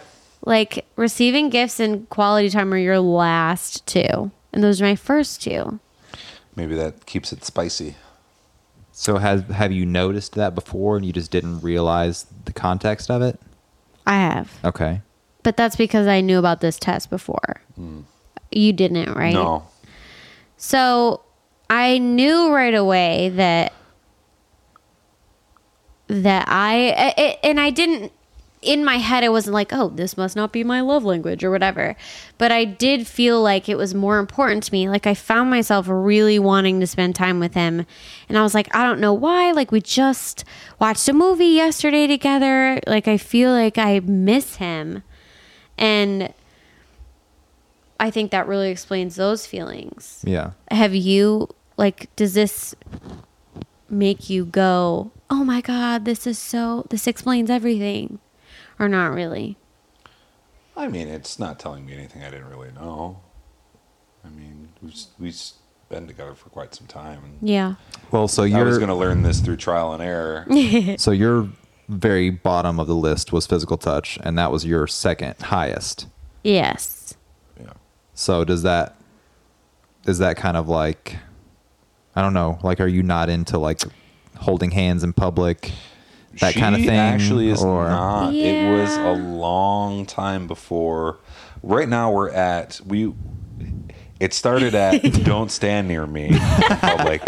Like 0.45 0.85
receiving 0.95 1.49
gifts 1.49 1.79
and 1.79 2.09
quality 2.09 2.49
time 2.49 2.73
are 2.73 2.77
your 2.77 2.99
last 2.99 3.85
two, 3.85 4.31
and 4.51 4.63
those 4.63 4.81
are 4.81 4.85
my 4.85 4.95
first 4.95 5.41
two. 5.41 5.79
maybe 6.55 6.75
that 6.75 7.05
keeps 7.05 7.31
it 7.33 7.43
spicy. 7.45 7.95
So 8.91 9.17
have 9.17 9.49
have 9.49 9.71
you 9.71 9.85
noticed 9.87 10.33
that 10.35 10.53
before 10.53 10.97
and 10.97 11.05
you 11.05 11.11
just 11.13 11.31
didn't 11.31 11.61
realize 11.61 12.25
the 12.45 12.53
context 12.53 13.09
of 13.09 13.21
it? 13.23 13.39
I 14.05 14.13
have, 14.17 14.51
Okay. 14.63 15.01
but 15.43 15.55
that's 15.57 15.75
because 15.75 16.05
I 16.07 16.21
knew 16.21 16.37
about 16.37 16.61
this 16.61 16.77
test 16.77 17.09
before. 17.09 17.61
Hmm. 17.75 18.01
You 18.51 18.71
didn't, 18.73 19.13
right? 19.15 19.33
No, 19.33 19.63
So 20.57 21.21
I 21.69 21.97
knew 21.97 22.51
right 22.53 22.75
away 22.75 23.29
that 23.29 23.73
that 26.07 26.45
I 26.47 27.13
I- 27.17 27.37
and 27.43 27.59
I 27.59 27.69
didn't 27.69 28.11
in 28.61 28.85
my 28.85 28.95
head 28.95 29.25
I 29.25 29.29
wasn't 29.29 29.53
like, 29.53 29.73
"Oh, 29.73 29.89
this 29.89 30.15
must 30.15 30.37
not 30.37 30.53
be 30.53 30.63
my 30.63 30.79
love 30.79 31.03
language 31.03 31.43
or 31.43 31.51
whatever." 31.51 31.95
But 32.37 32.51
I 32.53 32.63
did 32.63 33.05
feel 33.07 33.41
like 33.41 33.67
it 33.67 33.75
was 33.77 33.93
more 33.93 34.19
important 34.19 34.63
to 34.63 34.71
me. 34.71 34.87
Like 34.87 35.05
I 35.05 35.13
found 35.15 35.49
myself 35.49 35.85
really 35.89 36.39
wanting 36.39 36.79
to 36.79 36.87
spend 36.87 37.13
time 37.15 37.39
with 37.41 37.55
him. 37.55 37.85
And 38.29 38.37
I 38.37 38.41
was 38.41 38.53
like, 38.53 38.73
"I 38.75 38.83
don't 38.85 39.01
know 39.01 39.13
why. 39.13 39.51
Like 39.51 39.71
we 39.73 39.81
just 39.81 40.45
watched 40.79 41.09
a 41.09 41.13
movie 41.13 41.47
yesterday 41.47 42.07
together. 42.07 42.79
Like 42.87 43.07
I 43.09 43.17
feel 43.17 43.51
like 43.51 43.77
I 43.77 43.99
miss 43.99 44.55
him." 44.55 45.03
And 45.77 46.33
I 47.99 48.11
think 48.11 48.31
that 48.31 48.47
really 48.47 48.69
explains 48.69 49.15
those 49.15 49.45
feelings 49.45 50.21
Yeah. 50.25 50.51
have 50.71 50.93
you 50.95 51.49
like 51.77 52.13
does 52.15 52.33
this 52.33 52.75
make 53.89 54.29
you 54.29 54.45
go 54.45 55.11
oh 55.33 55.43
my 55.43 55.61
god 55.61 56.05
this 56.05 56.27
is 56.27 56.37
so 56.37 56.85
this 56.91 57.07
explains 57.07 57.49
everything 57.49 58.19
or 58.77 58.87
not 58.87 59.07
really 59.07 59.57
I 60.77 60.87
mean 60.87 61.07
it's 61.07 61.39
not 61.39 61.59
telling 61.59 61.87
me 61.87 61.93
anything 61.93 62.23
I 62.23 62.29
didn't 62.29 62.49
really 62.49 62.71
know. 62.71 63.19
I 64.23 64.29
mean 64.29 64.69
we've 64.81 64.95
we've 65.19 65.41
been 65.89 66.05
together 66.07 66.33
for 66.35 66.49
quite 66.49 66.73
some 66.75 66.87
time, 66.87 67.23
and 67.23 67.47
yeah 67.47 67.75
Well, 68.11 68.27
so 68.27 68.43
you're. 68.43 68.59
I 68.59 68.63
was 68.63 68.71
you're 68.71 68.79
going 68.79 68.89
to 68.89 68.95
learn 68.95 69.21
this 69.21 69.39
through 69.39 69.57
trial 69.57 69.93
and 69.93 70.01
error. 70.01 70.45
so 70.97 71.11
your 71.11 71.49
very 71.89 72.29
bottom 72.29 72.79
of 72.79 72.87
the 72.87 72.95
list 72.95 73.31
was 73.33 73.45
physical 73.45 73.77
touch, 73.77 74.17
and 74.23 74.37
that 74.37 74.51
was 74.51 74.65
your 74.65 74.87
second 74.87 75.35
highest. 75.39 76.07
yes 76.43 77.15
yeah. 77.59 77.73
So 78.13 78.43
does 78.43 78.63
that 78.63 78.95
is 80.05 80.19
that 80.19 80.37
kind 80.37 80.57
of 80.57 80.67
like 80.67 81.17
I 82.15 82.21
don't 82.21 82.33
know, 82.33 82.59
like 82.63 82.79
are 82.79 82.87
you 82.87 83.01
not 83.03 83.29
into 83.29 83.57
like 83.57 83.81
holding 84.39 84.71
hands 84.71 85.03
in 85.03 85.13
public? 85.13 85.71
That 86.39 86.53
she 86.53 86.59
kind 86.59 86.73
of 86.75 86.81
thing 86.81 86.97
actually 86.97 87.49
is 87.49 87.63
or 87.63 87.87
not. 87.89 88.33
It 88.33 88.59
was 88.59 88.97
a 88.97 89.11
long 89.11 90.05
time 90.05 90.47
before. 90.47 91.19
Right 91.61 91.87
now 91.87 92.11
we're 92.11 92.31
at 92.31 92.81
we. 92.85 93.13
It 94.19 94.33
started 94.33 94.73
at 94.73 95.01
"Don't 95.25 95.51
stand 95.51 95.87
near 95.87 96.07
me" 96.07 96.29
in 96.29 96.39
public, 96.79 97.21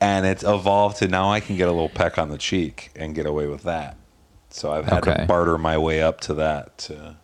and 0.00 0.26
it's 0.26 0.42
evolved 0.42 0.98
to 0.98 1.08
now 1.08 1.30
I 1.30 1.40
can 1.40 1.56
get 1.56 1.68
a 1.68 1.72
little 1.72 1.88
peck 1.88 2.18
on 2.18 2.28
the 2.28 2.38
cheek 2.38 2.90
and 2.94 3.14
get 3.14 3.24
away 3.26 3.46
with 3.46 3.62
that. 3.62 3.96
So 4.50 4.70
I've 4.72 4.84
had 4.84 5.06
Okay. 5.06 5.22
to 5.22 5.26
barter 5.26 5.56
my 5.56 5.78
way 5.78 6.02
up 6.02 6.20
to 6.22 6.34
that. 6.34 6.76
To 6.78 7.16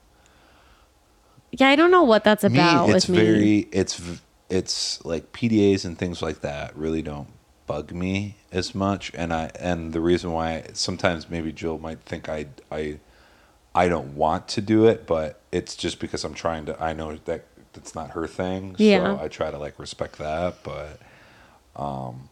yeah 1.51 1.69
i 1.69 1.77
don't 1.77 1.91
know 1.91 2.03
what 2.03 2.25
that's 2.25 2.45
about 2.45 2.89
me, 2.89 2.95
it's 2.95 3.09
with 3.09 3.17
me 3.17 3.25
very 3.25 3.59
it's 3.73 4.21
it's 4.51 5.03
like 5.05 5.33
PDAs 5.33 5.85
and 5.87 5.99
things 5.99 6.21
like 6.23 6.41
that 6.43 6.77
really 6.77 7.01
don't 7.03 7.29
bug 7.69 7.93
me 7.93 8.35
as 8.51 8.75
much 8.75 9.13
and 9.15 9.33
I 9.33 9.51
and 9.61 9.93
the 9.93 10.01
reason 10.01 10.33
why 10.33 10.65
sometimes 10.73 11.31
maybe 11.31 11.53
Jill 11.53 11.79
might 11.79 12.01
think 12.01 12.29
I 12.29 12.47
I 12.73 12.99
I 13.75 13.89
don't 13.89 14.17
want 14.17 14.49
to 14.49 14.61
do 14.61 14.87
it 14.87 15.07
but 15.07 15.41
it's 15.53 15.77
just 15.77 16.01
because 16.01 16.25
I'm 16.25 16.35
trying 16.35 16.67
to 16.67 16.83
I 16.83 16.95
know 16.95 17.15
that 17.27 17.45
that's 17.75 17.95
not 17.95 18.11
her 18.13 18.27
thing 18.27 18.75
Yeah. 18.79 19.17
so 19.17 19.23
I 19.23 19.29
try 19.29 19.51
to 19.53 19.59
like 19.59 19.79
respect 19.79 20.19
that 20.19 20.65
but 20.65 20.99
um 21.77 22.29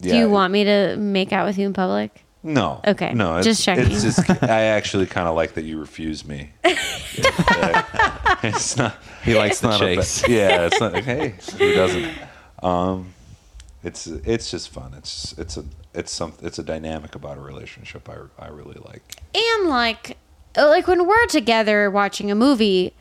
yeah, 0.00 0.12
do 0.14 0.18
you 0.18 0.28
want 0.30 0.52
me 0.52 0.64
to 0.64 0.96
make 0.96 1.32
out 1.32 1.46
with 1.46 1.58
you 1.58 1.66
in 1.66 1.72
public 1.72 2.24
no. 2.42 2.80
Okay, 2.86 3.12
No. 3.14 3.36
It's, 3.36 3.46
just 3.46 3.64
checking. 3.64 3.90
It's 3.90 4.02
just 4.02 4.30
I 4.44 4.62
actually 4.66 5.06
kind 5.06 5.26
of 5.28 5.34
like 5.34 5.54
that 5.54 5.64
you 5.64 5.78
refuse 5.78 6.24
me. 6.24 6.52
it's 8.44 8.76
not. 8.76 8.96
He 9.24 9.34
likes 9.34 9.60
the 9.60 9.68
not 9.68 9.82
a 9.82 9.96
chase. 9.96 10.22
ba- 10.22 10.30
yeah. 10.30 10.66
It's 10.66 10.80
not. 10.80 10.94
Hey, 11.02 11.34
who 11.58 11.74
doesn't? 11.74 12.10
Um, 12.62 13.12
it's 13.82 14.06
it's 14.06 14.50
just 14.50 14.68
fun. 14.70 14.94
It's 14.96 15.32
it's 15.38 15.56
a 15.56 15.64
it's 15.94 16.12
some 16.12 16.32
it's 16.42 16.58
a 16.58 16.62
dynamic 16.62 17.14
about 17.14 17.38
a 17.38 17.40
relationship 17.40 18.08
I 18.08 18.16
I 18.44 18.48
really 18.48 18.78
like. 18.84 19.02
and 19.34 19.68
like 19.68 20.16
like 20.56 20.86
when 20.88 21.06
we're 21.06 21.26
together 21.26 21.90
watching 21.90 22.30
a 22.30 22.34
movie 22.34 22.94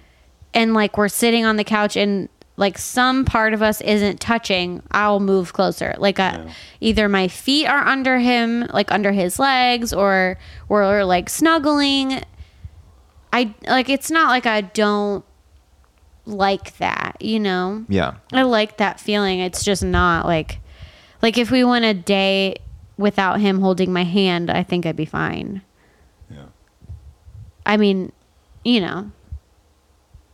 and 0.54 0.74
like 0.74 0.98
we're 0.98 1.08
sitting 1.10 1.46
on 1.46 1.56
the 1.58 1.64
couch 1.64 1.96
and 1.98 2.30
like 2.56 2.78
some 2.78 3.24
part 3.26 3.54
of 3.54 3.62
us 3.62 3.82
isn't 3.82 4.20
touching 4.20 4.82
i'll 4.92 5.20
move 5.20 5.54
closer 5.54 5.94
like 5.98 6.20
uh, 6.20 6.44
Yeah. 6.46 6.54
either 6.82 7.10
my 7.10 7.28
feet 7.28 7.68
are 7.68 7.86
under 7.86 8.18
him 8.20 8.62
like 8.74 8.92
under 8.92 9.12
his 9.12 9.40
legs 9.40 9.92
or 9.94 10.38
we're 10.70 11.04
like 11.04 11.30
snuggling 11.30 12.22
i 13.34 13.54
like 13.68 13.90
it's 13.90 14.12
not 14.12 14.30
like 14.30 14.46
i 14.46 14.62
don't 14.62 15.24
like 16.26 16.78
that 16.78 17.16
you 17.22 17.40
know 17.40 17.86
yeah. 17.90 18.16
I 18.34 18.44
like 18.44 18.78
that 18.78 19.00
feeling. 19.00 19.40
It's 19.40 19.64
just 19.64 19.84
not 19.84 20.26
like 20.26 20.60
like 21.22 21.38
if 21.38 21.52
we 21.52 21.64
went 21.64 21.86
a 21.86 21.94
day 21.94 22.56
without 22.98 23.40
him 23.40 23.62
holding 23.62 23.92
my 23.94 24.04
hand, 24.04 24.50
I 24.50 24.64
think 24.64 24.86
I'd 24.86 24.96
be 24.96 25.06
fine. 25.06 25.62
Yeah. 26.30 26.46
I 27.66 27.78
mean, 27.78 28.12
you 28.64 28.82
know. 28.82 29.12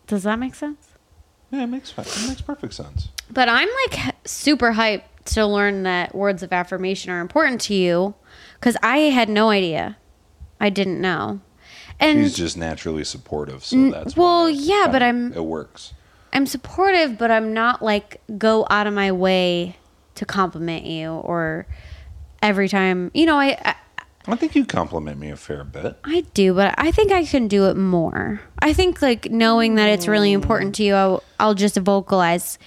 Does 0.08 0.24
that 0.24 0.38
make 0.40 0.56
sense? 0.56 0.88
Yeah, 1.52 1.64
it 1.64 1.68
makes 1.68 1.92
it 1.98 2.28
makes 2.28 2.42
perfect 2.42 2.74
sense. 2.74 3.10
But 3.32 3.48
I'm 3.50 3.70
like 3.86 4.16
super 4.26 4.74
hyped 4.74 5.04
to 5.26 5.46
learn 5.46 5.84
that 5.84 6.14
words 6.14 6.44
of 6.44 6.52
affirmation 6.52 7.12
are 7.12 7.22
important 7.22 7.62
to 7.62 7.74
you 7.74 8.16
cuz 8.60 8.76
I 8.84 8.98
had 8.98 9.30
no 9.30 9.50
idea. 9.50 9.98
I 10.60 10.70
didn't 10.70 11.00
know. 11.00 11.42
And 12.00 12.24
She's 12.24 12.36
just 12.36 12.58
naturally 12.58 13.04
supportive, 13.04 13.64
so 13.64 13.92
that's 13.92 14.18
well, 14.18 14.50
yeah, 14.50 14.88
but 14.92 15.04
I'm- 15.04 15.32
it 15.34 15.46
works. 15.46 15.94
I'm 16.34 16.48
supportive, 16.48 17.18
but 17.18 17.30
I'm 17.30 17.54
not 17.54 17.82
like 17.84 18.22
go 18.38 18.66
out 18.70 18.88
of 18.88 18.94
my 18.94 19.12
way 19.12 19.78
to 20.16 20.26
compliment 20.26 20.86
you 20.86 21.12
or 21.12 21.66
every 22.42 22.70
time, 22.70 23.12
you 23.14 23.26
know, 23.26 23.38
I, 23.38 23.58
I 23.64 23.76
I 24.26 24.36
think 24.36 24.56
you 24.56 24.64
compliment 24.66 25.20
me 25.20 25.32
a 25.32 25.36
fair 25.36 25.64
bit. 25.66 25.98
I 26.06 26.22
do, 26.34 26.54
but 26.54 26.74
I 26.78 26.92
think 26.92 27.12
I 27.12 27.26
can 27.26 27.48
do 27.50 27.66
it 27.66 27.76
more. 27.76 28.40
I 28.60 28.72
think 28.72 29.02
like 29.02 29.30
knowing 29.30 29.76
that 29.76 29.90
it's 29.90 30.08
really 30.08 30.32
important 30.32 30.76
to 30.76 30.84
you, 30.84 30.96
I'll, 30.96 31.24
I'll 31.40 31.54
just 31.54 31.76
vocalize. 31.78 32.58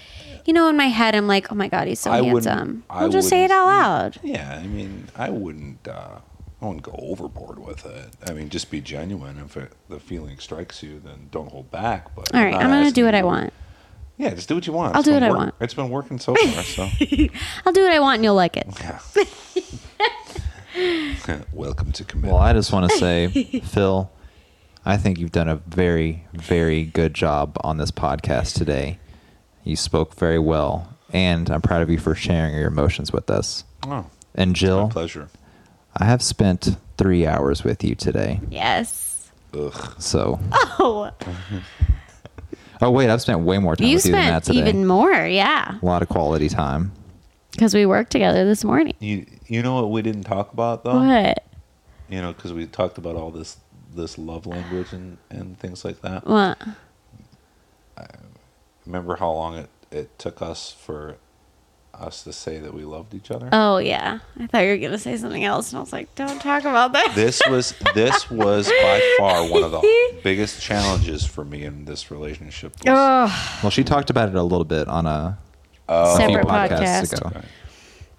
You 0.45 0.53
know, 0.53 0.69
in 0.69 0.77
my 0.77 0.89
head, 0.89 1.15
I'm 1.15 1.27
like, 1.27 1.51
oh 1.51 1.55
my 1.55 1.69
god, 1.69 1.89
he's 1.89 2.01
so 2.01 2.11
I 2.11 2.23
handsome. 2.23 2.85
I'll 2.91 3.09
just 3.09 3.29
say 3.29 3.45
it 3.45 3.51
out 3.51 3.67
loud. 3.67 4.19
Yeah, 4.23 4.61
I 4.63 4.67
mean, 4.67 5.09
I 5.17 5.31
wouldn't. 5.31 5.89
Uh, 5.89 6.19
I 6.61 6.65
wouldn't 6.65 6.85
go 6.85 6.95
overboard 6.99 7.59
with 7.59 7.85
it. 7.85 8.11
I 8.27 8.33
mean, 8.33 8.49
just 8.49 8.71
be 8.71 8.81
genuine. 8.81 9.39
If 9.39 9.57
it, 9.57 9.73
the 9.89 9.99
feeling 9.99 10.39
strikes 10.39 10.83
you, 10.83 11.01
then 11.01 11.29
don't 11.31 11.51
hold 11.51 11.71
back. 11.71 12.15
But 12.15 12.35
All 12.35 12.43
right, 12.43 12.53
not 12.53 12.63
I'm 12.63 12.71
gonna 12.71 12.93
do 12.93 13.05
what 13.05 13.15
I 13.15 13.23
want. 13.23 13.53
Yeah, 14.19 14.35
just 14.35 14.49
do 14.49 14.55
what 14.55 14.67
you 14.67 14.73
want. 14.73 14.95
I'll 14.95 15.01
It's 15.01 15.09
do 15.09 15.13
been 15.15 15.23
what 15.23 15.29
I 15.29 15.31
work- 15.31 15.39
want. 15.39 15.55
It's 15.61 15.75
been 15.75 15.91
working 15.91 16.19
so 16.19 16.35
far. 16.35 16.63
So, 16.63 16.83
I'll 17.67 17.73
do 17.73 17.83
what 17.83 17.93
I 17.93 18.01
want, 18.01 18.17
and 18.17 18.25
you'll 18.25 18.35
like 18.35 18.57
it. 18.57 18.67
yeah. 18.81 18.99
Welcome 21.53 21.93
to 21.93 22.05
commitment. 22.05 22.35
Well, 22.35 22.43
I 22.43 22.53
just 22.53 22.73
want 22.73 22.91
to 22.91 22.97
say, 22.99 23.29
Phil, 23.61 24.11
I 24.85 24.97
think 24.97 25.19
you've 25.19 25.33
done 25.33 25.49
a 25.49 25.57
very, 25.57 26.25
very 26.33 26.85
good 26.85 27.15
job 27.15 27.57
on 27.63 27.79
this 27.79 27.91
podcast 27.91 28.55
today. 28.55 28.99
You 29.65 29.77
spoke 29.77 30.15
very 30.15 30.39
well, 30.39 30.89
and 31.13 31.51
I'm 31.51 31.63
proud 31.63 31.83
of 31.83 31.91
you 31.91 31.99
for 31.99 32.15
sharing 32.15 32.55
your 32.55 32.69
emotions 32.69 33.13
with 33.13 33.31
us. 33.31 33.65
Oh, 33.85 34.07
And 34.35 34.51
my 34.51 34.55
Jill, 34.55 34.89
pleasure. 34.89 35.29
I 35.97 36.05
have 36.05 36.23
spent 36.23 36.77
three 36.99 37.27
hours 37.27 37.65
with 37.65 37.83
you 37.83 37.95
today. 37.95 38.41
Yes. 38.51 39.31
Ugh. 39.55 39.95
So, 39.99 40.39
Oh, 40.79 41.11
oh 42.83 42.91
wait, 42.91 43.11
I've 43.11 43.23
spent 43.23 43.41
way 43.41 43.59
more 43.59 43.77
time 43.77 43.87
you 43.87 43.97
with 43.97 44.07
you 44.07 44.13
than 44.13 44.21
that 44.21 44.45
spent 44.45 44.59
today. 44.59 44.71
even 44.71 44.87
more, 44.87 45.27
yeah. 45.27 45.79
a 45.81 45.85
lot 45.85 46.03
of 46.03 46.09
quality 46.09 46.49
time. 46.49 46.93
Because 47.53 47.75
we 47.75 47.87
worked 47.87 48.13
together 48.13 48.45
this 48.45 48.65
morning. 48.65 48.95
You 48.99 49.27
you 49.47 49.63
know 49.63 49.75
what 49.75 49.91
we 49.91 50.03
didn't 50.03 50.25
talk 50.25 50.53
about 50.53 50.85
though? 50.85 50.99
What? 50.99 51.45
You 52.09 52.21
know, 52.21 52.33
because 52.33 52.53
we 52.53 52.67
talked 52.67 52.99
about 52.99 53.17
all 53.17 53.31
this 53.31 53.57
this 53.95 54.19
love 54.19 54.47
language 54.47 54.93
and 54.93 55.19
and 55.31 55.59
things 55.59 55.85
like 55.85 56.03
that. 56.03 56.27
What? 56.27 56.59
Remember 58.85 59.17
how 59.17 59.33
long 59.33 59.57
it 59.57 59.71
it 59.91 60.19
took 60.19 60.43
us 60.43 60.71
for 60.73 61.17
us 62.01 62.25
to 62.25 62.33
say 62.33 62.59
that 62.59 62.73
we 62.75 62.85
loved 62.85 63.15
each 63.15 63.31
other? 63.31 63.49
Oh 63.53 63.79
yeah. 63.79 64.19
I 64.39 64.47
thought 64.47 64.61
you 64.61 64.71
were 64.71 64.77
gonna 64.79 64.99
say 64.99 65.17
something 65.17 65.45
else, 65.45 65.71
and 65.73 65.79
I 65.79 65.81
was 65.81 65.93
like, 65.93 66.15
"Don't 66.15 66.41
talk 66.41 66.63
about 66.63 66.93
that." 66.93 67.13
this 67.15 67.41
was 67.49 67.75
this 67.95 68.31
was 68.31 68.69
by 68.69 69.15
far 69.19 69.49
one 69.51 69.63
of 69.63 69.71
the 69.73 70.19
biggest 70.25 70.61
challenges 70.61 71.25
for 71.25 71.45
me 71.45 71.65
in 71.65 71.85
this 71.85 72.11
relationship. 72.11 72.73
was- 72.73 72.85
oh, 72.89 73.59
Well, 73.63 73.71
she 73.71 73.85
talked 73.85 74.11
about 74.11 74.29
it 74.29 74.35
a 74.35 74.43
little 74.43 74.65
bit 74.65 74.89
on 74.89 75.07
a, 75.07 75.39
Oh, 75.89 76.15
a 76.15 76.17
few 76.19 76.27
Separate 76.29 76.47
podcasts 76.49 77.13
podcast. 77.15 77.29
ago, 77.31 77.41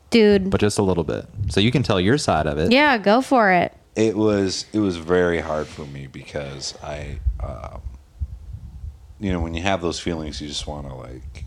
dude. 0.09 0.49
but 0.49 0.59
just 0.61 0.79
a 0.79 0.83
little 0.83 1.03
bit. 1.03 1.25
So 1.49 1.59
you 1.59 1.71
can 1.71 1.83
tell 1.83 1.99
your 1.99 2.17
side 2.17 2.47
of 2.47 2.57
it. 2.57 2.71
yeah, 2.71 2.97
go 2.97 3.21
for 3.21 3.51
it. 3.51 3.73
it 3.95 4.15
was 4.15 4.65
it 4.73 4.79
was 4.79 4.95
very 4.97 5.39
hard 5.41 5.67
for 5.67 5.85
me 5.85 6.07
because 6.07 6.75
I, 6.83 7.19
um, 7.43 7.81
you 9.19 9.33
know, 9.33 9.39
when 9.41 9.53
you 9.53 9.63
have 9.63 9.81
those 9.81 9.99
feelings, 9.99 10.39
you 10.41 10.47
just 10.47 10.65
want 10.67 10.87
to 10.87 10.93
like 10.93 11.43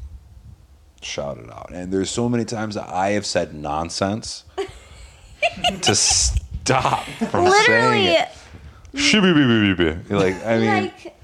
shout 1.00 1.38
it 1.38 1.50
out. 1.50 1.70
And 1.72 1.92
there's 1.92 2.10
so 2.10 2.28
many 2.28 2.44
times 2.44 2.74
that 2.74 2.88
I 2.88 3.10
have 3.10 3.26
said 3.26 3.54
nonsense 3.54 4.44
to 5.82 5.94
stop 5.94 7.04
from 7.30 7.50
saying 7.50 8.16
it. 8.16 8.28
Shibby-bee-bee-bee-bee. 8.94 10.14
Like 10.14 10.44
I 10.44 10.58
mean, 10.58 10.84
like 10.84 11.16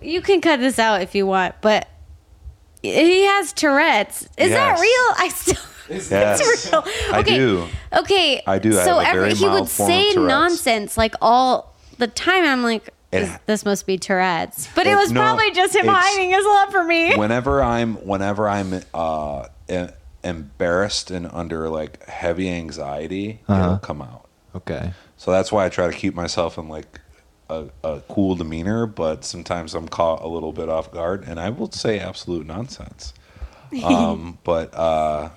you 0.00 0.20
can 0.20 0.40
cut 0.40 0.60
this 0.60 0.78
out 0.78 1.02
if 1.02 1.14
you 1.14 1.26
want, 1.26 1.54
but 1.60 1.88
he 2.82 3.24
has 3.24 3.52
Tourette's. 3.52 4.28
Is 4.36 4.50
that 4.50 4.78
real? 4.78 5.16
I 5.18 5.28
still. 5.34 5.56
Yes. 5.88 6.40
It's 6.40 6.72
real. 6.72 6.82
I 7.12 7.18
Okay. 7.20 7.36
do. 7.36 7.66
Okay. 7.92 8.42
I 8.46 8.58
do. 8.58 8.70
I 8.78 8.84
So 8.84 8.98
have 8.98 9.06
a 9.06 9.08
every 9.18 9.20
very 9.20 9.34
he 9.34 9.44
mild 9.46 9.60
would 9.60 9.68
form 9.70 9.88
say 9.90 10.14
nonsense 10.14 10.96
like 10.96 11.14
all 11.20 11.74
the 11.98 12.06
time. 12.06 12.44
I'm 12.44 12.62
like, 12.62 12.88
It- 13.22 13.40
this, 13.46 13.64
must 13.64 13.86
be 13.86 13.96
Tourette's, 13.98 14.68
but 14.74 14.86
it, 14.86 14.90
It- 14.92 14.96
was 14.96 15.12
no, 15.12 15.20
probably 15.20 15.50
just 15.52 15.74
him 15.74 15.86
hiding 15.86 16.30
his 16.30 16.44
love 16.44 16.70
for 16.70 16.84
me. 16.84 17.14
whenever 17.16 17.62
I'm 17.62 17.94
whenever 18.06 18.48
I'm 18.48 18.82
uh, 18.92 19.46
em- 19.68 19.90
embarrassed 20.22 21.10
and 21.10 21.28
under 21.32 21.68
like 21.68 22.04
heavy 22.08 22.48
anxiety, 22.50 23.40
Uh-huh. 23.48 23.62
it'll 23.64 23.78
come 23.78 24.02
out. 24.02 24.26
Okay. 24.56 24.92
So 25.16 25.30
that's 25.30 25.50
why 25.52 25.64
I 25.64 25.68
try 25.68 25.86
to 25.86 25.92
keep 25.92 26.14
myself 26.14 26.58
in 26.58 26.68
like 26.68 27.00
a, 27.50 27.66
a 27.82 28.00
cool 28.08 28.34
demeanor, 28.36 28.86
but 28.86 29.24
sometimes 29.24 29.74
I'm 29.74 29.88
caught 29.88 30.22
a 30.22 30.28
little 30.28 30.52
bit 30.52 30.68
off 30.68 30.90
guard, 30.92 31.24
and 31.26 31.38
I 31.38 31.50
will 31.50 31.70
say 31.70 31.98
absolute 31.98 32.46
nonsense. 32.46 33.12
Um, 33.84 34.38
but 34.44 34.72
uh, 34.72 35.30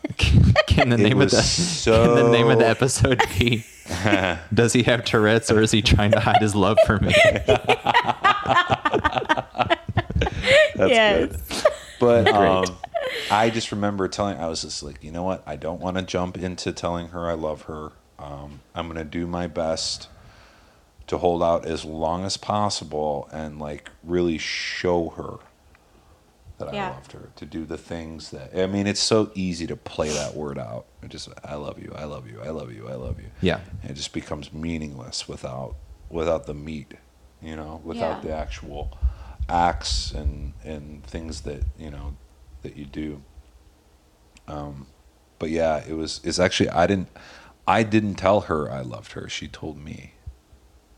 Can 0.67 0.89
the 0.89 0.97
name 0.97 1.19
of 1.21 1.31
the 1.31 1.81
can 1.83 2.13
the 2.13 2.29
name 2.29 2.49
of 2.51 2.59
the 2.59 2.67
episode 2.67 3.19
be? 3.39 3.65
Does 4.53 4.73
he 4.73 4.84
have 4.84 5.03
Tourette's 5.05 5.49
or 5.51 5.61
is 5.61 5.72
he 5.72 5.81
trying 5.81 6.11
to 6.11 6.19
hide 6.19 6.41
his 6.41 6.55
love 6.55 6.77
for 6.85 6.99
me? 6.99 7.14
that's 10.76 10.89
Yes. 10.91 11.30
good. 11.30 11.72
But 11.99 12.27
um, 12.27 12.77
I 13.31 13.49
just 13.49 13.72
remember 13.72 14.07
telling, 14.07 14.38
I 14.38 14.47
was 14.47 14.61
just 14.61 14.84
like, 14.84 15.03
you 15.03 15.11
know 15.11 15.23
what? 15.23 15.41
I 15.47 15.55
don't 15.55 15.81
want 15.81 15.97
to 15.97 16.03
jump 16.03 16.38
into 16.38 16.72
telling 16.72 17.09
her 17.09 17.27
I 17.30 17.34
love 17.34 17.64
her. 17.64 17.91
Um, 18.19 18.61
I'm 18.76 18.88
going 18.88 18.97
to 18.97 19.03
do 19.03 19.26
my 19.27 19.47
best 19.47 20.07
to 21.07 21.18
hold 21.18 21.41
out 21.41 21.65
as 21.65 21.85
long 21.85 22.26
as 22.26 22.35
possible 22.38 23.30
and 23.31 23.59
like 23.59 23.89
really 24.03 24.38
show 24.38 25.09
her 25.09 25.38
that 26.59 26.73
Yeah. 26.73 26.89
I 26.89 26.93
loved 26.93 27.11
her. 27.11 27.29
To 27.35 27.45
do 27.45 27.65
the 27.65 27.77
things 27.77 28.31
that, 28.31 28.57
I 28.57 28.65
mean, 28.67 28.88
it's 28.88 28.99
so 28.99 29.31
easy 29.35 29.67
to 29.67 29.75
play 29.75 30.09
that 30.09 30.35
word 30.35 30.57
out. 30.57 30.85
It 31.03 31.09
just, 31.09 31.29
I 31.43 31.55
love 31.55 31.79
you, 31.79 31.93
I 31.95 32.05
love 32.05 32.27
you, 32.29 32.41
I 32.43 32.49
love 32.49 32.71
you, 32.71 32.88
I 32.89 32.95
love 32.95 33.19
you. 33.19 33.27
Yeah. 33.41 33.59
And 33.81 33.91
it 33.91 33.95
just 33.95 34.13
becomes 34.13 34.51
meaningless 34.53 35.27
without 35.27 35.75
without 36.09 36.45
the 36.45 36.53
meat, 36.53 36.93
you 37.41 37.55
know, 37.55 37.81
without 37.84 38.23
Yeah. 38.23 38.29
the 38.29 38.35
actual 38.35 38.97
acts 39.49 40.11
and 40.11 40.53
and 40.63 41.03
things 41.05 41.41
that 41.41 41.63
you 41.77 41.89
know 41.91 42.15
that 42.63 42.75
you 42.75 42.85
do. 42.85 43.21
Um, 44.47 44.88
but 45.39 45.49
yeah, 45.49 45.84
it 45.88 45.93
was. 45.93 46.21
It's 46.23 46.39
actually 46.39 46.69
I 46.69 46.88
didn't. 46.88 47.09
I 47.67 47.84
didn't 47.84 48.15
tell 48.15 48.41
her 48.41 48.71
I 48.71 48.81
loved 48.81 49.11
her. 49.11 49.27
She 49.29 49.47
told 49.47 49.77
me. 49.77 50.13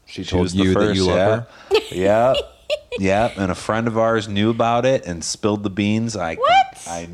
She 0.06 0.23
She 0.23 0.30
told 0.30 0.44
was 0.44 0.53
the 0.53 0.64
you 0.64 0.73
that 0.76 0.95
you 0.95 1.06
first, 1.06 1.18
love 1.18 1.48
her. 1.72 1.77
Yeah, 1.91 2.34
yeah. 3.00 3.32
And 3.38 3.52
a 3.52 3.56
friend 3.56 3.88
of 3.88 3.98
ours 3.98 4.28
knew 4.28 4.50
about 4.50 4.86
it 4.86 5.06
and 5.06 5.24
spilled 5.24 5.64
the 5.64 5.70
beans. 5.70 6.16
I 6.16 6.36
What? 6.36 6.84
I 6.88 7.10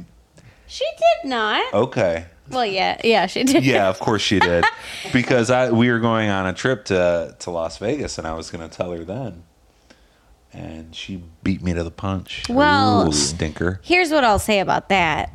She 0.67 0.85
did 0.97 1.29
not. 1.29 1.73
okay. 1.73 2.25
Well, 2.49 2.65
yeah, 2.65 3.01
yeah, 3.03 3.25
she 3.25 3.43
did. 3.43 3.65
Yeah, 3.65 3.89
of 3.89 3.99
course 3.99 4.21
she 4.21 4.39
did. 4.39 4.63
because 5.13 5.49
I 5.49 5.71
we 5.71 5.89
were 5.89 5.99
going 5.99 6.29
on 6.29 6.45
a 6.45 6.53
trip 6.53 6.85
to 6.85 7.35
to 7.39 7.51
Las 7.51 7.77
Vegas 7.79 8.17
and 8.19 8.27
I 8.27 8.33
was 8.33 8.51
going 8.51 8.67
to 8.69 8.75
tell 8.75 8.91
her 8.91 9.03
then. 9.03 9.43
And 10.53 10.95
she 10.95 11.21
beat 11.43 11.61
me 11.61 11.73
to 11.73 11.83
the 11.83 11.91
punch. 11.91 12.43
Well- 12.49 13.07
Ooh, 13.09 13.11
stinker. 13.11 13.81
Here's 13.83 14.11
what 14.11 14.23
I'll 14.23 14.39
say 14.39 14.59
about 14.59 14.87
that. 14.89 15.31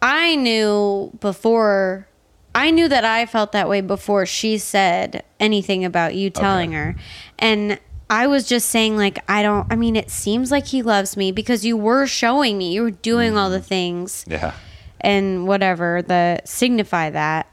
I 0.00 0.36
knew 0.36 1.10
before 1.20 2.06
I 2.54 2.70
knew 2.70 2.86
that 2.88 3.04
I 3.04 3.24
felt 3.26 3.52
that 3.52 3.68
way 3.68 3.80
before 3.80 4.26
she 4.26 4.58
said 4.58 5.24
anything 5.40 5.84
about 5.84 6.14
you 6.14 6.28
telling 6.28 6.70
Okay. 6.74 6.76
her. 6.76 6.96
And 7.38 7.80
I 8.12 8.26
was 8.26 8.46
just 8.46 8.68
saying 8.68 8.96
like 8.98 9.18
I 9.28 9.42
don't 9.42 9.66
I 9.72 9.76
mean 9.76 9.96
it 9.96 10.10
seems 10.10 10.50
like 10.50 10.66
he 10.66 10.82
loves 10.82 11.16
me 11.16 11.32
because 11.32 11.64
you 11.64 11.76
were 11.76 12.06
showing 12.06 12.58
me. 12.58 12.72
You 12.72 12.82
were 12.82 12.90
doing 12.90 13.36
all 13.38 13.48
the 13.48 13.56
Mm-hmm. 13.56 13.64
things 13.66 14.24
Yeah. 14.28 14.52
and 15.00 15.46
whatever 15.48 16.02
that 16.02 16.46
signify 16.48 17.08
that. 17.10 17.46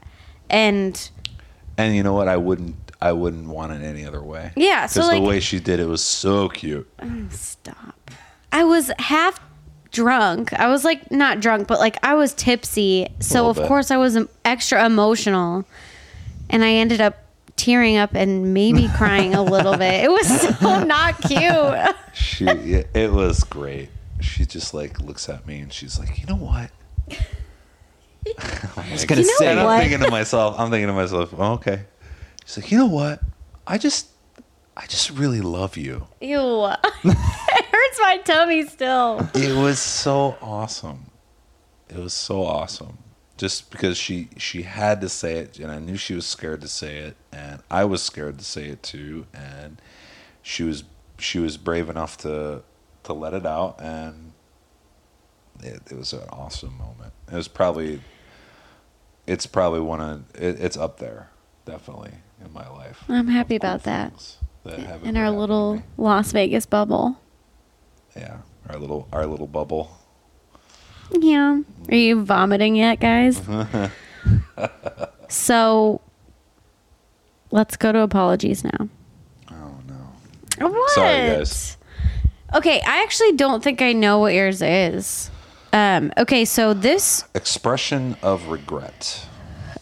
And 0.50 1.10
And 1.78 1.96
you 1.96 2.02
know 2.02 2.12
what? 2.12 2.28
I 2.28 2.36
wouldn't 2.36 2.76
I 3.00 3.12
wouldn't 3.12 3.48
want 3.48 3.72
it 3.72 3.82
any 3.82 4.04
other 4.04 4.22
way. 4.22 4.52
Yeah, 4.56 4.84
so, 4.86 5.00
Because 5.00 5.08
like- 5.08 5.22
the 5.22 5.28
way 5.28 5.40
she 5.40 5.58
did 5.60 5.80
it 5.80 5.86
was 5.86 6.04
so 6.04 6.50
cute. 6.50 6.86
Stop. 7.30 8.10
I 8.52 8.64
was 8.64 8.90
half 8.98 9.40
drunk. 9.90 10.52
I 10.52 10.66
was 10.68 10.84
like 10.84 11.10
not 11.10 11.40
drunk, 11.40 11.66
but 11.68 11.78
like 11.78 11.96
I 12.04 12.14
was 12.14 12.34
tipsy. 12.34 13.08
So 13.20 13.48
of 13.48 13.56
bit. 13.56 13.66
course 13.68 13.90
I 13.90 13.96
was 13.96 14.18
extra 14.44 14.84
emotional, 14.84 15.64
and 16.50 16.62
I 16.62 16.72
ended 16.72 17.00
up 17.00 17.16
tearing 17.60 17.96
up 17.96 18.14
and 18.14 18.54
maybe 18.54 18.88
crying 18.96 19.34
a 19.34 19.42
little 19.42 19.76
bit. 19.76 20.04
It 20.04 20.10
was 20.10 20.26
so 20.58 20.82
not 20.84 21.20
cute. 21.22 21.96
She 22.14 22.46
it 22.46 23.12
was 23.12 23.44
great. 23.44 23.90
She 24.20 24.46
just 24.46 24.74
like 24.74 25.00
looks 25.00 25.28
at 25.28 25.46
me 25.46 25.60
and 25.60 25.72
she's 25.72 25.98
like, 25.98 26.18
you 26.18 26.26
know 26.26 26.36
what? 26.36 26.70
I'm 28.76 28.90
like, 28.90 29.06
gonna 29.06 29.20
You 29.22 29.26
know 29.26 29.34
say- 29.38 29.50
and 29.50 29.60
I'm 29.60 29.80
thinking 29.80 30.00
to 30.00 30.10
myself, 30.10 30.58
I'm 30.58 30.70
thinking 30.70 30.88
to 30.88 30.92
myself, 30.92 31.34
oh, 31.36 31.52
okay. 31.54 31.84
She's 32.44 32.58
like, 32.58 32.72
you 32.72 32.78
know 32.78 32.86
what? 32.86 33.20
I 33.66 33.78
just 33.78 34.08
I 34.76 34.86
just 34.86 35.10
really 35.10 35.40
love 35.40 35.76
you. 35.76 36.06
Ew. 36.20 36.66
it 37.04 37.64
hurts 37.64 37.98
my 38.00 38.20
tummy 38.24 38.66
still. 38.66 39.28
It 39.34 39.54
was 39.56 39.78
so 39.78 40.36
awesome. 40.40 41.10
It 41.88 41.96
was 41.96 42.14
so 42.14 42.44
awesome. 42.44 42.98
Just 43.40 43.70
because 43.70 43.96
she 43.96 44.28
she 44.36 44.62
had 44.62 45.00
to 45.00 45.08
say 45.08 45.38
it 45.38 45.58
and 45.58 45.72
I 45.72 45.78
knew 45.78 45.96
she 45.96 46.14
was 46.14 46.26
scared 46.26 46.60
to 46.60 46.68
say 46.68 46.98
it 46.98 47.16
and 47.32 47.62
I 47.70 47.86
was 47.86 48.02
scared 48.02 48.38
to 48.38 48.44
say 48.44 48.66
it 48.66 48.82
too 48.82 49.26
and 49.32 49.80
she 50.42 50.62
was 50.62 50.84
she 51.18 51.38
was 51.38 51.56
brave 51.56 51.88
enough 51.88 52.18
to 52.18 52.62
to 53.04 53.12
let 53.14 53.32
it 53.32 53.46
out 53.46 53.80
and 53.80 54.32
it, 55.62 55.80
it 55.90 55.96
was 55.96 56.12
an 56.12 56.28
awesome 56.28 56.76
moment. 56.76 57.14
It 57.32 57.36
was 57.36 57.48
probably 57.48 58.02
it's 59.26 59.46
probably 59.46 59.80
one 59.80 60.02
of 60.02 60.24
it, 60.34 60.60
it's 60.60 60.76
up 60.76 60.98
there 60.98 61.30
definitely 61.64 62.12
in 62.44 62.52
my 62.52 62.68
life. 62.68 63.04
I'm 63.08 63.28
happy 63.28 63.56
about 63.56 63.84
that. 63.84 64.12
that 64.64 65.02
In 65.02 65.16
our 65.16 65.30
little. 65.30 65.82
Las 65.96 66.32
Vegas 66.32 66.66
bubble. 66.66 67.18
yeah, 68.14 68.38
our 68.68 68.78
little 68.78 69.08
our 69.14 69.24
little 69.26 69.46
bubble. 69.46 69.96
Yeah. 71.12 71.60
Are 71.88 71.94
you 71.94 72.22
vomiting 72.24 72.76
yet, 72.76 73.00
guys? 73.00 73.40
so 75.28 76.00
let's 77.50 77.76
go 77.76 77.92
to 77.92 78.00
apologies 78.00 78.64
now. 78.64 78.88
Oh 79.50 79.74
no. 79.88 80.68
What? 80.68 80.90
Sorry, 80.90 81.36
guys. 81.36 81.76
Okay, 82.54 82.80
I 82.80 83.02
actually 83.02 83.32
don't 83.32 83.62
think 83.62 83.80
I 83.80 83.92
know 83.92 84.18
what 84.18 84.34
yours 84.34 84.60
is. 84.62 85.30
Um, 85.72 86.12
okay, 86.18 86.44
so 86.44 86.74
this 86.74 87.24
Expression 87.34 88.16
of 88.22 88.48
regret. 88.48 89.26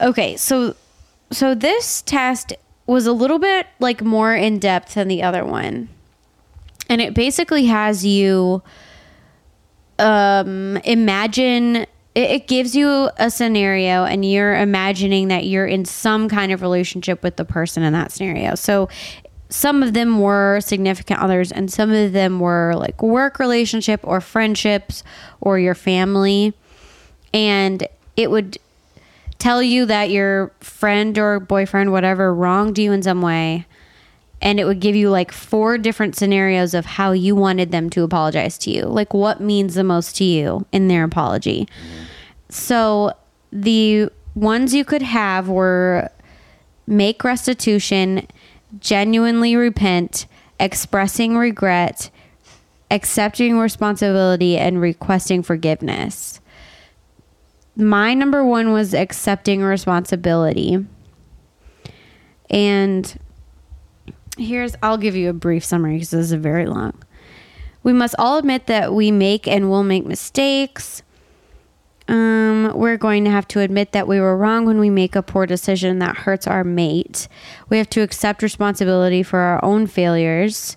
okay, 0.00 0.36
so 0.36 0.76
so 1.30 1.54
this 1.54 2.02
test 2.02 2.52
was 2.86 3.06
a 3.06 3.12
little 3.12 3.38
bit 3.38 3.66
like 3.80 4.02
more 4.02 4.34
in 4.34 4.58
depth 4.58 4.94
than 4.94 5.08
the 5.08 5.22
other 5.22 5.44
one. 5.44 5.88
And 6.90 7.00
it 7.02 7.12
basically 7.14 7.66
has 7.66 8.04
you 8.04 8.62
um 9.98 10.76
imagine 10.78 11.86
it, 12.14 12.48
gives 12.48 12.74
you 12.74 13.10
a 13.18 13.30
scenario 13.30 14.04
and 14.04 14.24
you're 14.24 14.56
imagining 14.56 15.28
that 15.28 15.46
you're 15.46 15.66
in 15.66 15.84
some 15.84 16.28
kind 16.28 16.50
of 16.50 16.62
relationship 16.62 17.22
with 17.22 17.36
the 17.36 17.44
person 17.44 17.82
in 17.82 17.92
that 17.92 18.10
scenario. 18.10 18.56
So 18.56 18.88
some 19.50 19.82
of 19.82 19.92
them 19.94 20.18
were 20.18 20.60
significant 20.60 21.20
others 21.20 21.52
and 21.52 21.72
some 21.72 21.90
of 21.90 22.12
them 22.12 22.40
were 22.40 22.74
like 22.76 23.02
work 23.02 23.38
relationship 23.38 24.00
or 24.02 24.20
friendships 24.20 25.02
or 25.40 25.58
your 25.58 25.74
family 25.74 26.52
and 27.32 27.86
it 28.16 28.30
would 28.30 28.58
tell 29.38 29.62
you 29.62 29.86
that 29.86 30.10
your 30.10 30.52
friend 30.60 31.16
or 31.18 31.40
boyfriend 31.40 31.92
whatever 31.92 32.34
wronged 32.34 32.78
you 32.78 32.92
in 32.92 33.02
some 33.02 33.22
way 33.22 33.64
and 34.40 34.60
it 34.60 34.64
would 34.64 34.80
give 34.80 34.94
you 34.94 35.10
like 35.10 35.32
four 35.32 35.78
different 35.78 36.16
scenarios 36.16 36.74
of 36.74 36.86
how 36.86 37.12
you 37.12 37.34
wanted 37.34 37.72
them 37.72 37.90
to 37.90 38.02
apologize 38.02 38.56
to 38.58 38.70
you. 38.70 38.84
Like 38.84 39.12
what 39.12 39.40
means 39.40 39.74
the 39.74 39.84
most 39.84 40.16
to 40.16 40.24
you 40.24 40.66
in 40.72 40.88
their 40.88 41.04
apology. 41.04 41.68
So 42.48 43.12
the 43.52 44.10
ones 44.34 44.74
you 44.74 44.84
could 44.84 45.02
have 45.02 45.48
were 45.48 46.10
make 46.86 47.24
restitution 47.24 48.26
genuinely 48.80 49.56
repent 49.56 50.26
expressing 50.60 51.36
regret 51.36 52.10
accepting 52.90 53.58
responsibility 53.58 54.56
and 54.56 54.80
requesting 54.80 55.42
forgiveness. 55.42 56.40
My 57.76 58.14
number 58.14 58.44
one 58.44 58.72
was 58.72 58.94
accepting 58.94 59.62
responsibility. 59.62 60.84
And 62.50 63.18
here's, 64.38 64.74
I'll 64.82 64.98
give 64.98 65.16
you 65.16 65.30
a 65.30 65.34
brief 65.34 65.64
summary 65.64 65.94
because 65.94 66.10
this 66.10 66.26
is 66.26 66.32
very 66.32 66.66
long. 66.66 66.94
We 67.82 67.92
must 67.92 68.14
all 68.18 68.38
admit 68.38 68.66
that 68.66 68.92
we 68.92 69.10
make 69.10 69.46
and 69.46 69.70
will 69.70 69.84
make 69.84 70.04
mistakes. 70.04 71.02
Um, 72.08 72.72
we're 72.74 72.96
going 72.96 73.24
to 73.24 73.30
have 73.30 73.46
to 73.48 73.60
admit 73.60 73.92
that 73.92 74.08
we 74.08 74.18
were 74.18 74.36
wrong 74.36 74.64
when 74.64 74.78
we 74.78 74.90
make 74.90 75.14
a 75.14 75.22
poor 75.22 75.46
decision 75.46 75.98
that 75.98 76.16
hurts 76.16 76.46
our 76.46 76.64
mate. 76.64 77.28
We 77.68 77.78
have 77.78 77.90
to 77.90 78.00
accept 78.00 78.42
responsibility 78.42 79.22
for 79.22 79.38
our 79.38 79.64
own 79.64 79.86
failures. 79.86 80.76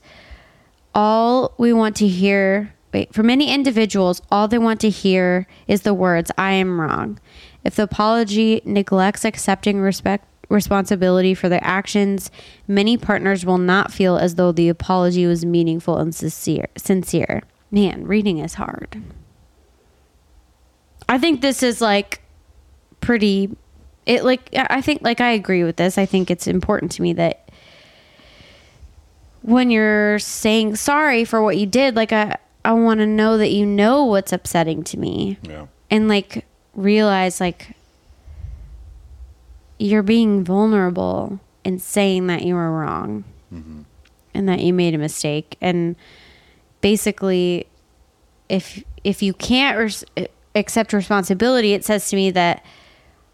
All 0.93 1.53
we 1.57 1.71
want 1.71 1.95
to 1.97 2.07
hear 2.07 2.73
wait, 2.93 3.13
for 3.13 3.23
many 3.23 3.53
individuals, 3.53 4.21
all 4.31 4.47
they 4.47 4.57
want 4.57 4.81
to 4.81 4.89
hear 4.89 5.47
is 5.67 5.81
the 5.81 5.93
words, 5.93 6.31
I 6.37 6.51
am 6.53 6.79
wrong. 6.79 7.19
If 7.63 7.75
the 7.75 7.83
apology 7.83 8.61
neglects 8.65 9.23
accepting 9.23 9.79
respect, 9.79 10.27
responsibility 10.51 11.33
for 11.33 11.49
their 11.49 11.63
actions, 11.63 12.29
many 12.67 12.97
partners 12.97 13.45
will 13.45 13.57
not 13.57 13.91
feel 13.91 14.17
as 14.17 14.35
though 14.35 14.51
the 14.51 14.69
apology 14.69 15.25
was 15.25 15.45
meaningful 15.45 15.97
and 15.97 16.13
sincere. 16.13 16.67
sincere. 16.77 17.41
Man, 17.71 18.05
reading 18.05 18.39
is 18.39 18.55
hard. 18.55 19.01
I 21.07 21.17
think 21.17 21.41
this 21.41 21.63
is 21.63 21.81
like 21.81 22.21
pretty 22.99 23.55
it 24.05 24.23
like 24.23 24.49
I 24.53 24.81
think 24.81 25.01
like 25.01 25.21
I 25.21 25.31
agree 25.31 25.63
with 25.63 25.77
this. 25.77 25.97
I 25.97 26.05
think 26.05 26.29
it's 26.29 26.47
important 26.47 26.91
to 26.93 27.01
me 27.01 27.13
that 27.13 27.49
when 29.41 29.71
you're 29.71 30.19
saying 30.19 30.75
sorry 30.75 31.23
for 31.23 31.41
what 31.41 31.57
you 31.57 31.65
did, 31.65 31.95
like 31.95 32.11
I 32.11 32.37
I 32.65 32.73
want 32.73 32.99
to 32.99 33.07
know 33.07 33.37
that 33.37 33.51
you 33.51 33.65
know 33.65 34.05
what's 34.05 34.33
upsetting 34.33 34.83
to 34.85 34.97
me. 34.97 35.37
Yeah. 35.43 35.67
And 35.89 36.07
like 36.07 36.45
realize 36.73 37.39
like 37.39 37.75
you're 39.81 40.03
being 40.03 40.43
vulnerable 40.43 41.39
and 41.65 41.81
saying 41.81 42.27
that 42.27 42.43
you 42.43 42.53
were 42.53 42.71
wrong 42.71 43.23
mm-hmm. 43.51 43.81
and 44.33 44.47
that 44.47 44.59
you 44.59 44.73
made 44.73 44.93
a 44.93 44.97
mistake. 44.97 45.57
And 45.59 45.95
basically 46.81 47.67
if 48.47 48.83
if 49.03 49.23
you 49.23 49.33
can't 49.33 49.77
res- 49.77 50.05
accept 50.55 50.93
responsibility 50.93 51.73
it 51.73 51.85
says 51.85 52.09
to 52.09 52.15
me 52.15 52.29
that 52.31 52.65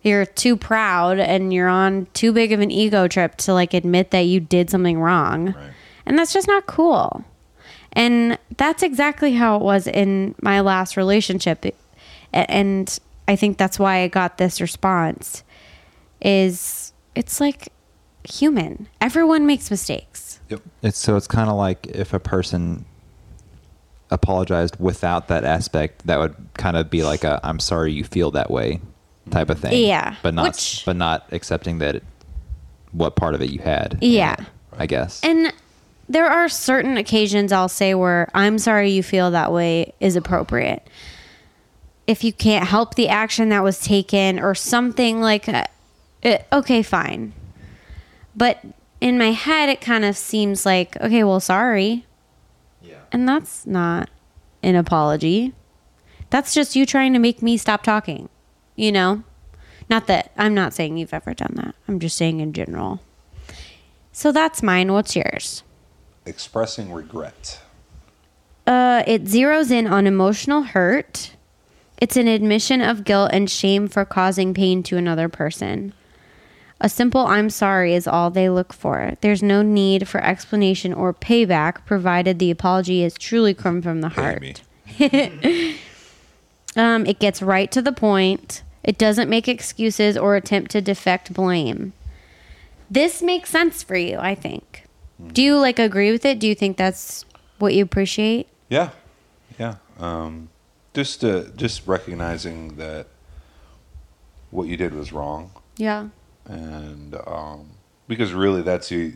you're 0.03 0.25
too 0.25 0.55
proud 0.55 1.19
and 1.19 1.51
you're 1.51 1.67
on 1.67 2.07
too 2.13 2.31
big 2.31 2.51
of 2.51 2.59
an 2.61 2.71
ego 2.71 3.07
trip 3.07 3.35
to 3.35 3.53
like 3.53 3.73
admit 3.73 4.11
that 4.11 4.21
you 4.21 4.39
did 4.39 4.69
something 4.69 4.99
wrong. 4.99 5.47
Right. 5.47 5.71
and 6.05 6.17
that's 6.17 6.31
just 6.31 6.47
not 6.47 6.65
cool. 6.65 7.25
And 7.93 8.37
that's 8.57 8.83
exactly 8.83 9.33
how 9.33 9.57
it 9.57 9.63
was 9.63 9.87
in 9.87 10.35
my 10.41 10.61
last 10.61 10.95
relationship. 10.95 11.65
And 12.31 12.99
i 13.27 13.35
think 13.35 13.57
that's 13.57 13.77
why 13.77 13.97
i 13.97 14.07
got 14.07 14.37
this 14.37 14.61
response 14.61 15.43
is 16.21 16.93
it's 17.15 17.39
like 17.39 17.69
human 18.23 18.87
everyone 18.99 19.45
makes 19.45 19.71
mistakes 19.71 20.39
Yep. 20.49 20.61
It's 20.81 20.97
so 20.97 21.15
it's 21.17 21.27
kind 21.27 21.49
of 21.49 21.57
like 21.57 21.87
if 21.87 22.13
a 22.13 22.19
person 22.19 22.85
apologized 24.09 24.77
without 24.79 25.27
that 25.27 25.43
aspect, 25.43 26.07
that 26.07 26.17
would 26.19 26.35
kind 26.53 26.77
of 26.77 26.89
be 26.89 27.03
like 27.03 27.23
a 27.25 27.39
"I'm 27.43 27.59
sorry 27.59 27.91
you 27.91 28.03
feel 28.05 28.31
that 28.31 28.49
way" 28.49 28.79
type 29.29 29.49
of 29.49 29.59
thing. 29.59 29.85
Yeah, 29.85 30.15
but 30.23 30.33
not 30.33 30.43
which- 30.45 30.83
but 30.85 30.95
not 30.95 31.27
accepting 31.33 31.79
that 31.79 31.95
it, 31.95 32.03
what 32.93 33.15
part 33.17 33.35
of 33.35 33.41
it 33.41 33.49
you 33.49 33.59
had. 33.59 33.97
Yeah. 34.01 34.37
I 34.77 34.85
guess. 34.85 35.19
And 35.23 35.51
there 36.07 36.27
are 36.27 36.47
certain 36.47 36.95
occasions 36.95 37.51
I'll 37.51 37.67
say 37.67 37.93
where 37.93 38.29
I'm 38.33 38.57
sorry 38.57 38.91
you 38.91 39.03
feel 39.03 39.31
that 39.31 39.51
way 39.51 39.93
is 39.99 40.15
appropriate. 40.15 40.87
If 42.05 42.23
you 42.23 42.31
can't 42.31 42.65
help 42.65 42.95
the 42.95 43.09
action 43.09 43.49
that 43.49 43.63
was 43.63 43.79
taken 43.81 44.39
or 44.39 44.55
something 44.55 45.19
like 45.19 45.45
that, 45.47 45.71
it, 46.27 46.45
okay, 46.51 46.83
fine. 46.83 47.33
But 48.35 48.63
in 49.01 49.17
my 49.17 49.31
head, 49.31 49.69
it 49.69 49.81
kind 49.81 50.05
of 50.05 50.17
seems 50.17 50.65
like, 50.65 50.99
okay, 51.01 51.23
well, 51.23 51.39
sorry. 51.39 52.05
yeah. 52.81 52.99
And 53.11 53.27
that's 53.27 53.65
not 53.65 54.09
an 54.61 54.75
apology. 54.75 55.53
That's 56.29 56.53
just 56.53 56.75
you 56.75 56.85
trying 56.85 57.13
to 57.13 57.19
make 57.19 57.41
me 57.41 57.57
stop 57.57 57.83
talking, 57.83 58.29
you 58.75 58.91
know? 58.91 59.23
Not 59.89 60.07
that 60.07 60.31
I'm 60.37 60.53
not 60.53 60.73
saying 60.73 60.97
you've 60.97 61.13
ever 61.13 61.33
done 61.33 61.53
that. 61.55 61.73
I'm 61.87 61.99
just 61.99 62.17
saying 62.17 62.41
in 62.41 62.51
general. 62.51 62.99
So 64.11 64.33
that's 64.33 64.61
mine. 64.61 64.91
What's 64.91 65.15
yours? 65.15 65.63
Expressing 66.25 66.91
regret. 66.91 67.61
Uh, 68.65 69.03
it 69.07 69.23
zeroes 69.23 69.71
in 69.71 69.87
on 69.87 70.05
emotional 70.05 70.63
hurt. 70.63 71.31
It's 71.99 72.17
an 72.17 72.27
admission 72.27 72.81
of 72.81 73.05
guilt 73.05 73.31
and 73.31 73.49
shame 73.49 73.87
for 73.87 74.03
causing 74.03 74.53
pain 74.53 74.83
to 74.83 74.97
another 74.97 75.29
person. 75.29 75.93
A 76.79 76.89
simple 76.89 77.25
I'm 77.25 77.49
sorry 77.49 77.95
is 77.95 78.07
all 78.07 78.29
they 78.29 78.49
look 78.49 78.71
for. 78.71 79.13
There's 79.21 79.41
no 79.41 79.61
need 79.61 80.07
for 80.07 80.23
explanation 80.23 80.93
or 80.93 81.13
payback 81.13 81.85
provided 81.85 82.37
the 82.37 82.51
apology 82.51 83.03
is 83.03 83.15
truly 83.15 83.53
come 83.53 83.81
from 83.81 84.01
the 84.01 84.09
heart. 84.09 84.61
Um, 86.77 87.07
it 87.07 87.17
gets 87.17 87.41
right 87.41 87.71
to 87.71 87.81
the 87.81 87.91
point. 87.91 88.61
It 88.83 88.99
doesn't 88.99 89.29
make 89.29 89.47
excuses 89.47 90.15
or 90.15 90.35
attempt 90.35 90.69
to 90.71 90.81
defect 90.81 91.33
blame. 91.33 91.93
This 92.89 93.21
makes 93.23 93.49
sense 93.49 93.81
for 93.81 93.97
you, 93.97 94.17
I 94.19 94.35
think. 94.35 94.83
Do 95.33 95.41
you 95.41 95.57
like 95.57 95.79
agree 95.79 96.11
with 96.11 96.23
it? 96.23 96.37
Do 96.39 96.47
you 96.47 96.53
think 96.53 96.77
that's 96.77 97.25
what 97.57 97.73
you 97.73 97.83
appreciate? 97.83 98.47
Yeah, 98.69 98.91
yeah. 99.57 99.75
Um, 99.99 100.49
just 100.93 101.23
uh, 101.23 101.45
just 101.55 101.87
recognizing 101.87 102.75
that 102.75 103.07
what 104.51 104.67
you 104.67 104.77
did 104.77 104.93
was 104.93 105.11
wrong, 105.11 105.51
Yeah. 105.77 106.09
And 106.47 107.15
um, 107.27 107.69
because 108.07 108.33
really 108.33 108.61
that's 108.61 108.89
you. 108.91 109.13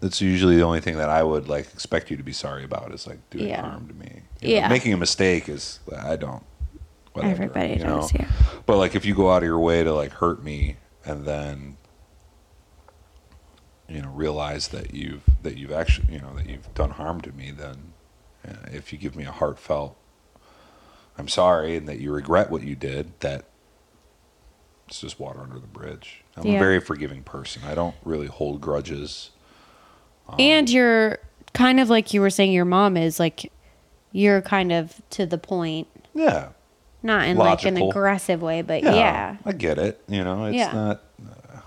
That's 0.00 0.20
usually 0.20 0.56
the 0.56 0.62
only 0.62 0.80
thing 0.80 0.96
that 0.96 1.08
I 1.08 1.22
would 1.22 1.48
like 1.48 1.66
expect 1.72 2.10
you 2.10 2.16
to 2.16 2.24
be 2.24 2.32
sorry 2.32 2.64
about 2.64 2.92
is 2.92 3.06
like 3.06 3.18
doing 3.30 3.48
Yeah. 3.48 3.62
harm 3.62 3.86
to 3.86 3.94
me. 3.94 4.22
You 4.40 4.48
know, 4.48 4.54
Yeah. 4.54 4.68
making 4.68 4.92
a 4.92 4.96
mistake 4.96 5.48
is 5.48 5.78
I 5.96 6.16
don't. 6.16 6.42
whatever, 7.12 7.34
Everybody 7.44 7.74
you 7.74 7.84
know? 7.84 8.00
does, 8.00 8.12
yeah. 8.14 8.26
But 8.66 8.78
like 8.78 8.96
if 8.96 9.04
you 9.04 9.14
go 9.14 9.30
out 9.30 9.38
of 9.42 9.44
your 9.44 9.60
way 9.60 9.84
to 9.84 9.92
like 9.94 10.10
hurt 10.12 10.42
me 10.42 10.76
and 11.04 11.24
then 11.24 11.76
you 13.88 14.00
know 14.02 14.10
realize 14.10 14.68
that 14.68 14.94
you've 14.94 15.22
that 15.42 15.56
you've 15.56 15.72
actually 15.72 16.12
you 16.14 16.20
know 16.20 16.34
that 16.34 16.48
you've 16.48 16.72
done 16.74 16.90
harm 16.90 17.20
to 17.20 17.32
me 17.32 17.50
then 17.50 17.92
uh, 18.48 18.52
if 18.72 18.92
you 18.92 18.98
give 18.98 19.14
me 19.14 19.24
a 19.24 19.30
heartfelt 19.32 19.96
I'm 21.18 21.28
sorry 21.28 21.76
and 21.76 21.86
that 21.88 21.98
you 21.98 22.12
regret 22.12 22.50
what 22.50 22.62
you 22.62 22.74
did 22.74 23.12
that 23.20 23.44
it's 24.92 25.00
just 25.00 25.18
water 25.18 25.40
under 25.40 25.58
the 25.58 25.66
bridge. 25.66 26.22
I'm 26.36 26.46
Yeah. 26.46 26.56
a 26.56 26.58
very 26.58 26.78
forgiving 26.78 27.22
person. 27.22 27.62
I 27.66 27.74
don't 27.74 27.94
really 28.04 28.26
hold 28.26 28.60
grudges. 28.60 29.30
And 30.38 30.68
you're 30.68 31.16
kind 31.54 31.80
of 31.80 31.88
like 31.88 32.12
you 32.12 32.20
were 32.20 32.28
saying 32.28 32.52
your 32.52 32.66
mom 32.66 32.98
is 32.98 33.18
like 33.18 33.50
you're 34.12 34.42
kind 34.42 34.70
of 34.70 35.00
to 35.10 35.24
the 35.24 35.38
point, 35.38 35.88
Yeah. 36.12 36.50
not 37.02 37.26
in 37.26 37.38
like 37.38 37.64
an 37.64 37.78
aggressive 37.78 38.42
way, 38.42 38.60
but 38.60 38.82
yeah. 38.82 39.36
I 39.46 39.52
get 39.52 39.78
it. 39.78 40.02
You 40.08 40.24
know, 40.24 40.44
it's 40.44 40.56
Yeah. 40.58 40.72
not. 40.72 41.02
Uh, 41.26 41.60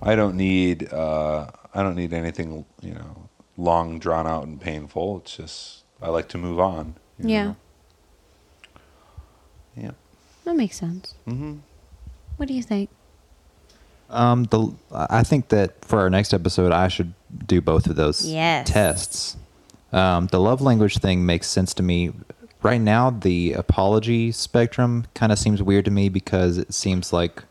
I 0.00 0.14
don't 0.16 0.34
need. 0.36 0.90
Uh, 0.90 1.48
I 1.74 1.82
don't 1.82 1.96
need 1.96 2.14
anything. 2.14 2.64
You 2.80 2.94
know, 2.94 3.28
long 3.58 3.98
drawn 3.98 4.26
out 4.26 4.44
and 4.46 4.58
painful. 4.58 5.18
It's 5.18 5.36
just 5.36 5.84
I 6.00 6.08
like 6.08 6.28
to 6.30 6.38
move 6.38 6.58
on. 6.58 6.94
Yeah. 7.18 7.44
know? 7.44 7.56
Yeah. 9.76 9.90
That 10.44 10.56
makes 10.56 10.78
sense. 10.78 11.14
hmm 11.26 11.58
What 12.42 12.48
do 12.48 12.54
you 12.54 12.62
think? 12.64 12.90
Um, 14.10 14.42
the 14.50 14.74
I 14.90 15.22
think 15.22 15.50
that 15.50 15.84
for 15.84 16.00
our 16.00 16.10
next 16.10 16.34
episode, 16.34 16.72
I 16.72 16.88
should 16.88 17.14
do 17.46 17.60
both 17.60 17.86
of 17.86 17.94
those 17.94 18.26
Yes. 18.26 18.68
tests. 18.68 19.36
Um, 19.92 20.26
the 20.26 20.40
love 20.40 20.60
language 20.60 20.98
thing 20.98 21.24
makes 21.24 21.46
sense 21.46 21.72
to 21.74 21.84
me. 21.84 22.10
Right 22.60 22.80
now, 22.80 23.10
the 23.10 23.52
apology 23.52 24.32
spectrum 24.32 25.06
kind 25.14 25.30
of 25.30 25.38
seems 25.38 25.62
weird 25.62 25.84
to 25.84 25.92
me 25.92 26.08
because 26.08 26.58
it 26.58 26.74
seems 26.74 27.12
like 27.12 27.44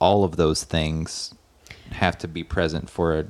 all 0.00 0.24
of 0.24 0.34
those 0.34 0.64
things 0.64 1.32
have 1.92 2.18
to 2.18 2.26
be 2.26 2.42
present 2.42 2.90
for 2.90 3.16
a 3.16 3.22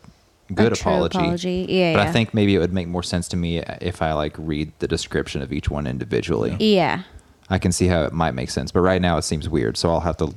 good 0.55 0.75
true 0.77 0.93
apology. 0.93 1.19
apology. 1.19 1.67
Yeah, 1.69 1.93
but 1.93 2.05
yeah. 2.05 2.09
I 2.09 2.11
think 2.11 2.33
maybe 2.33 2.55
it 2.55 2.59
would 2.59 2.73
make 2.73 2.89
more 2.89 3.03
sense 3.03 3.29
to 3.29 3.37
me 3.37 3.59
if 3.83 4.01
I 4.01 4.15
like 4.15 4.35
read 4.39 4.73
the 4.79 4.89
description 4.89 5.43
of 5.43 5.53
each 5.53 5.69
one 5.69 5.87
individually. 5.87 6.57
Yeah. 6.59 7.03
I 7.51 7.59
can 7.59 7.71
see 7.71 7.89
how 7.89 8.05
it 8.05 8.15
might 8.15 8.33
make 8.33 8.49
sense, 8.49 8.73
but 8.73 8.81
right 8.81 9.03
now 9.03 9.19
it 9.19 9.23
seems 9.23 9.47
weird. 9.47 9.77
So 9.77 9.91
I'll 9.91 10.01
have 10.01 10.17
to 10.17 10.33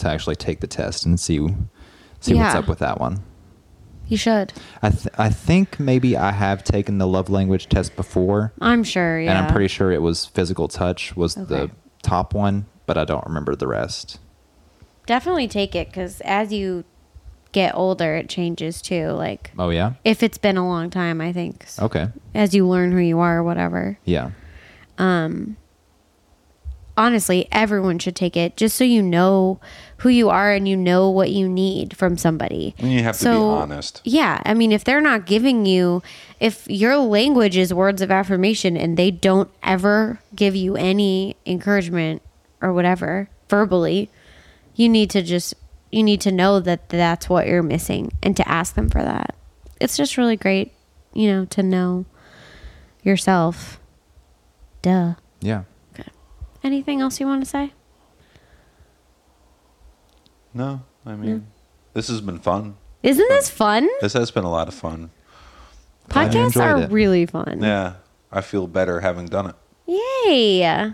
to 0.00 0.08
actually 0.08 0.36
take 0.36 0.60
the 0.60 0.66
test 0.66 1.06
and 1.06 1.18
see 1.18 1.38
see 2.20 2.34
what's 2.34 2.54
up 2.54 2.68
with 2.68 2.78
that 2.80 3.00
one. 3.00 3.22
You 4.08 4.16
should. 4.16 4.52
I 4.82 4.90
th- 4.90 5.14
I 5.18 5.30
think 5.30 5.78
maybe 5.78 6.16
I 6.16 6.32
have 6.32 6.64
taken 6.64 6.98
the 6.98 7.06
love 7.06 7.30
language 7.30 7.68
test 7.68 7.94
before, 7.96 8.52
I'm 8.60 8.82
sure. 8.82 9.20
Yeah. 9.20 9.30
and 9.30 9.38
I'm 9.46 9.52
pretty 9.52 9.68
sure 9.68 9.92
it 9.92 10.02
was 10.02 10.26
physical 10.26 10.66
touch 10.68 11.16
was 11.16 11.34
the 11.36 11.70
top 12.02 12.34
one, 12.34 12.66
but 12.86 12.98
I 12.98 13.04
don't 13.04 13.24
remember 13.24 13.54
the 13.54 13.68
rest. 13.68 14.18
Definitely 15.06 15.46
take 15.48 15.74
it 15.76 15.88
because 15.88 16.20
as 16.22 16.52
you 16.52 16.84
get 17.52 17.74
older, 17.76 18.16
it 18.16 18.28
changes 18.28 18.82
too. 18.82 19.08
Like 19.10 19.52
Oh 19.58 19.70
yeah, 19.70 19.92
if 20.04 20.22
it's 20.24 20.38
been 20.38 20.56
a 20.56 20.66
long 20.66 20.90
time, 20.90 21.20
I 21.20 21.32
think. 21.32 21.64
okay, 21.78 22.08
As 22.34 22.52
you 22.54 22.66
learn 22.66 22.90
who 22.92 22.98
you 22.98 23.20
are 23.20 23.38
or 23.38 23.42
whatever. 23.44 23.96
yeah, 24.04 24.32
Um 24.98 25.56
honestly, 26.96 27.48
everyone 27.52 27.98
should 27.98 28.16
take 28.16 28.36
it 28.36 28.56
just 28.56 28.76
so 28.76 28.84
you 28.84 29.02
know 29.02 29.60
who 30.00 30.08
you 30.08 30.30
are 30.30 30.50
and 30.50 30.66
you 30.66 30.76
know 30.76 31.10
what 31.10 31.30
you 31.30 31.46
need 31.46 31.94
from 31.94 32.16
somebody. 32.16 32.74
And 32.78 32.90
you 32.90 33.02
have 33.02 33.18
to 33.18 33.24
be 33.24 33.30
honest. 33.30 34.00
Yeah. 34.02 34.40
I 34.46 34.54
mean, 34.54 34.72
if 34.72 34.82
they're 34.82 35.00
not 35.00 35.26
giving 35.26 35.66
you, 35.66 36.02
if 36.40 36.66
your 36.68 36.96
language 36.96 37.54
is 37.54 37.74
words 37.74 38.00
of 38.00 38.10
affirmation 38.10 38.78
and 38.78 38.96
they 38.96 39.10
don't 39.10 39.50
ever 39.62 40.18
give 40.34 40.56
you 40.56 40.74
any 40.74 41.36
encouragement 41.44 42.22
or 42.62 42.72
whatever 42.72 43.28
verbally, 43.50 44.10
you 44.74 44.88
need 44.88 45.10
to 45.10 45.20
just, 45.22 45.52
you 45.92 46.02
need 46.02 46.22
to 46.22 46.32
know 46.32 46.60
that 46.60 46.88
that's 46.88 47.28
what 47.28 47.46
you're 47.46 47.62
missing 47.62 48.10
and 48.22 48.34
to 48.38 48.48
ask 48.48 48.74
them 48.76 48.88
for 48.88 49.02
that. 49.02 49.34
It's 49.82 49.98
just 49.98 50.16
really 50.16 50.36
great, 50.36 50.72
you 51.12 51.30
know, 51.30 51.44
to 51.46 51.62
know 51.62 52.06
yourself. 53.02 53.78
Duh. 54.80 55.16
yeah. 55.42 55.64
Okay. 55.92 56.08
Anything 56.64 57.02
else 57.02 57.20
you 57.20 57.26
want 57.26 57.44
to 57.44 57.48
say? 57.50 57.74
No, 60.54 60.82
I 61.06 61.14
mean, 61.14 61.46
this 61.94 62.08
has 62.08 62.20
been 62.20 62.38
fun. 62.38 62.76
Isn't 63.02 63.28
this 63.28 63.48
fun? 63.50 63.88
This 64.00 64.12
has 64.14 64.30
been 64.30 64.44
a 64.44 64.50
lot 64.50 64.68
of 64.68 64.74
fun. 64.74 65.10
Podcasts 66.08 66.60
are 66.60 66.82
it. 66.82 66.90
really 66.90 67.24
fun. 67.26 67.60
Yeah, 67.62 67.94
I 68.32 68.40
feel 68.40 68.66
better 68.66 69.00
having 69.00 69.26
done 69.26 69.46
it. 69.46 69.54
Yay. 69.86 70.92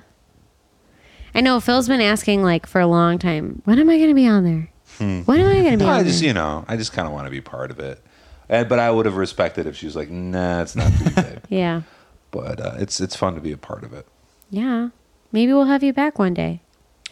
I 1.34 1.40
know 1.40 1.60
Phil's 1.60 1.88
been 1.88 2.00
asking 2.00 2.42
like 2.42 2.66
for 2.66 2.80
a 2.80 2.86
long 2.86 3.18
time, 3.18 3.60
when 3.64 3.78
am 3.78 3.90
I 3.90 3.96
going 3.96 4.08
to 4.08 4.14
be 4.14 4.26
on 4.28 4.44
there? 4.44 4.70
When 4.98 5.40
am 5.40 5.48
I 5.48 5.54
going 5.62 5.72
to 5.72 5.76
be 5.78 5.84
No, 5.84 5.90
on 5.90 6.00
I 6.00 6.02
just, 6.04 6.20
there? 6.20 6.28
you 6.28 6.34
know, 6.34 6.64
I 6.68 6.76
just 6.76 6.92
kind 6.92 7.06
of 7.06 7.12
want 7.12 7.26
to 7.26 7.30
be 7.30 7.40
part 7.42 7.70
of 7.70 7.78
it. 7.78 8.02
And, 8.48 8.68
but 8.68 8.78
I 8.78 8.90
would 8.90 9.04
have 9.06 9.16
respected 9.16 9.66
if 9.66 9.76
she 9.76 9.86
was 9.86 9.96
like, 9.96 10.08
"Nah, 10.08 10.62
it's 10.62 10.76
not 10.76 10.92
for 10.92 11.20
you. 11.20 11.36
Yeah. 11.48 11.82
But 12.30 12.60
uh, 12.60 12.74
it's 12.78 13.00
it's 13.00 13.16
fun 13.16 13.34
to 13.34 13.40
be 13.40 13.52
a 13.52 13.56
part 13.58 13.82
of 13.84 13.92
it. 13.92 14.06
Yeah. 14.50 14.90
Maybe 15.32 15.52
we'll 15.52 15.64
have 15.64 15.82
you 15.82 15.92
back 15.92 16.18
one 16.18 16.32
day. 16.32 16.60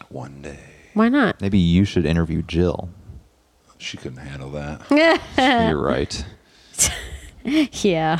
One 0.09 0.41
day, 0.41 0.59
Why 0.95 1.09
not? 1.09 1.39
Maybe 1.41 1.59
you 1.59 1.85
should 1.85 2.05
interview 2.05 2.41
Jill. 2.41 2.89
she 3.77 3.97
couldn't 3.97 4.17
handle 4.25 4.49
that. 4.51 4.81
You're 5.69 5.79
right. 5.81 6.25
yeah. 7.83 8.19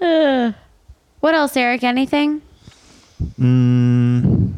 Uh, 0.00 0.52
what 1.20 1.34
else, 1.34 1.56
Eric? 1.56 1.84
Anything? 1.84 2.42
Mm, 3.38 4.54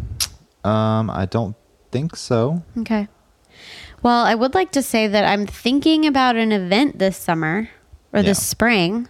um, 0.64 1.10
I 1.10 1.26
don't 1.28 1.56
think 1.90 2.16
so. 2.16 2.62
Okay. 2.78 3.08
Well, 4.02 4.24
I 4.24 4.34
would 4.34 4.54
like 4.54 4.72
to 4.72 4.82
say 4.82 5.06
that 5.08 5.24
I'm 5.24 5.46
thinking 5.46 6.06
about 6.06 6.36
an 6.36 6.52
event 6.52 6.98
this 6.98 7.16
summer 7.16 7.68
or 8.12 8.20
Yeah. 8.20 8.26
this 8.26 8.44
spring, 8.44 9.08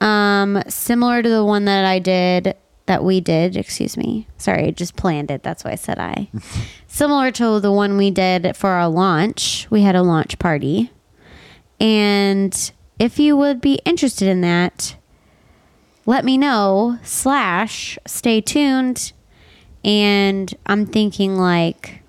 um, 0.00 0.62
similar 0.68 1.22
to 1.22 1.28
the 1.28 1.44
one 1.44 1.64
that 1.66 1.84
I 1.84 1.98
did, 1.98 2.54
that 2.86 3.02
we 3.04 3.20
did. 3.20 3.56
Excuse 3.56 3.96
me. 3.96 4.26
Sorry, 4.38 4.66
I 4.66 4.70
just 4.70 4.96
planned 4.96 5.30
it. 5.30 5.42
That's 5.42 5.64
why 5.64 5.72
I 5.72 5.76
said 5.76 5.98
I. 5.98 6.28
similar 6.86 7.30
to 7.32 7.60
the 7.60 7.72
one 7.72 7.96
we 7.96 8.10
did 8.10 8.56
for 8.56 8.70
our 8.70 8.88
launch. 8.88 9.66
We 9.70 9.82
had 9.82 9.94
a 9.96 10.02
launch 10.02 10.38
party, 10.38 10.90
and 11.80 12.72
if 12.98 13.18
you 13.18 13.36
would 13.36 13.60
be 13.60 13.80
interested 13.84 14.28
in 14.28 14.40
that, 14.42 14.96
let 16.06 16.24
me 16.24 16.36
know. 16.38 16.98
Slash, 17.02 17.98
stay 18.06 18.40
tuned. 18.40 19.12
And 19.84 20.54
I'm 20.66 20.86
thinking 20.86 21.36
like 21.36 22.02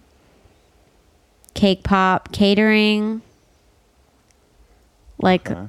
cake 1.55 1.83
pop 1.83 2.31
catering, 2.31 3.21
like 5.17 5.49
Okay. 5.51 5.67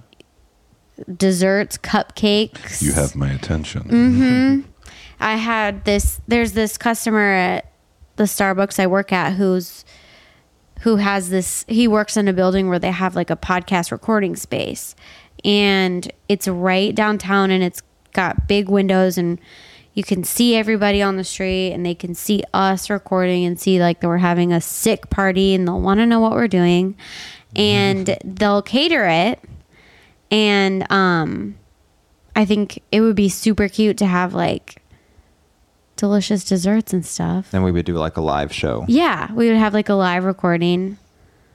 desserts, 1.17 1.79
cupcakes. 1.79 2.83
You 2.83 2.93
have 2.93 3.17
my 3.17 3.31
attention. 3.31 3.83
Mm-hmm. 3.85 4.71
I 5.21 5.37
had 5.37 5.85
this. 5.85 6.21
There's 6.27 6.53
this 6.53 6.77
customer 6.77 7.33
at 7.33 7.73
the 8.17 8.25
Starbucks 8.25 8.79
I 8.79 8.87
work 8.87 9.13
at 9.13 9.35
who's 9.35 9.85
who 10.81 10.97
has 10.97 11.31
this. 11.31 11.65
He 11.69 11.89
works 11.89 12.17
in 12.17 12.29
a 12.29 12.33
building 12.33 12.69
where 12.69 12.79
they 12.79 12.91
have 12.91 13.17
like 13.17 13.31
a 13.31 13.37
podcast 13.37 13.91
recording 13.91 14.37
space, 14.37 14.95
and 15.45 16.11
it's 16.29 16.49
right 16.49 16.95
downtown, 16.95 17.51
and 17.51 17.63
it's 17.63 17.83
got 18.13 18.47
big 18.49 18.69
windows, 18.69 19.17
and 19.17 19.41
you 19.95 20.03
can 20.03 20.25
see 20.25 20.55
everybody 20.55 21.01
on 21.01 21.17
the 21.17 21.25
street, 21.25 21.73
and 21.73 21.85
they 21.85 21.95
can 21.95 22.15
see 22.15 22.43
us 22.53 22.91
recording, 22.91 23.45
and 23.45 23.59
see 23.59 23.81
like 23.81 24.01
that 24.01 24.09
we're 24.09 24.19
having 24.19 24.53
a 24.53 24.61
sick 24.61 25.09
party, 25.09 25.55
and 25.55 25.67
they'll 25.67 25.81
want 25.81 25.99
to 25.99 26.07
know 26.07 26.21
what 26.21 26.33
we're 26.33 26.49
doing, 26.49 26.97
and 27.55 28.19
they'll 28.25 28.63
cater 28.63 29.07
it, 29.07 29.41
and 30.31 30.91
um. 30.93 31.59
I 32.39 32.45
think 32.45 32.83
it 32.93 33.01
would 33.01 33.17
be 33.17 33.31
super 33.31 33.67
cute 33.67 33.97
to 33.97 34.05
have 34.05 34.35
like 34.35 34.83
delicious 35.97 36.45
desserts 36.45 36.93
and 36.93 37.05
stuff. 37.05 37.51
Then 37.51 37.63
we 37.63 37.73
would 37.73 37.87
do 37.87 37.95
like 37.95 38.17
a 38.17 38.21
live 38.21 38.53
show. 38.53 38.85
Yeah, 38.89 39.33
we 39.33 39.49
would 39.49 39.57
have 39.57 39.75
like 39.75 39.89
a 39.89 39.95
live 39.95 40.25
recording. 40.25 40.99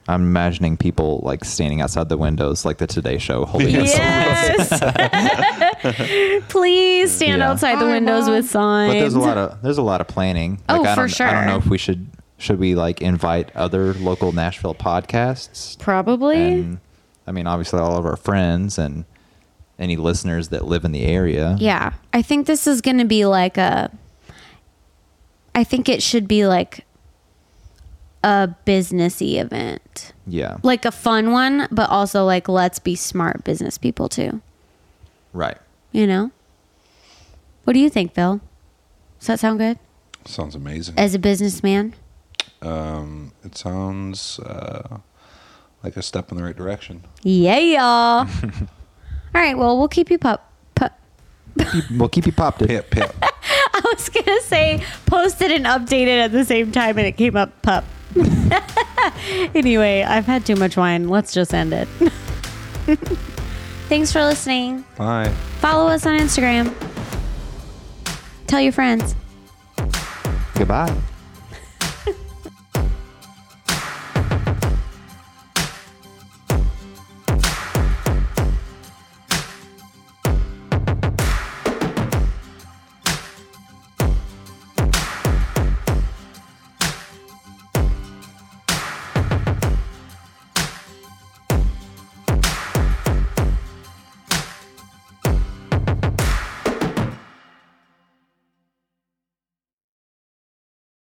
I'm 0.08 0.22
imagining 0.22 0.76
people 0.76 1.20
like 1.22 1.44
standing 1.44 1.80
outside 1.80 2.08
the 2.08 2.16
windows, 2.18 2.64
like 2.64 2.78
the 2.78 2.88
Today 2.88 3.18
Show, 3.18 3.44
holding 3.44 3.76
up 3.76 3.86
signs. 3.86 4.70
Yes. 4.72 6.42
Please 6.48 7.12
stand 7.12 7.38
Yeah. 7.38 7.50
outside 7.50 7.78
the 7.80 7.86
windows 7.86 8.28
with 8.28 8.48
signs. 8.50 8.92
But 8.94 8.98
there's 9.00 9.14
a 9.14 9.20
lot 9.20 9.38
of 9.38 9.62
there's 9.62 9.78
a 9.78 9.82
lot 9.82 10.00
of 10.00 10.08
planning. 10.08 10.60
Oh, 10.68 10.84
I 10.84 10.94
for 10.94 11.06
don't, 11.06 11.20
I 11.20 11.32
don't 11.32 11.46
know 11.46 11.56
if 11.56 11.66
we 11.66 11.78
should 11.78 12.08
should 12.38 12.58
we 12.58 12.74
like 12.74 13.00
invite 13.00 13.54
other 13.54 13.94
local 13.94 14.32
Nashville 14.32 14.74
podcasts. 14.74 15.78
Probably. 15.78 16.36
And 16.52 16.80
I 17.26 17.32
mean, 17.32 17.46
obviously, 17.46 17.78
all 17.78 17.96
of 17.96 18.04
our 18.04 18.16
friends 18.16 18.78
and 18.78 19.04
any 19.78 19.96
listeners 19.96 20.48
that 20.48 20.64
live 20.64 20.84
in 20.84 20.92
the 20.92 21.04
area. 21.04 21.56
yeah. 21.58 21.92
I 22.12 22.22
think 22.22 22.46
this 22.46 22.66
is 22.66 22.80
going 22.80 22.98
to 22.98 23.04
be 23.04 23.24
like 23.24 23.56
a 23.56 23.90
I 25.54 25.64
think 25.64 25.88
it 25.88 26.02
should 26.02 26.26
be 26.26 26.46
like 26.46 26.84
a 28.24 28.54
businessy 28.66 29.40
event. 29.40 30.12
Yeah. 30.26 30.58
Like 30.62 30.84
a 30.84 30.92
fun 30.92 31.32
one, 31.32 31.68
but 31.70 31.90
also 31.90 32.24
like 32.24 32.48
let's 32.48 32.78
be 32.78 32.94
smart 32.94 33.44
business 33.44 33.78
people 33.78 34.08
too. 34.08 34.40
Right. 35.32 35.58
You 35.92 36.06
know? 36.06 36.30
What 37.64 37.74
do 37.74 37.78
you 37.78 37.90
think, 37.90 38.14
Phil? 38.14 38.40
Does 39.18 39.26
that 39.28 39.40
sound 39.40 39.58
good? 39.58 39.78
Sounds 40.24 40.54
amazing. 40.54 40.94
As 40.98 41.14
a 41.14 41.18
businessman? 41.18 41.94
Um, 42.60 43.32
it 43.44 43.56
sounds 43.56 44.38
uh, 44.40 44.98
like 45.82 45.96
a 45.96 46.02
step 46.02 46.30
in 46.30 46.36
the 46.36 46.44
right 46.44 46.56
direction. 46.56 47.04
Yeah, 47.22 47.58
y'all. 47.58 48.28
All 49.34 49.40
right, 49.40 49.56
well, 49.56 49.78
we'll 49.78 49.88
keep 49.88 50.10
you 50.10 50.18
pop. 50.18 50.52
pup. 50.74 50.98
We'll 51.90 52.08
keep 52.08 52.26
you 52.26 52.32
popped. 52.32 52.66
Pip, 52.66 52.90
pip. 52.90 53.14
I 53.74 53.80
was 53.84 54.08
going 54.08 54.24
to 54.24 54.42
say 54.42 54.84
posted 55.06 55.50
and 55.50 55.66
updated 55.66 56.24
at 56.24 56.32
the 56.32 56.44
same 56.44 56.72
time, 56.72 56.98
and 56.98 57.06
it 57.06 57.12
came 57.12 57.36
up 57.36 57.50
pup. 57.62 57.84
anyway, 59.54 60.02
I've 60.02 60.26
had 60.26 60.44
too 60.44 60.56
much 60.56 60.76
wine. 60.76 61.08
Let's 61.08 61.32
just 61.32 61.54
end 61.54 61.72
it. 61.72 61.88
Thanks 63.88 64.12
for 64.12 64.22
listening. 64.22 64.84
Bye. 64.96 65.28
Follow 65.60 65.88
us 65.88 66.06
on 66.06 66.18
Instagram. 66.18 66.74
Tell 68.46 68.60
your 68.60 68.72
friends. 68.72 69.14
Goodbye. 70.54 70.94